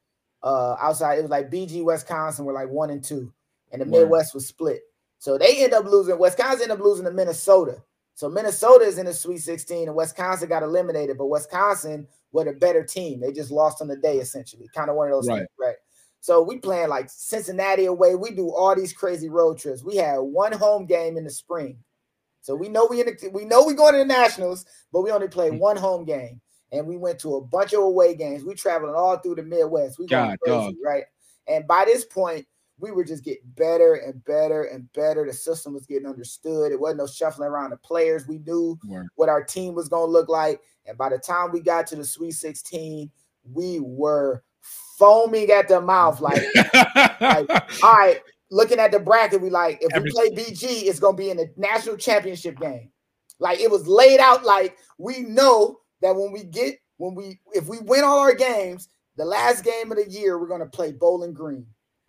Uh, 0.44 0.76
outside, 0.80 1.18
it 1.18 1.24
was 1.24 1.32
like 1.32 1.50
BG 1.50 1.84
Wisconsin 1.84 2.46
were 2.46 2.54
like 2.54 2.70
one 2.70 2.90
and 2.90 3.04
two, 3.04 3.34
and 3.72 3.82
the 3.82 3.86
Word. 3.86 4.02
Midwest 4.04 4.34
was 4.34 4.48
split. 4.48 4.82
So 5.20 5.38
they 5.38 5.64
end 5.64 5.74
up 5.74 5.86
losing. 5.86 6.20
Wisconsin 6.20 6.64
ended 6.64 6.78
up 6.80 6.84
losing 6.86 7.06
to 7.06 7.12
Minnesota. 7.12 7.82
So 8.14 8.30
Minnesota 8.30 8.86
is 8.86 8.98
in 8.98 9.06
the 9.06 9.14
Sweet 9.14 9.40
16, 9.40 9.88
and 9.88 9.98
Wisconsin 9.98 10.50
got 10.50 10.64
eliminated. 10.64 11.18
But 11.18 11.28
Wisconsin 11.28 12.08
were 12.32 12.48
a 12.48 12.54
better 12.54 12.84
team. 12.84 13.20
They 13.20 13.32
just 13.32 13.52
lost 13.52 13.82
on 13.82 13.88
the 13.88 13.98
day, 13.98 14.18
essentially. 14.18 14.70
Kind 14.74 14.90
of 14.90 14.96
one 14.96 15.08
of 15.08 15.14
those 15.14 15.28
Right. 15.28 15.40
things, 15.40 15.50
right? 15.60 15.76
So 16.20 16.42
we 16.42 16.58
playing 16.58 16.90
like 16.90 17.10
Cincinnati 17.10 17.86
away. 17.86 18.16
We 18.16 18.32
do 18.32 18.52
all 18.54 18.76
these 18.76 18.94
crazy 18.94 19.30
road 19.30 19.58
trips. 19.58 19.84
We 19.84 19.96
had 19.96 20.18
one 20.18 20.52
home 20.52 20.86
game 20.86 21.18
in 21.18 21.24
the 21.24 21.30
spring. 21.30 21.78
So 22.42 22.56
we 22.56 22.70
know 22.70 22.88
we 22.90 23.02
in 23.02 23.08
the, 23.08 23.30
we 23.30 23.46
know 23.46 23.64
we 23.64 23.74
going 23.74 23.94
to 23.94 24.00
the 24.00 24.06
Nationals, 24.06 24.66
but 24.92 25.02
we 25.02 25.12
only 25.12 25.28
played 25.28 25.54
mm. 25.54 25.60
one 25.60 25.78
home 25.78 26.06
game. 26.06 26.42
And 26.72 26.86
we 26.86 26.98
went 26.98 27.20
to 27.20 27.36
a 27.36 27.42
bunch 27.42 27.74
of 27.74 27.80
away 27.80 28.16
games. 28.16 28.44
We 28.44 28.54
traveling 28.54 28.96
all 28.96 29.18
through 29.18 29.36
the 29.36 29.44
Midwest. 29.44 30.00
We 30.00 30.08
God, 30.08 30.38
crazy, 30.44 30.58
dog. 30.58 30.76
right? 30.84 31.04
And 31.48 31.66
by 31.66 31.86
this 31.86 32.04
point, 32.04 32.46
we 32.80 32.92
were 32.92 33.04
just 33.04 33.24
getting 33.24 33.50
better 33.56 33.96
and 33.96 34.24
better 34.26 34.66
and 34.66 34.92
better. 34.94 35.26
The 35.26 35.34
system 35.34 35.74
was 35.74 35.86
getting 35.86 36.08
understood. 36.08 36.72
It 36.72 36.80
wasn't 36.80 37.00
no 37.00 37.08
shuffling 37.08 37.50
around 37.50 37.72
the 37.72 37.78
players. 37.78 38.28
We 38.28 38.40
knew 38.40 38.78
Word. 38.88 39.08
what 39.16 39.30
our 39.30 39.44
team 39.44 39.74
was 39.74 39.90
going 39.90 40.08
to 40.08 40.12
look 40.12 40.30
like. 40.30 40.62
And 40.86 40.98
by 40.98 41.10
the 41.10 41.18
time 41.18 41.52
we 41.52 41.60
got 41.60 41.88
to 41.88 41.96
the 41.96 42.06
Sweet 42.06 42.32
16, 42.32 43.10
we 43.52 43.80
were 43.80 44.44
foaming 44.98 45.50
at 45.52 45.68
the 45.68 45.82
mouth. 45.82 46.22
Like, 46.22 46.44
all 47.84 47.96
right, 47.96 48.20
looking 48.52 48.80
at 48.80 48.92
the 48.92 49.00
bracket, 49.00 49.42
we 49.42 49.50
like, 49.50 49.80
if 49.82 49.94
Every- 49.94 50.12
we 50.16 50.30
play 50.30 50.46
BG, 50.46 50.84
it's 50.88 51.00
going 51.00 51.16
to 51.16 51.22
be 51.22 51.30
in 51.32 51.38
the 51.38 51.52
national 51.58 51.98
championship 51.98 52.60
game. 52.60 52.92
Like, 53.40 53.60
it 53.60 53.70
was 53.72 53.88
laid 53.88 54.20
out 54.20 54.44
like 54.44 54.78
we 54.98 55.22
know 55.22 55.80
that 56.02 56.16
when 56.16 56.32
we 56.32 56.44
get, 56.44 56.76
when 56.98 57.16
we, 57.16 57.40
if 57.54 57.68
we 57.68 57.80
win 57.80 58.04
all 58.04 58.20
our 58.20 58.34
games, 58.34 58.90
the 59.16 59.26
last 59.26 59.64
game 59.64 59.92
of 59.92 59.98
the 59.98 60.10
year, 60.10 60.40
we're 60.40 60.48
going 60.48 60.60
to 60.62 60.66
play 60.68 60.92
Bowling 60.92 61.34
Green. 61.34 61.66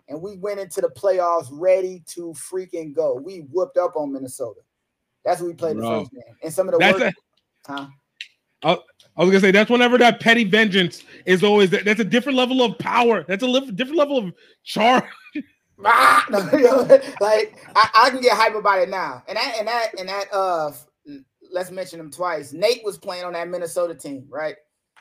And 0.09 0.23
we 0.23 0.37
went 0.37 0.61
into 0.61 0.81
the 0.81 0.89
playoffs 0.89 1.49
ready 1.51 2.03
to 2.09 2.33
freaking 2.33 2.95
go. 2.95 3.15
We 3.15 3.41
whooped 3.51 3.77
up 3.77 3.97
on 3.97 4.13
Minnesota. 4.13 4.61
That's 5.25 5.41
what 5.41 5.49
we 5.49 5.55
played 5.55 5.77
the 5.77 5.83
first 5.83 6.13
game. 6.13 6.23
And 6.43 6.53
some 6.53 6.69
of 6.69 6.73
the 6.73 6.79
That's 6.79 6.99
worst, 6.99 7.17
a, 7.69 7.73
huh? 7.73 7.87
I 8.65 8.77
was 9.17 9.31
gonna 9.31 9.41
say 9.41 9.51
that's 9.51 9.71
whenever 9.71 9.99
that 9.99 10.21
petty 10.21 10.45
vengeance 10.45 11.05
is 11.27 11.45
always 11.45 11.71
that's 11.71 12.01
a 12.01 12.05
different 12.05 12.37
level 12.37 12.63
of 12.63 12.79
power. 12.79 13.25
That's 13.25 13.43
a 13.43 13.47
li- 13.47 13.71
different 13.73 13.99
level 13.99 14.19
of 14.19 14.33
charm. 14.65 15.03
Ah, 15.85 16.27
no, 16.31 16.39
like 17.21 17.57
I, 17.77 17.89
I 17.95 18.11
can 18.11 18.21
get 18.21 18.37
hype 18.37 18.57
about 18.57 18.81
it 18.81 18.89
now. 18.89 19.23
And 19.29 19.37
that 19.37 19.55
and 19.61 19.69
that 19.69 19.91
and 19.97 20.09
that 20.09 20.25
uh 20.33 20.73
let's 21.53 21.71
mention 21.71 22.01
him 22.01 22.11
twice. 22.11 22.53
Nate 22.53 22.83
was 22.85 22.99
playing 22.99 23.23
on 23.23 23.35
that 23.35 23.49
Minnesota 23.49 23.95
team, 23.95 24.27
right? 24.29 24.57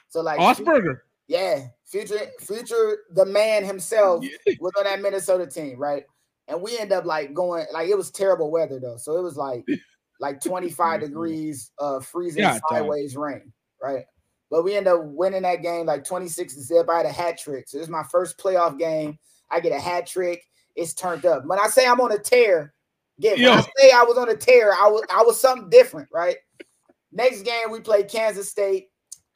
So 0.10 0.22
like 0.22 0.40
Augspurger. 0.40 1.00
Yeah, 1.28 1.68
future 1.86 2.20
future 2.40 3.00
the 3.12 3.26
man 3.26 3.64
himself 3.64 4.24
was 4.60 4.74
on 4.78 4.86
that 4.86 5.02
Minnesota 5.02 5.46
team, 5.46 5.78
right? 5.78 6.04
And 6.48 6.62
we 6.62 6.78
end 6.78 6.94
up 6.94 7.06
like 7.06 7.34
going 7.34 7.66
like 7.74 7.90
it 7.90 7.98
was 7.98 8.12
terrible 8.12 8.50
weather 8.50 8.80
though. 8.80 8.98
So 8.98 9.18
it 9.18 9.24
was 9.24 9.36
like 9.36 9.66
like 10.20 10.42
25 10.42 11.02
degrees 11.02 11.72
uh 11.80 12.00
freezing 12.00 12.44
dog. 12.44 12.62
sideways 12.70 13.16
rain, 13.16 13.52
right? 13.82 14.06
But 14.50 14.64
we 14.64 14.76
end 14.76 14.88
up 14.88 15.02
winning 15.04 15.42
that 15.42 15.62
game 15.62 15.86
like 15.86 16.06
26 16.06 16.54
to 16.56 16.62
zip. 16.62 16.90
I 16.90 16.98
had 16.98 17.06
a 17.06 17.12
hat 17.12 17.38
trick. 17.38 17.68
So 17.68 17.78
this 17.78 17.88
is 17.88 17.92
my 17.92 18.04
first 18.04 18.38
playoff 18.38 18.80
game. 18.80 19.20
I 19.52 19.60
get 19.60 19.74
a 19.74 19.80
hat 19.80 20.08
trick. 20.08 20.42
It's 20.76 20.94
turned 20.94 21.26
up. 21.26 21.46
When 21.46 21.60
I 21.60 21.68
say 21.68 21.86
I'm 21.86 22.00
on 22.00 22.14
a 22.14 22.20
tear, 22.20 22.74
get 23.20 23.38
when 23.38 23.48
I 23.50 23.62
say 23.78 23.92
I 23.92 24.04
was 24.04 24.18
on 24.18 24.30
a 24.30 24.36
tear, 24.36 24.72
I 24.72 24.88
was 24.88 25.04
I 25.14 25.24
was 25.24 25.42
something 25.42 25.70
different, 25.70 26.08
right? 26.14 26.38
Next 27.12 27.42
game 27.42 27.72
we 27.72 27.82
play 27.82 28.04
Kansas 28.04 28.50
State. 28.50 28.88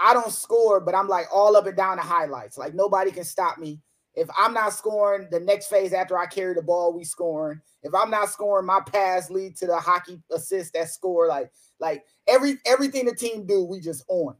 I 0.02 0.14
don't 0.14 0.32
score, 0.32 0.80
but 0.80 0.96
I'm 0.96 1.08
like 1.08 1.28
all 1.34 1.56
up 1.56 1.68
and 1.68 1.78
down 1.78 1.98
the 1.98 2.04
highlights. 2.04 2.58
Like 2.58 2.74
nobody 2.74 3.12
can 3.12 3.24
stop 3.24 3.60
me. 3.60 3.80
If 4.16 4.28
I'm 4.38 4.54
not 4.54 4.74
scoring, 4.74 5.28
the 5.32 5.40
next 5.40 5.68
phase 5.68 5.94
after 5.94 6.18
I 6.18 6.26
carry 6.26 6.54
the 6.54 6.62
ball, 6.62 6.94
we 6.94 7.04
scoring. 7.06 7.62
If 7.84 7.94
I'm 7.94 8.10
not 8.10 8.30
scoring, 8.30 8.66
my 8.66 8.82
pass 8.82 9.30
lead 9.30 9.56
to 9.58 9.68
the 9.68 9.78
hockey 9.78 10.22
assist 10.32 10.74
that 10.74 10.90
score. 10.90 11.28
Like, 11.28 11.52
like 11.80 12.04
every 12.28 12.58
everything 12.66 13.06
the 13.06 13.16
team 13.16 13.46
do, 13.46 13.64
we 13.64 13.80
just 13.80 14.04
on. 14.10 14.36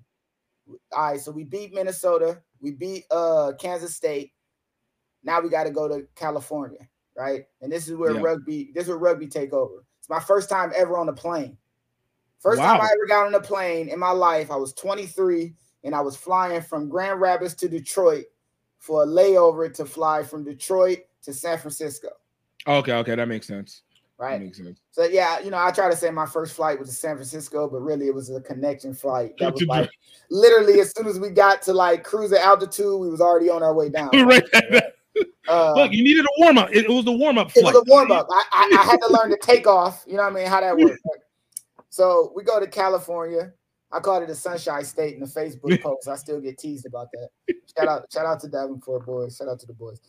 All 0.92 1.12
right, 1.12 1.20
so 1.20 1.32
we 1.32 1.44
beat 1.44 1.74
Minnesota, 1.74 2.42
we 2.60 2.72
beat 2.72 3.06
uh 3.12 3.54
Kansas 3.60 3.96
State. 3.96 4.34
Now 5.24 5.40
we 5.42 5.50
got 5.50 5.66
to 5.66 5.72
go 5.72 5.88
to 5.88 6.08
California, 6.16 6.88
right? 7.16 7.46
And 7.62 7.72
this 7.72 7.88
is 7.88 7.96
where 7.96 8.14
Yeah. 8.14 8.22
rugby, 8.22 8.72
this 8.74 8.84
is 8.84 8.90
where 8.90 8.98
rugby 8.98 9.28
take 9.28 9.54
over. 9.54 9.86
It's 10.00 10.10
my 10.10 10.20
first 10.20 10.50
time 10.50 10.72
ever 10.76 10.98
on 10.98 11.10
a 11.10 11.14
plane. 11.14 11.58
First 12.42 12.60
time 12.60 12.82
I 12.82 12.86
ever 12.86 13.06
got 13.08 13.28
on 13.28 13.36
a 13.36 13.40
plane 13.40 13.88
in 13.88 14.00
my 14.00 14.12
life. 14.12 14.50
I 14.50 14.56
was 14.56 14.74
23 14.74 15.54
and 15.84 15.96
I 15.96 16.02
was 16.02 16.16
flying 16.16 16.62
from 16.62 16.90
Grand 16.90 17.22
Rapids 17.22 17.54
to 17.56 17.70
Detroit 17.70 18.26
for 18.80 19.04
a 19.04 19.06
layover 19.06 19.72
to 19.76 19.86
fly 19.86 20.24
from 20.24 20.44
Detroit 20.44 21.00
to 21.22 21.34
San 21.34 21.60
Francisco, 21.60 22.10
Okay, 22.68 22.94
okay, 22.94 23.16
that 23.16 23.28
makes 23.28 23.48
sense. 23.48 23.82
That 24.20 24.26
right? 24.26 24.42
makes 24.42 24.58
sense. 24.58 24.80
So 24.92 25.04
yeah, 25.06 25.40
you 25.40 25.50
know, 25.50 25.58
I 25.58 25.72
try 25.72 25.90
to 25.90 25.96
say 25.96 26.12
my 26.12 26.26
first 26.26 26.54
flight 26.54 26.80
was 26.80 26.90
to 26.90 26.96
San 26.96 27.16
Francisco, 27.16 27.68
but 27.68 27.80
really 27.80 28.08
it 28.08 28.14
was 28.14 28.30
a 28.30 28.40
connection 28.42 28.94
flight. 28.94 29.34
That 29.40 29.54
was 29.54 29.64
like 29.64 29.90
literally 30.30 30.80
as 30.80 30.94
soon 30.96 31.08
as 31.08 31.20
we 31.20 31.30
got 31.30 31.62
to 31.64 31.74
like 31.74 32.04
cruising 32.04 32.38
altitude, 32.38 33.00
we 33.00 33.10
was 33.10 33.22
already 33.22 33.50
on 33.50 33.64
our 33.64 33.74
way 33.74 33.90
down. 33.90 34.10
right. 34.26 34.44
Uh, 35.48 35.74
Look, 35.76 35.92
you 35.92 36.04
needed 36.04 36.26
a 36.26 36.30
warm 36.38 36.58
up. 36.58 36.70
It, 36.72 36.86
it 36.86 36.90
was 36.90 37.04
the 37.04 37.12
warm 37.12 37.38
up 37.38 37.52
it 37.56 37.64
was 37.64 37.76
a 37.76 37.84
warm 37.88 38.12
up. 38.12 38.28
I, 38.32 38.44
I, 38.52 38.78
I 38.80 38.84
had 38.84 38.98
to 39.02 39.12
learn 39.12 39.32
to 39.32 39.38
take 39.38 39.68
off. 39.68 40.04
You 40.08 40.18
know 40.18 40.24
what 40.24 40.34
I 40.34 40.36
mean? 40.36 40.48
How 40.48 40.62
that 40.62 40.78
works. 40.78 41.00
Like, 41.04 41.22
so 41.92 42.32
we 42.36 42.44
go 42.44 42.60
to 42.60 42.68
California. 42.68 43.52
I 43.92 44.00
called 44.00 44.24
it 44.24 44.30
a 44.30 44.36
Sunshine 44.36 44.86
State 44.86 45.16
in 45.16 45.20
the 45.20 45.26
Facebook 45.26 45.82
post. 45.84 46.08
I 46.08 46.16
still 46.16 46.40
get 46.40 46.58
teased 46.58 46.86
about 46.86 47.10
that. 47.12 47.56
Shout 47.78 47.88
out, 47.90 48.12
shout 48.12 48.26
out 48.26 48.40
to 48.40 48.48
Davenport 48.48 49.06
boys. 49.06 49.36
Shout 49.36 49.50
out 49.50 49.60
to 49.60 49.68
the 49.68 49.74
boys. 49.74 50.00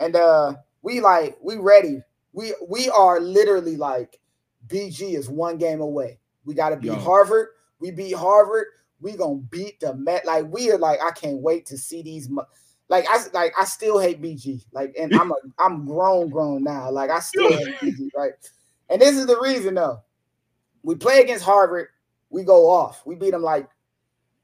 And 0.00 0.14
uh 0.14 0.54
we 0.82 1.00
like 1.00 1.36
we 1.42 1.56
ready. 1.56 2.00
We 2.32 2.54
we 2.66 2.88
are 2.90 3.20
literally 3.20 3.76
like 3.76 4.20
BG 4.68 5.16
is 5.16 5.28
one 5.28 5.58
game 5.58 5.80
away. 5.80 6.20
We 6.44 6.54
got 6.54 6.70
to 6.70 6.76
beat 6.76 6.86
Yo. 6.86 6.94
Harvard. 6.94 7.48
We 7.80 7.90
beat 7.90 8.14
Harvard. 8.14 8.66
We 9.00 9.16
gonna 9.16 9.40
beat 9.50 9.80
the 9.80 9.94
Met. 9.94 10.24
Like 10.24 10.46
we 10.48 10.70
are 10.70 10.78
like 10.78 11.00
I 11.02 11.10
can't 11.10 11.38
wait 11.38 11.66
to 11.66 11.76
see 11.76 12.02
these. 12.02 12.28
Mo- 12.28 12.46
like 12.88 13.04
I 13.08 13.18
like 13.32 13.52
I 13.58 13.64
still 13.64 13.98
hate 13.98 14.22
BG. 14.22 14.64
Like 14.72 14.94
and 14.96 15.12
I'm 15.18 15.32
a 15.32 15.36
I'm 15.58 15.84
grown 15.86 16.30
grown 16.30 16.62
now. 16.62 16.88
Like 16.90 17.10
I 17.10 17.18
still 17.18 17.52
hate 17.52 17.74
BG. 17.82 18.10
Right. 18.16 18.32
And 18.88 19.00
this 19.00 19.16
is 19.16 19.26
the 19.26 19.40
reason 19.40 19.74
though. 19.74 20.00
We 20.82 20.94
play 20.94 21.20
against 21.20 21.44
Harvard. 21.44 21.88
We 22.30 22.42
go 22.44 22.68
off. 22.68 23.04
We 23.06 23.14
beat 23.14 23.30
them 23.32 23.42
like 23.42 23.68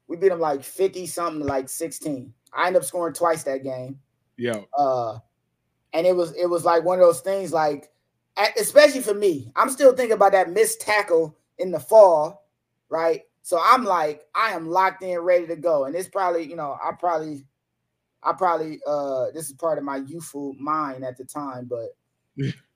we 0.07 0.17
beat 0.17 0.29
them 0.29 0.39
like 0.39 0.63
50 0.63 1.05
something 1.07 1.45
like 1.45 1.69
16. 1.69 2.33
I 2.53 2.67
end 2.67 2.75
up 2.77 2.83
scoring 2.83 3.13
twice 3.13 3.43
that 3.43 3.63
game 3.63 3.99
Yeah. 4.37 4.61
uh 4.77 5.19
and 5.93 6.05
it 6.07 6.15
was 6.15 6.35
it 6.35 6.47
was 6.47 6.65
like 6.65 6.83
one 6.83 6.99
of 6.99 7.05
those 7.05 7.21
things 7.21 7.51
like 7.53 7.91
especially 8.57 9.01
for 9.01 9.13
me 9.13 9.51
i'm 9.55 9.69
still 9.69 9.93
thinking 9.95 10.13
about 10.13 10.31
that 10.31 10.49
missed 10.51 10.79
tackle 10.81 11.35
in 11.57 11.71
the 11.71 11.79
fall 11.79 12.47
right 12.89 13.23
so 13.41 13.59
i'm 13.63 13.83
like 13.83 14.25
i 14.33 14.51
am 14.51 14.69
locked 14.69 15.03
in 15.03 15.19
ready 15.19 15.45
to 15.45 15.55
go 15.55 15.85
and 15.85 15.95
it's 15.95 16.07
probably 16.07 16.43
you 16.43 16.55
know 16.55 16.77
i 16.81 16.91
probably 16.91 17.45
i 18.23 18.31
probably 18.31 18.79
uh 18.87 19.25
this 19.33 19.47
is 19.47 19.53
part 19.53 19.77
of 19.77 19.83
my 19.83 19.97
youthful 19.97 20.53
mind 20.59 21.03
at 21.03 21.17
the 21.17 21.25
time 21.25 21.65
but 21.65 21.89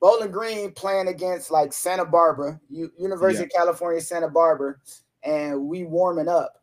bowling 0.00 0.30
green 0.30 0.72
playing 0.72 1.08
against 1.08 1.50
like 1.50 1.72
santa 1.72 2.04
barbara 2.04 2.60
U- 2.70 2.92
university 2.98 3.44
of 3.44 3.50
california 3.50 4.00
santa 4.00 4.28
barbara 4.28 4.76
and 5.22 5.60
we 5.68 5.84
warming 5.84 6.28
up 6.28 6.62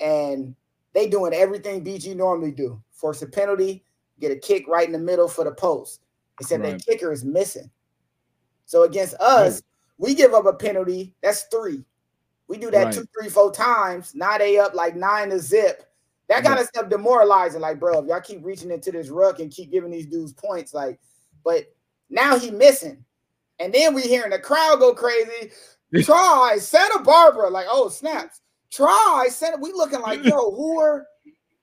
and 0.00 0.54
they 0.92 1.08
doing 1.08 1.32
everything 1.32 1.84
bg 1.84 2.14
normally 2.16 2.50
do 2.52 2.80
force 2.92 3.22
a 3.22 3.26
penalty 3.26 3.84
get 4.20 4.30
a 4.32 4.36
kick 4.36 4.68
right 4.68 4.86
in 4.86 4.92
the 4.92 4.98
middle 4.98 5.26
for 5.26 5.44
the 5.44 5.52
post. 5.52 6.00
Except 6.38 6.62
Right. 6.62 6.72
that 6.78 6.84
kicker 6.84 7.10
is 7.10 7.24
missing. 7.24 7.70
So 8.66 8.82
against 8.84 9.14
us, 9.14 9.62
we 9.98 10.14
give 10.14 10.34
up 10.34 10.44
a 10.46 10.52
penalty. 10.52 11.14
That's 11.22 11.44
three. 11.44 11.84
We 12.46 12.58
do 12.58 12.70
that 12.70 12.84
Right. 12.84 12.94
two, 12.94 13.06
three, 13.18 13.30
four 13.30 13.50
times. 13.50 14.14
Now 14.14 14.36
they 14.38 14.58
up 14.58 14.74
like 14.74 14.94
nine 14.94 15.30
to 15.30 15.38
zip. 15.38 15.84
That 16.28 16.44
kind 16.44 16.58
of 16.60 16.66
stuff 16.66 16.88
demoralizing. 16.90 17.60
Like, 17.60 17.80
bro, 17.80 17.98
if 18.00 18.06
y'all 18.06 18.20
keep 18.20 18.44
reaching 18.44 18.70
into 18.70 18.92
this 18.92 19.08
ruck 19.08 19.40
and 19.40 19.50
keep 19.50 19.70
giving 19.72 19.90
these 19.90 20.06
dudes 20.06 20.32
points, 20.34 20.72
like, 20.74 21.00
but 21.44 21.64
now 22.10 22.38
he 22.38 22.50
missing. 22.50 23.04
And 23.58 23.72
then 23.72 23.94
we 23.94 24.02
hearing 24.02 24.30
the 24.30 24.38
crowd 24.38 24.80
go 24.80 24.94
crazy. 24.94 25.52
Try 26.02 26.56
Santa 26.58 27.02
Barbara. 27.02 27.50
Like, 27.50 27.66
oh, 27.68 27.88
snaps. 27.88 28.40
Try 28.70 29.28
Santa. 29.30 29.58
We 29.58 29.72
looking 29.72 30.00
like, 30.00 30.24
yo, 30.24 30.50
who 30.52 30.80
are 30.80 31.06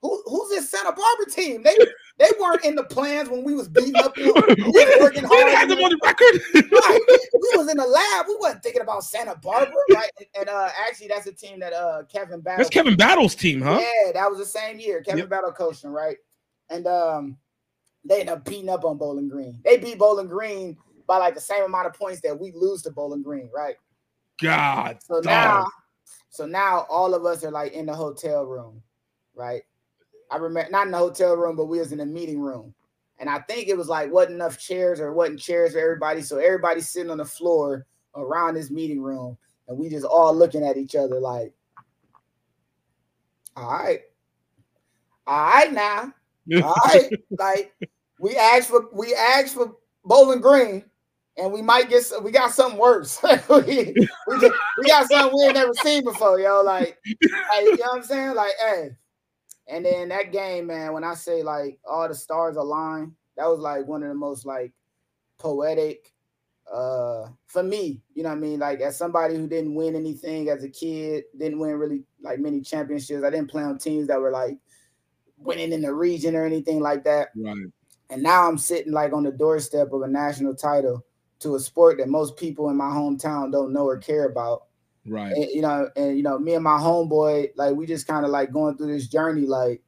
who, 0.02 0.22
who's 0.28 0.50
this 0.50 0.70
Santa 0.70 0.92
Barbara 0.92 1.32
team? 1.32 1.64
They 1.64 1.76
they 2.20 2.30
weren't 2.40 2.64
in 2.64 2.76
the 2.76 2.84
plans 2.84 3.30
when 3.30 3.44
we 3.44 3.56
was 3.56 3.68
beating 3.68 3.96
up. 3.96 4.16
we 4.18 4.26
We 4.26 4.32
was 4.32 4.98
working 5.00 5.28
didn't 5.28 5.56
have 5.56 5.70
them 5.70 5.80
on 5.80 5.90
the 5.90 6.00
record. 6.04 6.42
Right. 6.72 7.00
We, 7.08 7.20
we 7.34 7.58
was 7.58 7.70
in 7.70 7.78
the 7.78 7.86
lab. 7.86 8.26
We 8.28 8.38
wasn't 8.40 8.64
thinking 8.64 8.82
about 8.82 9.04
Santa 9.04 9.36
Barbara, 9.42 9.74
right? 9.94 10.10
And, 10.18 10.28
and, 10.40 10.50
uh, 10.50 10.70
actually, 10.88 11.08
that's 11.08 11.28
a 11.28 11.32
team 11.32 11.60
that 11.60 11.74
uh 11.74 12.04
Kevin 12.12 12.42
Battle. 12.42 12.58
That's 12.58 12.70
Kevin 12.70 12.96
Battle's 12.96 13.36
team, 13.36 13.62
huh? 13.62 13.80
Yeah, 13.80 14.12
that 14.14 14.30
was 14.30 14.40
the 14.40 14.46
same 14.46 14.80
year. 14.80 15.02
Kevin 15.02 15.20
Yep. 15.20 15.30
Battle 15.30 15.52
coaching, 15.52 15.90
right? 15.90 16.18
And 16.70 16.86
um, 16.86 17.38
they 18.08 18.22
end 18.22 18.30
up 18.30 18.46
beating 18.46 18.70
up 18.70 18.86
on 18.86 18.98
Bowling 18.98 19.30
Green. 19.30 19.60
They 19.64 19.78
beat 19.78 20.00
Bowling 20.00 20.28
Green 20.28 20.78
by 21.08 21.18
like 21.18 21.36
the 21.36 21.42
same 21.42 21.64
amount 21.64 21.88
of 21.88 21.94
points 21.94 22.22
that 22.22 22.40
we 22.40 22.52
lose 22.52 22.82
to 22.84 22.92
Bowling 22.92 23.24
Green, 23.24 23.50
right? 23.54 23.76
God. 24.40 24.98
So 25.02 25.16
dog. 25.16 25.24
now, 25.24 25.66
so 26.30 26.46
now 26.46 26.86
all 26.90 27.14
of 27.14 27.26
us 27.26 27.44
are 27.44 27.52
like 27.52 27.74
in 27.74 27.86
the 27.86 27.94
hotel 27.94 28.44
room, 28.44 28.82
right? 29.36 29.62
I 30.30 30.38
remember 30.38 30.70
not 30.70 30.86
in 30.86 30.92
the 30.92 30.98
hotel 30.98 31.36
room, 31.36 31.56
but 31.56 31.66
we 31.66 31.80
was 31.80 31.92
in 31.92 32.00
the 32.00 32.06
meeting 32.06 32.40
room. 32.40 32.74
And 33.20 33.30
I 33.30 33.40
think 33.40 33.68
it 33.68 33.78
was 33.78 33.88
like 33.88 34.12
wasn't 34.12 34.36
enough 34.36 34.60
chairs 34.60 35.00
or 35.00 35.14
wasn't 35.14 35.40
chairs 35.40 35.74
for 35.74 35.80
everybody. 35.80 36.22
So 36.22 36.38
everybody's 36.38 36.90
sitting 36.90 37.10
on 37.10 37.18
the 37.18 37.26
floor 37.26 37.86
around 38.16 38.56
this 38.56 38.70
meeting 38.70 39.02
room, 39.02 39.38
and 39.68 39.78
we 39.78 39.90
just 39.90 40.06
all 40.06 40.36
looking 40.36 40.64
at 40.64 40.78
each 40.78 40.96
other 40.96 41.20
like, 41.20 41.54
all 43.56 43.72
right, 43.72 44.02
all 45.26 45.46
right 45.46 45.74
now, 45.74 46.14
all 46.62 46.76
right, 46.86 47.10
like 47.40 47.74
we 48.20 48.36
asked 48.36 48.70
for 48.70 48.88
we 48.94 49.14
asked 49.14 49.54
for 49.54 49.76
Bowling 50.04 50.42
Green, 50.42 50.84
and 51.38 51.52
we 51.52 51.62
might 51.62 51.90
get 51.90 52.04
we 52.24 52.32
got 52.32 52.52
something 52.52 52.80
worse. 52.80 53.22
we, 53.50 53.94
we, 54.28 54.40
just, 54.40 54.56
we 54.78 54.88
got 54.88 55.08
something 55.10 55.38
we 55.38 55.46
ain't 55.46 55.56
never 55.56 55.74
seen 55.76 56.04
before, 56.04 56.40
yo. 56.40 56.62
Like, 56.62 56.98
like, 57.06 57.62
you 57.62 57.78
know 57.78 57.86
what 57.88 57.98
I'm 57.98 58.04
saying? 58.04 58.36
Like, 58.36 58.54
hey. 58.60 58.90
And 59.70 59.84
then 59.84 60.10
that 60.10 60.32
game, 60.32 60.68
man, 60.68 60.94
when 60.94 61.04
I 61.04 61.14
say 61.14 61.44
like 61.44 61.78
all 61.88 62.08
the 62.08 62.16
stars 62.16 62.56
aligned, 62.56 63.12
that 63.36 63.48
was 63.48 63.60
like 63.60 63.86
one 63.86 64.02
of 64.02 64.10
the 64.10 64.16
most 64.16 64.46
like 64.46 64.72
poetic 65.38 66.14
uh 66.74 67.28
for 67.46 67.64
me, 67.64 68.02
you 68.14 68.24
know 68.24 68.30
what 68.30 68.36
I 68.36 68.40
mean? 68.40 68.60
Like 68.60 68.80
as 68.82 68.98
somebody 68.98 69.36
who 69.36 69.48
didn't 69.48 69.76
win 69.76 69.96
anything 69.96 70.50
as 70.50 70.64
a 70.64 70.70
kid, 70.70 71.26
didn't 71.38 71.60
win 71.60 71.76
really 71.76 72.04
like 72.22 72.40
many 72.40 72.62
championships. 72.62 73.24
I 73.24 73.30
didn't 73.30 73.52
play 73.52 73.64
on 73.64 73.78
teams 73.78 74.08
that 74.08 74.20
were 74.20 74.32
like 74.32 74.58
winning 75.38 75.72
in 75.74 75.82
the 75.82 75.94
region 75.94 76.36
or 76.36 76.46
anything 76.46 76.80
like 76.80 77.04
that. 77.04 77.30
Right. 77.36 77.68
And 78.10 78.24
now 78.24 78.48
I'm 78.48 78.58
sitting 78.58 78.94
like 78.94 79.14
on 79.14 79.24
the 79.24 79.32
doorstep 79.32 79.92
of 79.92 80.02
a 80.02 80.08
national 80.08 80.56
title 80.56 81.06
to 81.40 81.56
a 81.56 81.60
sport 81.60 81.98
that 81.98 82.08
most 82.08 82.38
people 82.38 82.70
in 82.70 82.78
my 82.78 82.90
hometown 82.90 83.52
don't 83.52 83.74
know 83.74 83.86
or 83.86 83.98
care 83.98 84.26
about. 84.26 84.64
Right. 85.06 85.34
And, 85.34 85.50
you 85.52 85.62
know, 85.62 85.90
and 85.96 86.18
you 86.18 86.24
know, 86.24 86.40
me 86.40 86.54
and 86.54 86.64
my 86.64 86.78
homeboy, 86.78 87.52
like 87.56 87.76
we 87.76 87.86
just 87.86 88.08
kind 88.08 88.26
of 88.26 88.32
like 88.32 88.52
going 88.52 88.78
through 88.78 88.94
this 88.94 89.08
journey, 89.08 89.46
like, 89.46 89.82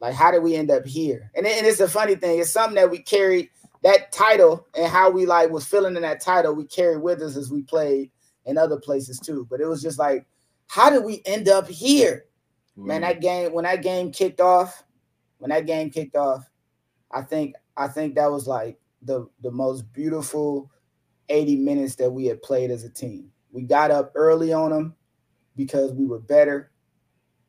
like 0.00 0.14
how 0.14 0.30
did 0.30 0.42
we 0.42 0.54
end 0.54 0.70
up 0.70 0.86
here? 0.86 1.30
And, 1.34 1.46
and 1.46 1.66
it's 1.66 1.80
a 1.80 1.88
funny 1.88 2.14
thing. 2.14 2.38
It's 2.38 2.50
something 2.50 2.76
that 2.76 2.90
we 2.90 2.98
carried 2.98 3.50
that 3.82 4.12
title 4.12 4.66
and 4.76 4.90
how 4.90 5.10
we 5.10 5.26
like 5.26 5.50
was 5.50 5.64
feeling 5.64 5.96
in 5.96 6.02
that 6.02 6.20
title. 6.20 6.54
We 6.54 6.64
carried 6.64 7.02
with 7.02 7.22
us 7.22 7.36
as 7.36 7.50
we 7.50 7.62
played 7.62 8.10
in 8.44 8.58
other 8.58 8.78
places 8.78 9.18
too. 9.18 9.46
But 9.50 9.60
it 9.60 9.66
was 9.66 9.82
just 9.82 9.98
like, 9.98 10.26
how 10.68 10.90
did 10.90 11.04
we 11.04 11.22
end 11.24 11.48
up 11.48 11.68
here? 11.68 12.24
Man, 12.78 13.00
that 13.00 13.22
game 13.22 13.54
when 13.54 13.64
that 13.64 13.82
game 13.82 14.12
kicked 14.12 14.40
off, 14.40 14.84
when 15.38 15.48
that 15.50 15.64
game 15.64 15.88
kicked 15.88 16.14
off, 16.14 16.50
I 17.10 17.22
think 17.22 17.54
I 17.76 17.88
think 17.88 18.14
that 18.14 18.30
was 18.30 18.46
like 18.46 18.78
the 19.02 19.28
the 19.42 19.50
most 19.50 19.90
beautiful 19.92 20.70
80 21.28 21.56
minutes 21.56 21.96
that 21.96 22.10
we 22.10 22.26
had 22.26 22.42
played 22.42 22.70
as 22.70 22.84
a 22.84 22.90
team. 22.90 23.30
We 23.52 23.62
got 23.62 23.90
up 23.90 24.12
early 24.14 24.52
on 24.52 24.70
them 24.70 24.94
because 25.56 25.92
we 25.92 26.06
were 26.06 26.20
better. 26.20 26.70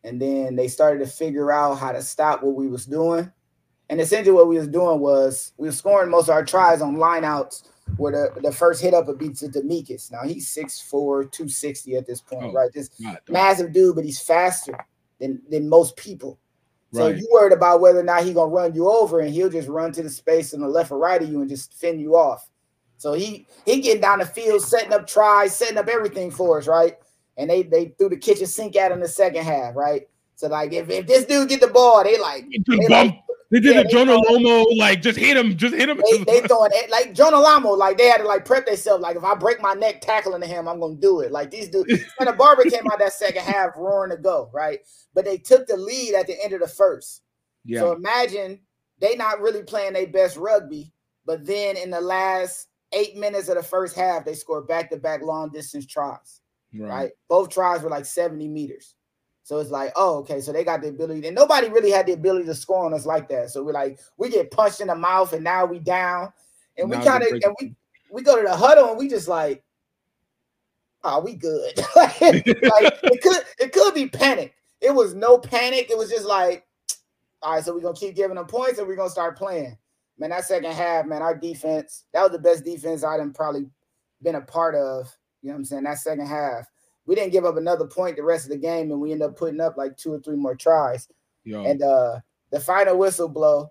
And 0.03 0.21
then 0.21 0.55
they 0.55 0.67
started 0.67 0.99
to 0.99 1.11
figure 1.11 1.51
out 1.51 1.75
how 1.75 1.91
to 1.91 2.01
stop 2.01 2.41
what 2.43 2.55
we 2.55 2.67
was 2.67 2.85
doing. 2.85 3.31
And 3.89 4.01
essentially 4.01 4.33
what 4.33 4.47
we 4.47 4.57
was 4.57 4.67
doing 4.67 4.99
was 4.99 5.53
we 5.57 5.67
were 5.67 5.73
scoring 5.73 6.09
most 6.09 6.27
of 6.27 6.33
our 6.33 6.45
tries 6.45 6.81
on 6.81 6.95
lineouts 6.95 7.67
where 7.97 8.11
the, 8.11 8.41
the 8.41 8.51
first 8.51 8.81
hit 8.81 8.93
up 8.93 9.07
would 9.07 9.17
be 9.17 9.29
to 9.29 9.47
Demecus. 9.47 10.11
Now 10.11 10.23
he's 10.23 10.53
6'4, 10.53 11.31
260 11.31 11.95
at 11.95 12.05
this 12.05 12.21
point, 12.21 12.45
Oh, 12.45 12.53
right? 12.53 12.71
This 12.73 12.89
massive 13.29 13.71
dude, 13.73 13.95
but 13.95 14.03
he's 14.05 14.19
faster 14.19 14.77
than, 15.19 15.41
than 15.49 15.69
most 15.69 15.95
people. 15.95 16.39
So 16.93 17.07
Right. 17.07 17.17
you 17.17 17.27
worried 17.31 17.53
about 17.53 17.81
whether 17.81 17.99
or 17.99 18.03
not 18.03 18.23
he 18.23 18.33
gonna 18.33 18.51
run 18.51 18.73
you 18.73 18.89
over, 18.89 19.19
and 19.19 19.33
he'll 19.33 19.49
just 19.49 19.67
run 19.67 19.91
to 19.93 20.03
the 20.03 20.09
space 20.09 20.53
on 20.53 20.61
the 20.61 20.67
left 20.67 20.91
or 20.91 20.97
right 20.97 21.21
of 21.21 21.29
you 21.29 21.41
and 21.41 21.49
just 21.49 21.73
fend 21.73 21.99
you 21.99 22.15
off. 22.15 22.49
So 22.97 23.13
he 23.13 23.45
he 23.65 23.81
getting 23.81 24.01
down 24.01 24.19
the 24.19 24.25
field, 24.25 24.61
setting 24.61 24.93
up 24.93 25.05
tries, 25.05 25.55
setting 25.55 25.77
up 25.77 25.87
everything 25.87 26.31
for 26.31 26.57
us, 26.59 26.67
right? 26.67 26.95
And 27.37 27.49
they 27.49 27.63
they 27.63 27.93
threw 27.97 28.09
the 28.09 28.17
kitchen 28.17 28.47
sink 28.47 28.75
at 28.75 28.91
him 28.91 28.99
the 29.01 29.07
second 29.07 29.43
half, 29.43 29.75
right? 29.75 30.07
So 30.35 30.47
like 30.47 30.71
if, 30.73 30.89
if 30.89 31.05
this 31.07 31.25
dude 31.25 31.49
get 31.49 31.61
the 31.61 31.67
ball, 31.67 32.03
they 32.03 32.17
like 32.19 32.45
they 32.67 32.87
like 32.87 33.15
They 33.49 33.61
did 33.61 33.75
yeah, 33.75 33.81
a 33.81 33.83
they 33.85 33.89
Jonah 33.89 34.17
Lomu, 34.17 34.77
like 34.77 35.01
just 35.01 35.17
hit 35.17 35.37
him, 35.37 35.55
just 35.55 35.73
hit 35.73 35.87
him. 35.87 36.01
they, 36.03 36.23
they 36.23 36.41
throwing 36.47 36.71
it 36.73 36.89
like 36.89 37.13
Jonah 37.13 37.37
Lomu, 37.37 37.77
like 37.77 37.97
they 37.97 38.07
had 38.07 38.17
to 38.17 38.27
like 38.27 38.43
prep 38.43 38.65
themselves. 38.65 39.01
Like 39.01 39.15
if 39.15 39.23
I 39.23 39.35
break 39.35 39.61
my 39.61 39.73
neck 39.73 40.01
tackling 40.01 40.41
him, 40.41 40.67
I'm 40.67 40.79
gonna 40.79 40.95
do 40.95 41.21
it. 41.21 41.31
Like 41.31 41.49
these 41.49 41.69
dudes, 41.69 42.03
and 42.19 42.27
the 42.27 42.33
barber 42.33 42.63
came 42.63 42.85
out 42.91 42.99
that 42.99 43.13
second 43.13 43.43
half 43.43 43.71
roaring 43.77 44.11
to 44.11 44.17
go, 44.17 44.49
right? 44.53 44.79
But 45.13 45.25
they 45.25 45.37
took 45.37 45.67
the 45.67 45.77
lead 45.77 46.15
at 46.15 46.27
the 46.27 46.43
end 46.43 46.53
of 46.53 46.59
the 46.59 46.67
first. 46.67 47.21
yeah, 47.63 47.79
So 47.79 47.93
imagine 47.93 48.59
they 48.99 49.15
not 49.15 49.39
really 49.39 49.63
playing 49.63 49.93
their 49.93 50.07
best 50.07 50.35
rugby, 50.35 50.91
but 51.25 51.45
then 51.45 51.77
in 51.77 51.89
the 51.89 52.01
last 52.01 52.67
eight 52.91 53.15
minutes 53.15 53.47
of 53.47 53.55
the 53.55 53.63
first 53.63 53.95
half, 53.95 54.25
they 54.25 54.33
scored 54.33 54.67
back 54.67 54.89
to 54.89 54.97
back 54.97 55.21
long 55.21 55.51
distance 55.51 55.85
tries. 55.85 56.41
Right. 56.73 57.11
Both 57.29 57.49
tries 57.49 57.81
were 57.81 57.89
like 57.89 58.05
70 58.05 58.47
meters. 58.47 58.93
So 59.47 59.59
it's 59.59 59.71
like, 59.71 59.93
oh, 59.95 60.17
okay. 60.17 60.41
So 60.41 60.51
they 60.51 60.65
got 60.65 60.81
the 60.81 60.89
ability, 60.89 61.25
and 61.25 61.33
nobody 61.33 61.69
really 61.69 61.89
had 61.89 62.05
the 62.05 62.11
ability 62.11 62.47
to 62.47 62.53
score 62.53 62.85
on 62.85 62.93
us 62.93 63.05
like 63.05 63.29
that. 63.29 63.49
So 63.49 63.63
we're 63.63 63.71
like, 63.71 63.97
we 64.17 64.29
get 64.29 64.51
punched 64.51 64.81
in 64.81 64.87
the 64.87 64.95
mouth, 64.95 65.31
and 65.31 65.41
now 65.41 65.63
we 65.65 65.79
down. 65.79 66.33
And 66.77 66.89
we 66.89 66.97
kind 66.97 67.23
of 67.23 67.29
and 67.31 67.55
we 67.61 67.73
we 68.11 68.23
go 68.23 68.35
to 68.35 68.45
the 68.45 68.53
huddle 68.53 68.89
and 68.89 68.97
we 68.97 69.07
just 69.07 69.29
like, 69.29 69.63
oh, 71.05 71.21
we 71.21 71.35
good. 71.35 71.77
like, 71.95 72.19
like, 72.19 72.43
it 72.45 73.21
could 73.21 73.37
it 73.57 73.71
could 73.71 73.93
be 73.93 74.09
panic. 74.09 74.53
It 74.81 74.93
was 74.93 75.13
no 75.13 75.37
panic. 75.37 75.89
It 75.89 75.97
was 75.97 76.09
just 76.09 76.25
like, 76.25 76.67
all 77.41 77.53
right, 77.53 77.63
so 77.63 77.73
we're 77.73 77.79
gonna 77.79 77.95
keep 77.95 78.17
giving 78.17 78.35
them 78.35 78.47
points 78.47 78.79
and 78.79 78.87
we're 78.87 78.97
gonna 78.97 79.09
start 79.09 79.37
playing. 79.37 79.77
Man, 80.17 80.31
that 80.31 80.43
second 80.43 80.73
half, 80.73 81.05
man, 81.05 81.21
our 81.21 81.37
defense, 81.37 82.03
that 82.11 82.21
was 82.21 82.33
the 82.33 82.39
best 82.39 82.65
defense 82.65 83.01
I'd 83.01 83.21
have 83.21 83.33
probably 83.33 83.69
been 84.21 84.35
a 84.35 84.41
part 84.41 84.75
of. 84.75 85.09
You 85.41 85.51
know 85.51 85.53
what 85.53 85.59
I'm 85.59 85.65
saying? 85.65 85.83
That 85.83 85.99
second 85.99 86.27
half. 86.27 86.67
We 87.07 87.15
didn't 87.15 87.31
give 87.31 87.45
up 87.45 87.57
another 87.57 87.87
point 87.87 88.17
the 88.17 88.23
rest 88.23 88.45
of 88.45 88.51
the 88.51 88.57
game, 88.57 88.91
and 88.91 89.01
we 89.01 89.11
ended 89.11 89.29
up 89.29 89.37
putting 89.37 89.61
up 89.61 89.77
like 89.77 89.97
two 89.97 90.13
or 90.13 90.19
three 90.19 90.35
more 90.35 90.55
tries. 90.55 91.07
Yo, 91.43 91.63
And 91.63 91.81
uh 91.81 92.19
the 92.51 92.59
final 92.59 92.97
whistle 92.97 93.29
blow, 93.29 93.69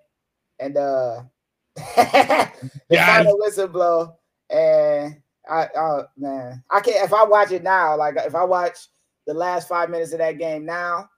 and 0.59 0.77
uh 0.77 1.23
the 1.77 2.51
Yes. 2.91 3.07
final 3.07 3.39
whistle 3.39 3.69
blow, 3.69 4.17
and 4.51 5.21
I 5.49 5.69
oh 5.77 6.05
man, 6.17 6.65
I 6.71 6.81
can't 6.81 7.05
if 7.05 7.13
I 7.13 7.25
watch 7.25 7.53
it 7.53 7.63
now, 7.63 7.97
like 7.97 8.17
if 8.17 8.35
I 8.35 8.45
watch 8.45 8.79
the 9.27 9.35
last 9.35 9.69
five 9.69 9.91
minutes 9.91 10.13
of 10.13 10.19
that 10.19 10.39
game 10.39 10.65
now, 10.65 11.09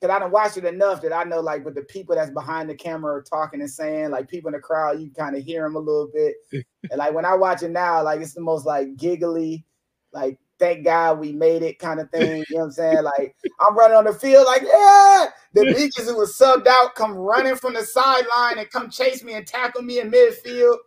because 0.00 0.14
I 0.14 0.18
don't 0.18 0.32
watch 0.32 0.56
it 0.56 0.64
enough 0.64 1.02
that 1.02 1.12
I 1.12 1.24
know 1.24 1.40
like 1.40 1.64
with 1.64 1.74
the 1.74 1.82
people 1.82 2.14
that's 2.14 2.30
behind 2.30 2.70
the 2.70 2.74
camera 2.74 3.14
are 3.16 3.22
talking 3.22 3.60
and 3.60 3.70
saying, 3.70 4.10
like 4.10 4.28
people 4.28 4.48
in 4.48 4.54
the 4.54 4.60
crowd, 4.60 5.00
you 5.00 5.10
kind 5.10 5.36
of 5.36 5.42
hear 5.44 5.62
them 5.64 5.76
a 5.76 5.80
little 5.80 6.08
bit. 6.12 6.36
and 6.90 6.98
like 6.98 7.12
when 7.12 7.24
I 7.24 7.34
watch 7.34 7.62
it 7.62 7.70
now, 7.70 8.02
like 8.02 8.20
it's 8.20 8.34
the 8.34 8.40
most 8.40 8.64
like 8.66 8.96
giggly, 8.96 9.64
like 10.12 10.38
thank 10.58 10.84
God 10.84 11.20
we 11.20 11.32
made 11.32 11.62
it 11.62 11.78
kind 11.78 12.00
of 12.00 12.10
thing. 12.12 12.46
You 12.48 12.56
know 12.56 12.60
what 12.60 12.64
I'm 12.66 12.72
saying? 12.72 13.04
Like 13.04 13.36
I'm 13.60 13.76
running 13.76 13.96
on 13.96 14.04
the 14.04 14.14
field, 14.14 14.46
like, 14.46 14.62
yeah. 14.62 15.26
The 15.54 15.66
Beacons 15.66 16.08
who 16.10 16.16
was 16.18 16.36
subbed 16.38 16.66
out 16.68 16.94
come 16.94 17.12
running 17.14 17.56
from 17.56 17.74
the 17.74 17.82
sideline 17.84 18.58
and 18.58 18.70
come 18.70 18.90
chase 18.90 19.24
me 19.24 19.34
and 19.34 19.46
tackle 19.46 19.82
me 19.82 20.00
in 20.00 20.10
midfield. 20.10 20.78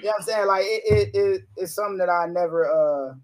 You 0.00 0.08
know 0.08 0.12
what 0.12 0.16
I'm 0.20 0.24
saying? 0.26 0.46
Like 0.48 0.64
it, 0.66 0.82
it, 0.86 1.10
it 1.14 1.42
it's 1.56 1.74
something 1.74 1.98
that 1.98 2.10
I 2.10 2.26
never 2.26 2.66
uh 3.10 3.14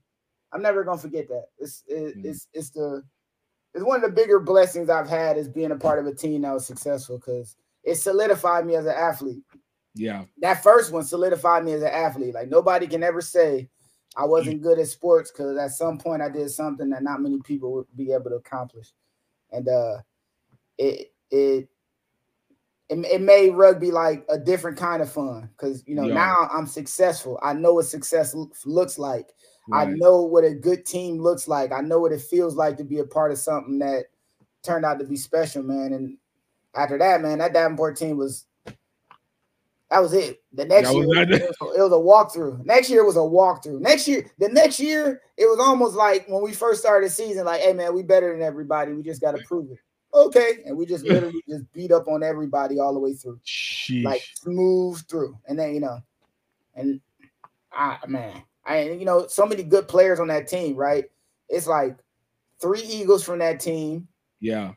I'm 0.53 0.62
never 0.62 0.84
gonna 0.84 0.99
forget 0.99 1.28
that. 1.28 1.47
It's 1.59 1.84
it, 1.89 2.16
Mm. 2.16 2.24
it's 2.24 2.49
it's 2.55 2.70
the 2.70 3.03
it's 3.74 3.84
one 3.84 4.03
of 4.03 4.11
the 4.11 4.16
bigger 4.16 4.41
blessings 4.41 4.91
I've 4.91 5.09
had 5.09 5.36
is 5.39 5.49
being 5.49 5.72
a 5.72 5.76
part 5.76 5.99
of 5.99 6.07
a 6.07 6.14
team 6.14 6.43
that 6.43 6.53
was 6.55 6.66
successful 6.66 7.18
because 7.18 7.57
it 7.84 7.97
solidified 7.97 8.66
me 8.66 8.76
as 8.76 8.86
an 8.86 8.95
athlete. 8.97 9.43
yeah, 9.95 10.24
That 10.41 10.62
first 10.62 10.93
one 10.93 11.05
solidified 11.05 11.64
me 11.64 11.72
as 11.74 11.82
an 11.82 11.89
athlete. 11.89 12.35
Like 12.35 12.48
nobody 12.51 12.86
can 12.86 13.02
ever 13.05 13.20
say 13.23 13.69
I 14.16 14.24
wasn't 14.24 14.62
good 14.62 14.78
at 14.78 14.89
sports 14.89 15.30
because 15.30 15.56
at 15.59 15.70
some 15.72 15.98
point 15.98 16.22
I 16.22 16.28
did 16.28 16.51
something 16.51 16.90
that 16.90 17.02
not 17.02 17.20
many 17.20 17.40
people 17.40 17.72
would 17.74 17.86
be 17.97 18.12
able 18.12 18.30
to 18.30 18.36
accomplish. 18.36 18.93
And 19.52 19.68
uh 19.68 19.98
it 20.78 21.12
it 21.30 21.68
it, 22.89 22.98
it 23.05 23.20
made 23.20 23.51
rugby 23.51 23.90
like 23.90 24.24
a 24.30 24.39
different 24.39 24.78
kind 24.78 25.02
of 25.02 25.12
fun 25.12 25.51
because 25.52 25.85
you 25.86 25.94
know 25.94 26.06
Yeah. 26.06 26.14
now 26.14 26.48
I'm 26.52 26.66
successful. 26.66 27.39
I 27.43 27.52
know 27.52 27.74
what 27.74 27.86
success 27.86 28.35
looks 28.64 28.98
like. 28.98 29.35
I 29.70 29.85
know 29.85 30.22
what 30.22 30.44
a 30.44 30.55
good 30.55 30.86
team 30.86 31.18
looks 31.20 31.47
like. 31.47 31.72
I 31.72 31.82
know 31.82 32.01
what 32.01 32.12
it 32.12 32.22
feels 32.22 32.56
like 32.56 32.78
to 32.78 32.85
be 32.85 33.01
a 33.01 33.05
part 33.05 33.32
of 33.32 33.39
something 33.39 33.78
that 33.80 34.06
turned 34.62 34.86
out 34.86 34.98
to 34.98 35.05
be 35.05 35.16
special, 35.16 35.62
man. 35.62 35.93
And 35.93 36.16
after 36.74 36.97
that, 36.97 37.20
man, 37.20 37.39
that 37.39 37.52
Davenport 37.52 37.97
team 37.98 38.16
was 38.16 38.47
that 39.90 40.01
was 40.01 40.12
it. 40.12 40.43
The 40.52 40.66
next 40.66 40.93
year, 40.93 41.05
it 41.05 41.09
was, 41.09 41.74
it 41.77 41.82
was 41.82 41.93
a 41.93 42.39
walkthrough. 42.39 42.65
Next 42.65 42.90
year 42.90 43.05
was 43.05 43.16
a 43.16 43.20
walkthrough. 43.20 43.81
Next 43.81 44.06
year, 44.06 44.31
the 44.39 44.48
next 44.48 44.78
year, 44.78 45.23
it 45.36 45.47
was 45.47 45.59
almost 45.59 45.94
like 45.94 46.27
when 46.28 46.43
we 46.43 46.52
first 46.52 46.81
started 46.81 47.06
the 47.06 47.15
season, 47.15 47.47
like, 47.47 47.62
hey 47.62 47.73
man, 47.73 47.94
we 47.94 48.02
better 48.02 48.32
than 48.32 48.43
everybody. 48.43 48.93
We 48.93 49.02
just 49.02 49.23
got 49.23 49.35
to 49.36 49.43
prove 49.44 49.70
it. 49.70 49.78
Okay, 50.12 50.59
and 50.66 50.77
we 50.77 50.86
just 50.86 51.05
literally 51.05 51.43
just 51.48 51.70
beat 51.73 51.93
up 51.93 52.09
on 52.09 52.23
everybody 52.23 52.81
all 52.81 52.94
the 52.94 53.01
way 53.01 53.15
through 53.15 53.40
Sheesh. 53.47 54.05
like 54.05 54.23
smooth 54.35 55.06
through. 55.09 55.39
And 55.48 55.59
then 55.59 55.74
you 55.74 55.81
know, 55.81 56.01
and 56.74 57.01
I 57.73 57.98
man, 58.06 58.43
I 58.65 58.90
you 58.90 59.05
know, 59.05 59.27
so 59.27 59.47
many 59.47 59.62
good 59.62 59.89
players 59.89 60.20
on 60.20 60.28
that 60.28 60.48
team, 60.48 60.77
right? 60.77 61.05
It's 61.48 61.66
like 61.66 61.97
three 62.60 62.82
Eagles 62.82 63.24
from 63.24 63.39
that 63.40 63.60
team, 63.60 64.09
yeah, 64.40 64.73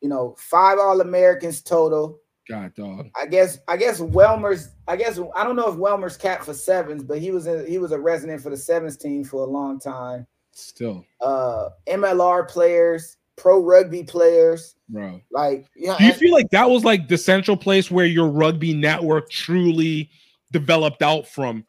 you 0.00 0.08
know, 0.08 0.34
five 0.38 0.78
All 0.78 1.00
Americans 1.00 1.62
total. 1.62 2.19
God, 2.48 2.74
dog. 2.74 3.10
I 3.16 3.26
guess 3.26 3.58
I 3.68 3.76
guess 3.76 4.00
Welmer's 4.00 4.70
I 4.88 4.96
guess 4.96 5.20
I 5.36 5.44
don't 5.44 5.56
know 5.56 5.68
if 5.70 5.76
Welmer's 5.76 6.16
capped 6.16 6.44
for 6.44 6.54
sevens, 6.54 7.04
but 7.04 7.18
he 7.18 7.30
was 7.30 7.46
a, 7.46 7.64
he 7.64 7.78
was 7.78 7.92
a 7.92 7.98
resident 7.98 8.42
for 8.42 8.50
the 8.50 8.56
sevens 8.56 8.96
team 8.96 9.24
for 9.24 9.42
a 9.42 9.50
long 9.50 9.78
time. 9.78 10.26
Still, 10.52 11.04
Uh 11.20 11.68
MLR 11.86 12.48
players, 12.48 13.18
pro 13.36 13.62
rugby 13.62 14.02
players, 14.02 14.74
bro. 14.88 15.20
like 15.30 15.66
you 15.76 15.88
know, 15.88 15.98
Do 15.98 16.04
you 16.04 16.12
feel 16.12 16.32
like 16.32 16.50
that 16.50 16.68
was 16.68 16.84
like 16.84 17.08
the 17.08 17.18
central 17.18 17.56
place 17.56 17.90
where 17.90 18.06
your 18.06 18.28
rugby 18.28 18.74
network 18.74 19.30
truly 19.30 20.10
developed 20.50 21.02
out 21.02 21.28
from? 21.28 21.64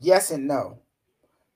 Yes 0.00 0.30
and 0.30 0.46
no. 0.46 0.78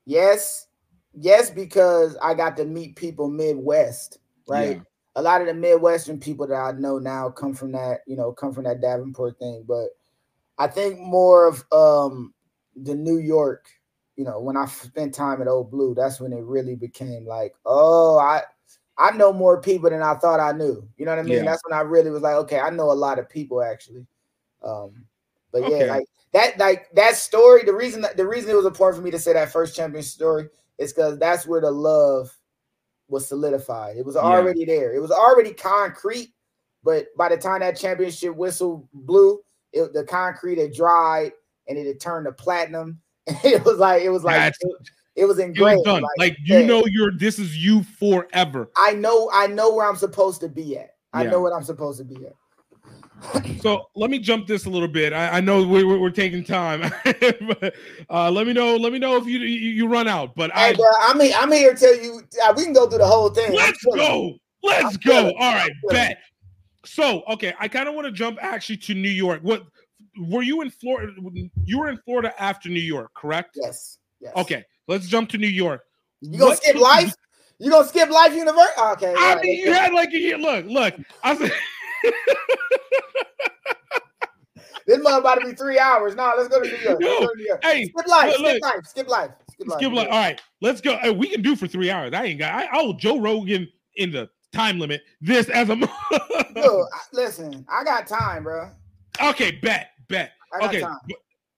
Yes, 0.05 0.69
yes, 1.15 1.51
because 1.51 2.17
I 2.23 2.35
got 2.35 2.57
to 2.57 2.65
meet 2.65 2.97
people 2.97 3.29
Midwest, 3.29 4.19
right? 4.47 4.77
Yeah. 4.77 4.83
A 5.19 5.23
lot 5.23 5.41
of 5.41 5.49
the 5.49 5.55
Midwestern 5.55 6.21
people 6.21 6.47
that 6.47 6.55
I 6.55 6.71
know 6.79 6.99
now 6.99 7.29
come 7.29 7.53
from 7.53 7.73
that, 7.73 8.03
you 8.07 8.17
know, 8.17 8.31
come 8.31 8.53
from 8.53 8.65
that 8.65 8.81
Davenport 8.81 9.37
thing. 9.41 9.65
But 9.67 9.89
I 10.59 10.69
think 10.69 11.01
more 11.01 11.49
of 11.49 11.65
um 11.73 12.33
the 12.77 12.95
New 12.95 13.19
York, 13.19 13.67
you 14.15 14.25
know, 14.25 14.39
when 14.39 14.57
I 14.57 14.67
spent 14.67 15.13
time 15.13 15.43
at 15.43 15.49
Old 15.49 15.73
Blue, 15.73 15.93
that's 15.93 16.21
when 16.21 16.33
it 16.33 16.45
really 16.45 16.77
became 16.77 17.27
like, 17.27 17.55
oh, 17.67 18.17
I 18.21 18.43
I 18.97 19.11
know 19.17 19.33
more 19.33 19.61
people 19.61 19.91
than 19.91 20.03
I 20.03 20.15
thought 20.15 20.39
I 20.39 20.53
knew. 20.53 20.89
You 20.97 21.05
know 21.05 21.11
what 21.17 21.19
I 21.19 21.23
mean? 21.23 21.33
Yeah. 21.39 21.45
That's 21.45 21.63
when 21.69 21.77
I 21.77 21.83
really 21.83 22.11
was 22.11 22.23
like, 22.23 22.37
okay, 22.37 22.61
I 22.61 22.71
know 22.71 22.93
a 22.93 22.93
lot 22.93 23.19
of 23.19 23.29
people 23.29 23.61
actually. 23.61 24.07
Um, 24.63 25.05
but 25.53 25.65
Okay. 25.65 25.81
yeah, 25.81 25.95
like 25.95 26.05
that, 26.33 26.59
like 26.59 26.91
that 26.95 27.17
story. 27.17 27.65
The 27.65 27.75
reason 27.75 28.03
that 28.03 28.17
the 28.17 28.27
reason 28.27 28.51
it 28.51 28.57
was 28.57 28.67
important 28.67 29.01
for 29.01 29.05
me 29.05 29.11
to 29.11 29.19
say 29.19 29.33
that 29.33 29.51
first 29.51 29.75
champion 29.75 30.05
story 30.05 30.49
is 30.79 30.93
because 30.93 31.19
that's 31.19 31.45
where 31.45 31.61
the 31.61 31.73
love 31.73 32.38
was 33.09 33.27
solidified. 33.27 33.97
It 33.97 34.05
was 34.05 34.15
Yeah. 34.15 34.23
already 34.23 34.65
there. 34.65 34.93
It 34.95 35.01
was 35.01 35.11
already 35.11 35.53
concrete. 35.53 36.33
But 36.85 37.07
by 37.17 37.29
the 37.29 37.37
time 37.37 37.61
that 37.61 37.77
championship 37.77 38.35
whistle 38.37 38.89
blew, 38.93 39.41
it, 39.73 39.93
the 39.93 40.05
concrete 40.05 40.59
had 40.59 40.73
dried 40.73 41.33
and 41.67 41.77
it 41.77 41.87
had 41.87 42.01
turned 42.01 42.27
to 42.27 42.33
platinum. 42.33 43.01
it 43.27 43.65
was 43.65 43.79
like 43.79 44.03
it 44.03 44.11
was 44.11 44.25
like 44.25 44.55
it, 44.61 44.69
it 45.17 45.25
was 45.25 45.39
It 45.39 45.49
was 45.51 45.59
engraved. 45.59 45.85
done. 45.85 46.03
Like, 46.19 46.37
you 46.45 46.59
yeah. 46.61 46.67
know, 46.67 46.85
you're 46.87 47.11
this 47.13 47.39
is 47.39 47.57
you 47.57 47.83
forever. 47.83 48.71
I 48.77 48.93
know 48.93 49.29
I 49.33 49.49
know 49.49 49.75
where 49.75 49.87
I'm 49.89 49.97
supposed 49.97 50.41
to 50.43 50.49
be 50.49 50.79
at. 50.79 50.95
I 51.13 51.25
Yeah. 51.25 51.31
know 51.31 51.41
what 51.41 51.53
I'm 51.53 51.65
supposed 51.65 51.99
to 51.99 52.05
be 52.05 52.27
at. 52.27 52.35
So 53.61 53.87
let 53.95 54.11
me 54.11 54.19
jump 54.19 54.47
this 54.47 54.67
a 54.67 54.71
little 54.71 54.89
bit. 54.89 55.13
I, 55.13 55.39
I 55.39 55.41
know 55.41 55.67
we're, 55.67 55.87
we're, 55.87 55.99
we're 55.99 56.11
taking 56.11 56.45
time, 56.45 56.81
but 57.05 57.75
uh, 58.09 58.31
let 58.31 58.47
me 58.47 58.53
know. 58.53 58.77
Let 58.77 58.93
me 58.93 58.99
know 58.99 59.17
if 59.17 59.27
you 59.27 59.39
you, 59.41 59.71
you 59.71 59.89
run 59.89 60.07
out. 60.07 60.35
But 60.37 60.53
Hey, 60.53 60.71
I 60.71 60.75
bro, 60.75 60.87
I'm 61.01 61.21
here, 61.21 61.35
I'm 61.37 61.53
here 61.53 61.75
to 61.75 61.79
tell 61.79 61.97
you 61.97 62.23
uh, 62.45 62.55
we 62.57 62.65
can 62.65 62.73
go 62.73 62.89
through 62.89 62.99
the 62.99 63.07
whole 63.07 63.31
thing. 63.31 63.53
Let's 63.53 63.85
go. 63.85 64.35
Let's 64.63 64.95
I'm 64.95 65.01
go. 65.05 65.33
All 65.39 65.55
right, 65.55 65.73
bet. 65.91 66.19
So 66.85 67.23
okay, 67.29 67.55
I 67.59 67.69
kind 67.69 67.89
of 67.89 67.95
want 67.95 68.07
to 68.07 68.13
jump 68.13 68.39
actually 68.41 68.79
to 68.79 68.95
New 68.95 69.11
York. 69.11 69.41
What 69.43 69.63
were 70.19 70.43
you 70.43 70.63
in 70.63 70.71
Florida? 70.71 71.13
You 71.65 71.79
were 71.81 71.89
in 71.89 71.99
Florida 72.05 72.33
after 72.41 72.69
New 72.69 72.81
York, 72.81 73.13
correct? 73.15 73.59
Yes. 73.61 73.99
Yes. 74.21 74.33
Okay, 74.37 74.65
let's 74.87 75.09
jump 75.09 75.29
to 75.31 75.39
New 75.39 75.49
York. 75.49 75.83
You 76.21 76.39
gonna 76.39 76.51
What 76.51 76.63
skip 76.63 76.77
life? 76.77 77.15
You 77.59 77.71
gonna 77.71 77.87
skip 77.87 78.11
life 78.11 78.35
university? 78.35 78.81
Okay. 78.81 79.15
I 79.19 79.35
right, 79.35 79.43
mean, 79.43 79.59
you 79.59 79.73
had 79.73 79.93
like 79.93 80.13
a 80.13 80.19
year. 80.19 80.39
Look, 80.39 80.67
look. 80.67 80.95
I 81.23 81.37
said, 81.37 81.53
this 84.87 84.99
month 85.03 85.19
about 85.21 85.37
to 85.41 85.47
be 85.47 85.53
three 85.55 85.79
hours. 85.79 86.15
No, 86.15 86.33
let's 86.37 86.49
go 86.49 86.63
to 86.63 86.69
New 86.69 86.77
York. 86.79 87.01
Yo, 87.01 87.21
to 87.21 87.33
New 87.37 87.47
York. 87.47 87.65
hey, 87.65 87.85
Skip 87.85 88.07
life, 88.09 88.27
look, 88.27 88.35
skip 88.39 88.53
look. 88.53 88.63
life, 88.63 88.87
skip 88.87 89.09
life, 89.09 89.31
skip 89.53 89.69
life. 89.69 89.79
skip 89.79 89.93
like, 89.93 90.09
all 90.09 90.19
right, 90.19 90.41
let's 90.61 90.81
go. 90.81 90.97
Hey, 90.99 91.11
we 91.11 91.29
can 91.29 91.43
do 91.43 91.55
for 91.57 91.67
three 91.67 91.91
hours. 91.91 92.13
I 92.15 92.25
ain't 92.25 92.39
got. 92.39 92.55
I, 92.55 92.67
I 92.67 92.83
will 92.83 92.95
Joe 92.95 93.21
Rogan 93.21 93.69
in 93.97 94.11
the 94.13 94.29
time 94.53 94.79
limit. 94.79 95.03
This 95.21 95.49
as 95.51 95.69
a. 95.71 95.77
Dude, 95.77 95.89
listen, 97.13 97.67
I 97.71 97.85
got 97.85 98.07
time, 98.07 98.45
bro. 98.45 98.71
okay, 99.23 99.53
bet, 99.63 99.91
bet. 100.09 100.33
I 100.55 100.59
got 100.61 100.69
Okay, 100.71 100.81
time. 100.81 100.99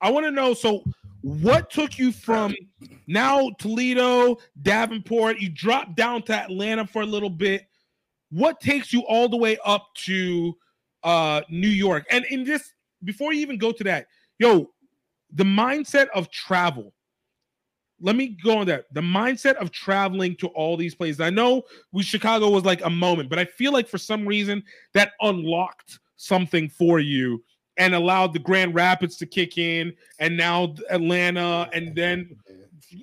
I 0.01 0.11
want 0.11 0.27
to 0.27 0.31
know. 0.33 0.55
So, 0.55 0.83
what 1.23 1.71
took 1.71 1.99
you 1.99 2.11
from 2.11 2.55
now 3.07 3.51
Toledo, 3.59 4.39
Davenport? 4.63 5.39
You 5.39 5.51
dropped 5.51 5.95
down 5.95 6.23
to 6.25 6.35
Atlanta 6.35 6.87
for 6.87 7.03
a 7.03 7.07
little 7.07 7.31
bit. 7.31 7.67
What 8.31 8.61
takes 8.61 8.93
you 8.93 9.03
all 9.07 9.29
the 9.29 9.37
way 9.37 9.59
up 9.65 9.89
to 10.07 10.57
uh 11.03 11.43
New 11.49 11.69
York? 11.69 12.07
And 12.11 12.25
in 12.27 12.45
this, 12.45 12.73
before 13.05 13.33
you 13.33 13.41
even 13.41 13.59
go 13.59 13.73
to 13.73 13.85
that, 13.85 14.07
yo, 14.39 14.71
the 15.33 15.45
mindset 15.45 16.09
of 16.15 16.31
travel. 16.31 16.93
Let 18.03 18.17
me 18.17 18.39
go 18.43 18.59
on 18.59 18.67
that. 18.69 18.87
The 18.95 19.03
mindset 19.03 19.57
of 19.57 19.71
traveling 19.71 20.35
to 20.37 20.47
all 20.49 20.77
these 20.77 20.95
places. 20.95 21.21
I 21.21 21.29
know 21.29 21.65
we 21.93 22.03
Chicago 22.03 22.49
was 22.49 22.65
like 22.65 22.83
a 22.83 22.91
moment, 22.91 23.29
but 23.29 23.39
I 23.39 23.45
feel 23.45 23.73
like 23.73 23.89
for 23.89 23.99
some 23.99 24.27
reason 24.27 24.63
that 24.95 25.13
unlocked 25.21 25.99
something 26.17 26.69
for 26.71 26.99
you 26.99 27.43
and 27.77 27.95
allowed 27.95 28.33
the 28.33 28.39
Grand 28.39 28.75
Rapids 28.75 29.17
to 29.19 29.27
kick 29.27 29.59
in, 29.59 29.93
and 30.19 30.37
now 30.37 30.75
Atlanta, 30.91 31.69
and 31.73 31.95
then 31.95 32.37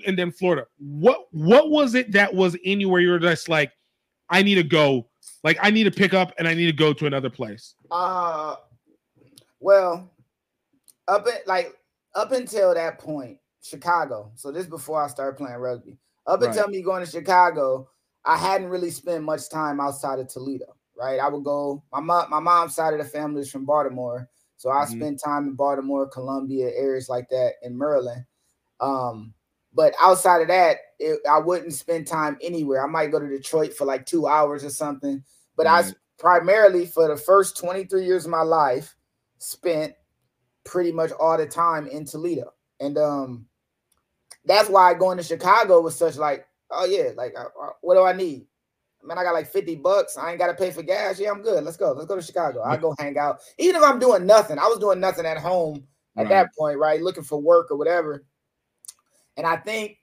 and 0.05 0.17
then 0.17 0.31
Florida. 0.31 0.65
What 0.77 1.27
what 1.31 1.69
was 1.69 1.95
it 1.95 2.11
that 2.11 2.33
was 2.33 2.55
in 2.63 2.79
you 2.79 2.89
where 2.89 3.01
you 3.01 3.09
were 3.09 3.19
just 3.19 3.49
like, 3.49 3.71
I 4.29 4.43
need 4.43 4.55
to 4.55 4.63
go, 4.63 5.07
like 5.43 5.57
I 5.61 5.71
need 5.71 5.83
to 5.85 5.91
pick 5.91 6.13
up 6.13 6.33
and 6.37 6.47
I 6.47 6.53
need 6.53 6.65
to 6.67 6.73
go 6.73 6.93
to 6.93 7.05
another 7.05 7.29
place. 7.29 7.75
Uh, 7.91 8.55
well, 9.59 10.09
up 11.07 11.27
at 11.27 11.47
like 11.47 11.73
up 12.15 12.31
until 12.31 12.73
that 12.73 12.99
point, 12.99 13.37
Chicago. 13.61 14.31
So 14.35 14.51
this 14.51 14.65
before 14.65 15.03
I 15.03 15.07
started 15.07 15.37
playing 15.37 15.57
rugby. 15.57 15.97
Up 16.25 16.41
Right. 16.41 16.49
until 16.49 16.67
me 16.67 16.81
going 16.81 17.05
to 17.05 17.09
Chicago, 17.09 17.89
I 18.25 18.37
hadn't 18.37 18.67
really 18.67 18.91
spent 18.91 19.23
much 19.23 19.49
time 19.49 19.79
outside 19.79 20.19
of 20.19 20.27
Toledo. 20.27 20.75
Right, 20.99 21.19
I 21.19 21.29
would 21.29 21.43
go. 21.43 21.83
My 21.91 21.99
mom, 21.99 22.29
my 22.31 22.39
mom's 22.39 22.75
side 22.75 22.93
of 22.93 22.99
the 22.99 23.05
family 23.05 23.41
is 23.41 23.51
from 23.51 23.65
Baltimore, 23.65 24.27
so 24.57 24.71
I 24.71 24.83
Mhm. 24.83 24.87
spent 24.97 25.21
time 25.23 25.47
in 25.47 25.53
Baltimore, 25.53 26.07
Columbia, 26.07 26.71
areas 26.73 27.07
like 27.07 27.29
that 27.29 27.53
in 27.61 27.77
Maryland. 27.77 28.25
Um, 28.79 29.33
but 29.77 29.93
outside 30.01 30.41
of 30.41 30.47
that, 30.47 30.77
it, 30.97 31.19
I 31.29 31.37
wouldn't 31.37 31.71
spend 31.71 32.07
time 32.07 32.35
anywhere. 32.41 32.83
I 32.83 32.87
might 32.89 33.11
go 33.11 33.19
to 33.19 33.27
Detroit 33.27 33.75
for 33.75 33.85
like 33.85 34.07
two 34.07 34.25
hours 34.25 34.65
or 34.65 34.71
something. 34.71 35.23
But 35.55 35.67
I 35.67 35.83
primarily 36.17 36.87
for 36.87 37.07
the 37.07 37.15
first 37.15 37.57
23 37.57 38.03
years 38.03 38.25
of 38.25 38.31
my 38.31 38.41
life 38.41 38.95
spent 39.37 39.93
pretty 40.63 40.91
much 40.91 41.11
all 41.11 41.37
the 41.37 41.45
time 41.45 41.85
in 41.85 42.05
Toledo. 42.05 42.53
And 42.79 42.97
um 42.97 43.45
that's 44.45 44.67
why 44.67 44.95
going 44.95 45.17
to 45.17 45.23
Chicago 45.23 45.79
was 45.79 45.95
such 45.95 46.17
like, 46.17 46.47
oh 46.71 46.85
yeah, 46.85 47.11
like 47.15 47.35
uh, 47.37 47.43
uh, 47.43 47.69
what 47.81 47.93
do 47.93 48.03
I 48.03 48.13
need? 48.13 48.47
Man, 49.03 49.19
I 49.19 49.23
got 49.23 49.33
like 49.35 49.47
50 49.47 49.75
bucks. 49.75 50.17
I 50.17 50.31
ain't 50.31 50.39
got 50.39 50.47
to 50.47 50.55
pay 50.55 50.71
for 50.71 50.81
gas. 50.81 51.19
Yeah, 51.19 51.29
I'm 51.29 51.43
good. 51.43 51.63
Let's 51.63 51.77
go. 51.77 51.91
Let's 51.91 52.07
go 52.07 52.15
to 52.15 52.21
Chicago. 52.21 52.63
I 52.63 52.77
go 52.77 52.95
hang 52.97 53.15
out. 53.19 53.41
Even 53.59 53.75
if 53.75 53.83
I'm 53.83 53.99
doing 53.99 54.25
nothing, 54.25 54.57
I 54.57 54.65
was 54.65 54.79
doing 54.79 54.99
nothing 54.99 55.25
at 55.27 55.37
home 55.37 55.85
at 56.17 56.21
Right. 56.23 56.29
that 56.29 56.49
point, 56.57 56.79
right? 56.79 56.99
Looking 56.99 57.23
for 57.23 57.39
work 57.39 57.69
or 57.69 57.77
whatever. 57.77 58.25
And 59.37 59.45
I 59.45 59.55
think 59.57 59.97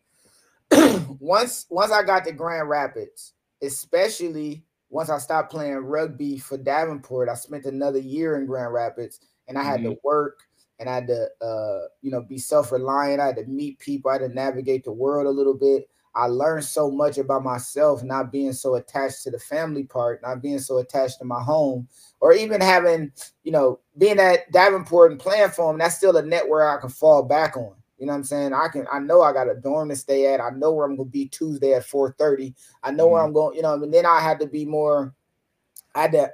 once 1.19 1.67
once 1.69 1.93
I 1.93 2.03
got 2.03 2.25
to 2.25 2.33
Grand 2.33 2.69
Rapids, 2.69 3.35
especially 3.63 4.65
once 4.89 5.11
I 5.11 5.19
stopped 5.19 5.51
playing 5.51 5.77
rugby 5.77 6.39
for 6.39 6.57
Davenport, 6.57 7.29
I 7.29 7.35
spent 7.35 7.65
another 7.65 7.99
year 7.99 8.37
in 8.37 8.47
Grand 8.47 8.73
Rapids 8.73 9.21
and 9.49 9.59
I 9.59 9.65
had 9.65 9.83
to 9.83 9.97
work 10.05 10.41
and 10.79 10.89
I 10.89 10.95
had 10.95 11.07
to 11.09 11.29
uh, 11.43 11.89
you 12.01 12.11
know 12.11 12.23
be 12.23 12.39
self-reliant. 12.39 13.21
I 13.21 13.27
had 13.27 13.37
to 13.37 13.45
meet 13.45 13.79
people, 13.81 14.11
I 14.11 14.15
had 14.15 14.29
to 14.29 14.29
navigate 14.29 14.85
the 14.85 14.93
world 14.93 15.27
a 15.27 15.31
little 15.31 15.55
bit. 15.55 15.89
I 16.17 16.27
learned 16.27 16.65
so 16.65 16.93
much 16.93 17.19
about 17.19 17.43
myself, 17.43 18.05
not 18.05 18.31
being 18.31 18.53
so 18.53 18.77
attached 18.77 19.25
to 19.25 19.33
the 19.33 19.39
family 19.39 19.83
part, 19.83 20.23
not 20.23 20.41
being 20.41 20.61
so 20.61 20.79
attached 20.79 21.19
to 21.19 21.25
my 21.25 21.43
home, 21.43 21.89
or 22.21 22.33
even 22.33 22.61
having, 22.61 23.11
you 23.43 23.51
know, 23.51 23.81
being 23.99 24.21
at 24.21 24.51
Davenport 24.53 25.11
and 25.11 25.21
playing 25.21 25.51
for 25.51 25.73
them. 25.73 25.79
That's 25.79 25.97
still 25.97 26.17
a 26.17 26.23
net 26.23 26.49
where 26.49 26.71
I 26.71 26.81
can 26.81 26.91
fall 26.91 27.25
back 27.25 27.57
on. 27.57 27.75
You 27.99 28.07
know 28.07 28.13
what 28.13 28.19
I'm 28.19 28.25
saying? 28.25 28.53
I 28.53 28.69
can 28.69 28.87
I 28.93 28.99
know 28.99 29.23
I 29.23 29.33
got 29.33 29.49
a 29.49 29.55
dorm 29.55 29.89
to 29.91 29.97
stay 29.97 30.33
at. 30.33 30.41
I 30.41 30.51
know 30.51 30.73
where 30.73 30.87
I'm 30.87 30.97
gonna 30.97 31.09
be 31.09 31.29
Tuesday 31.29 31.75
at 31.75 31.85
4:30. 31.85 32.55
I 32.83 32.91
know 32.91 33.09
where 33.09 33.23
I'm 33.23 33.33
going, 33.33 33.57
you 33.57 33.63
know, 33.63 33.75
and 33.75 33.93
then 33.95 34.05
I 34.07 34.21
had 34.21 34.41
to 34.41 34.47
be 34.47 34.65
more, 34.65 35.15
I 35.95 36.03
had 36.03 36.13
to, 36.13 36.33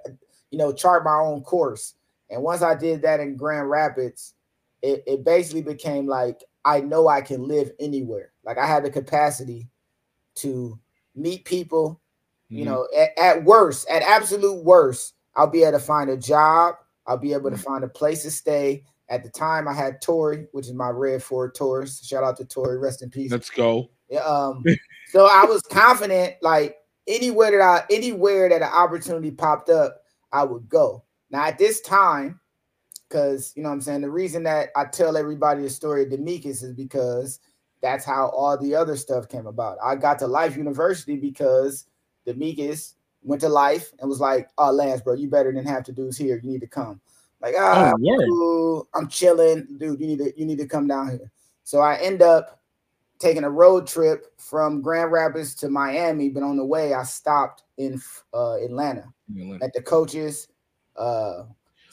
you 0.51 0.59
know, 0.59 0.73
chart 0.73 1.05
my 1.05 1.17
own 1.19 1.43
course. 1.43 1.95
And 2.31 2.43
once 2.43 2.63
I 2.63 2.75
did 2.75 3.03
that 3.03 3.21
in 3.21 3.37
Grand 3.37 3.69
Rapids, 3.71 4.35
it, 4.83 5.03
it 5.07 5.25
basically 5.25 5.63
became 5.63 6.07
like 6.07 6.43
I 6.65 6.81
know 6.81 7.09
I 7.09 7.21
can 7.21 7.47
live 7.47 7.73
anywhere. 7.79 8.33
Like 8.45 8.59
I 8.59 8.67
had 8.67 8.85
the 8.85 8.91
capacity 8.91 9.69
to 10.37 10.79
meet 11.15 11.45
people, 11.45 12.01
you 12.49 12.65
Mhm. 12.65 12.69
know, 12.69 12.89
at, 12.97 13.19
at 13.19 13.45
worst, 13.45 13.89
at 13.89 14.03
absolute 14.03 14.65
worst, 14.65 15.15
I'll 15.37 15.47
be 15.47 15.63
able 15.63 15.79
to 15.79 15.85
find 15.85 16.11
a 16.11 16.17
job. 16.17 16.77
I'll 17.07 17.17
be 17.19 17.33
able 17.33 17.51
to 17.51 17.57
find 17.57 17.85
a 17.85 17.89
place 17.89 18.23
to 18.23 18.31
stay. 18.31 18.85
At 19.11 19.25
the 19.25 19.29
time, 19.29 19.67
I 19.67 19.75
had 19.75 20.01
Tory, 20.01 20.47
which 20.53 20.67
is 20.67 20.73
my 20.73 20.89
red 20.89 21.21
Ford 21.21 21.55
Taurus. 21.55 22.01
Shout 22.07 22.23
out 22.23 22.37
to 22.37 22.45
Tory, 22.45 22.79
rest 22.79 23.03
in 23.03 23.11
peace. 23.11 23.33
let's 23.33 23.51
go. 23.51 23.91
Yeah, 24.09 24.21
um, 24.21 24.65
so 25.09 25.27
I 25.27 25.45
was 25.45 25.63
confident, 25.63 26.37
like 26.43 26.77
anywhere 27.09 27.51
that 27.51 27.61
I 27.61 27.85
anywhere 27.93 28.49
that 28.49 28.63
an 28.63 28.69
opportunity 28.73 29.33
popped 29.33 29.69
up, 29.69 30.03
I 30.33 30.45
would 30.45 30.69
go. 30.69 31.05
Now 31.31 31.45
at 31.45 31.59
this 31.59 31.81
time, 31.81 32.41
because 33.09 33.53
you 33.57 33.65
know 33.65 33.69
what 33.69 33.75
I'm 33.75 33.81
saying, 33.81 34.03
the 34.03 34.11
reason 34.11 34.45
that 34.45 34.69
I 34.77 34.85
tell 34.85 35.17
everybody 35.17 35.63
the 35.63 35.71
story 35.71 36.05
of 36.05 36.11
Demecus 36.11 36.63
is 36.63 36.73
because 36.73 37.41
that's 37.83 38.05
how 38.05 38.29
all 38.29 38.57
the 38.57 38.75
other 38.75 38.97
stuff 38.97 39.29
came 39.29 39.47
about. 39.47 39.79
I 39.83 39.97
got 39.97 40.19
to 40.21 40.27
Life 40.27 40.57
University 40.57 41.17
because 41.17 41.87
Demecus 42.27 42.95
went 43.23 43.41
to 43.41 43.49
Life 43.49 43.93
and 43.99 44.09
was 44.09 44.21
like, 44.21 44.51
"Oh, 44.57 44.71
Lance, 44.71 45.01
bro, 45.01 45.15
you 45.15 45.29
better 45.29 45.53
than 45.53 45.67
half 45.67 45.87
the 45.87 45.93
dudes 45.93 46.17
here. 46.17 46.41
You 46.43 46.51
need 46.51 46.61
to 46.61 46.69
come." 46.69 47.01
Like, 47.43 47.55
ah, 47.59 47.93
Oh, 47.95 47.99
word. 48.01 48.27
cool. 48.29 48.89
I'm 48.95 49.09
chilling, 49.09 49.67
dude. 49.79 50.01
You 50.01 50.07
need 50.07 50.19
to 50.19 50.33
you 50.39 50.45
need 50.47 50.59
to 50.59 50.67
come 50.67 50.87
down 50.87 51.09
here. 51.11 51.31
So 51.65 51.81
I 51.81 51.97
end 51.97 52.21
up 52.23 52.61
taking 53.19 53.45
a 53.45 53.51
road 53.51 53.87
trip 53.87 54.27
from 54.39 54.81
Grand 54.83 55.13
Rapids 55.13 55.55
to 55.57 55.69
Miami, 55.69 56.29
but 56.31 56.43
on 56.43 56.57
the 56.57 56.65
way 56.65 56.95
I 56.95 57.03
stopped 57.05 57.63
in 57.79 58.01
uh, 58.35 58.55
Atlanta 58.55 59.05
at 59.63 59.73
the 59.75 59.83
coaches. 59.83 60.49
Uh, 60.97 61.45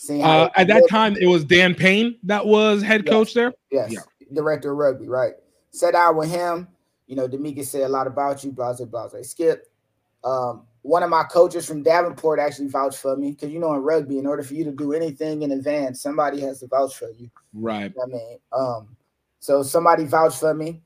Uh, 0.10 0.50
at 0.56 0.68
that 0.68 0.84
time, 0.90 1.16
it 1.20 1.26
was 1.28 1.44
Dan 1.44 1.74
Payne 1.76 2.18
that 2.24 2.46
was 2.46 2.82
head 2.84 3.04
Yes. 3.06 3.12
coach 3.12 3.34
there. 3.34 3.54
yes, 3.72 3.92
yeah. 3.92 4.00
director 4.34 4.72
of 4.72 4.78
rugby, 4.78 5.08
right? 5.08 5.34
Sat 5.72 5.94
down 5.94 6.16
with 6.18 6.30
him. 6.30 6.68
You 7.08 7.16
know, 7.16 7.28
Demetrius 7.28 7.72
said 7.72 7.82
a 7.84 7.90
lot 7.90 8.06
about 8.08 8.44
you, 8.44 8.52
blah 8.52 8.74
blah 8.74 8.86
blah. 8.86 9.08
blah. 9.08 9.22
Skip. 9.22 9.68
Um, 10.24 10.68
one 10.88 11.04
of 11.04 11.10
my 11.10 11.24
coaches 11.24 11.68
from 11.68 11.84
Davenport 11.84 12.40
actually 12.40 12.70
vouched 12.70 13.00
for 13.00 13.18
me 13.18 13.32
because 13.32 13.52
you 13.52 13.60
know 13.60 13.74
in 13.74 13.82
rugby, 13.82 14.20
in 14.20 14.26
order 14.26 14.42
for 14.42 14.54
you 14.54 14.64
to 14.64 14.72
do 14.72 14.94
anything 14.94 15.42
in 15.42 15.52
advance, 15.52 16.02
somebody 16.02 16.40
has 16.40 16.62
to 16.62 16.68
vouch 16.68 16.96
for 16.96 17.10
you. 17.12 17.30
Right. 17.54 17.94
I 18.02 18.06
mean, 18.08 18.40
um, 18.54 18.96
so 19.40 19.64
somebody 19.64 20.06
vouched 20.06 20.40
for 20.40 20.54
me, 20.54 20.82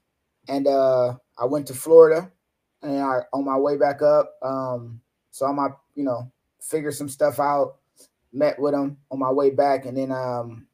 and 0.47 0.65
uh, 0.65 1.13
I 1.37 1.45
went 1.45 1.67
to 1.67 1.75
Florida, 1.75 2.31
and 2.81 2.99
I 2.99 3.19
on 3.31 3.45
my 3.45 3.57
way 3.57 3.77
back 3.77 4.01
up, 4.01 4.33
um, 4.41 4.99
saw 5.29 5.53
my 5.53 5.69
you 5.93 6.03
know 6.03 6.31
figure 6.59 6.91
some 6.91 7.07
stuff 7.07 7.39
out, 7.39 7.75
met 8.33 8.59
with 8.59 8.73
them 8.73 8.97
on 9.11 9.19
my 9.19 9.31
way 9.31 9.51
back, 9.51 9.85
and 9.85 9.95
then 9.95 10.11
um, 10.11 10.65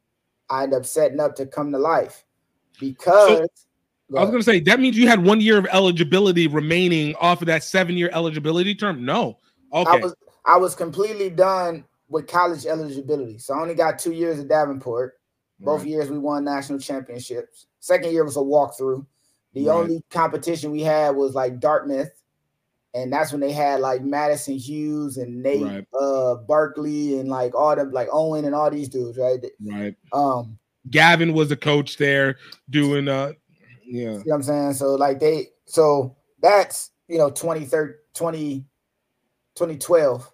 I 0.48 0.62
ended 0.62 0.78
up 0.78 0.86
setting 0.86 1.20
up 1.20 1.36
to 1.36 1.46
come 1.46 1.70
to 1.72 1.78
life 1.78 2.24
because. 2.80 3.66
I 4.16 4.20
was 4.20 4.30
going 4.30 4.40
to 4.40 4.44
say 4.44 4.60
that 4.60 4.80
means 4.80 4.96
you 4.96 5.06
had 5.06 5.22
one 5.22 5.40
year 5.40 5.58
of 5.58 5.66
eligibility 5.66 6.46
remaining 6.46 7.14
off 7.16 7.42
of 7.42 7.46
that 7.46 7.62
seven 7.62 7.96
year 7.96 8.08
eligibility 8.12 8.74
term. 8.74 9.04
No, 9.04 9.38
okay. 9.72 9.90
I 9.90 9.96
was 9.96 10.14
I 10.46 10.56
was 10.56 10.74
completely 10.74 11.28
done 11.28 11.84
with 12.08 12.26
college 12.26 12.64
eligibility, 12.64 13.38
so 13.38 13.54
I 13.54 13.60
only 13.60 13.74
got 13.74 13.98
two 13.98 14.12
years 14.12 14.38
at 14.38 14.48
Davenport. 14.48 15.14
Both 15.60 15.80
Right. 15.80 15.90
years 15.90 16.08
we 16.10 16.18
won 16.18 16.44
national 16.44 16.78
championships. 16.78 17.66
Second 17.80 18.12
year 18.12 18.24
was 18.24 18.36
a 18.36 18.40
walkthrough. 18.40 19.04
The 19.54 19.66
Right. 19.66 19.74
only 19.74 20.02
competition 20.10 20.70
we 20.70 20.82
had 20.82 21.16
was 21.16 21.34
like 21.34 21.60
Dartmouth, 21.60 22.12
and 22.94 23.12
that's 23.12 23.32
when 23.32 23.40
they 23.42 23.52
had 23.52 23.80
like 23.80 24.02
Madison 24.02 24.54
Hughes 24.54 25.18
and 25.18 25.42
Nate 25.42 25.64
Right. 25.64 25.86
uh 26.00 26.36
Barkley 26.36 27.18
and 27.18 27.28
like 27.28 27.54
all 27.54 27.76
them 27.76 27.92
like 27.92 28.08
Owen 28.10 28.46
and 28.46 28.54
all 28.54 28.70
these 28.70 28.88
dudes, 28.88 29.18
right? 29.18 29.44
Right. 29.60 29.94
Um, 30.12 30.58
Gavin 30.90 31.34
was 31.34 31.50
a 31.50 31.56
coach 31.56 31.98
there 31.98 32.36
doing 32.70 33.08
uh 33.08 33.32
yeah. 33.88 34.02
You 34.02 34.08
know 34.10 34.22
what 34.24 34.34
I'm 34.34 34.42
saying? 34.42 34.74
So 34.74 34.94
like 34.94 35.18
they 35.18 35.48
so 35.64 36.16
that's 36.40 36.90
you 37.08 37.18
know 37.18 37.30
2013 37.30 37.94
20 38.14 38.64
2012. 39.54 40.32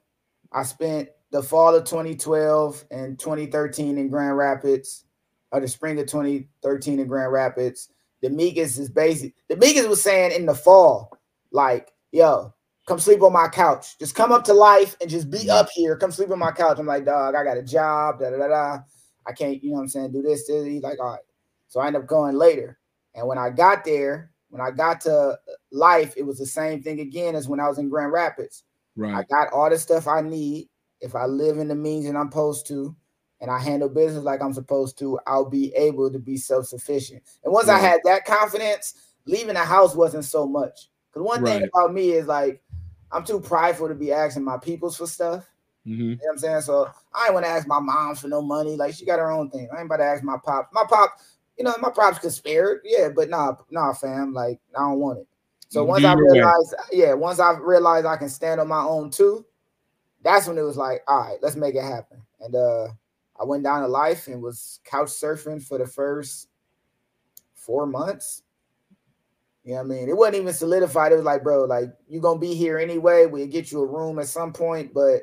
I 0.52 0.62
spent 0.62 1.08
the 1.30 1.42
fall 1.42 1.74
of 1.74 1.84
2012 1.84 2.84
and 2.90 3.18
2013 3.18 3.98
in 3.98 4.08
Grand 4.08 4.36
Rapids, 4.36 5.04
or 5.50 5.60
the 5.60 5.68
spring 5.68 5.98
of 5.98 6.06
2013 6.06 7.00
in 7.00 7.06
Grand 7.06 7.32
Rapids. 7.32 7.90
Demecus 8.22 8.78
is 8.78 8.88
basic. 8.88 9.34
Demecus 9.50 9.88
was 9.88 10.00
saying 10.00 10.32
in 10.32 10.46
the 10.46 10.54
fall, 10.54 11.10
like, 11.50 11.92
yo, 12.12 12.54
come 12.86 12.98
sleep 12.98 13.22
on 13.22 13.32
my 13.32 13.48
couch. 13.48 13.98
Just 13.98 14.14
come 14.14 14.32
up 14.32 14.44
to 14.44 14.54
life 14.54 14.96
and 15.00 15.10
just 15.10 15.30
be 15.30 15.50
up 15.50 15.68
here. 15.74 15.96
Come 15.96 16.12
sleep 16.12 16.30
on 16.30 16.38
my 16.38 16.52
couch. 16.52 16.78
I'm 16.78 16.86
like, 16.86 17.04
dog, 17.04 17.34
I 17.34 17.44
got 17.44 17.58
a 17.58 17.62
job, 17.62 18.20
da 18.20 18.30
da 18.30 18.36
da 18.38 18.48
da. 18.48 18.78
I 19.26 19.32
can't, 19.32 19.62
you 19.62 19.70
know 19.70 19.76
what 19.76 19.82
I'm 19.82 19.88
saying, 19.88 20.12
do 20.12 20.22
this, 20.22 20.46
this. 20.46 20.66
He's 20.66 20.82
like, 20.82 20.98
all 21.00 21.12
right. 21.12 21.20
So 21.68 21.80
I 21.80 21.88
end 21.88 21.96
up 21.96 22.06
going 22.06 22.36
later. 22.36 22.78
And 23.14 23.26
when 23.26 23.38
I 23.38 23.50
got 23.50 23.84
there, 23.84 24.30
when 24.48 24.60
I 24.60 24.70
got 24.70 25.00
to 25.02 25.38
life, 25.72 26.14
it 26.16 26.22
was 26.22 26.38
the 26.38 26.46
same 26.46 26.82
thing 26.82 27.00
again 27.00 27.34
as 27.34 27.48
when 27.48 27.60
I 27.60 27.68
was 27.68 27.78
in 27.78 27.88
Grand 27.88 28.12
Rapids. 28.12 28.64
Right. 28.96 29.14
I 29.14 29.22
got 29.24 29.52
all 29.52 29.70
the 29.70 29.78
stuff 29.78 30.06
I 30.06 30.20
need. 30.20 30.68
If 31.00 31.14
I 31.14 31.26
live 31.26 31.58
in 31.58 31.68
the 31.68 31.74
means 31.74 32.06
that 32.06 32.16
I'm 32.16 32.30
supposed 32.30 32.66
to, 32.68 32.94
and 33.40 33.50
I 33.50 33.58
handle 33.58 33.88
business 33.88 34.24
like 34.24 34.40
I'm 34.40 34.54
supposed 34.54 34.98
to, 35.00 35.18
I'll 35.26 35.48
be 35.50 35.74
able 35.74 36.10
to 36.10 36.18
be 36.18 36.36
self-sufficient. 36.36 37.22
And 37.42 37.52
once 37.52 37.68
I 37.68 37.78
had 37.78 38.00
that 38.04 38.24
confidence, 38.24 38.94
leaving 39.26 39.54
the 39.54 39.60
house 39.60 39.94
wasn't 39.94 40.24
so 40.24 40.46
much. 40.46 40.88
Because 41.12 41.26
one 41.26 41.44
thing 41.44 41.68
about 41.74 41.92
me 41.92 42.12
is 42.12 42.26
like 42.26 42.62
I'm 43.12 43.24
too 43.24 43.40
prideful 43.40 43.88
to 43.88 43.94
be 43.94 44.12
asking 44.12 44.44
my 44.44 44.56
peoples 44.58 44.96
for 44.96 45.06
stuff. 45.06 45.48
hmm 45.84 45.90
You 45.92 46.08
know 46.10 46.16
what 46.22 46.32
I'm 46.32 46.38
saying? 46.38 46.60
So 46.62 46.88
I 47.12 47.26
ain't 47.26 47.34
want 47.34 47.44
to 47.44 47.50
ask 47.50 47.66
my 47.66 47.80
mom 47.80 48.14
for 48.14 48.28
no 48.28 48.40
money. 48.40 48.76
Like 48.76 48.94
she 48.94 49.04
got 49.04 49.18
her 49.18 49.30
own 49.30 49.50
thing. 49.50 49.68
I 49.72 49.78
ain't 49.78 49.86
about 49.86 49.98
to 49.98 50.04
ask 50.04 50.22
my 50.22 50.36
pop. 50.42 50.70
My 50.72 50.84
pop, 50.88 51.14
you 51.56 51.64
know, 51.64 51.74
my 51.80 51.90
props 51.90 52.18
could 52.18 52.32
spare 52.32 52.74
it. 52.74 52.82
Yeah, 52.84 53.08
but 53.14 53.28
nah, 53.28 53.56
nah, 53.70 53.92
fam. 53.92 54.32
Like 54.32 54.60
I 54.76 54.80
don't 54.80 54.98
want 54.98 55.20
it. 55.20 55.26
So 55.68 55.84
once 55.84 56.02
do 56.02 56.08
I 56.08 56.14
realized, 56.14 56.74
yeah, 56.92 57.14
once 57.14 57.40
I 57.40 57.52
realized 57.58 58.06
I 58.06 58.16
can 58.16 58.28
stand 58.28 58.60
on 58.60 58.68
my 58.68 58.82
own 58.82 59.10
too, 59.10 59.44
that's 60.22 60.46
when 60.46 60.58
it 60.58 60.62
was 60.62 60.76
like, 60.76 61.02
all 61.08 61.20
right, 61.20 61.38
let's 61.42 61.56
make 61.56 61.74
it 61.74 61.82
happen. 61.82 62.22
And 62.40 62.54
uh 62.54 62.88
I 63.40 63.44
went 63.44 63.64
down 63.64 63.82
to 63.82 63.88
life 63.88 64.28
and 64.28 64.40
was 64.40 64.80
couch 64.84 65.08
surfing 65.08 65.62
for 65.62 65.78
the 65.78 65.86
first 65.86 66.48
four 67.54 67.86
months. 67.86 68.42
You 69.64 69.72
know 69.72 69.78
what 69.78 69.84
I 69.84 69.88
mean? 69.88 70.08
It 70.08 70.16
wasn't 70.16 70.36
even 70.36 70.52
solidified. 70.52 71.12
It 71.12 71.16
was 71.16 71.24
like, 71.24 71.42
bro, 71.42 71.64
like 71.64 71.88
you're 72.06 72.22
gonna 72.22 72.38
be 72.38 72.54
here 72.54 72.78
anyway. 72.78 73.26
We'll 73.26 73.46
get 73.46 73.72
you 73.72 73.80
a 73.80 73.86
room 73.86 74.18
at 74.18 74.28
some 74.28 74.52
point, 74.52 74.92
but 74.94 75.22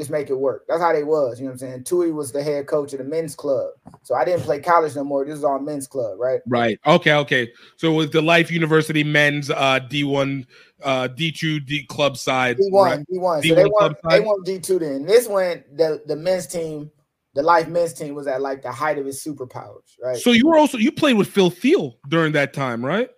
just 0.00 0.10
make 0.10 0.30
it 0.30 0.38
work. 0.38 0.64
That's 0.66 0.80
how 0.80 0.92
they 0.92 1.04
was. 1.04 1.38
You 1.38 1.44
know 1.44 1.50
what 1.50 1.54
I'm 1.54 1.58
saying? 1.58 1.84
Tui 1.84 2.10
was 2.10 2.32
the 2.32 2.42
head 2.42 2.66
coach 2.66 2.92
of 2.92 2.98
the 2.98 3.04
men's 3.04 3.34
club. 3.34 3.70
So 4.02 4.14
I 4.14 4.24
didn't 4.24 4.42
play 4.42 4.60
college 4.60 4.96
no 4.96 5.04
more. 5.04 5.24
This 5.24 5.36
is 5.38 5.44
all 5.44 5.58
men's 5.58 5.86
club, 5.86 6.18
right? 6.18 6.40
Right. 6.46 6.80
Okay. 6.86 7.12
Okay. 7.12 7.52
So 7.76 7.92
with 7.92 8.12
the 8.12 8.22
Life 8.22 8.50
University 8.50 9.04
men's 9.04 9.50
uh 9.50 9.80
D1 9.80 10.46
uh 10.82 11.08
D2 11.08 11.66
D 11.66 11.84
club 11.84 12.16
side. 12.16 12.56
D 12.56 12.68
one, 12.70 12.90
right? 12.90 13.06
D 13.10 13.18
one. 13.18 13.42
So 13.42 13.54
D1 13.54 13.56
they 13.56 13.64
won. 13.66 13.94
They 14.08 14.20
won 14.20 14.42
D 14.42 14.58
two. 14.58 14.78
Then 14.78 15.04
this 15.04 15.28
one, 15.28 15.62
the 15.74 16.02
the 16.06 16.16
men's 16.16 16.46
team, 16.46 16.90
the 17.34 17.42
life 17.42 17.68
men's 17.68 17.92
team 17.92 18.14
was 18.14 18.26
at 18.26 18.40
like 18.40 18.62
the 18.62 18.72
height 18.72 18.98
of 18.98 19.06
its 19.06 19.24
superpowers, 19.24 19.96
right? 20.02 20.16
So 20.16 20.32
you 20.32 20.48
were 20.48 20.56
also 20.56 20.78
you 20.78 20.90
played 20.90 21.16
with 21.16 21.28
Phil 21.28 21.50
Thiel 21.50 21.98
during 22.08 22.32
that 22.32 22.52
time, 22.52 22.84
right? 22.84 23.10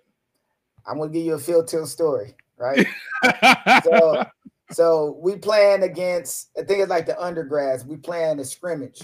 I'm 0.87 0.99
gonna 0.99 1.13
give 1.13 1.25
you 1.25 1.35
a 1.35 1.39
Phil 1.39 1.63
Thiel 1.63 1.87
story, 1.87 2.35
right? 2.59 2.87
so 3.85 4.25
so 4.73 5.19
we 5.21 5.37
playing 5.37 5.83
against 5.83 6.51
I 6.59 6.63
think 6.63 6.81
it's 6.81 6.91
like 6.91 7.07
the 7.07 7.21
undergrads. 7.21 7.85
We 7.85 7.97
playing 7.97 8.39
a 8.41 8.45
scrimmage, 8.45 9.03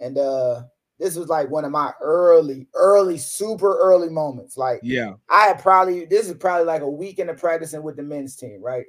and 0.00 0.18
uh 0.18 0.62
this 0.98 1.16
was 1.16 1.28
like 1.28 1.50
one 1.50 1.64
of 1.64 1.72
my 1.72 1.92
early, 2.00 2.68
early, 2.74 3.18
super 3.18 3.76
early 3.78 4.08
moments. 4.08 4.56
Like 4.56 4.80
yeah. 4.82 5.14
I 5.28 5.48
had 5.48 5.60
probably 5.60 6.04
this 6.06 6.28
is 6.28 6.34
probably 6.34 6.66
like 6.66 6.82
a 6.82 6.88
weekend 6.88 7.30
of 7.30 7.36
practicing 7.38 7.82
with 7.82 7.96
the 7.96 8.02
men's 8.02 8.36
team, 8.36 8.62
right? 8.62 8.86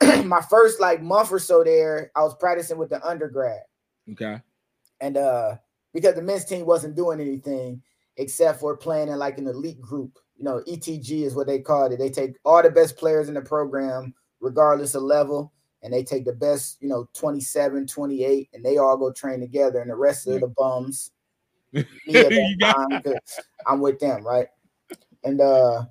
my 0.24 0.40
first 0.40 0.80
like 0.80 1.02
month 1.02 1.32
or 1.32 1.38
so 1.38 1.62
there, 1.64 2.10
I 2.14 2.22
was 2.22 2.34
practicing 2.34 2.78
with 2.78 2.90
the 2.90 3.04
undergrad, 3.06 3.60
Okay. 4.12 4.40
and 5.00 5.16
uh 5.16 5.56
because 5.94 6.14
the 6.14 6.22
men's 6.22 6.44
team 6.44 6.66
wasn't 6.66 6.96
doing 6.96 7.20
anything 7.20 7.82
except 8.16 8.60
for 8.60 8.76
playing 8.76 9.08
in 9.08 9.18
like 9.18 9.38
an 9.38 9.46
elite 9.46 9.80
group. 9.80 10.18
You 10.36 10.44
know, 10.44 10.62
ETG 10.68 11.22
is 11.22 11.34
what 11.34 11.46
they 11.46 11.60
called 11.60 11.92
it. 11.92 11.98
They 11.98 12.10
take 12.10 12.36
all 12.44 12.62
the 12.62 12.70
best 12.70 12.96
players 12.96 13.28
in 13.28 13.34
the 13.34 13.40
program, 13.40 14.14
regardless 14.40 14.94
of 14.94 15.02
level, 15.02 15.52
and 15.82 15.92
they 15.92 16.02
take 16.02 16.24
the 16.24 16.32
best, 16.32 16.78
you 16.80 16.88
know, 16.88 17.08
27, 17.14 17.86
28, 17.86 18.48
and 18.54 18.64
they 18.64 18.78
all 18.78 18.96
go 18.96 19.12
train 19.12 19.40
together, 19.40 19.80
and 19.80 19.90
the 19.90 19.94
rest 19.94 20.26
of 20.26 20.40
the 20.40 20.48
bums. 20.48 21.10
me 21.72 21.84
at 22.24 22.34
that 22.34 22.88
You 22.90 23.00
got- 23.02 23.22
I'm 23.66 23.80
with 23.80 23.98
them, 24.00 24.24
right? 24.26 24.48
And 25.24 25.40
uh 25.40 25.84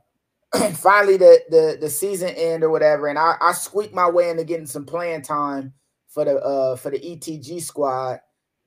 finally 0.76 1.18
the 1.18 1.41
the 1.49 1.78
the 1.80 1.90
season 1.90 2.30
end 2.30 2.64
or 2.64 2.69
whatever, 2.69 3.07
and 3.07 3.19
I, 3.19 3.36
I 3.41 3.52
squeaked 3.52 3.94
my 3.94 4.10
way 4.10 4.30
into 4.30 4.44
getting 4.44 4.65
some 4.65 4.86
playing 4.86 5.22
time 5.22 5.74
for 6.07 6.26
the 6.26 6.38
uh 6.38 6.76
for 6.78 6.90
the 6.90 6.99
ETG 6.99 7.61
squad 7.61 8.19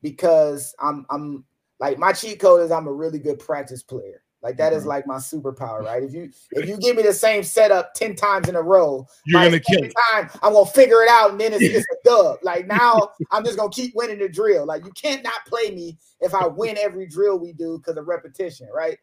because 0.02 0.74
I'm 0.80 1.06
I'm 1.10 1.44
like 1.80 1.98
my 1.98 2.12
cheat 2.12 2.38
code 2.40 2.60
is 2.62 2.70
I'm 2.70 2.86
a 2.86 2.92
really 2.92 3.18
good 3.18 3.38
practice 3.38 3.82
player. 3.82 4.22
Like 4.42 4.56
that 4.56 4.72
is 4.72 4.84
Mhm. 4.84 4.86
like 4.86 5.06
my 5.06 5.16
superpower, 5.16 5.82
right? 5.82 6.02
If 6.02 6.14
you 6.14 6.30
if 6.52 6.66
you 6.68 6.76
give 6.78 6.96
me 6.96 7.02
the 7.02 7.12
same 7.12 7.42
setup 7.42 7.92
10 7.94 8.16
times 8.16 8.48
in 8.48 8.56
a 8.56 8.62
row, 8.62 9.06
You're 9.26 9.42
gonna 9.44 9.60
kill 9.60 9.80
time 10.12 10.30
I'm 10.42 10.54
gonna 10.54 10.64
figure 10.66 11.02
it 11.02 11.10
out 11.10 11.32
and 11.32 11.40
then 11.40 11.52
it's, 11.52 11.62
it's 11.62 11.86
a 11.92 11.96
dub. 12.08 12.38
Like 12.42 12.66
now 12.80 13.10
I'm 13.30 13.44
just 13.44 13.58
gonna 13.58 13.70
keep 13.70 13.94
winning 13.94 14.18
the 14.18 14.28
drill. 14.28 14.64
Like 14.64 14.84
you 14.84 14.92
can't 14.92 15.22
not 15.22 15.44
play 15.46 15.70
me 15.74 15.98
if 16.20 16.34
I 16.34 16.46
win 16.46 16.78
every 16.78 17.06
drill 17.06 17.38
we 17.38 17.52
do 17.52 17.78
because 17.78 17.96
of 17.98 18.08
repetition, 18.08 18.68
right? 18.74 18.98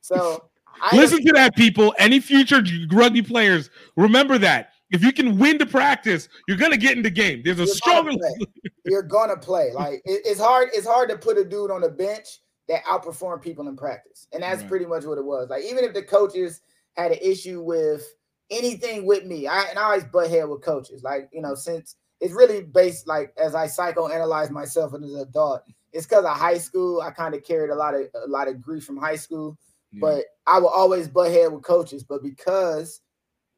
So 0.00 0.50
I 0.82 0.96
Listen 0.96 1.24
to 1.26 1.32
that, 1.34 1.54
people. 1.56 1.94
Any 1.98 2.20
future 2.20 2.62
rugby 2.92 3.22
players, 3.22 3.70
remember 3.96 4.38
that. 4.38 4.70
If 4.90 5.04
you 5.04 5.12
can 5.12 5.38
win 5.38 5.58
the 5.58 5.66
practice, 5.66 6.28
you're 6.48 6.56
gonna 6.56 6.76
get 6.76 6.96
in 6.96 7.02
the 7.02 7.10
game. 7.10 7.42
There's 7.44 7.58
a 7.60 7.64
You're 7.64 7.74
stronger. 7.74 8.10
gonna. 8.12 8.46
You're 8.86 9.02
gonna 9.02 9.36
play. 9.36 9.70
Like 9.72 10.02
it- 10.04 10.22
it's 10.24 10.40
hard. 10.40 10.70
It's 10.72 10.86
hard 10.86 11.08
to 11.10 11.16
put 11.18 11.38
a 11.38 11.44
dude 11.44 11.70
on 11.70 11.80
the 11.82 11.88
bench 11.90 12.40
that 12.70 12.82
outperform 12.84 13.42
people 13.42 13.68
in 13.68 13.76
practice, 13.76 14.26
and 14.32 14.42
that's 14.42 14.62
Right. 14.62 14.70
pretty 14.70 14.86
much 14.86 15.04
what 15.04 15.18
it 15.18 15.24
was. 15.24 15.50
Like 15.50 15.64
even 15.64 15.84
if 15.84 15.92
the 15.92 16.02
coaches 16.02 16.62
had 16.96 17.12
an 17.12 17.18
issue 17.20 17.60
with 17.62 18.06
anything 18.50 19.04
with 19.04 19.26
me, 19.26 19.46
I 19.46 19.64
and 19.64 19.78
I 19.78 19.82
always 19.82 20.04
butt 20.04 20.30
head 20.30 20.48
with 20.48 20.62
coaches. 20.62 21.02
Like 21.02 21.28
you 21.32 21.42
know, 21.42 21.54
since 21.54 21.96
it's 22.20 22.32
really 22.32 22.62
based 22.62 23.06
like 23.06 23.34
as 23.36 23.54
I 23.54 23.66
psychoanalyze 23.66 24.50
myself 24.50 24.94
as 24.94 25.02
an 25.02 25.18
adult, 25.20 25.62
it's 25.92 26.06
because 26.06 26.24
of 26.24 26.36
high 26.36 26.58
school. 26.58 27.02
I 27.02 27.10
kind 27.10 27.34
of 27.34 27.44
carried 27.44 27.70
a 27.70 27.74
lot 27.74 27.94
of 27.94 28.02
a 28.14 28.26
lot 28.26 28.48
of 28.48 28.62
grief 28.62 28.84
from 28.84 28.96
high 28.96 29.16
school 29.16 29.58
but 30.00 30.24
I 30.46 30.58
will 30.58 30.68
always 30.68 31.08
butt 31.08 31.30
head 31.30 31.52
with 31.52 31.62
coaches. 31.62 32.04
But 32.04 32.22
because 32.22 33.00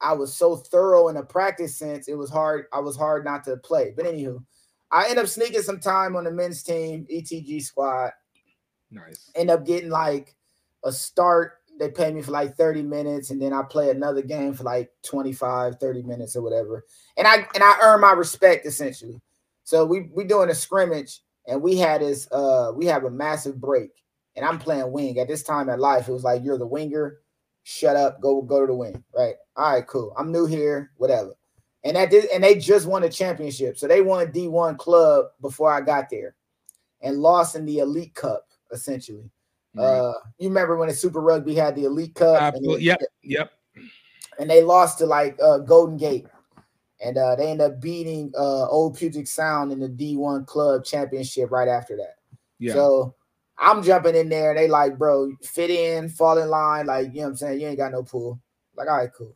I 0.00 0.12
was 0.14 0.34
so 0.34 0.56
thorough 0.56 1.08
in 1.08 1.16
a 1.16 1.22
practice 1.22 1.76
sense, 1.76 2.08
it 2.08 2.14
was 2.14 2.30
hard. 2.30 2.66
I 2.72 2.80
was 2.80 2.96
hard 2.96 3.24
not 3.24 3.44
to 3.44 3.56
play. 3.58 3.92
But 3.94 4.06
anywho, 4.06 4.42
I 4.90 5.08
end 5.08 5.18
up 5.18 5.28
sneaking 5.28 5.62
some 5.62 5.80
time 5.80 6.16
on 6.16 6.24
the 6.24 6.30
men's 6.30 6.62
team, 6.62 7.06
ETG 7.12 7.62
squad. 7.62 8.12
Nice. 8.92 9.30
End 9.34 9.50
up 9.50 9.66
getting 9.66 9.90
like 9.90 10.34
a 10.84 10.92
start. 10.92 11.54
They 11.78 11.90
pay 11.90 12.12
me 12.12 12.22
for 12.22 12.30
like 12.30 12.56
30 12.56 12.82
minutes, 12.82 13.30
and 13.30 13.40
then 13.40 13.52
I 13.52 13.62
play 13.62 13.90
another 13.90 14.22
game 14.22 14.54
for 14.54 14.62
like 14.62 14.92
25, 15.02 15.80
30 15.80 16.02
minutes 16.02 16.36
or 16.36 16.42
whatever. 16.42 16.84
And 17.16 17.26
I 17.26 17.46
and 17.54 17.62
I 17.64 17.78
earn 17.82 18.00
my 18.00 18.12
respect 18.12 18.66
essentially. 18.66 19.20
So 19.64 19.84
we 19.84 20.02
we 20.12 20.24
doing 20.24 20.50
a 20.50 20.54
scrimmage, 20.54 21.20
and 21.46 21.62
we 21.62 21.76
had 21.76 22.02
this 22.02 22.30
uh 22.30 22.72
we 22.74 22.86
have 22.86 23.04
a 23.04 23.10
massive 23.10 23.60
break 23.60 23.90
and 24.36 24.44
I'm 24.44 24.58
playing 24.58 24.92
wing 24.92 25.18
at 25.18 25.28
this 25.28 25.42
time 25.42 25.68
in 25.68 25.78
life. 25.78 26.08
It 26.08 26.12
was 26.12 26.24
like 26.24 26.42
you're 26.42 26.58
the 26.58 26.66
winger, 26.66 27.18
shut 27.64 27.96
up, 27.96 28.20
go 28.20 28.42
go 28.42 28.60
to 28.60 28.66
the 28.66 28.74
wing, 28.74 29.02
right? 29.14 29.34
All 29.56 29.72
right, 29.72 29.86
cool. 29.86 30.14
I'm 30.16 30.32
new 30.32 30.46
here, 30.46 30.90
whatever. 30.96 31.34
and 31.84 31.96
that 31.96 32.10
did, 32.10 32.26
and 32.30 32.42
they 32.42 32.54
just 32.56 32.86
won 32.86 33.04
a 33.04 33.10
championship. 33.10 33.76
So 33.78 33.86
they 33.86 34.00
won 34.00 34.32
D1 34.32 34.78
club 34.78 35.26
before 35.40 35.72
I 35.72 35.80
got 35.80 36.08
there, 36.10 36.34
and 37.00 37.18
lost 37.18 37.56
in 37.56 37.66
the 37.66 37.78
Elite 37.78 38.14
Cup 38.14 38.46
essentially. 38.72 39.30
Right. 39.74 39.84
Uh, 39.84 40.12
you 40.38 40.48
remember 40.48 40.76
when 40.76 40.88
the 40.88 40.94
Super 40.94 41.20
Rugby 41.20 41.54
had 41.54 41.74
the 41.76 41.84
Elite 41.84 42.14
Cup? 42.14 42.36
and 42.36 42.44
Absolutely. 42.56 42.78
they- 42.78 42.84
Yep. 42.84 43.00
Yep. 43.22 43.50
and 44.38 44.50
they 44.50 44.62
lost 44.62 44.98
to 44.98 45.06
like 45.06 45.38
uh, 45.42 45.58
Golden 45.58 45.96
Gate, 45.96 46.26
and 47.04 47.16
uh, 47.16 47.36
they 47.36 47.48
ended 47.50 47.66
up 47.72 47.80
beating 47.80 48.32
uh, 48.36 48.66
Old 48.68 48.96
Puget 48.96 49.28
Sound 49.28 49.72
in 49.72 49.78
the 49.80 49.88
D1 49.88 50.46
Club 50.46 50.84
Championship 50.84 51.50
right 51.50 51.68
after 51.68 51.96
that. 51.96 52.16
Yeah. 52.58 52.74
So 52.74 53.14
I'm 53.58 53.82
jumping 53.82 54.14
in 54.16 54.28
there, 54.28 54.50
and 54.50 54.58
they 54.58 54.68
like, 54.68 54.98
bro, 54.98 55.32
fit 55.42 55.70
in, 55.70 56.08
fall 56.08 56.38
in 56.38 56.48
line, 56.48 56.86
like 56.86 57.08
you 57.08 57.20
know 57.20 57.22
what 57.22 57.28
I'm 57.28 57.36
saying. 57.36 57.60
You 57.60 57.68
ain't 57.68 57.78
got 57.78 57.92
no 57.92 58.02
pool. 58.02 58.40
Like, 58.76 58.88
all 58.88 58.96
right, 58.96 59.12
cool. 59.16 59.34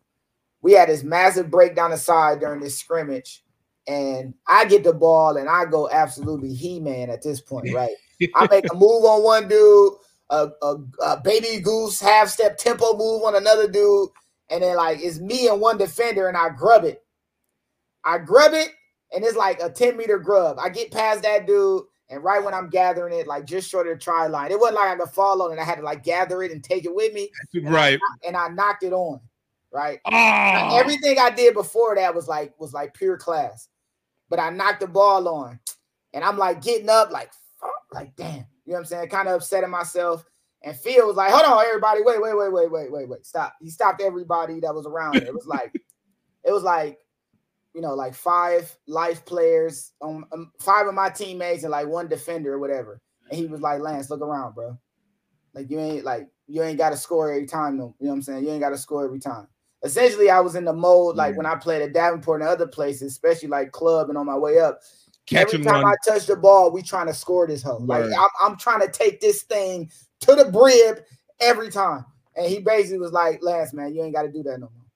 We 0.63 0.73
had 0.73 0.89
this 0.89 1.03
massive 1.05 1.51
break 1.51 1.75
down 1.77 1.91
the 1.93 1.97
side 1.99 2.41
during 2.41 2.61
this 2.61 2.79
scrimmage, 2.79 3.45
and 3.87 4.35
I 4.49 4.65
get 4.65 4.83
the 4.85 4.93
ball, 4.95 5.37
and 5.37 5.49
I 5.49 5.65
go 5.67 5.89
absolutely 5.91 6.53
he-man 6.55 7.11
at 7.11 7.23
this 7.23 7.41
point, 7.41 7.71
right? 7.75 7.91
I 8.35 8.47
make 8.51 8.71
a 8.71 8.75
move 8.75 9.05
on 9.05 9.23
one 9.23 9.49
dude, 9.49 9.93
a, 10.31 10.49
a, 10.63 10.77
a 11.05 11.21
baby 11.21 11.61
goose 11.61 12.01
half 12.01 12.29
step 12.29 12.57
tempo 12.57 12.97
move 12.97 13.23
on 13.23 13.37
another 13.37 13.69
dude, 13.69 14.09
and 14.51 14.63
then 14.63 14.77
like 14.77 14.99
it's 15.01 15.21
me 15.21 15.49
and 15.49 15.61
one 15.61 15.79
defender, 15.79 16.29
and 16.29 16.37
I 16.37 16.51
grub 16.51 16.85
it. 16.85 17.03
I 18.05 18.19
grub 18.19 18.53
it, 18.55 18.71
and 19.13 19.25
it's 19.25 19.37
like 19.37 19.61
a 19.61 19.71
10 19.71 19.97
meter 19.97 20.19
grub. 20.19 20.59
I 20.59 20.69
get 20.69 20.93
past 20.93 21.23
that 21.23 21.47
dude, 21.47 21.83
and 22.09 22.23
right 22.23 22.43
when 22.43 22.55
I'm 22.55 22.71
gathering 22.71 23.19
it, 23.19 23.27
like 23.27 23.45
just 23.45 23.69
short 23.69 23.89
of 23.89 23.95
the 23.95 24.03
try 24.03 24.27
line, 24.27 24.51
it 24.51 24.59
wasn't 24.61 24.77
like 24.77 24.91
I 24.91 24.97
could 24.97 25.11
fall 25.11 25.43
on 25.43 25.53
it. 25.53 25.61
I 25.61 25.65
had 25.65 25.77
to 25.77 25.83
like 25.83 26.05
gather 26.05 26.43
it 26.43 26.53
and 26.53 26.63
take 26.63 26.85
it 26.85 26.95
with 26.95 27.13
me, 27.13 27.31
right. 27.63 27.99
and 28.27 28.37
I 28.37 28.49
knocked 28.49 28.85
it 28.85 28.93
on. 28.93 29.21
Right. 29.73 30.01
Oh, 30.07 30.79
Everything 30.79 31.19
I 31.19 31.31
did 31.31 31.53
before 31.53 31.97
that 31.97 32.15
was 32.15 32.29
like 32.29 32.59
was 32.59 32.73
like 32.73 32.95
pure 32.95 33.19
class, 33.19 33.69
but 34.31 34.39
I 34.39 34.51
knocked 34.51 34.81
the 34.81 34.87
ball 34.87 35.29
on, 35.29 35.59
and 36.15 36.25
I'm 36.25 36.39
like 36.39 36.63
getting 36.63 36.89
up, 36.89 37.11
like 37.11 37.31
like 37.93 38.15
damn, 38.17 38.35
you 38.37 38.41
know 38.67 38.75
what 38.75 38.79
I'm 38.79 38.85
saying? 38.87 39.09
Kind 39.09 39.29
of 39.29 39.37
upsetting 39.37 39.71
myself. 39.71 40.25
And 40.63 40.77
Phil 40.77 41.07
was 41.07 41.17
like, 41.17 41.33
"Hold 41.33 41.45
on, 41.45 41.65
everybody, 41.65 42.01
wait, 42.03 42.21
wait, 42.21 42.37
wait, 42.37 42.53
wait, 42.53 42.71
wait, 42.71 42.93
wait, 42.93 43.09
wait, 43.09 43.27
stop." 43.27 43.55
He 43.61 43.71
stopped 43.71 44.03
everybody 44.03 44.61
that 44.61 44.75
was 44.75 44.87
around. 44.87 45.27
It 45.27 45.35
was 45.35 45.47
like, 45.47 45.73
it 46.45 46.51
was 46.51 46.63
like, 46.63 46.99
you 47.75 47.81
know, 47.81 47.95
like 47.95 48.15
five 48.15 48.75
life 48.87 49.25
players, 49.25 49.93
um, 50.03 50.27
um, 50.33 50.51
five 50.61 50.87
of 50.87 50.95
my 50.95 51.11
teammates, 51.11 51.63
and 51.63 51.71
like 51.71 51.87
one 51.87 52.09
defender 52.09 52.55
or 52.55 52.59
whatever. 52.59 53.01
And 53.31 53.39
he 53.39 53.47
was 53.47 53.61
like, 53.61 53.81
"Lance, 53.81 54.11
look 54.11 54.23
around, 54.23 54.55
bro. 54.55 54.77
Like 55.55 55.71
you 55.71 55.79
ain't 55.79 56.05
like 56.05 56.29
you 56.49 56.63
ain't 56.63 56.79
got 56.79 56.91
to 56.91 56.97
score 56.97 57.31
every 57.31 57.47
time, 57.47 57.79
though. 57.79 57.95
You 58.01 58.07
know 58.07 58.11
what 58.13 58.17
I'm 58.17 58.23
saying? 58.23 58.45
You 58.45 58.51
ain't 58.51 58.61
got 58.61 58.71
to 58.71 58.79
score 58.79 59.05
every 59.05 59.21
time." 59.21 59.49
essentially 59.85 60.31
I 60.31 60.41
was 60.41 60.57
in 60.57 60.65
the 60.65 60.73
mode 60.73 61.17
like 61.17 61.33
Yeah. 61.33 61.37
when 61.37 61.47
I 61.47 61.55
played 61.55 61.83
at 61.83 61.93
Davenport 61.93 62.41
and 62.41 62.49
other 62.49 62.67
places, 62.67 63.13
especially 63.13 63.49
like 63.49 63.73
club 63.73 64.09
and 64.09 64.19
on 64.19 64.27
my 64.27 64.37
way 64.37 64.59
up. 64.59 64.81
Catch 65.27 65.49
Every 65.55 65.65
time 65.65 65.85
run. 65.85 65.87
I 65.87 65.95
touch 66.07 66.27
the 66.27 66.37
ball, 66.37 66.71
we 66.71 66.83
trying 66.83 67.07
to 67.07 67.15
score 67.15 67.47
this 67.47 67.63
hoe. 67.63 67.79
Like 67.79 68.05
I'm, 68.05 68.29
I'm 68.41 68.57
trying 68.57 68.81
to 68.81 68.89
take 68.89 69.21
this 69.21 69.43
thing 69.43 69.91
to 70.21 70.35
the 70.35 70.47
brib 70.47 71.01
every 71.41 71.71
time. 71.71 72.05
And 72.37 72.47
he 72.47 72.61
basically 72.61 72.99
was 72.99 73.13
like, 73.13 73.43
Lance, 73.43 73.73
man, 73.73 73.95
you 73.95 74.03
ain't 74.03 74.15
got 74.15 74.23
to 74.23 74.33
do 74.33 74.43
that 74.45 74.61
no 74.61 74.71
more. 74.75 74.87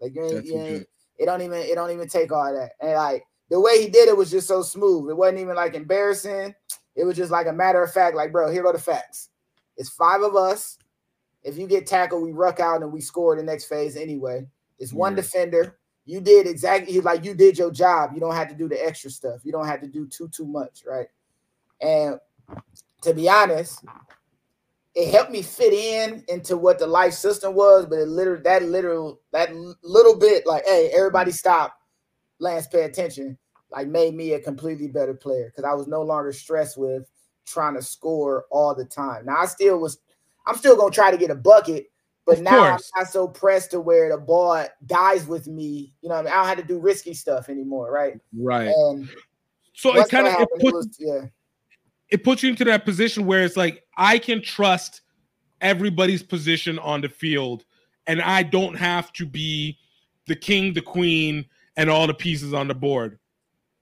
Like 0.00 0.14
you 0.14 0.24
ain't, 0.24 0.44
you 0.44 0.54
ain't 0.56 0.86
it 1.18 1.26
don't 1.26 1.42
even 1.42 1.58
it 1.58 1.74
don't 1.74 1.90
even 1.90 2.08
take 2.08 2.32
all 2.32 2.52
that. 2.54 2.72
And 2.80 2.92
like 2.94 3.24
the 3.50 3.60
way 3.60 3.82
he 3.82 3.88
did 3.88 4.08
it 4.08 4.16
was 4.16 4.30
just 4.30 4.48
so 4.48 4.62
smooth. 4.62 5.10
It 5.10 5.16
wasn't 5.16 5.38
even 5.40 5.56
like 5.56 5.74
embarrassing. 5.74 6.54
It 6.96 7.04
was 7.04 7.16
just 7.16 7.30
like 7.30 7.46
a 7.46 7.52
matter 7.52 7.82
of 7.82 7.92
fact, 7.92 8.16
like, 8.16 8.32
bro, 8.32 8.50
here 8.50 8.66
are 8.66 8.72
the 8.72 8.78
facts. 8.78 9.30
It's 9.76 9.90
five 9.90 10.22
of 10.22 10.36
us. 10.36 10.78
If 11.42 11.56
you 11.56 11.66
get 11.66 11.86
tackled, 11.86 12.22
we 12.22 12.32
ruck 12.32 12.60
out 12.60 12.82
and 12.82 12.92
we 12.92 13.00
score 13.00 13.36
the 13.36 13.42
next 13.42 13.64
phase 13.64 13.96
anyway. 13.96 14.46
It's 14.78 14.92
one 14.92 15.12
Yeah. 15.12 15.22
defender. 15.22 15.78
You 16.10 16.20
did 16.20 16.48
exactly 16.48 17.00
like 17.00 17.24
you 17.24 17.34
did 17.34 17.56
your 17.56 17.70
job. 17.70 18.10
You 18.12 18.20
don't 18.20 18.34
have 18.34 18.48
to 18.48 18.54
do 18.54 18.68
the 18.68 18.84
extra 18.84 19.10
stuff. 19.10 19.42
You 19.44 19.52
don't 19.52 19.66
have 19.66 19.80
to 19.80 19.86
do 19.86 20.08
too 20.08 20.28
too 20.28 20.44
much, 20.44 20.82
right? 20.84 21.06
And 21.80 22.18
to 23.02 23.14
be 23.14 23.28
honest, 23.28 23.84
it 24.96 25.12
helped 25.12 25.30
me 25.30 25.42
fit 25.42 25.72
in 25.72 26.24
into 26.26 26.56
what 26.56 26.80
the 26.80 26.86
life 26.86 27.12
system 27.12 27.54
was, 27.54 27.86
but 27.86 28.00
it 28.00 28.08
literally 28.08 28.42
that 28.42 28.64
literal 28.64 29.20
that 29.32 29.54
little 29.84 30.18
bit 30.18 30.46
like, 30.46 30.64
hey, 30.66 30.90
everybody 30.92 31.30
stop, 31.30 31.78
Lance, 32.40 32.66
pay 32.66 32.82
attention, 32.82 33.38
like 33.70 33.86
made 33.86 34.14
me 34.14 34.32
a 34.32 34.40
completely 34.40 34.88
better 34.88 35.14
player 35.14 35.46
because 35.46 35.62
I 35.62 35.74
was 35.74 35.86
no 35.86 36.02
longer 36.02 36.32
stressed 36.32 36.76
with 36.76 37.08
trying 37.46 37.74
to 37.74 37.82
score 37.82 38.46
all 38.50 38.74
the 38.74 38.84
time. 38.84 39.26
Now 39.26 39.36
I 39.36 39.46
still 39.46 39.78
was, 39.78 39.98
I'm 40.44 40.56
still 40.56 40.76
gonna 40.76 40.90
try 40.90 41.12
to 41.12 41.18
get 41.18 41.30
a 41.30 41.36
bucket, 41.36 41.89
but 42.30 42.38
Of 42.38 42.44
now 42.44 42.70
course. 42.70 42.92
I'm 42.94 43.02
not 43.02 43.12
so 43.12 43.26
pressed 43.26 43.72
to 43.72 43.80
where 43.80 44.08
the 44.08 44.16
ball 44.16 44.64
dies 44.86 45.26
with 45.26 45.48
me. 45.48 45.92
You 46.00 46.08
know, 46.08 46.14
I 46.14 46.22
mean, 46.22 46.32
I 46.32 46.36
don't 46.36 46.46
have 46.46 46.58
to 46.58 46.62
do 46.62 46.78
risky 46.78 47.12
stuff 47.12 47.48
anymore, 47.48 47.90
right? 47.90 48.20
right. 48.38 48.68
And 48.68 49.08
So 49.74 49.96
it 49.96 50.08
kind 50.08 50.28
of 50.28 50.34
it 50.40 50.48
puts 50.60 50.72
was 50.72 50.96
yeah. 51.00 51.22
it 52.10 52.22
puts 52.22 52.44
you 52.44 52.50
into 52.50 52.64
that 52.66 52.84
position 52.84 53.26
where 53.26 53.42
it's 53.42 53.56
like 53.56 53.82
I 53.96 54.18
can 54.18 54.42
trust 54.42 55.00
everybody's 55.60 56.22
position 56.22 56.78
on 56.78 57.00
the 57.00 57.08
field, 57.08 57.64
and 58.06 58.22
I 58.22 58.44
don't 58.44 58.76
have 58.76 59.12
to 59.14 59.26
be 59.26 59.76
the 60.26 60.36
king, 60.36 60.72
the 60.72 60.82
queen, 60.82 61.44
and 61.76 61.90
all 61.90 62.06
the 62.06 62.14
pieces 62.14 62.54
on 62.54 62.68
the 62.68 62.74
board. 62.74 63.18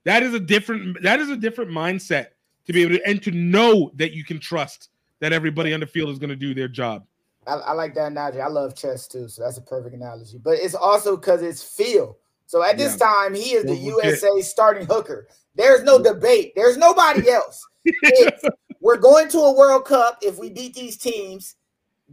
That 0.05 0.23
is 0.23 0.33
a 0.33 0.39
different 0.39 1.03
that 1.03 1.19
is 1.19 1.29
a 1.29 1.37
different 1.37 1.69
mindset 1.69 2.29
to 2.65 2.73
be 2.73 2.81
able 2.81 2.95
to 2.95 3.07
and 3.07 3.21
to 3.21 3.31
know 3.31 3.91
that 3.95 4.13
you 4.13 4.23
can 4.23 4.39
trust 4.39 4.89
that 5.19 5.33
everybody 5.33 5.71
on 5.71 5.81
the 5.81 5.85
field 5.85 6.09
is 6.09 6.17
going 6.17 6.31
to 6.31 6.35
do 6.35 6.55
their 6.55 6.67
job. 6.67 7.05
I, 7.47 7.53
I 7.55 7.71
like 7.73 7.93
that 7.95 8.07
analogy. 8.11 8.41
I 8.41 8.47
love 8.47 8.75
chess 8.75 9.07
too, 9.07 9.27
so 9.27 9.43
that's 9.43 9.57
a 9.57 9.61
perfect 9.61 9.95
analogy. 9.95 10.37
But 10.37 10.59
it's 10.59 10.75
also 10.75 11.15
because 11.15 11.41
it's 11.41 11.63
Phil. 11.63 12.17
So 12.45 12.63
at 12.63 12.77
this 12.77 12.95
time, 12.97 13.33
he 13.35 13.53
is 13.53 13.65
the 13.65 13.75
Well. 13.75 13.93
USA 14.01 14.41
starting 14.41 14.87
hooker. 14.87 15.27
There's 15.55 15.83
no 15.83 16.01
debate. 16.01 16.53
There's 16.55 16.77
nobody 16.77 17.29
else. 17.29 17.65
It's, 18.01 18.43
we're 18.81 18.97
going 18.97 19.27
to 19.29 19.39
a 19.39 19.53
World 19.57 19.85
Cup. 19.85 20.19
If 20.21 20.39
we 20.39 20.49
beat 20.49 20.73
these 20.73 20.97
teams, 20.97 21.55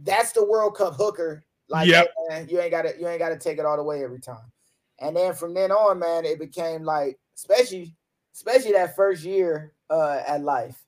that's 0.03 0.31
the 0.33 0.45
World 0.45 0.75
Cup 0.75 0.95
hooker. 0.95 1.45
Like, 1.69 1.87
Yep. 1.87 2.07
hey, 2.29 2.35
man, 2.35 2.49
you 2.49 2.59
ain't 2.59 2.71
got 2.71 2.81
to 2.83 2.93
you 2.99 3.07
ain't 3.07 3.19
got 3.19 3.29
to 3.29 3.37
take 3.37 3.57
it 3.57 3.65
all 3.65 3.77
the 3.77 3.83
way 3.83 4.03
every 4.03 4.19
time. 4.19 4.51
And 4.99 5.15
then 5.15 5.33
from 5.33 5.53
then 5.53 5.71
on, 5.71 5.99
man, 5.99 6.25
it 6.25 6.39
became 6.39 6.83
like, 6.83 7.17
especially 7.35 7.95
especially 8.33 8.73
that 8.73 8.95
first 8.95 9.23
year 9.23 9.73
uh, 9.89 10.21
at 10.27 10.41
Life. 10.43 10.83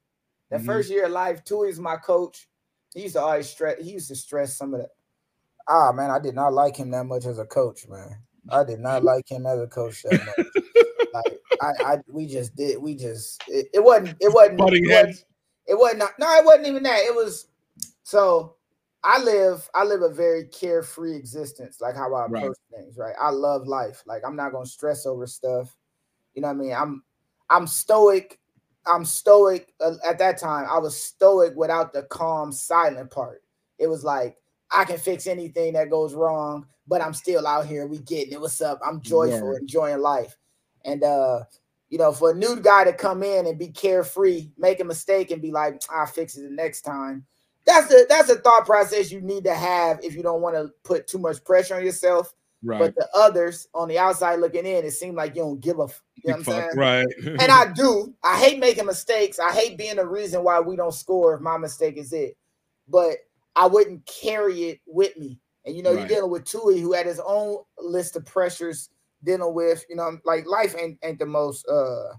That 0.50 0.62
Mhm. 0.62 0.66
first 0.66 0.90
year 0.90 1.06
at 1.06 1.12
Life, 1.12 1.44
Tui 1.46 1.70
is 1.70 1.80
my 1.80 1.96
coach. 1.96 2.49
He 2.94 3.04
used 3.04 3.16
to 3.16 3.22
always 3.22 3.50
stress. 3.50 3.78
He 3.84 3.92
used 3.92 4.08
to 4.10 4.16
stress 4.16 4.58
some 4.58 4.74
of 4.74 4.82
that. 4.82 4.90
Ah, 5.68 5.92
man, 5.92 6.10
I 6.10 6.20
did 6.20 6.36
not 6.36 6.54
like 6.54 6.76
him 6.76 6.90
that 6.92 7.06
much 7.06 7.26
as 7.26 7.38
a 7.38 7.46
coach, 7.46 7.88
man. 7.88 8.18
I 8.50 8.64
did 8.64 8.80
not 8.80 9.04
like 9.04 9.30
him 9.30 9.46
as 9.46 9.60
a 9.60 9.68
coach 9.68 10.02
that 10.04 10.18
much. 10.26 10.36
like 11.14 11.26
I, 11.62 11.94
I, 11.94 11.98
we 12.08 12.26
just 12.26 12.56
did. 12.56 12.82
We 12.82 12.96
just. 12.96 13.42
It, 13.48 13.68
it 13.74 13.84
wasn't. 13.84 14.18
It 14.20 14.34
wasn't. 14.34 14.60
It 14.60 14.64
wasn't, 14.90 15.24
it 15.68 15.78
wasn't. 15.78 16.04
No, 16.20 16.36
it 16.38 16.46
wasn't 16.46 16.68
even 16.68 16.84
that. 16.84 17.00
It 17.00 17.14
was. 17.14 17.48
So, 18.04 18.56
I 19.04 19.22
live. 19.22 19.70
I 19.76 19.84
live 19.84 20.02
a 20.02 20.10
very 20.10 20.46
carefree 20.46 21.16
existence, 21.16 21.80
like 21.80 21.96
how 21.96 22.14
I 22.16 22.26
Right. 22.26 22.44
approach 22.44 22.58
things. 22.74 22.98
Right. 22.98 23.16
I 23.22 23.30
love 23.30 23.68
life. 23.68 24.02
Like 24.08 24.24
I'm 24.26 24.36
not 24.36 24.52
gonna 24.52 24.66
stress 24.66 25.06
over 25.06 25.28
stuff. 25.28 25.76
You 26.34 26.42
know 26.42 26.48
what 26.48 26.56
I 26.56 26.58
mean? 26.58 26.74
I'm. 26.74 27.04
I'm 27.52 27.68
stoic. 27.68 28.40
I'm 28.86 29.06
stoic. 29.06 29.74
Uh, 29.80 29.96
at 30.08 30.20
that 30.20 30.38
time, 30.38 30.68
I 30.70 30.80
was 30.80 31.02
stoic 31.02 31.56
without 31.56 31.94
the 31.94 32.04
calm, 32.04 32.52
silent 32.52 33.12
part. 33.12 33.44
It 33.78 33.88
was 33.88 34.04
like 34.04 34.38
I 34.72 34.86
can 34.86 34.98
fix 34.98 35.28
anything 35.28 35.74
that 35.74 35.90
goes 35.90 36.14
wrong, 36.14 36.66
but 36.88 37.02
I'm 37.02 37.14
still 37.14 37.48
out 37.48 37.66
here. 37.66 37.88
We 37.88 38.00
getting 38.00 38.34
it. 38.34 38.42
What's 38.42 38.62
up? 38.62 38.80
I'm 38.86 39.02
joyful, 39.02 39.50
Word. 39.50 39.62
enjoying 39.62 40.00
life. 40.00 40.36
And 40.86 41.04
uh, 41.04 41.44
you 41.90 41.98
know, 41.98 42.12
for 42.12 42.32
a 42.32 42.36
new 42.36 42.60
guy 42.60 42.84
to 42.84 42.94
come 42.94 43.24
in 43.24 43.48
and 43.48 43.58
be 43.58 43.70
carefree, 43.70 44.52
make 44.58 44.80
a 44.80 44.86
mistake 44.86 45.32
and 45.32 45.42
be 45.42 45.52
like, 45.52 45.82
I'll 45.90 46.06
fix 46.06 46.38
it 46.38 46.44
the 46.44 46.50
next 46.50 46.82
time. 46.82 47.26
That's 47.66 47.88
the 47.88 48.06
that's 48.10 48.30
a 48.30 48.36
thought 48.36 48.66
process 48.66 49.12
you 49.12 49.22
need 49.22 49.44
to 49.44 49.54
have 49.54 50.00
if 50.04 50.16
you 50.16 50.24
don't 50.24 50.42
want 50.42 50.56
to 50.56 50.72
put 50.84 51.08
too 51.08 51.20
much 51.20 51.44
pressure 51.44 51.76
on 51.76 51.86
yourself. 51.86 52.34
Right. 52.64 52.80
But 52.80 52.96
the 52.96 53.08
others 53.16 53.68
on 53.74 53.88
the 53.88 53.98
outside 53.98 54.40
looking 54.40 54.66
in, 54.66 54.86
it 54.86 54.92
seemed 54.92 55.16
like 55.16 55.36
you 55.36 55.42
don't 55.42 55.60
give 55.60 55.80
a 55.80 55.84
f- 55.84 56.02
you 56.16 56.30
know 56.30 56.34
what 56.34 56.38
I'm 56.40 56.44
saying? 56.44 56.70
Fuck, 56.70 56.78
right. 56.78 57.08
and 57.26 57.52
I 57.52 57.72
do. 57.74 58.14
I 58.24 58.38
hate 58.38 58.60
making 58.60 58.86
mistakes. 58.86 59.40
I 59.40 59.52
hate 59.54 59.78
being 59.78 59.96
the 59.96 60.06
reason 60.06 60.44
why 60.44 60.60
we 60.60 60.76
don't 60.76 60.94
score 60.94 61.36
if 61.36 61.42
my 61.42 61.58
mistake 61.58 61.98
is 61.98 62.12
it. 62.12 62.36
But 62.88 63.18
I 63.56 63.68
wouldn't 63.68 64.06
carry 64.06 64.64
it 64.70 64.82
with 64.86 65.16
me. 65.18 65.40
And 65.66 65.76
you 65.76 65.84
know, 65.84 65.92
you're 65.92 66.08
dealing 66.08 66.32
with 66.32 66.46
Tui, 66.46 66.80
who 66.80 66.94
had 66.94 67.06
his 67.06 67.22
own 67.26 67.60
list 67.78 68.16
of 68.16 68.26
pressures 68.26 68.90
dealing 69.24 69.54
with. 69.54 69.86
You 69.90 69.96
know, 69.96 70.18
like 70.26 70.46
life 70.46 70.76
ain't 70.78 70.98
ain't 71.04 71.20
the 71.20 71.26
most 71.26 71.68
uh 71.70 72.14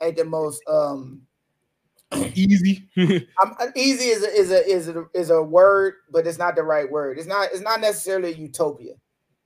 ain't 0.00 0.16
the 0.16 0.24
most 0.24 0.62
um 0.68 1.22
Easy. 2.34 2.88
I'm, 2.96 3.54
uh, 3.58 3.68
easy 3.74 4.08
is 4.08 4.22
a, 4.22 4.38
is 4.38 4.50
a 4.50 4.66
is 4.70 4.88
a 4.88 5.04
is 5.14 5.30
a 5.30 5.42
word, 5.42 5.94
but 6.10 6.26
it's 6.26 6.38
not 6.38 6.56
the 6.56 6.62
right 6.62 6.90
word. 6.90 7.18
It's 7.18 7.26
not 7.26 7.48
it's 7.52 7.62
not 7.62 7.80
necessarily 7.80 8.32
a 8.32 8.36
utopia, 8.36 8.94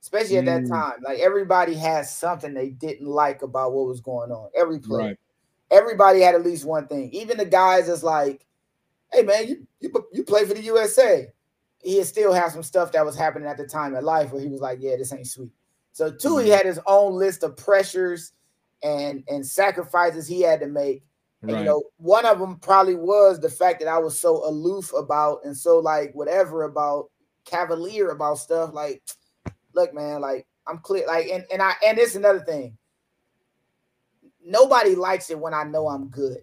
especially 0.07 0.37
at 0.37 0.45
that 0.45 0.63
Mm. 0.63 0.69
time. 0.69 0.93
Like 1.03 1.19
everybody 1.19 1.73
has 1.75 2.15
something 2.15 2.53
they 2.53 2.69
didn't 2.69 3.07
like 3.07 3.41
about 3.41 3.73
what 3.73 3.87
was 3.87 3.99
going 3.99 4.31
on. 4.31 4.49
Every 4.55 4.79
player 4.79 5.07
right. 5.09 5.19
everybody 5.69 6.21
had 6.21 6.33
at 6.33 6.43
least 6.45 6.63
one 6.63 6.87
thing. 6.87 7.11
Even 7.11 7.37
the 7.37 7.45
guys 7.45 7.87
that's 7.87 8.03
like, 8.03 8.45
hey 9.11 9.23
man, 9.23 9.47
you 9.47 9.67
you, 9.81 9.91
you 10.13 10.23
play 10.23 10.45
for 10.45 10.53
the 10.53 10.61
USA. 10.63 11.27
He 11.83 12.01
still 12.05 12.31
have 12.33 12.51
some 12.53 12.63
stuff 12.63 12.91
that 12.93 13.05
was 13.05 13.17
happening 13.17 13.49
at 13.49 13.57
the 13.57 13.67
time 13.67 13.95
in 13.95 14.03
life 14.05 14.31
where 14.31 14.41
he 14.41 14.47
was 14.47 14.61
like, 14.61 14.79
yeah, 14.81 14.95
this 14.95 15.11
ain't 15.13 15.27
sweet. 15.27 15.51
So 15.91 16.09
Tui 16.11 16.49
had 16.49 16.65
his 16.65 16.79
own 16.87 17.13
list 17.13 17.43
of 17.43 17.57
pressures 17.57 18.31
and 18.83 19.23
and 19.27 19.45
sacrifices 19.45 20.25
he 20.25 20.41
had 20.41 20.61
to 20.61 20.67
make. 20.67 21.03
And, 21.41 21.51
Right. 21.51 21.59
you 21.59 21.65
know, 21.65 21.83
one 21.97 22.25
of 22.25 22.39
them 22.39 22.55
probably 22.59 22.95
was 22.95 23.39
the 23.41 23.49
fact 23.49 23.79
that 23.81 23.89
I 23.89 23.97
was 23.97 24.17
so 24.19 24.47
aloof 24.47 24.93
about 24.97 25.41
and 25.43 25.55
so 25.55 25.79
like 25.79 26.13
whatever 26.15 26.63
about 26.63 27.09
cavalier 27.45 28.09
about 28.09 28.39
stuff. 28.39 28.73
Like, 28.73 29.03
look, 29.77 29.93
man, 29.93 30.19
like 30.19 30.45
I'm 30.67 30.79
clear. 30.79 31.07
Like, 31.07 31.27
and 31.27 31.45
and 31.51 31.61
I 31.61 31.73
and 31.85 31.97
it's 31.97 32.15
another 32.15 32.41
thing. 32.41 32.77
Nobody 34.43 34.95
likes 34.95 35.29
it 35.29 35.39
when 35.39 35.53
I 35.53 35.63
know 35.63 35.87
I'm 35.87 36.09
good. 36.09 36.39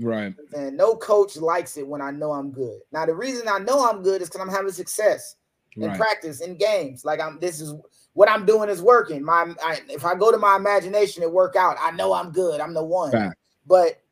right. 0.00 0.34
And 0.54 0.76
no 0.76 0.96
coach 0.96 1.36
likes 1.36 1.76
it 1.76 1.86
when 1.86 2.00
I 2.00 2.10
know 2.10 2.32
I'm 2.32 2.50
good. 2.50 2.80
Now, 2.92 3.06
the 3.06 3.14
reason 3.14 3.46
I 3.48 3.58
know 3.58 3.88
I'm 3.88 4.02
good 4.02 4.22
is 4.22 4.28
because 4.28 4.40
I'm 4.40 4.48
having 4.48 4.72
success 4.72 5.36
in 5.76 5.88
Right. 5.88 5.96
practice 5.96 6.40
in 6.40 6.56
games. 6.56 7.04
Like 7.04 7.20
I'm 7.20 7.38
this 7.40 7.60
is 7.60 7.74
what 8.14 8.30
I'm 8.30 8.44
doing 8.46 8.68
is 8.68 8.82
working. 8.82 9.22
My 9.24 9.54
I, 9.62 9.80
if 9.88 10.04
I 10.04 10.14
go 10.14 10.30
to 10.32 10.38
my 10.38 10.56
imagination 10.56 11.22
and 11.22 11.32
work 11.32 11.56
out, 11.56 11.76
I 11.80 11.90
know 11.92 12.12
I'm 12.12 12.32
good. 12.32 12.60
I'm 12.60 12.74
the 12.74 12.84
one. 12.84 13.12
Fact. 13.12 13.36
But 13.66 14.02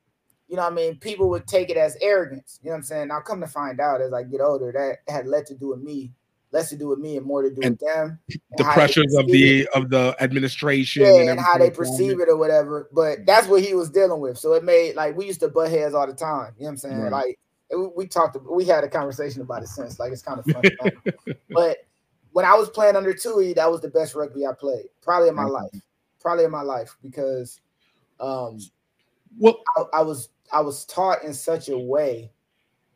you 0.49 0.57
know, 0.57 0.63
what 0.63 0.73
I 0.73 0.75
mean, 0.75 0.99
people 0.99 1.29
would 1.31 1.47
take 1.47 1.71
it 1.71 1.77
as 1.77 1.97
arrogance. 2.01 2.59
You 2.63 2.71
know 2.71 2.73
what 2.73 2.77
I'm 2.79 2.83
saying? 2.83 3.09
Now, 3.09 3.21
come 3.21 3.41
to 3.41 3.47
find 3.47 3.79
out 3.79 4.01
as 4.01 4.13
I 4.13 4.25
get 4.25 4.41
older, 4.41 4.73
that 4.73 5.13
had 5.13 5.29
led 5.29 5.47
to 5.47 5.55
do 5.55 5.69
with 5.69 5.81
me, 5.81 6.13
less 6.53 6.71
to 6.71 6.77
do 6.77 6.89
with 6.89 6.99
me, 6.99 7.17
and 7.17 7.25
more 7.25 7.43
to 7.43 7.51
do 7.51 7.61
And 7.63 7.79
with 7.79 7.81
them. 7.81 8.19
The 8.57 8.65
pressures 8.65 9.15
of 9.15 9.27
perceive 9.27 9.67
it. 9.67 9.73
the 9.73 9.79
of 9.79 9.91
the 9.91 10.17
administration 10.21 11.03
yeah, 11.03 11.31
and 11.31 11.41
how 11.41 11.59
they 11.59 11.71
perceive 11.71 12.21
it 12.21 12.29
or 12.29 12.37
whatever. 12.37 12.89
But 12.93 13.27
that's 13.27 13.47
what 13.47 13.63
he 13.63 13.75
was 13.75 13.91
dealing 13.91 14.21
with. 14.21 14.39
So 14.39 14.53
it 14.55 14.65
made 14.65 14.97
like 14.97 15.17
we 15.17 15.27
used 15.27 15.41
to 15.41 15.49
butt 15.49 15.71
heads 15.71 15.95
all 15.95 16.07
the 16.07 16.15
time. 16.15 16.55
You 16.59 16.65
know 16.65 16.67
what 16.67 16.71
I'm 16.71 16.77
saying? 16.79 17.01
Right. 17.01 17.13
Like 17.13 17.39
we 17.97 18.07
talked, 18.07 18.37
we 18.51 18.65
had 18.65 18.85
a 18.85 18.89
conversation 18.89 19.43
about 19.43 19.63
it 19.63 19.69
since. 19.69 19.99
Like 19.99 20.13
it's 20.13 20.23
kind 20.23 20.41
of 20.41 20.45
funny. 20.47 20.71
but 21.51 21.79
when 22.33 22.45
I 22.45 22.55
was 22.55 22.69
playing 22.71 22.97
under 22.97 23.15
Tui, 23.15 23.53
that 23.55 23.71
was 23.71 23.81
the 23.81 23.89
best 23.89 24.15
rugby 24.15 24.47
I 24.47 24.53
played, 24.53 24.87
probably 25.03 25.29
in 25.29 25.35
my 25.35 25.45
life, 25.45 25.71
probably 26.21 26.45
in 26.45 26.51
my 26.51 26.63
life 26.63 26.97
because 27.03 27.61
um, 28.19 28.59
Well, 29.39 29.61
I, 29.77 29.99
I 29.99 30.03
was 30.03 30.31
I 30.53 30.61
was 30.61 30.85
taught 30.85 31.23
in 31.23 31.33
such 31.33 31.69
a 31.69 31.79
way 31.79 32.33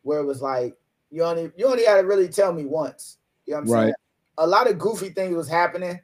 where 0.02 0.18
it 0.18 0.24
was 0.24 0.42
like 0.42 0.76
you 1.10 1.22
only 1.22 1.50
you 1.56 1.66
only 1.66 1.84
had 1.84 2.00
to 2.00 2.06
really 2.06 2.28
tell 2.28 2.52
me 2.52 2.64
once. 2.64 3.18
You 3.46 3.52
know 3.52 3.56
what 3.58 3.62
I'm 3.62 3.68
Right. 3.68 3.82
saying? 3.82 3.94
A 4.38 4.46
lot 4.46 4.68
of 4.68 4.78
goofy 4.78 5.10
things 5.10 5.36
was 5.36 5.48
happening, 5.48 6.00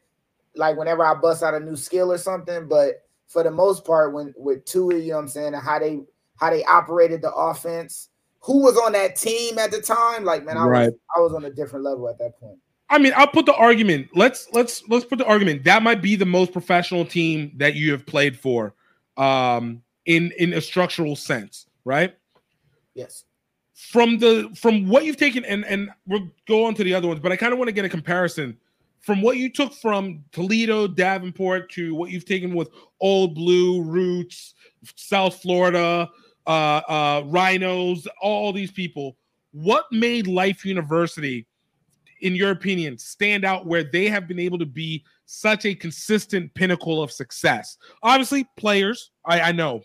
like 0.55 0.77
whenever 0.77 1.05
I 1.05 1.15
bust 1.15 1.43
out 1.43 1.55
a 1.55 1.61
new 1.61 1.77
skill 1.77 2.13
or 2.13 2.19
something. 2.19 2.69
But 2.69 3.03
for 3.27 3.43
the 3.43 3.51
most 3.51 3.85
part, 3.85 4.13
when 4.13 4.35
with 4.37 4.65
Tui, 4.65 5.01
you 5.03 5.11
know 5.11 5.17
what 5.17 5.23
I'm 5.23 5.29
saying, 5.29 5.55
and 5.55 5.63
how 5.63 5.79
they 5.79 6.01
how 6.37 6.51
they 6.51 6.65
operated 6.65 7.23
the 7.23 7.33
offense, 7.33 8.09
who 8.41 8.63
was 8.63 8.77
on 8.79 8.93
that 8.93 9.17
team 9.17 9.59
at 9.59 9.71
the 9.71 9.81
time? 9.81 10.25
Like, 10.25 10.45
man, 10.45 10.57
I 10.57 10.67
Right. 10.67 10.87
was 10.87 10.95
I 11.17 11.21
was 11.21 11.35
on 11.35 11.45
a 11.45 11.51
different 11.51 11.85
level 11.85 12.09
at 12.09 12.19
that 12.19 12.39
point. 12.39 12.59
I 12.89 12.99
mean, 12.99 13.13
I'll 13.17 13.29
put 13.29 13.47
the 13.47 13.55
argument. 13.55 14.09
Let's 14.15 14.49
let's 14.53 14.83
let's 14.89 15.05
put 15.05 15.19
the 15.19 15.27
argument. 15.27 15.65
That 15.65 15.83
might 15.83 16.03
be 16.03 16.17
the 16.17 16.27
most 16.27 16.53
professional 16.53 17.05
team 17.05 17.53
that 17.57 17.75
you 17.75 17.93
have 17.93 18.05
played 18.05 18.37
for, 18.37 18.75
um, 19.17 19.83
in 20.07 20.33
in 20.39 20.53
a 20.55 20.61
structural 20.61 21.15
sense, 21.15 21.67
right? 21.85 22.15
Yes. 22.95 23.25
From 23.89 24.19
the 24.19 24.51
from 24.55 24.89
what 24.89 25.05
you've 25.05 25.17
taken, 25.17 25.45
and 25.45 25.65
and 25.65 25.91
we'll 26.07 26.29
go 26.47 26.65
on 26.65 26.75
to 26.75 26.85
the 26.85 26.95
other 26.95 27.09
ones, 27.09 27.21
but 27.21 27.33
I 27.33 27.37
kind 27.37 27.53
of 27.53 27.59
want 27.59 27.69
to 27.69 27.73
get 27.73 27.85
a 27.85 27.89
comparison 27.89 28.57
from 29.01 29.23
what 29.23 29.39
you 29.39 29.51
took 29.51 29.73
from 29.73 30.23
Toledo, 30.33 30.87
Davenport 30.87 31.71
to 31.73 31.95
what 31.95 32.11
you've 32.11 32.27
taken 32.27 32.55
with 32.55 32.69
Old 33.01 33.35
Blue, 33.35 33.83
Roots, 33.83 34.55
South 34.95 35.41
Florida, 35.41 36.09
uh, 36.47 36.51
uh, 36.51 37.23
Rhinos, 37.27 38.07
all 38.21 38.53
these 38.53 38.71
people. 38.71 39.17
What 39.53 39.87
made 39.91 40.27
Life 40.27 40.65
University? 40.65 41.47
in 42.21 42.35
your 42.35 42.51
opinion, 42.51 42.99
stand 42.99 43.45
out 43.45 43.67
where 43.67 43.85
they 43.85 44.09
have 44.09 44.29
been 44.29 44.39
able 44.39 44.59
to 44.59 44.67
be 44.67 45.05
such 45.27 45.65
a 45.65 45.75
consistent 45.75 46.53
pinnacle 46.55 47.03
of 47.03 47.11
success? 47.11 47.79
Obviously, 48.03 48.47
players, 48.57 49.11
I, 49.25 49.41
I 49.41 49.53
know, 49.53 49.83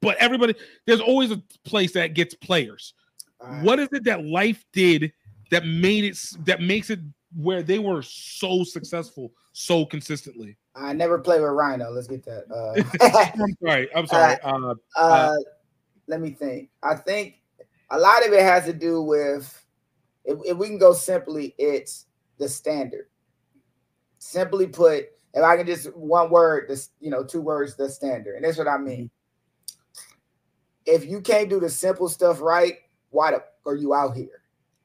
but 0.00 0.16
everybody, 0.16 0.54
there's 0.86 1.00
always 1.00 1.30
a 1.30 1.42
place 1.64 1.92
that 1.92 2.14
gets 2.14 2.34
players. 2.34 2.94
Right. 3.42 3.62
What 3.62 3.78
is 3.78 3.88
it 3.92 4.04
that 4.04 4.24
life 4.24 4.64
did 4.72 5.12
that 5.50 5.66
made 5.66 6.04
it 6.04 6.18
that 6.44 6.60
makes 6.60 6.90
it 6.90 7.00
where 7.36 7.62
they 7.62 7.78
were 7.78 8.02
so 8.02 8.64
successful 8.64 9.32
so 9.52 9.84
consistently? 9.84 10.56
I 10.74 10.92
never 10.92 11.18
played 11.18 11.40
with 11.40 11.50
Rhino. 11.50 11.90
Let's 11.90 12.06
get 12.06 12.24
that. 12.24 12.44
Uh, 12.50 12.82
I'm 13.42 13.56
sorry. 13.66 13.94
I'm 13.94 14.06
sorry. 14.06 14.36
Uh, 14.42 14.74
uh, 14.96 15.36
let 16.06 16.20
me 16.20 16.30
think. 16.30 16.70
I 16.82 16.94
think 16.96 17.36
a 17.90 17.98
lot 17.98 18.26
of 18.26 18.32
it 18.32 18.42
has 18.42 18.64
to 18.66 18.72
do 18.72 19.02
with 19.02 19.64
if, 20.24 20.38
if 20.44 20.56
we 20.56 20.68
can 20.68 20.78
go 20.78 20.92
simply, 20.92 21.54
it's 21.58 22.06
the 22.38 22.48
standard. 22.48 23.06
Simply 24.18 24.66
put, 24.66 25.06
if 25.32 25.42
I 25.42 25.56
can 25.56 25.66
just 25.66 25.94
one 25.96 26.30
word, 26.30 26.68
this 26.68 26.90
you 27.00 27.10
know, 27.10 27.24
two 27.24 27.40
words, 27.40 27.76
the 27.76 27.88
standard, 27.88 28.36
and 28.36 28.44
that's 28.44 28.58
what 28.58 28.68
I 28.68 28.78
mean. 28.78 29.10
If 30.86 31.04
you 31.04 31.20
can't 31.20 31.48
do 31.48 31.60
the 31.60 31.70
simple 31.70 32.08
stuff 32.08 32.40
right, 32.40 32.78
why 33.10 33.30
the 33.32 33.42
are 33.66 33.74
you 33.76 33.94
out 33.94 34.16
here? 34.16 34.42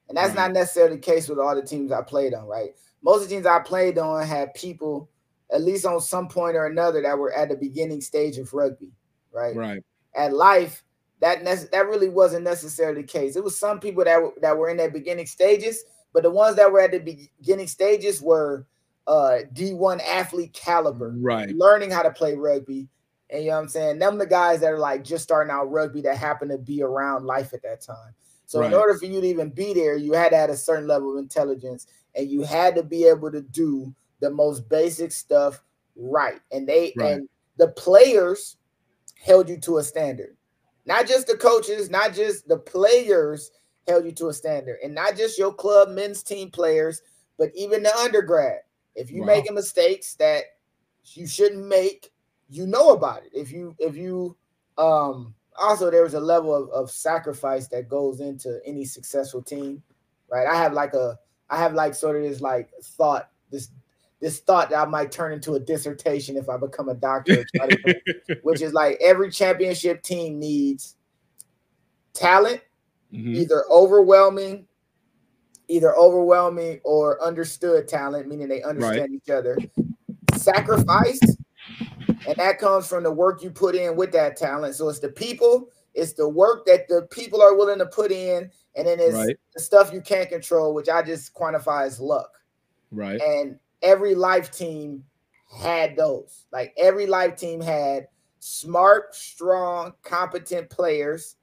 And 0.08 0.16
that's 0.16 0.28
Right. 0.34 0.42
not 0.42 0.52
necessarily 0.52 0.96
the 0.96 1.02
case 1.02 1.28
with 1.28 1.38
all 1.38 1.54
the 1.54 1.62
teams 1.62 1.90
I 1.90 2.02
played 2.02 2.34
on, 2.34 2.46
right? 2.46 2.74
Most 3.02 3.22
of 3.22 3.28
the 3.28 3.34
teams 3.34 3.46
I 3.46 3.58
played 3.60 3.98
on 3.98 4.24
had 4.24 4.54
people, 4.54 5.08
at 5.50 5.62
least 5.62 5.84
on 5.86 6.00
some 6.00 6.28
point 6.28 6.56
or 6.56 6.66
another, 6.66 7.02
that 7.02 7.18
were 7.18 7.32
at 7.32 7.48
the 7.48 7.56
beginning 7.56 8.00
stage 8.00 8.38
of 8.38 8.52
rugby, 8.52 8.92
right? 9.32 9.56
right. 9.56 9.82
at 10.14 10.32
life 10.32 10.82
that 11.20 11.42
nece- 11.44 11.70
that 11.70 11.86
really 11.86 12.08
wasn't 12.08 12.44
necessarily 12.44 13.02
the 13.02 13.06
case. 13.08 13.36
It 13.36 13.44
was 13.44 13.58
some 13.58 13.80
people 13.80 14.04
that 14.04 14.22
were, 14.22 14.32
that 14.42 14.56
were 14.56 14.68
in 14.68 14.76
their 14.76 14.90
beginning 14.90 15.26
stages, 15.26 15.84
but 16.12 16.22
the 16.22 16.30
ones 16.30 16.56
that 16.56 16.70
were 16.70 16.80
at 16.80 16.92
the 16.92 16.98
beginning 17.40 17.66
stages 17.68 18.20
were 18.22 18.66
uh 19.06 19.40
D1 19.52 20.00
athlete 20.02 20.52
caliber, 20.52 21.14
Right. 21.18 21.50
learning 21.54 21.90
how 21.90 22.02
to 22.02 22.10
play 22.10 22.34
rugby. 22.34 22.88
And 23.30 23.42
you 23.42 23.50
know 23.50 23.56
what 23.56 23.62
I'm 23.62 23.68
saying? 23.68 23.98
Them 23.98 24.18
the 24.18 24.26
guys 24.26 24.60
that 24.60 24.72
are 24.72 24.78
like 24.78 25.02
just 25.04 25.24
starting 25.24 25.50
out 25.50 25.70
rugby 25.70 26.00
that 26.02 26.16
happen 26.16 26.48
to 26.48 26.58
be 26.58 26.82
around 26.82 27.26
life 27.26 27.52
at 27.52 27.62
that 27.62 27.80
time. 27.80 28.14
So 28.46 28.62
in 28.62 28.72
order 28.74 28.94
for 28.96 29.06
you 29.06 29.20
to 29.20 29.26
even 29.26 29.50
be 29.50 29.74
there, 29.74 29.96
you 29.96 30.12
had 30.12 30.28
to 30.28 30.36
have 30.36 30.50
a 30.50 30.56
certain 30.56 30.86
level 30.86 31.12
of 31.12 31.18
intelligence 31.18 31.88
and 32.14 32.30
you 32.30 32.42
had 32.42 32.76
to 32.76 32.84
be 32.84 33.04
able 33.04 33.32
to 33.32 33.42
do 33.42 33.92
the 34.20 34.30
most 34.30 34.68
basic 34.68 35.10
stuff 35.10 35.62
right. 35.96 36.40
And 36.52 36.68
they 36.68 36.94
Right. 36.96 37.14
and 37.14 37.28
the 37.56 37.68
players 37.68 38.56
held 39.20 39.48
you 39.48 39.58
to 39.60 39.78
a 39.78 39.82
standard. 39.82 40.36
Not 40.84 41.08
just 41.08 41.26
the 41.26 41.36
coaches, 41.36 41.90
not 41.90 42.14
just 42.14 42.46
the 42.46 42.58
players 42.58 43.50
held 43.88 44.04
you 44.04 44.12
to 44.12 44.28
a 44.28 44.32
standard, 44.32 44.78
and 44.84 44.94
not 44.94 45.16
just 45.16 45.38
your 45.38 45.52
club 45.52 45.88
men's 45.88 46.22
team 46.22 46.50
players, 46.50 47.02
but 47.38 47.50
even 47.54 47.82
the 47.82 47.94
undergrad. 47.96 48.60
If 48.94 49.10
you 49.10 49.22
Wow. 49.22 49.26
making 49.26 49.54
mistakes 49.54 50.14
that 50.14 50.44
you 51.14 51.26
shouldn't 51.26 51.66
make, 51.66 52.12
you 52.48 52.66
know 52.66 52.90
about 52.90 53.24
it. 53.24 53.30
If 53.32 53.52
you 53.52 53.74
if 53.78 53.96
you 53.96 54.36
um 54.78 55.34
also 55.58 55.90
there 55.90 56.04
is 56.04 56.14
a 56.14 56.20
level 56.20 56.54
of, 56.54 56.68
of 56.70 56.90
sacrifice 56.90 57.66
that 57.68 57.88
goes 57.88 58.20
into 58.20 58.60
any 58.64 58.84
successful 58.84 59.42
team, 59.42 59.82
right? 60.30 60.46
I 60.46 60.56
have 60.56 60.72
like 60.72 60.94
a 60.94 61.18
I 61.48 61.58
have 61.58 61.74
like 61.74 61.94
sort 61.94 62.16
of 62.16 62.22
this 62.22 62.40
like 62.40 62.70
thought, 62.82 63.30
this 63.50 63.68
this 64.20 64.40
thought 64.40 64.70
that 64.70 64.78
I 64.86 64.88
might 64.88 65.12
turn 65.12 65.32
into 65.32 65.54
a 65.54 65.60
dissertation 65.60 66.36
if 66.36 66.48
I 66.48 66.56
become 66.56 66.88
a 66.88 66.94
doctor, 66.94 67.40
or 67.40 67.44
try 67.54 67.66
to- 67.68 68.00
which 68.42 68.62
is 68.62 68.72
like 68.72 68.98
every 69.00 69.30
championship 69.30 70.02
team 70.02 70.38
needs 70.38 70.96
talent, 72.14 72.60
Mhm. 73.12 73.36
either 73.36 73.64
overwhelming, 73.70 74.66
either 75.68 75.94
overwhelming 75.96 76.80
or 76.84 77.22
understood 77.22 77.86
talent, 77.88 78.26
meaning 78.26 78.48
they 78.48 78.62
understand 78.62 79.14
each 79.14 79.30
other, 79.30 79.58
sacrifice, 80.34 81.20
and 82.26 82.36
that 82.36 82.58
comes 82.58 82.86
from 82.88 83.02
the 83.02 83.12
work 83.12 83.42
you 83.42 83.50
put 83.50 83.74
in 83.74 83.96
with 83.96 84.12
that 84.12 84.36
talent. 84.36 84.74
So 84.74 84.88
it's 84.88 84.98
the 84.98 85.08
people, 85.08 85.70
it's 85.94 86.12
the 86.12 86.28
work 86.28 86.66
that 86.66 86.88
the 86.88 87.06
people 87.10 87.40
are 87.42 87.56
willing 87.56 87.78
to 87.78 87.86
put 87.86 88.10
in, 88.12 88.50
and 88.74 88.86
then 88.86 88.98
it's 89.00 89.14
Right. 89.14 89.36
the 89.54 89.60
stuff 89.60 89.92
you 89.92 90.00
can't 90.00 90.28
control, 90.28 90.74
which 90.74 90.88
I 90.88 91.02
just 91.02 91.34
quantify 91.34 91.86
as 91.86 92.00
luck 92.00 92.30
Right. 92.90 93.20
and 93.20 93.58
every 93.82 94.14
life 94.14 94.50
team 94.50 95.04
had 95.50 95.96
those. 95.96 96.46
Like 96.52 96.74
every 96.76 97.06
life 97.06 97.36
team 97.36 97.60
had 97.60 98.08
smart, 98.40 99.14
strong, 99.14 99.94
competent 100.02 100.68
players, 100.70 101.36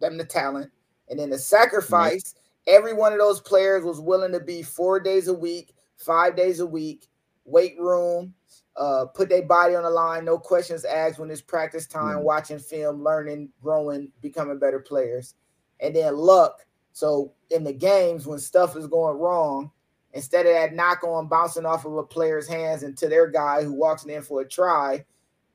them 0.00 0.18
the 0.18 0.24
talent, 0.24 0.70
and 1.08 1.18
then 1.18 1.30
the 1.30 1.38
sacrifice. 1.38 2.34
Every 2.66 2.92
one 2.92 3.12
of 3.12 3.18
those 3.18 3.40
players 3.40 3.84
was 3.84 4.00
willing 4.00 4.32
to 4.32 4.40
be 4.40 4.62
four 4.62 5.00
days 5.00 5.28
a 5.28 5.34
week, 5.34 5.74
five 5.96 6.36
days 6.36 6.60
a 6.60 6.66
week, 6.66 7.08
weight 7.44 7.76
room, 7.78 8.34
uh, 8.76 9.06
put 9.06 9.28
their 9.28 9.42
body 9.42 9.74
on 9.74 9.82
the 9.82 9.90
line, 9.90 10.24
no 10.24 10.38
questions 10.38 10.84
asked 10.84 11.18
when 11.18 11.30
it's 11.30 11.40
practice 11.40 11.86
time, 11.86 12.18
Mhm. 12.18 12.22
watching 12.22 12.58
film, 12.58 13.02
learning, 13.02 13.52
growing, 13.62 14.10
becoming 14.20 14.58
better 14.58 14.80
players, 14.80 15.34
and 15.80 15.94
then 15.94 16.16
luck. 16.16 16.64
So 16.92 17.32
in 17.50 17.64
the 17.64 17.72
games 17.72 18.26
when 18.26 18.38
stuff 18.38 18.76
is 18.76 18.86
going 18.86 19.18
wrong, 19.18 19.70
instead 20.12 20.46
of 20.46 20.52
that 20.52 20.74
knock 20.74 21.04
on 21.04 21.28
bouncing 21.28 21.66
off 21.66 21.84
of 21.84 21.96
a 21.96 22.02
player's 22.02 22.48
hands 22.48 22.82
into 22.82 23.08
their 23.08 23.26
guy 23.26 23.62
who 23.62 23.72
walks 23.72 24.04
in 24.04 24.22
for 24.22 24.40
a 24.40 24.48
try, 24.48 25.04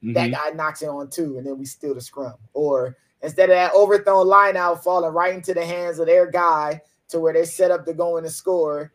that 0.04 0.30
Mhm. 0.30 0.32
guy 0.32 0.50
knocks 0.52 0.82
it 0.82 0.90
on 0.90 1.10
two, 1.10 1.38
and 1.38 1.46
then 1.46 1.58
we 1.58 1.66
steal 1.66 1.96
the 1.96 2.02
scrum. 2.02 2.36
Or 2.54 2.96
instead 3.22 3.50
of 3.50 3.56
that 3.56 3.74
overthrown 3.74 4.28
line 4.28 4.56
out 4.56 4.84
falling 4.84 5.14
right 5.14 5.34
into 5.34 5.54
the 5.54 5.66
hands 5.66 6.00
of 6.00 6.06
their 6.06 6.28
guy 6.28 6.82
to 7.10 7.20
where 7.20 7.34
they 7.34 7.46
set 7.46 7.72
up 7.72 7.86
to 7.86 7.94
go 7.94 8.18
in 8.18 8.26
and 8.26 8.34
score, 8.34 8.94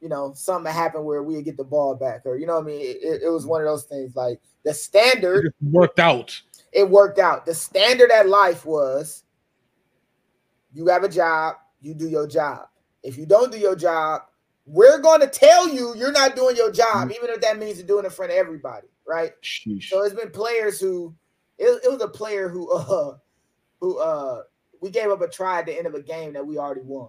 you 0.00 0.08
know, 0.08 0.32
something 0.34 0.72
happened 0.72 1.04
where 1.04 1.22
we 1.22 1.42
get 1.42 1.56
the 1.56 1.64
ball 1.64 1.94
back, 1.94 2.22
or 2.24 2.36
you 2.36 2.46
know, 2.46 2.54
what 2.54 2.64
I 2.64 2.66
mean, 2.66 2.80
it, 2.80 3.22
it 3.22 3.28
was 3.32 3.46
one 3.46 3.60
of 3.60 3.66
those 3.66 3.84
things. 3.84 4.14
Like 4.14 4.40
the 4.64 4.72
standard, 4.74 5.46
It 5.46 5.54
worked 5.62 5.98
out. 5.98 6.40
it 6.72 6.88
worked 6.88 7.18
out. 7.18 7.46
The 7.46 7.54
standard 7.54 8.10
at 8.10 8.28
life 8.28 8.64
was 8.64 9.24
you 10.72 10.86
have 10.88 11.02
a 11.04 11.08
job, 11.08 11.56
you 11.80 11.94
do 11.94 12.08
your 12.08 12.26
job. 12.26 12.66
If 13.02 13.16
you 13.16 13.26
don't 13.26 13.50
do 13.50 13.58
your 13.58 13.76
job, 13.76 14.22
we're 14.66 14.98
going 15.00 15.20
to 15.20 15.26
tell 15.28 15.68
you 15.68 15.94
you're 15.96 16.12
not 16.12 16.36
doing 16.36 16.56
your 16.56 16.70
job, 16.70 17.10
even 17.10 17.30
if 17.30 17.40
that 17.40 17.58
means 17.58 17.78
you're 17.78 17.86
doing 17.86 18.04
it 18.04 18.08
in 18.08 18.12
front 18.12 18.32
of 18.32 18.38
everybody, 18.38 18.88
right? 19.06 19.32
Sheesh. 19.42 19.84
So 19.84 20.02
it's 20.02 20.14
been 20.14 20.30
players 20.30 20.78
who 20.80 21.14
it, 21.58 21.80
it 21.84 21.90
was 21.90 22.02
a 22.02 22.08
player 22.08 22.48
who 22.48 22.70
uh 22.70 23.16
who 23.80 23.98
uh 23.98 24.42
we 24.80 24.90
gave 24.90 25.10
up 25.10 25.22
a 25.22 25.28
try 25.28 25.58
at 25.60 25.66
the 25.66 25.76
end 25.76 25.86
of 25.86 25.94
a 25.94 26.02
game 26.02 26.32
that 26.34 26.46
we 26.46 26.58
already 26.58 26.82
won. 26.82 27.08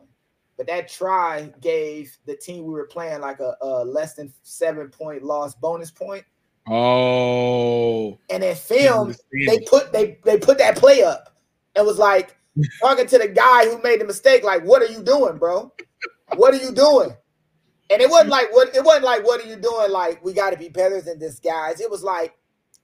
But 0.60 0.68
that 0.68 0.90
try 0.90 1.54
gave 1.62 2.18
the 2.26 2.36
team 2.36 2.66
we 2.66 2.74
were 2.74 2.86
playing 2.86 3.22
like 3.22 3.40
a, 3.40 3.56
a 3.62 3.86
less 3.86 4.16
than 4.16 4.34
seven 4.44 4.90
point 4.90 5.24
loss 5.24 5.56
bonus 5.56 5.90
point. 5.90 6.26
Oh, 6.68 8.20
And 8.30 8.44
in 8.44 8.58
film, 8.58 9.16
they 9.48 9.62
put 9.62 9.94
they 9.94 10.20
they 10.26 10.38
put 10.38 10.58
that 10.58 10.76
play 10.76 11.02
up 11.02 11.34
and 11.78 11.88
was 11.88 11.98
like 11.98 12.36
talking 12.82 13.08
to 13.08 13.18
the 13.18 13.30
guy 13.30 13.70
who 13.70 13.82
made 13.82 14.02
the 14.02 14.06
mistake, 14.06 14.44
like, 14.44 14.62
what 14.64 14.82
are 14.82 14.92
you 14.92 15.02
doing, 15.02 15.38
bro? 15.38 15.72
What 16.36 16.54
are 16.54 16.58
you 16.58 16.74
doing? 16.74 17.16
And 17.90 18.02
it 18.02 18.10
wasn't 18.10 18.32
like 18.32 18.52
what 18.52 18.76
it 18.76 18.84
wasn't 18.84 19.06
like, 19.06 19.26
what 19.26 19.42
are 19.42 19.48
you 19.48 19.56
doing? 19.56 19.92
Like, 19.92 20.22
we 20.26 20.34
got 20.34 20.50
to 20.50 20.58
be 20.58 20.68
better 20.68 21.00
than 21.00 21.20
this, 21.20 21.40
guys. 21.40 21.80
It 21.80 21.90
was 21.90 22.04
like, 22.04 22.36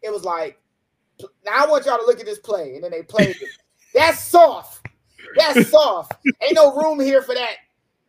it 0.02 0.14
was 0.14 0.24
like, 0.24 0.62
now 1.44 1.66
I 1.66 1.68
want 1.68 1.86
y'all 1.86 1.98
to 1.98 2.06
look 2.06 2.22
at 2.22 2.26
this 2.26 2.40
play, 2.40 2.76
and 2.76 2.86
then 2.86 2.92
they 2.92 3.04
played 3.04 3.36
it. 3.42 3.50
That's 3.94 4.22
soft. 4.22 4.88
That's 5.36 5.70
soft. 5.70 6.14
Ain't 6.42 6.56
no 6.56 6.74
room 6.74 7.02
here 7.02 7.22
for 7.22 7.36
that. 7.36 7.56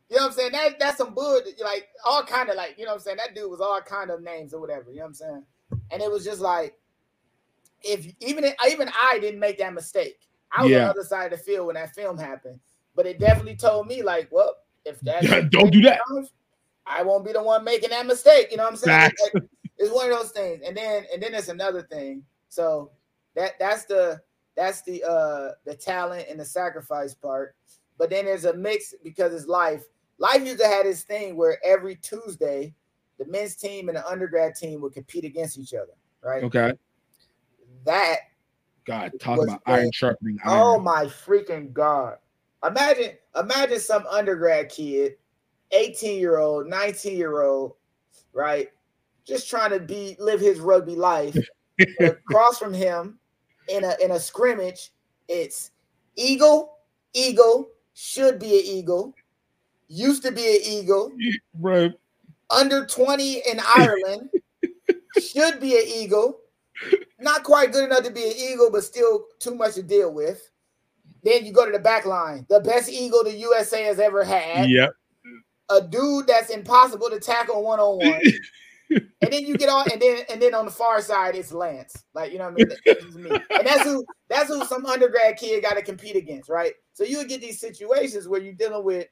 You 0.08 0.16
know 0.16 0.22
what 0.22 0.32
I'm 0.32 0.36
saying? 0.36 0.52
That 0.52 0.78
that's 0.78 0.98
some 0.98 1.14
bull, 1.14 1.40
like 1.62 1.88
all 2.04 2.22
kind 2.22 2.48
of 2.48 2.56
like, 2.56 2.76
you 2.78 2.84
know 2.84 2.92
what 2.92 2.98
I'm 2.98 3.02
saying? 3.02 3.16
That 3.16 3.34
dude 3.34 3.50
was 3.50 3.60
all 3.60 3.80
kind 3.80 4.10
of 4.10 4.22
names 4.22 4.54
or 4.54 4.60
whatever. 4.60 4.90
You 4.90 4.98
know 4.98 5.02
what 5.02 5.08
I'm 5.08 5.14
saying? 5.14 5.44
And 5.90 6.02
it 6.02 6.10
was 6.10 6.24
just 6.24 6.40
like, 6.40 6.74
if 7.82 8.06
even 8.20 8.44
if, 8.44 8.54
even 8.70 8.88
I 8.88 9.18
didn't 9.18 9.40
make 9.40 9.58
that 9.58 9.74
mistake. 9.74 10.20
I 10.52 10.62
was 10.62 10.72
on 10.72 10.78
the 10.78 10.86
other 10.86 11.02
side 11.02 11.32
of 11.32 11.38
the 11.38 11.44
field 11.44 11.66
when 11.66 11.74
that 11.74 11.94
film 11.94 12.16
happened. 12.16 12.60
But 12.94 13.06
it 13.06 13.18
definitely 13.18 13.56
told 13.56 13.88
me, 13.88 14.02
like, 14.02 14.28
well, 14.30 14.54
if 14.84 15.00
that 15.00 15.50
Don't 15.50 15.70
do 15.70 15.82
that. 15.82 16.00
I 16.86 17.02
won't 17.02 17.24
be 17.24 17.32
the 17.32 17.42
one 17.42 17.64
making 17.64 17.90
that 17.90 18.06
mistake. 18.06 18.48
You 18.50 18.58
know 18.58 18.62
what 18.62 18.72
I'm 18.72 18.76
saying? 18.76 19.10
Like, 19.34 19.42
it's 19.76 19.92
one 19.92 20.10
of 20.10 20.18
those 20.18 20.30
things. 20.30 20.62
And 20.64 20.76
then 20.76 21.04
and 21.12 21.22
then 21.22 21.32
there's 21.32 21.48
another 21.48 21.82
thing. 21.82 22.22
So 22.48 22.92
that 23.34 23.58
that's 23.58 23.84
the 23.86 24.20
that's 24.54 24.82
the 24.82 25.02
uh 25.04 25.50
the 25.64 25.74
talent 25.74 26.26
and 26.30 26.38
the 26.38 26.44
sacrifice 26.44 27.12
part. 27.12 27.56
But 27.98 28.10
then 28.10 28.24
there's 28.24 28.44
a 28.44 28.54
mix 28.54 28.94
because 29.02 29.34
it's 29.34 29.46
life. 29.46 29.84
Life 30.18 30.46
used 30.46 30.58
to 30.60 30.66
have 30.66 30.84
this 30.84 31.02
thing 31.02 31.36
where 31.36 31.58
every 31.64 31.96
Tuesday 31.96 32.74
the 33.18 33.26
men's 33.26 33.56
team 33.56 33.88
and 33.88 33.96
the 33.96 34.06
undergrad 34.06 34.54
team 34.54 34.80
would 34.80 34.92
compete 34.92 35.24
against 35.24 35.58
each 35.58 35.74
other, 35.74 35.92
right? 36.22 36.42
okay. 36.44 36.72
That 37.84 38.18
God, 38.86 39.12
talk 39.20 39.42
about 39.42 39.62
iron 39.66 39.90
sharpening 39.92 40.38
Oh 40.46 40.78
my 40.78 41.04
freaking 41.04 41.72
god! 41.72 42.18
Imagine, 42.64 43.12
imagine 43.38 43.80
some 43.80 44.06
undergrad 44.06 44.68
kid, 44.68 45.16
eighteen 45.72 46.18
year 46.20 46.38
old, 46.38 46.68
nineteen 46.68 47.16
year 47.16 47.42
old, 47.42 47.74
right, 48.32 48.68
just 49.26 49.50
trying 49.50 49.70
to 49.70 49.80
be 49.80 50.16
live 50.18 50.40
his 50.40 50.60
rugby 50.60 50.94
life. 50.94 51.36
across 52.00 52.58
from 52.58 52.72
him, 52.72 53.18
in 53.68 53.84
a 53.84 53.94
in 54.02 54.12
a 54.12 54.20
scrimmage, 54.20 54.92
it's 55.28 55.72
eagle, 56.16 56.78
eagle, 57.12 57.68
should 57.94 58.38
be 58.38 58.58
an 58.58 58.64
eagle, 58.64 59.14
used 59.88 60.22
to 60.24 60.32
be 60.32 60.44
an 60.46 60.62
eagle, 60.64 61.12
Right. 61.58 61.92
under 62.50 62.86
20 62.86 63.42
in 63.50 63.60
Ireland, 63.76 64.30
should 65.20 65.60
be 65.60 65.76
an 65.76 65.84
eagle. 65.86 66.40
Not 67.18 67.42
quite 67.44 67.72
good 67.72 67.84
enough 67.84 68.04
to 68.04 68.10
be 68.10 68.24
an 68.24 68.34
eagle, 68.36 68.70
but 68.70 68.84
still 68.84 69.26
too 69.38 69.54
much 69.54 69.74
to 69.74 69.82
deal 69.82 70.12
with. 70.12 70.50
Then 71.22 71.44
you 71.46 71.52
go 71.52 71.64
to 71.64 71.72
the 71.72 71.78
back 71.78 72.04
line, 72.06 72.46
the 72.48 72.60
best 72.60 72.90
eagle 72.90 73.24
the 73.24 73.32
USA 73.32 73.82
has 73.84 73.98
ever 73.98 74.22
had. 74.22 74.68
Yep. 74.68 74.90
A 75.70 75.80
dude 75.80 76.26
that's 76.28 76.50
impossible 76.50 77.10
to 77.10 77.18
tackle 77.18 77.64
one 77.64 77.80
on 77.80 77.98
one. 77.98 78.20
And 78.90 79.32
then 79.32 79.44
you 79.44 79.56
get 79.56 79.68
on, 79.68 79.90
and 79.90 80.00
then 80.00 80.18
and 80.30 80.40
then 80.40 80.54
on 80.54 80.64
the 80.64 80.70
far 80.70 81.00
side 81.00 81.34
it's 81.34 81.50
Lance. 81.50 82.04
Like 82.14 82.30
you 82.30 82.38
know 82.38 82.50
what 82.50 82.62
I 82.86 83.16
mean? 83.16 83.40
And 83.50 83.66
that's 83.66 83.82
who 83.82 84.06
that's 84.28 84.48
who 84.48 84.64
some 84.66 84.86
undergrad 84.86 85.36
kid 85.38 85.62
got 85.62 85.74
to 85.74 85.82
compete 85.82 86.14
against, 86.14 86.48
right? 86.48 86.72
So 86.92 87.02
you 87.02 87.18
would 87.18 87.28
get 87.28 87.40
these 87.40 87.58
situations 87.58 88.28
where 88.28 88.40
you're 88.40 88.52
dealing 88.52 88.84
with 88.84 89.08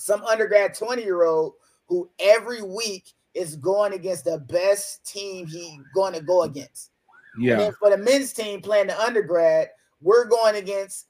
some 0.00 0.24
undergrad 0.24 0.74
20 0.74 1.02
year 1.02 1.24
old 1.24 1.54
who 1.86 2.08
every 2.18 2.62
week 2.62 3.12
is 3.34 3.56
going 3.56 3.92
against 3.92 4.24
the 4.24 4.38
best 4.38 5.06
team 5.06 5.46
he 5.46 5.80
going 5.94 6.14
to 6.14 6.22
go 6.22 6.42
against. 6.42 6.90
Yeah. 7.38 7.70
for 7.78 7.90
the 7.90 7.96
men's 7.96 8.32
team 8.32 8.60
playing 8.60 8.88
the 8.88 8.98
undergrad, 8.98 9.68
we're 10.00 10.24
going 10.24 10.56
against 10.56 11.06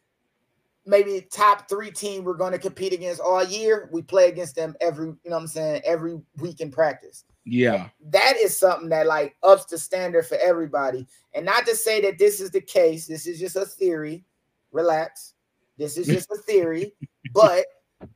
maybe 0.86 1.26
top 1.30 1.68
three 1.68 1.90
team 1.90 2.24
we're 2.24 2.34
going 2.34 2.52
to 2.52 2.58
compete 2.58 2.92
against 2.92 3.20
all 3.20 3.44
year. 3.44 3.88
We 3.92 4.02
play 4.02 4.28
against 4.28 4.56
them 4.56 4.74
every, 4.80 5.06
you 5.06 5.18
know 5.24 5.36
what 5.36 5.42
I'm 5.42 5.46
saying, 5.46 5.82
every 5.84 6.20
week 6.38 6.60
in 6.60 6.70
practice. 6.70 7.24
Yeah. 7.44 7.88
That 8.10 8.36
is 8.36 8.58
something 8.58 8.88
that 8.88 9.06
like 9.06 9.36
ups 9.42 9.66
the 9.66 9.78
standard 9.78 10.26
for 10.26 10.36
everybody. 10.38 11.06
And 11.32 11.46
not 11.46 11.64
to 11.66 11.76
say 11.76 12.00
that 12.02 12.18
this 12.18 12.40
is 12.40 12.50
the 12.50 12.60
case, 12.60 13.06
this 13.06 13.26
is 13.26 13.38
just 13.38 13.56
a 13.56 13.64
theory. 13.64 14.24
Relax. 14.72 15.34
This 15.78 15.96
is 15.96 16.06
just 16.06 16.30
a 16.30 16.36
theory. 16.36 16.92
but 17.32 17.64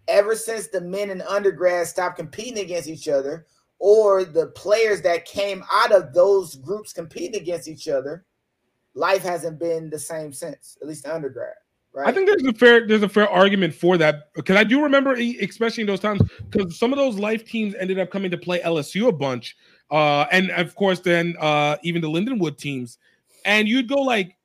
ever 0.08 0.34
since 0.34 0.68
the 0.68 0.80
men 0.80 1.10
and 1.10 1.22
undergrads 1.22 1.90
stopped 1.90 2.16
competing 2.16 2.58
against 2.64 2.88
each 2.88 3.08
other, 3.08 3.46
or 3.78 4.24
the 4.24 4.46
players 4.48 5.02
that 5.02 5.24
came 5.24 5.64
out 5.70 5.92
of 5.92 6.14
those 6.14 6.56
groups 6.56 6.92
competing 6.92 7.40
against 7.40 7.68
each 7.68 7.88
other, 7.88 8.24
life 8.94 9.22
hasn't 9.22 9.58
been 9.58 9.90
the 9.90 9.98
same 9.98 10.32
since, 10.32 10.78
at 10.80 10.88
least 10.88 11.06
undergrad. 11.06 11.54
Right. 11.92 12.08
I 12.08 12.12
think 12.12 12.26
there's 12.26 12.42
a 12.42 12.52
fair 12.52 12.88
there's 12.88 13.04
a 13.04 13.08
fair 13.08 13.28
argument 13.28 13.72
for 13.72 13.96
that 13.98 14.32
because 14.34 14.56
I 14.56 14.64
do 14.64 14.82
remember, 14.82 15.12
especially 15.12 15.82
in 15.82 15.86
those 15.86 16.00
times, 16.00 16.22
because 16.50 16.76
some 16.76 16.92
of 16.92 16.98
those 16.98 17.20
life 17.20 17.44
teams 17.44 17.72
ended 17.76 18.00
up 18.00 18.10
coming 18.10 18.32
to 18.32 18.36
play 18.36 18.58
LSU 18.60 19.06
a 19.06 19.12
bunch, 19.12 19.56
uh, 19.92 20.26
and 20.32 20.50
of 20.50 20.74
course 20.74 20.98
then 20.98 21.36
uh, 21.38 21.76
even 21.84 22.02
the 22.02 22.08
Lindenwood 22.08 22.58
teams, 22.58 22.98
and 23.44 23.68
you'd 23.68 23.88
go 23.88 24.02
like, 24.02 24.36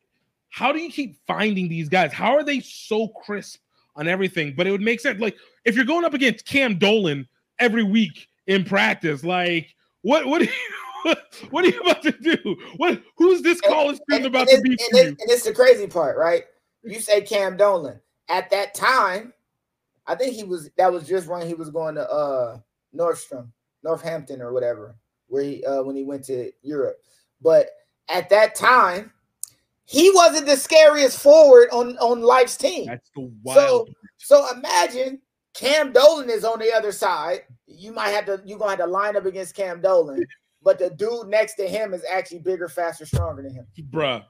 how 0.50 0.72
do 0.72 0.80
you 0.80 0.92
keep 0.92 1.16
finding 1.26 1.68
these 1.70 1.90
guys? 1.90 2.14
How 2.14 2.36
are 2.36 2.44
they 2.44 2.60
so 2.60 3.08
crisp 3.08 3.62
on 4.00 4.08
everything? 4.08 4.54
But 4.56 4.66
it 4.66 4.72
would 4.72 4.82
make 4.82 5.00
sense, 5.00 5.20
like 5.20 5.36
if 5.66 5.76
you're 5.76 5.86
going 5.86 6.06
up 6.06 6.14
against 6.14 6.48
Cam 6.48 6.78
Dolan 6.78 7.28
every 7.60 7.84
week 7.84 8.28
in 8.48 8.64
practice, 8.64 9.24
like 9.24 9.76
what 10.02 10.26
what 10.26 10.42
are 10.42 10.46
you, 10.46 11.16
what 11.50 11.66
are 11.66 11.68
you 11.68 11.80
about 11.82 12.02
to 12.04 12.12
do? 12.12 12.58
What 12.78 13.02
who's 13.18 13.42
this 13.42 13.62
college 13.62 14.00
student 14.10 14.28
about 14.28 14.48
to 14.48 14.56
and, 14.56 14.64
be 14.64 14.72
and, 14.72 14.80
for 14.80 14.98
and, 14.98 15.06
you? 15.06 15.10
and 15.10 15.30
it's 15.30 15.44
the 15.44 15.54
crazy 15.54 15.88
part, 15.88 16.18
right? 16.18 16.44
You 16.84 17.00
say 17.00 17.22
Cam 17.22 17.58
Dolan. 17.58 18.00
At 18.30 18.50
that 18.52 18.76
time, 18.76 19.34
I 20.08 20.16
think 20.16 20.36
he 20.36 20.44
was 20.44 20.70
that 20.78 20.92
was 20.92 21.08
just 21.08 21.28
when 21.28 21.46
he 21.46 21.54
was 21.54 21.70
going 21.70 21.96
to 21.96 22.10
uh 22.10 22.60
Nordstrom, 22.96 23.50
Northampton 23.84 24.42
or 24.42 24.54
whatever, 24.54 24.96
where 25.28 25.44
he 25.44 25.64
uh 25.66 25.84
when 25.84 25.96
he 25.96 26.04
went 26.04 26.24
to 26.26 26.52
Europe. 26.62 26.98
But 27.42 27.70
at 28.10 28.30
that 28.30 28.56
time, 28.56 29.12
he 29.90 30.12
wasn't 30.14 30.46
the 30.46 30.56
scariest 30.56 31.20
forward 31.20 31.68
on 31.72 31.98
on 31.98 32.22
Life's 32.22 32.56
team. 32.56 32.86
That's 32.86 33.10
the 33.16 33.22
So 33.22 33.32
wild. 33.44 33.90
so 34.18 34.46
so 34.46 34.58
imagine 34.58 35.20
Cam 35.56 35.92
Dolan 35.92 36.30
is 36.30 36.46
on 36.46 36.60
the 36.60 36.72
other 36.72 36.92
side. 36.92 37.42
You 37.66 37.92
might 37.92 38.10
have 38.10 38.26
to 38.28 38.40
you're 38.46 38.60
gonna 38.60 38.72
have 38.72 38.80
to 38.80 38.86
line 38.86 39.18
up 39.18 39.26
against 39.26 39.56
Cam 39.56 39.82
Dolan, 39.82 40.24
but 40.62 40.78
the 40.78 40.92
dude 40.92 41.28
next 41.28 41.56
to 41.56 41.68
him 41.68 41.96
is 41.96 42.04
actually 42.10 42.40
bigger, 42.40 42.70
faster, 42.70 43.04
stronger 43.06 43.42
than 43.42 43.54
him. 43.56 43.66
bruh. 43.92 44.24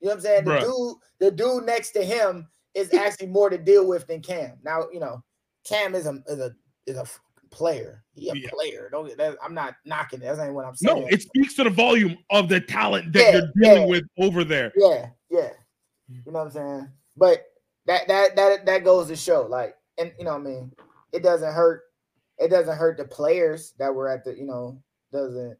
You 0.00 0.08
know 0.08 0.10
what 0.10 0.14
I'm 0.14 0.20
saying? 0.20 0.44
The 0.44 0.50
Bruh. 0.52 0.60
dude, 0.60 0.96
the 1.20 1.30
dude 1.30 1.64
next 1.66 1.90
to 1.90 2.02
him 2.02 2.48
is 2.74 2.92
actually 2.94 3.28
more 3.28 3.50
to 3.50 3.58
deal 3.58 3.86
with 3.86 4.06
than 4.06 4.22
Cam. 4.22 4.58
Now, 4.62 4.86
you 4.92 5.00
know, 5.00 5.22
Cam 5.66 5.94
is 5.94 6.06
a 6.06 6.22
is 6.26 6.38
a 6.38 6.52
is 6.86 6.96
a 6.96 7.04
player. 7.50 8.04
He 8.14 8.28
a 8.28 8.34
Yeah. 8.34 8.50
player. 8.50 8.88
Don't 8.90 9.06
get 9.08 9.18
that. 9.18 9.36
I'm 9.42 9.54
not 9.54 9.74
knocking 9.84 10.20
it. 10.22 10.24
That 10.36 10.44
ain't 10.44 10.54
what 10.54 10.64
I'm 10.64 10.74
saying. 10.76 11.02
No, 11.02 11.06
it 11.08 11.22
speaks 11.22 11.54
to 11.54 11.64
the 11.64 11.70
volume 11.70 12.16
of 12.30 12.48
the 12.48 12.60
talent 12.60 13.12
that 13.12 13.20
Yeah, 13.20 13.32
you're 13.32 13.52
dealing 13.62 13.82
yeah. 13.82 13.88
with 13.88 14.04
over 14.18 14.44
there. 14.44 14.72
yeah, 14.76 15.10
yeah. 15.30 15.50
You 16.08 16.32
know 16.32 16.38
what 16.38 16.46
I'm 16.46 16.50
saying? 16.50 16.88
But 17.16 17.44
that 17.86 18.06
that 18.08 18.36
that 18.36 18.66
that 18.66 18.84
goes 18.84 19.08
to 19.08 19.16
show, 19.16 19.42
like, 19.42 19.76
and 19.98 20.12
you 20.18 20.24
know 20.24 20.32
what 20.32 20.40
I 20.42 20.44
mean, 20.44 20.72
it 21.12 21.22
doesn't 21.22 21.52
hurt. 21.52 21.82
It 22.38 22.48
doesn't 22.48 22.76
hurt 22.76 22.98
the 22.98 23.04
players 23.04 23.72
that 23.78 23.94
were 23.94 24.08
at 24.08 24.24
the, 24.24 24.36
you 24.36 24.44
know, 24.44 24.80
doesn't 25.12 25.56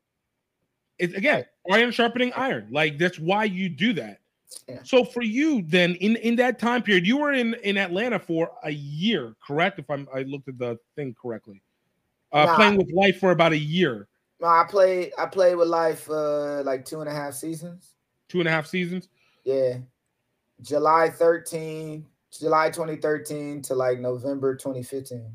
It's 0.99 1.15
again 1.15 1.47
iron 1.71 1.91
sharpening 1.91 2.33
iron. 2.35 2.69
Like 2.71 2.99
that's 2.99 3.19
why 3.19 3.45
you 3.45 3.69
do 3.69 3.93
that. 3.95 4.21
Yeah. 4.69 4.81
So 4.85 5.05
for 5.05 5.23
you, 5.23 5.63
then 5.63 5.95
in 5.97 6.17
in 6.17 6.37
that 6.37 6.59
time 6.59 6.83
period, 6.83 7.07
you 7.07 7.17
were 7.17 7.33
in 7.33 7.55
in 7.65 7.77
Atlanta 7.77 8.19
for 8.19 8.51
a 8.63 8.71
year, 8.71 9.35
correct? 9.45 9.79
If 9.79 9.91
I'm 9.91 10.07
I 10.15 10.23
looked 10.23 10.49
at 10.49 10.59
the 10.59 10.79
thing 10.95 11.15
correctly, 11.21 11.61
uh, 12.33 12.45
Nah. 12.47 12.57
playing 12.57 12.77
with 12.77 12.91
life 12.93 13.19
for 13.21 13.31
about 13.31 13.53
a 13.53 13.59
year, 13.59 14.09
no, 14.41 14.49
I 14.49 14.65
played 14.69 15.13
I 15.19 15.27
played 15.27 15.55
with 15.55 15.69
life 15.69 16.09
uh 16.11 16.63
like 16.63 16.85
two 16.85 17.01
and 17.01 17.09
a 17.09 17.13
half 17.13 17.35
seasons. 17.35 17.93
two 18.29 18.41
and 18.41 18.49
a 18.49 18.51
half 18.53 18.67
seasons. 18.67 19.09
Yeah. 19.45 19.79
July 20.63 21.11
13, 21.11 22.05
July 22.31 22.71
2013 22.71 23.63
to 23.63 23.75
like 23.75 23.99
November 24.01 24.55
2015. 24.57 25.31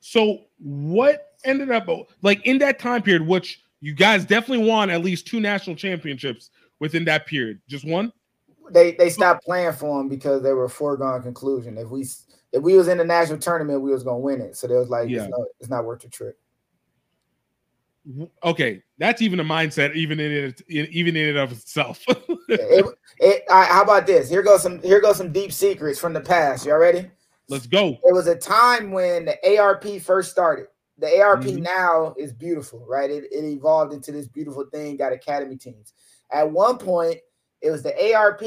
So 0.00 0.40
what 0.58 1.32
ended 1.44 1.70
up 1.70 1.88
like 2.22 2.44
in 2.46 2.58
that 2.58 2.78
time 2.78 3.02
period, 3.02 3.26
which 3.26 3.62
you 3.80 3.94
guys 3.94 4.24
definitely 4.24 4.66
won 4.68 4.90
at 4.90 5.02
least 5.02 5.26
two 5.26 5.40
national 5.40 5.76
championships 5.76 6.50
within 6.80 7.04
that 7.04 7.26
period. 7.26 7.60
Just 7.68 7.84
one? 7.86 8.12
They 8.70 8.92
they 8.92 9.10
stopped 9.10 9.44
playing 9.44 9.72
for 9.72 9.98
them 9.98 10.08
because 10.08 10.42
they 10.42 10.52
were 10.52 10.64
a 10.64 10.70
foregone 10.70 11.22
conclusion. 11.22 11.78
If 11.78 11.88
we 11.88 12.06
if 12.52 12.62
we 12.62 12.76
was 12.76 12.88
in 12.88 12.98
the 12.98 13.04
national 13.04 13.38
tournament, 13.38 13.80
we 13.80 13.90
was 13.90 14.02
gonna 14.02 14.18
win 14.18 14.40
it. 14.40 14.56
So 14.56 14.66
they 14.66 14.74
was 14.74 14.90
like, 14.90 15.08
Yeah. 15.08 15.22
it's, 15.22 15.30
not, 15.30 15.40
it's 15.60 15.70
not 15.70 15.84
worth 15.84 16.02
the 16.02 16.08
trip. 16.08 16.38
Okay, 18.42 18.82
that's 18.98 19.22
even 19.22 19.38
a 19.38 19.44
mindset, 19.44 19.94
even 19.94 20.18
in 20.18 20.32
it, 20.32 20.62
even 20.68 21.16
in 21.16 21.28
and 21.28 21.38
of 21.38 21.52
itself. 21.52 22.04
it, 22.48 22.84
it, 23.18 23.44
how 23.48 23.82
about 23.82 24.06
this? 24.06 24.28
Here 24.28 24.42
goes 24.42 24.62
some 24.62 24.82
here 24.82 25.00
goes 25.00 25.16
some 25.16 25.32
deep 25.32 25.52
secrets 25.52 26.00
from 26.00 26.12
the 26.12 26.20
past. 26.20 26.66
Y'all 26.66 26.78
ready? 26.78 27.08
Let's 27.48 27.66
go. 27.66 27.98
It 28.04 28.12
was 28.12 28.26
a 28.26 28.34
time 28.34 28.90
when 28.90 29.24
the 29.24 29.58
ARP 29.58 30.00
first 30.00 30.32
started. 30.32 30.66
The 30.98 31.20
ARP 31.20 31.44
Mhm. 31.44 31.62
now 31.62 32.14
is 32.18 32.32
beautiful, 32.32 32.84
right? 32.88 33.10
It, 33.10 33.24
it 33.32 33.44
evolved 33.44 33.92
into 33.92 34.10
this 34.10 34.26
beautiful 34.26 34.64
thing, 34.72 34.96
got 34.96 35.12
academy 35.12 35.56
teams. 35.56 35.92
At 36.30 36.50
one 36.50 36.78
point, 36.78 37.18
it 37.60 37.70
was 37.70 37.82
the 37.82 38.14
ARP, 38.14 38.42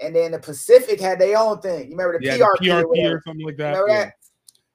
and 0.00 0.14
then 0.14 0.32
the 0.32 0.38
Pacific 0.38 1.00
had 1.00 1.18
their 1.18 1.36
own 1.38 1.60
thing. 1.60 1.90
You 1.90 1.96
remember 1.96 2.18
the 2.18 2.26
Yeah, 2.26 2.36
the 2.36 2.58
PRP, 2.60 2.84
or 2.84 3.16
or 3.16 3.22
something 3.24 3.44
like 3.44 3.56
that. 3.56 3.70
Remember 3.70 3.90
Yeah. 3.90 4.04
that? 4.04 4.14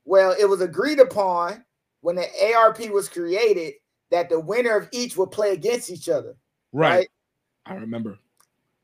Well, 0.06 0.36
it 0.38 0.46
was 0.46 0.62
agreed 0.62 1.00
upon 1.00 1.64
when 2.02 2.16
the 2.16 2.28
ARP 2.56 2.90
was 2.90 3.08
created 3.08 3.76
that 4.12 4.30
the 4.30 4.40
winner 4.40 4.76
of 4.76 4.90
each 4.92 5.18
would 5.18 5.32
play 5.32 5.54
against 5.54 5.90
each 5.90 6.10
other. 6.10 6.36
Right. 6.72 6.98
right? 6.98 7.10
I 7.66 7.76
remember. 7.76 8.20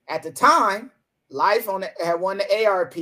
At 0.07 0.23
the 0.23 0.31
time, 0.31 0.91
Life 1.31 1.69
on 1.69 1.81
the, 1.81 1.91
had 2.03 2.19
won 2.19 2.39
the 2.39 2.65
ARP, 2.65 2.95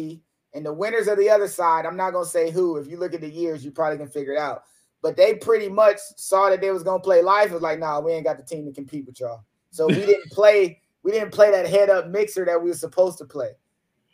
and 0.53 0.65
the 0.65 0.73
winners 0.73 1.07
of 1.07 1.18
the 1.18 1.30
other 1.30 1.47
side. 1.47 1.85
I'm 1.85 1.95
not 1.95 2.11
gonna 2.11 2.26
say 2.26 2.51
who. 2.51 2.77
If 2.77 2.88
you 2.88 2.97
look 2.97 3.14
at 3.14 3.22
the 3.22 3.30
years, 3.30 3.64
you 3.64 3.72
probably 3.72 3.97
can 3.97 4.09
figure 4.09 4.34
it 4.34 4.39
out. 4.39 4.64
But 5.01 5.15
they 5.15 5.35
pretty 5.35 5.69
much 5.69 5.97
saw 6.18 6.49
that 6.49 6.59
they 6.59 6.72
was 6.72 6.84
gonna 6.84 6.99
play 6.99 7.22
Life. 7.22 7.51
It 7.51 7.53
was 7.53 7.61
like, 7.61 7.80
nah, 7.80 7.99
we 7.99 8.11
ain't 8.11 8.26
got 8.26 8.38
the 8.38 8.43
team 8.43 8.65
to 8.65 8.73
compete 8.73 9.05
with 9.05 9.19
y'all. 9.19 9.45
So 9.69 9.88
we 9.88 9.95
didn't 10.05 10.31
play. 10.31 10.81
We 11.07 11.13
didn't 11.13 11.31
play 11.31 11.51
that 11.51 11.65
head 11.65 11.89
up 11.89 12.09
mixer 12.09 12.43
that 12.43 12.61
we 12.61 12.69
were 12.69 12.75
supposed 12.75 13.17
to 13.19 13.23
play. 13.25 13.51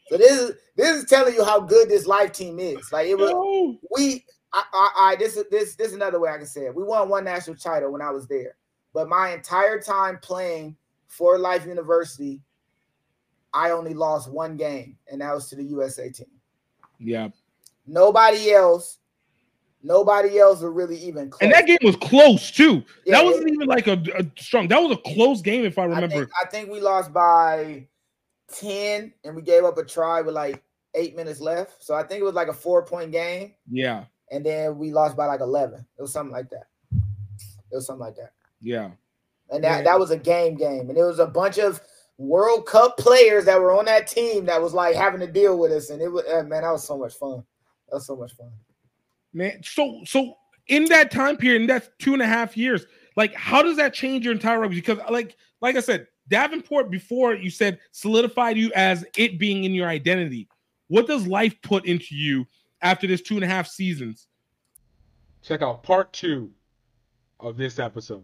So 0.10 0.18
this 0.20 0.40
is 0.40 0.52
this 0.76 0.96
is 0.96 1.06
telling 1.06 1.34
you 1.34 1.44
how 1.44 1.60
good 1.60 1.90
this 1.90 2.06
Life 2.06 2.34
team 2.34 2.60
is. 2.60 2.92
Like 2.92 3.08
it 3.08 3.18
was 3.18 3.78
we 3.90 4.24
I, 4.54 4.64
I, 4.72 4.92
I 4.98 5.16
this 5.16 5.36
is 5.36 5.46
this 5.50 5.76
this 5.76 5.88
is 5.88 5.94
another 5.94 6.20
way 6.20 6.30
I 6.30 6.38
can 6.38 6.46
say 6.46 6.68
it. 6.68 6.76
We 6.76 6.84
won 6.84 7.10
one 7.10 7.24
national 7.24 7.56
title 7.56 7.92
when 7.92 8.04
I 8.04 8.12
was 8.12 8.28
there, 8.28 8.58
but 8.94 9.10
my 9.10 9.34
entire 9.34 9.82
time 9.82 10.20
playing 10.22 10.76
for 11.08 11.40
Life 11.40 11.66
University, 11.66 12.42
I 13.56 13.72
only 13.72 13.96
lost 13.96 14.32
one 14.32 14.56
game, 14.56 14.96
and 15.12 15.22
that 15.22 15.34
was 15.34 15.50
to 15.50 15.56
the 15.56 15.64
USA 15.64 16.12
team. 16.12 16.28
Yeah. 17.00 17.30
Nobody 17.88 18.52
else, 18.52 19.00
nobody 19.84 20.40
else 20.40 20.62
were 20.62 20.72
really 20.72 20.98
even 20.98 21.30
close. 21.30 21.42
And 21.42 21.52
that 21.54 21.66
game 21.68 21.78
was 21.84 21.96
close 21.98 22.50
too. 22.52 22.84
Yeah, 23.06 23.18
that 23.18 23.26
wasn't 23.26 23.50
even 23.50 23.68
like 23.68 23.88
a, 23.88 24.02
a 24.18 24.26
strong. 24.42 24.68
That 24.70 24.82
was 24.82 24.98
a 24.98 25.02
close 25.14 25.42
game, 25.42 25.66
if 25.66 25.78
I 25.78 25.84
I 25.84 25.86
remember. 25.86 26.16
think, 26.16 26.30
I 26.42 26.46
think 26.48 26.70
we 26.72 26.80
lost 26.82 27.14
by 27.14 27.88
ten, 28.52 29.14
and 29.24 29.36
we 29.36 29.42
gave 29.42 29.64
up 29.64 29.78
a 29.78 29.84
try 29.86 30.22
with 30.22 30.36
like 30.36 30.64
eight 30.96 31.16
minutes 31.16 31.40
left. 31.40 31.84
So 31.84 31.96
I 31.96 32.04
think 32.04 32.22
it 32.22 32.24
was 32.26 32.36
like 32.36 32.48
a 32.48 32.54
four 32.54 32.84
point 32.86 33.12
game. 33.12 33.54
yeah. 33.70 34.06
and 34.32 34.46
then 34.46 34.78
we 34.78 34.92
lost 34.92 35.16
by 35.18 35.26
like 35.26 35.42
11 35.42 35.86
it 35.98 36.02
was 36.02 36.12
something 36.14 36.32
like 36.32 36.50
that 36.50 36.68
it 36.92 37.76
was 37.76 37.86
something 37.86 38.06
like 38.06 38.16
that 38.16 38.32
Yeah. 38.62 38.92
and 39.52 39.64
that, 39.64 39.78
Yeah. 39.80 39.82
that 39.84 40.00
was 40.00 40.12
a 40.12 40.18
game 40.18 40.56
game 40.56 40.90
and 40.90 40.98
it 40.98 41.04
was 41.04 41.20
a 41.20 41.26
bunch 41.28 41.58
of 41.60 41.82
world 42.18 42.66
cup 42.66 42.98
players 42.98 43.46
that 43.46 43.60
were 43.60 43.78
on 43.78 43.86
that 43.86 44.08
team 44.08 44.46
that 44.46 44.62
was 44.62 44.74
like 44.74 44.96
having 44.96 45.20
to 45.20 45.28
deal 45.28 45.58
with 45.60 45.72
us 45.72 45.90
and 45.90 46.02
it 46.02 46.08
was 46.12 46.24
uh, 46.26 46.42
man 46.44 46.62
that 46.62 46.72
was 46.72 46.84
so 46.88 46.98
much 46.98 47.14
fun 47.16 47.44
that 47.90 47.96
was 47.96 48.06
so 48.08 48.16
much 48.16 48.34
fun 48.34 48.52
Man. 49.34 49.62
So 49.64 50.02
so 50.06 50.36
in 50.68 50.86
that 50.86 51.12
time 51.12 51.38
period, 51.38 51.62
in 51.62 51.68
that 51.68 51.98
two 52.00 52.14
and 52.14 52.22
a 52.22 52.28
half 52.28 52.56
years, 52.56 52.86
like 53.16 53.34
how 53.34 53.62
does 53.62 53.78
that 53.78 53.94
change 53.94 54.26
your 54.26 54.34
entire 54.34 54.60
rugby? 54.60 54.76
Because 54.76 55.00
like 55.10 55.36
like 55.62 55.76
I 55.76 55.82
said, 55.82 56.08
Davenport 56.28 56.90
before 56.90 57.36
you 57.36 57.50
said 57.50 57.80
solidified 57.92 58.58
you 58.58 58.72
as 58.76 59.06
it 59.18 59.40
being 59.40 59.64
in 59.64 59.74
your 59.74 59.88
identity. 59.88 60.48
What 60.88 61.08
does 61.08 61.28
life 61.28 61.56
put 61.64 61.86
into 61.86 62.16
you 62.16 62.46
after 62.82 63.08
this 63.08 63.22
two 63.22 63.36
and 63.36 63.44
a 63.44 63.48
half 63.48 63.68
seasons? 63.68 64.28
Check 65.42 65.62
out 65.62 65.84
part 65.84 66.14
two 66.14 66.52
of 67.40 67.58
this 67.58 67.80
episode. 67.80 68.24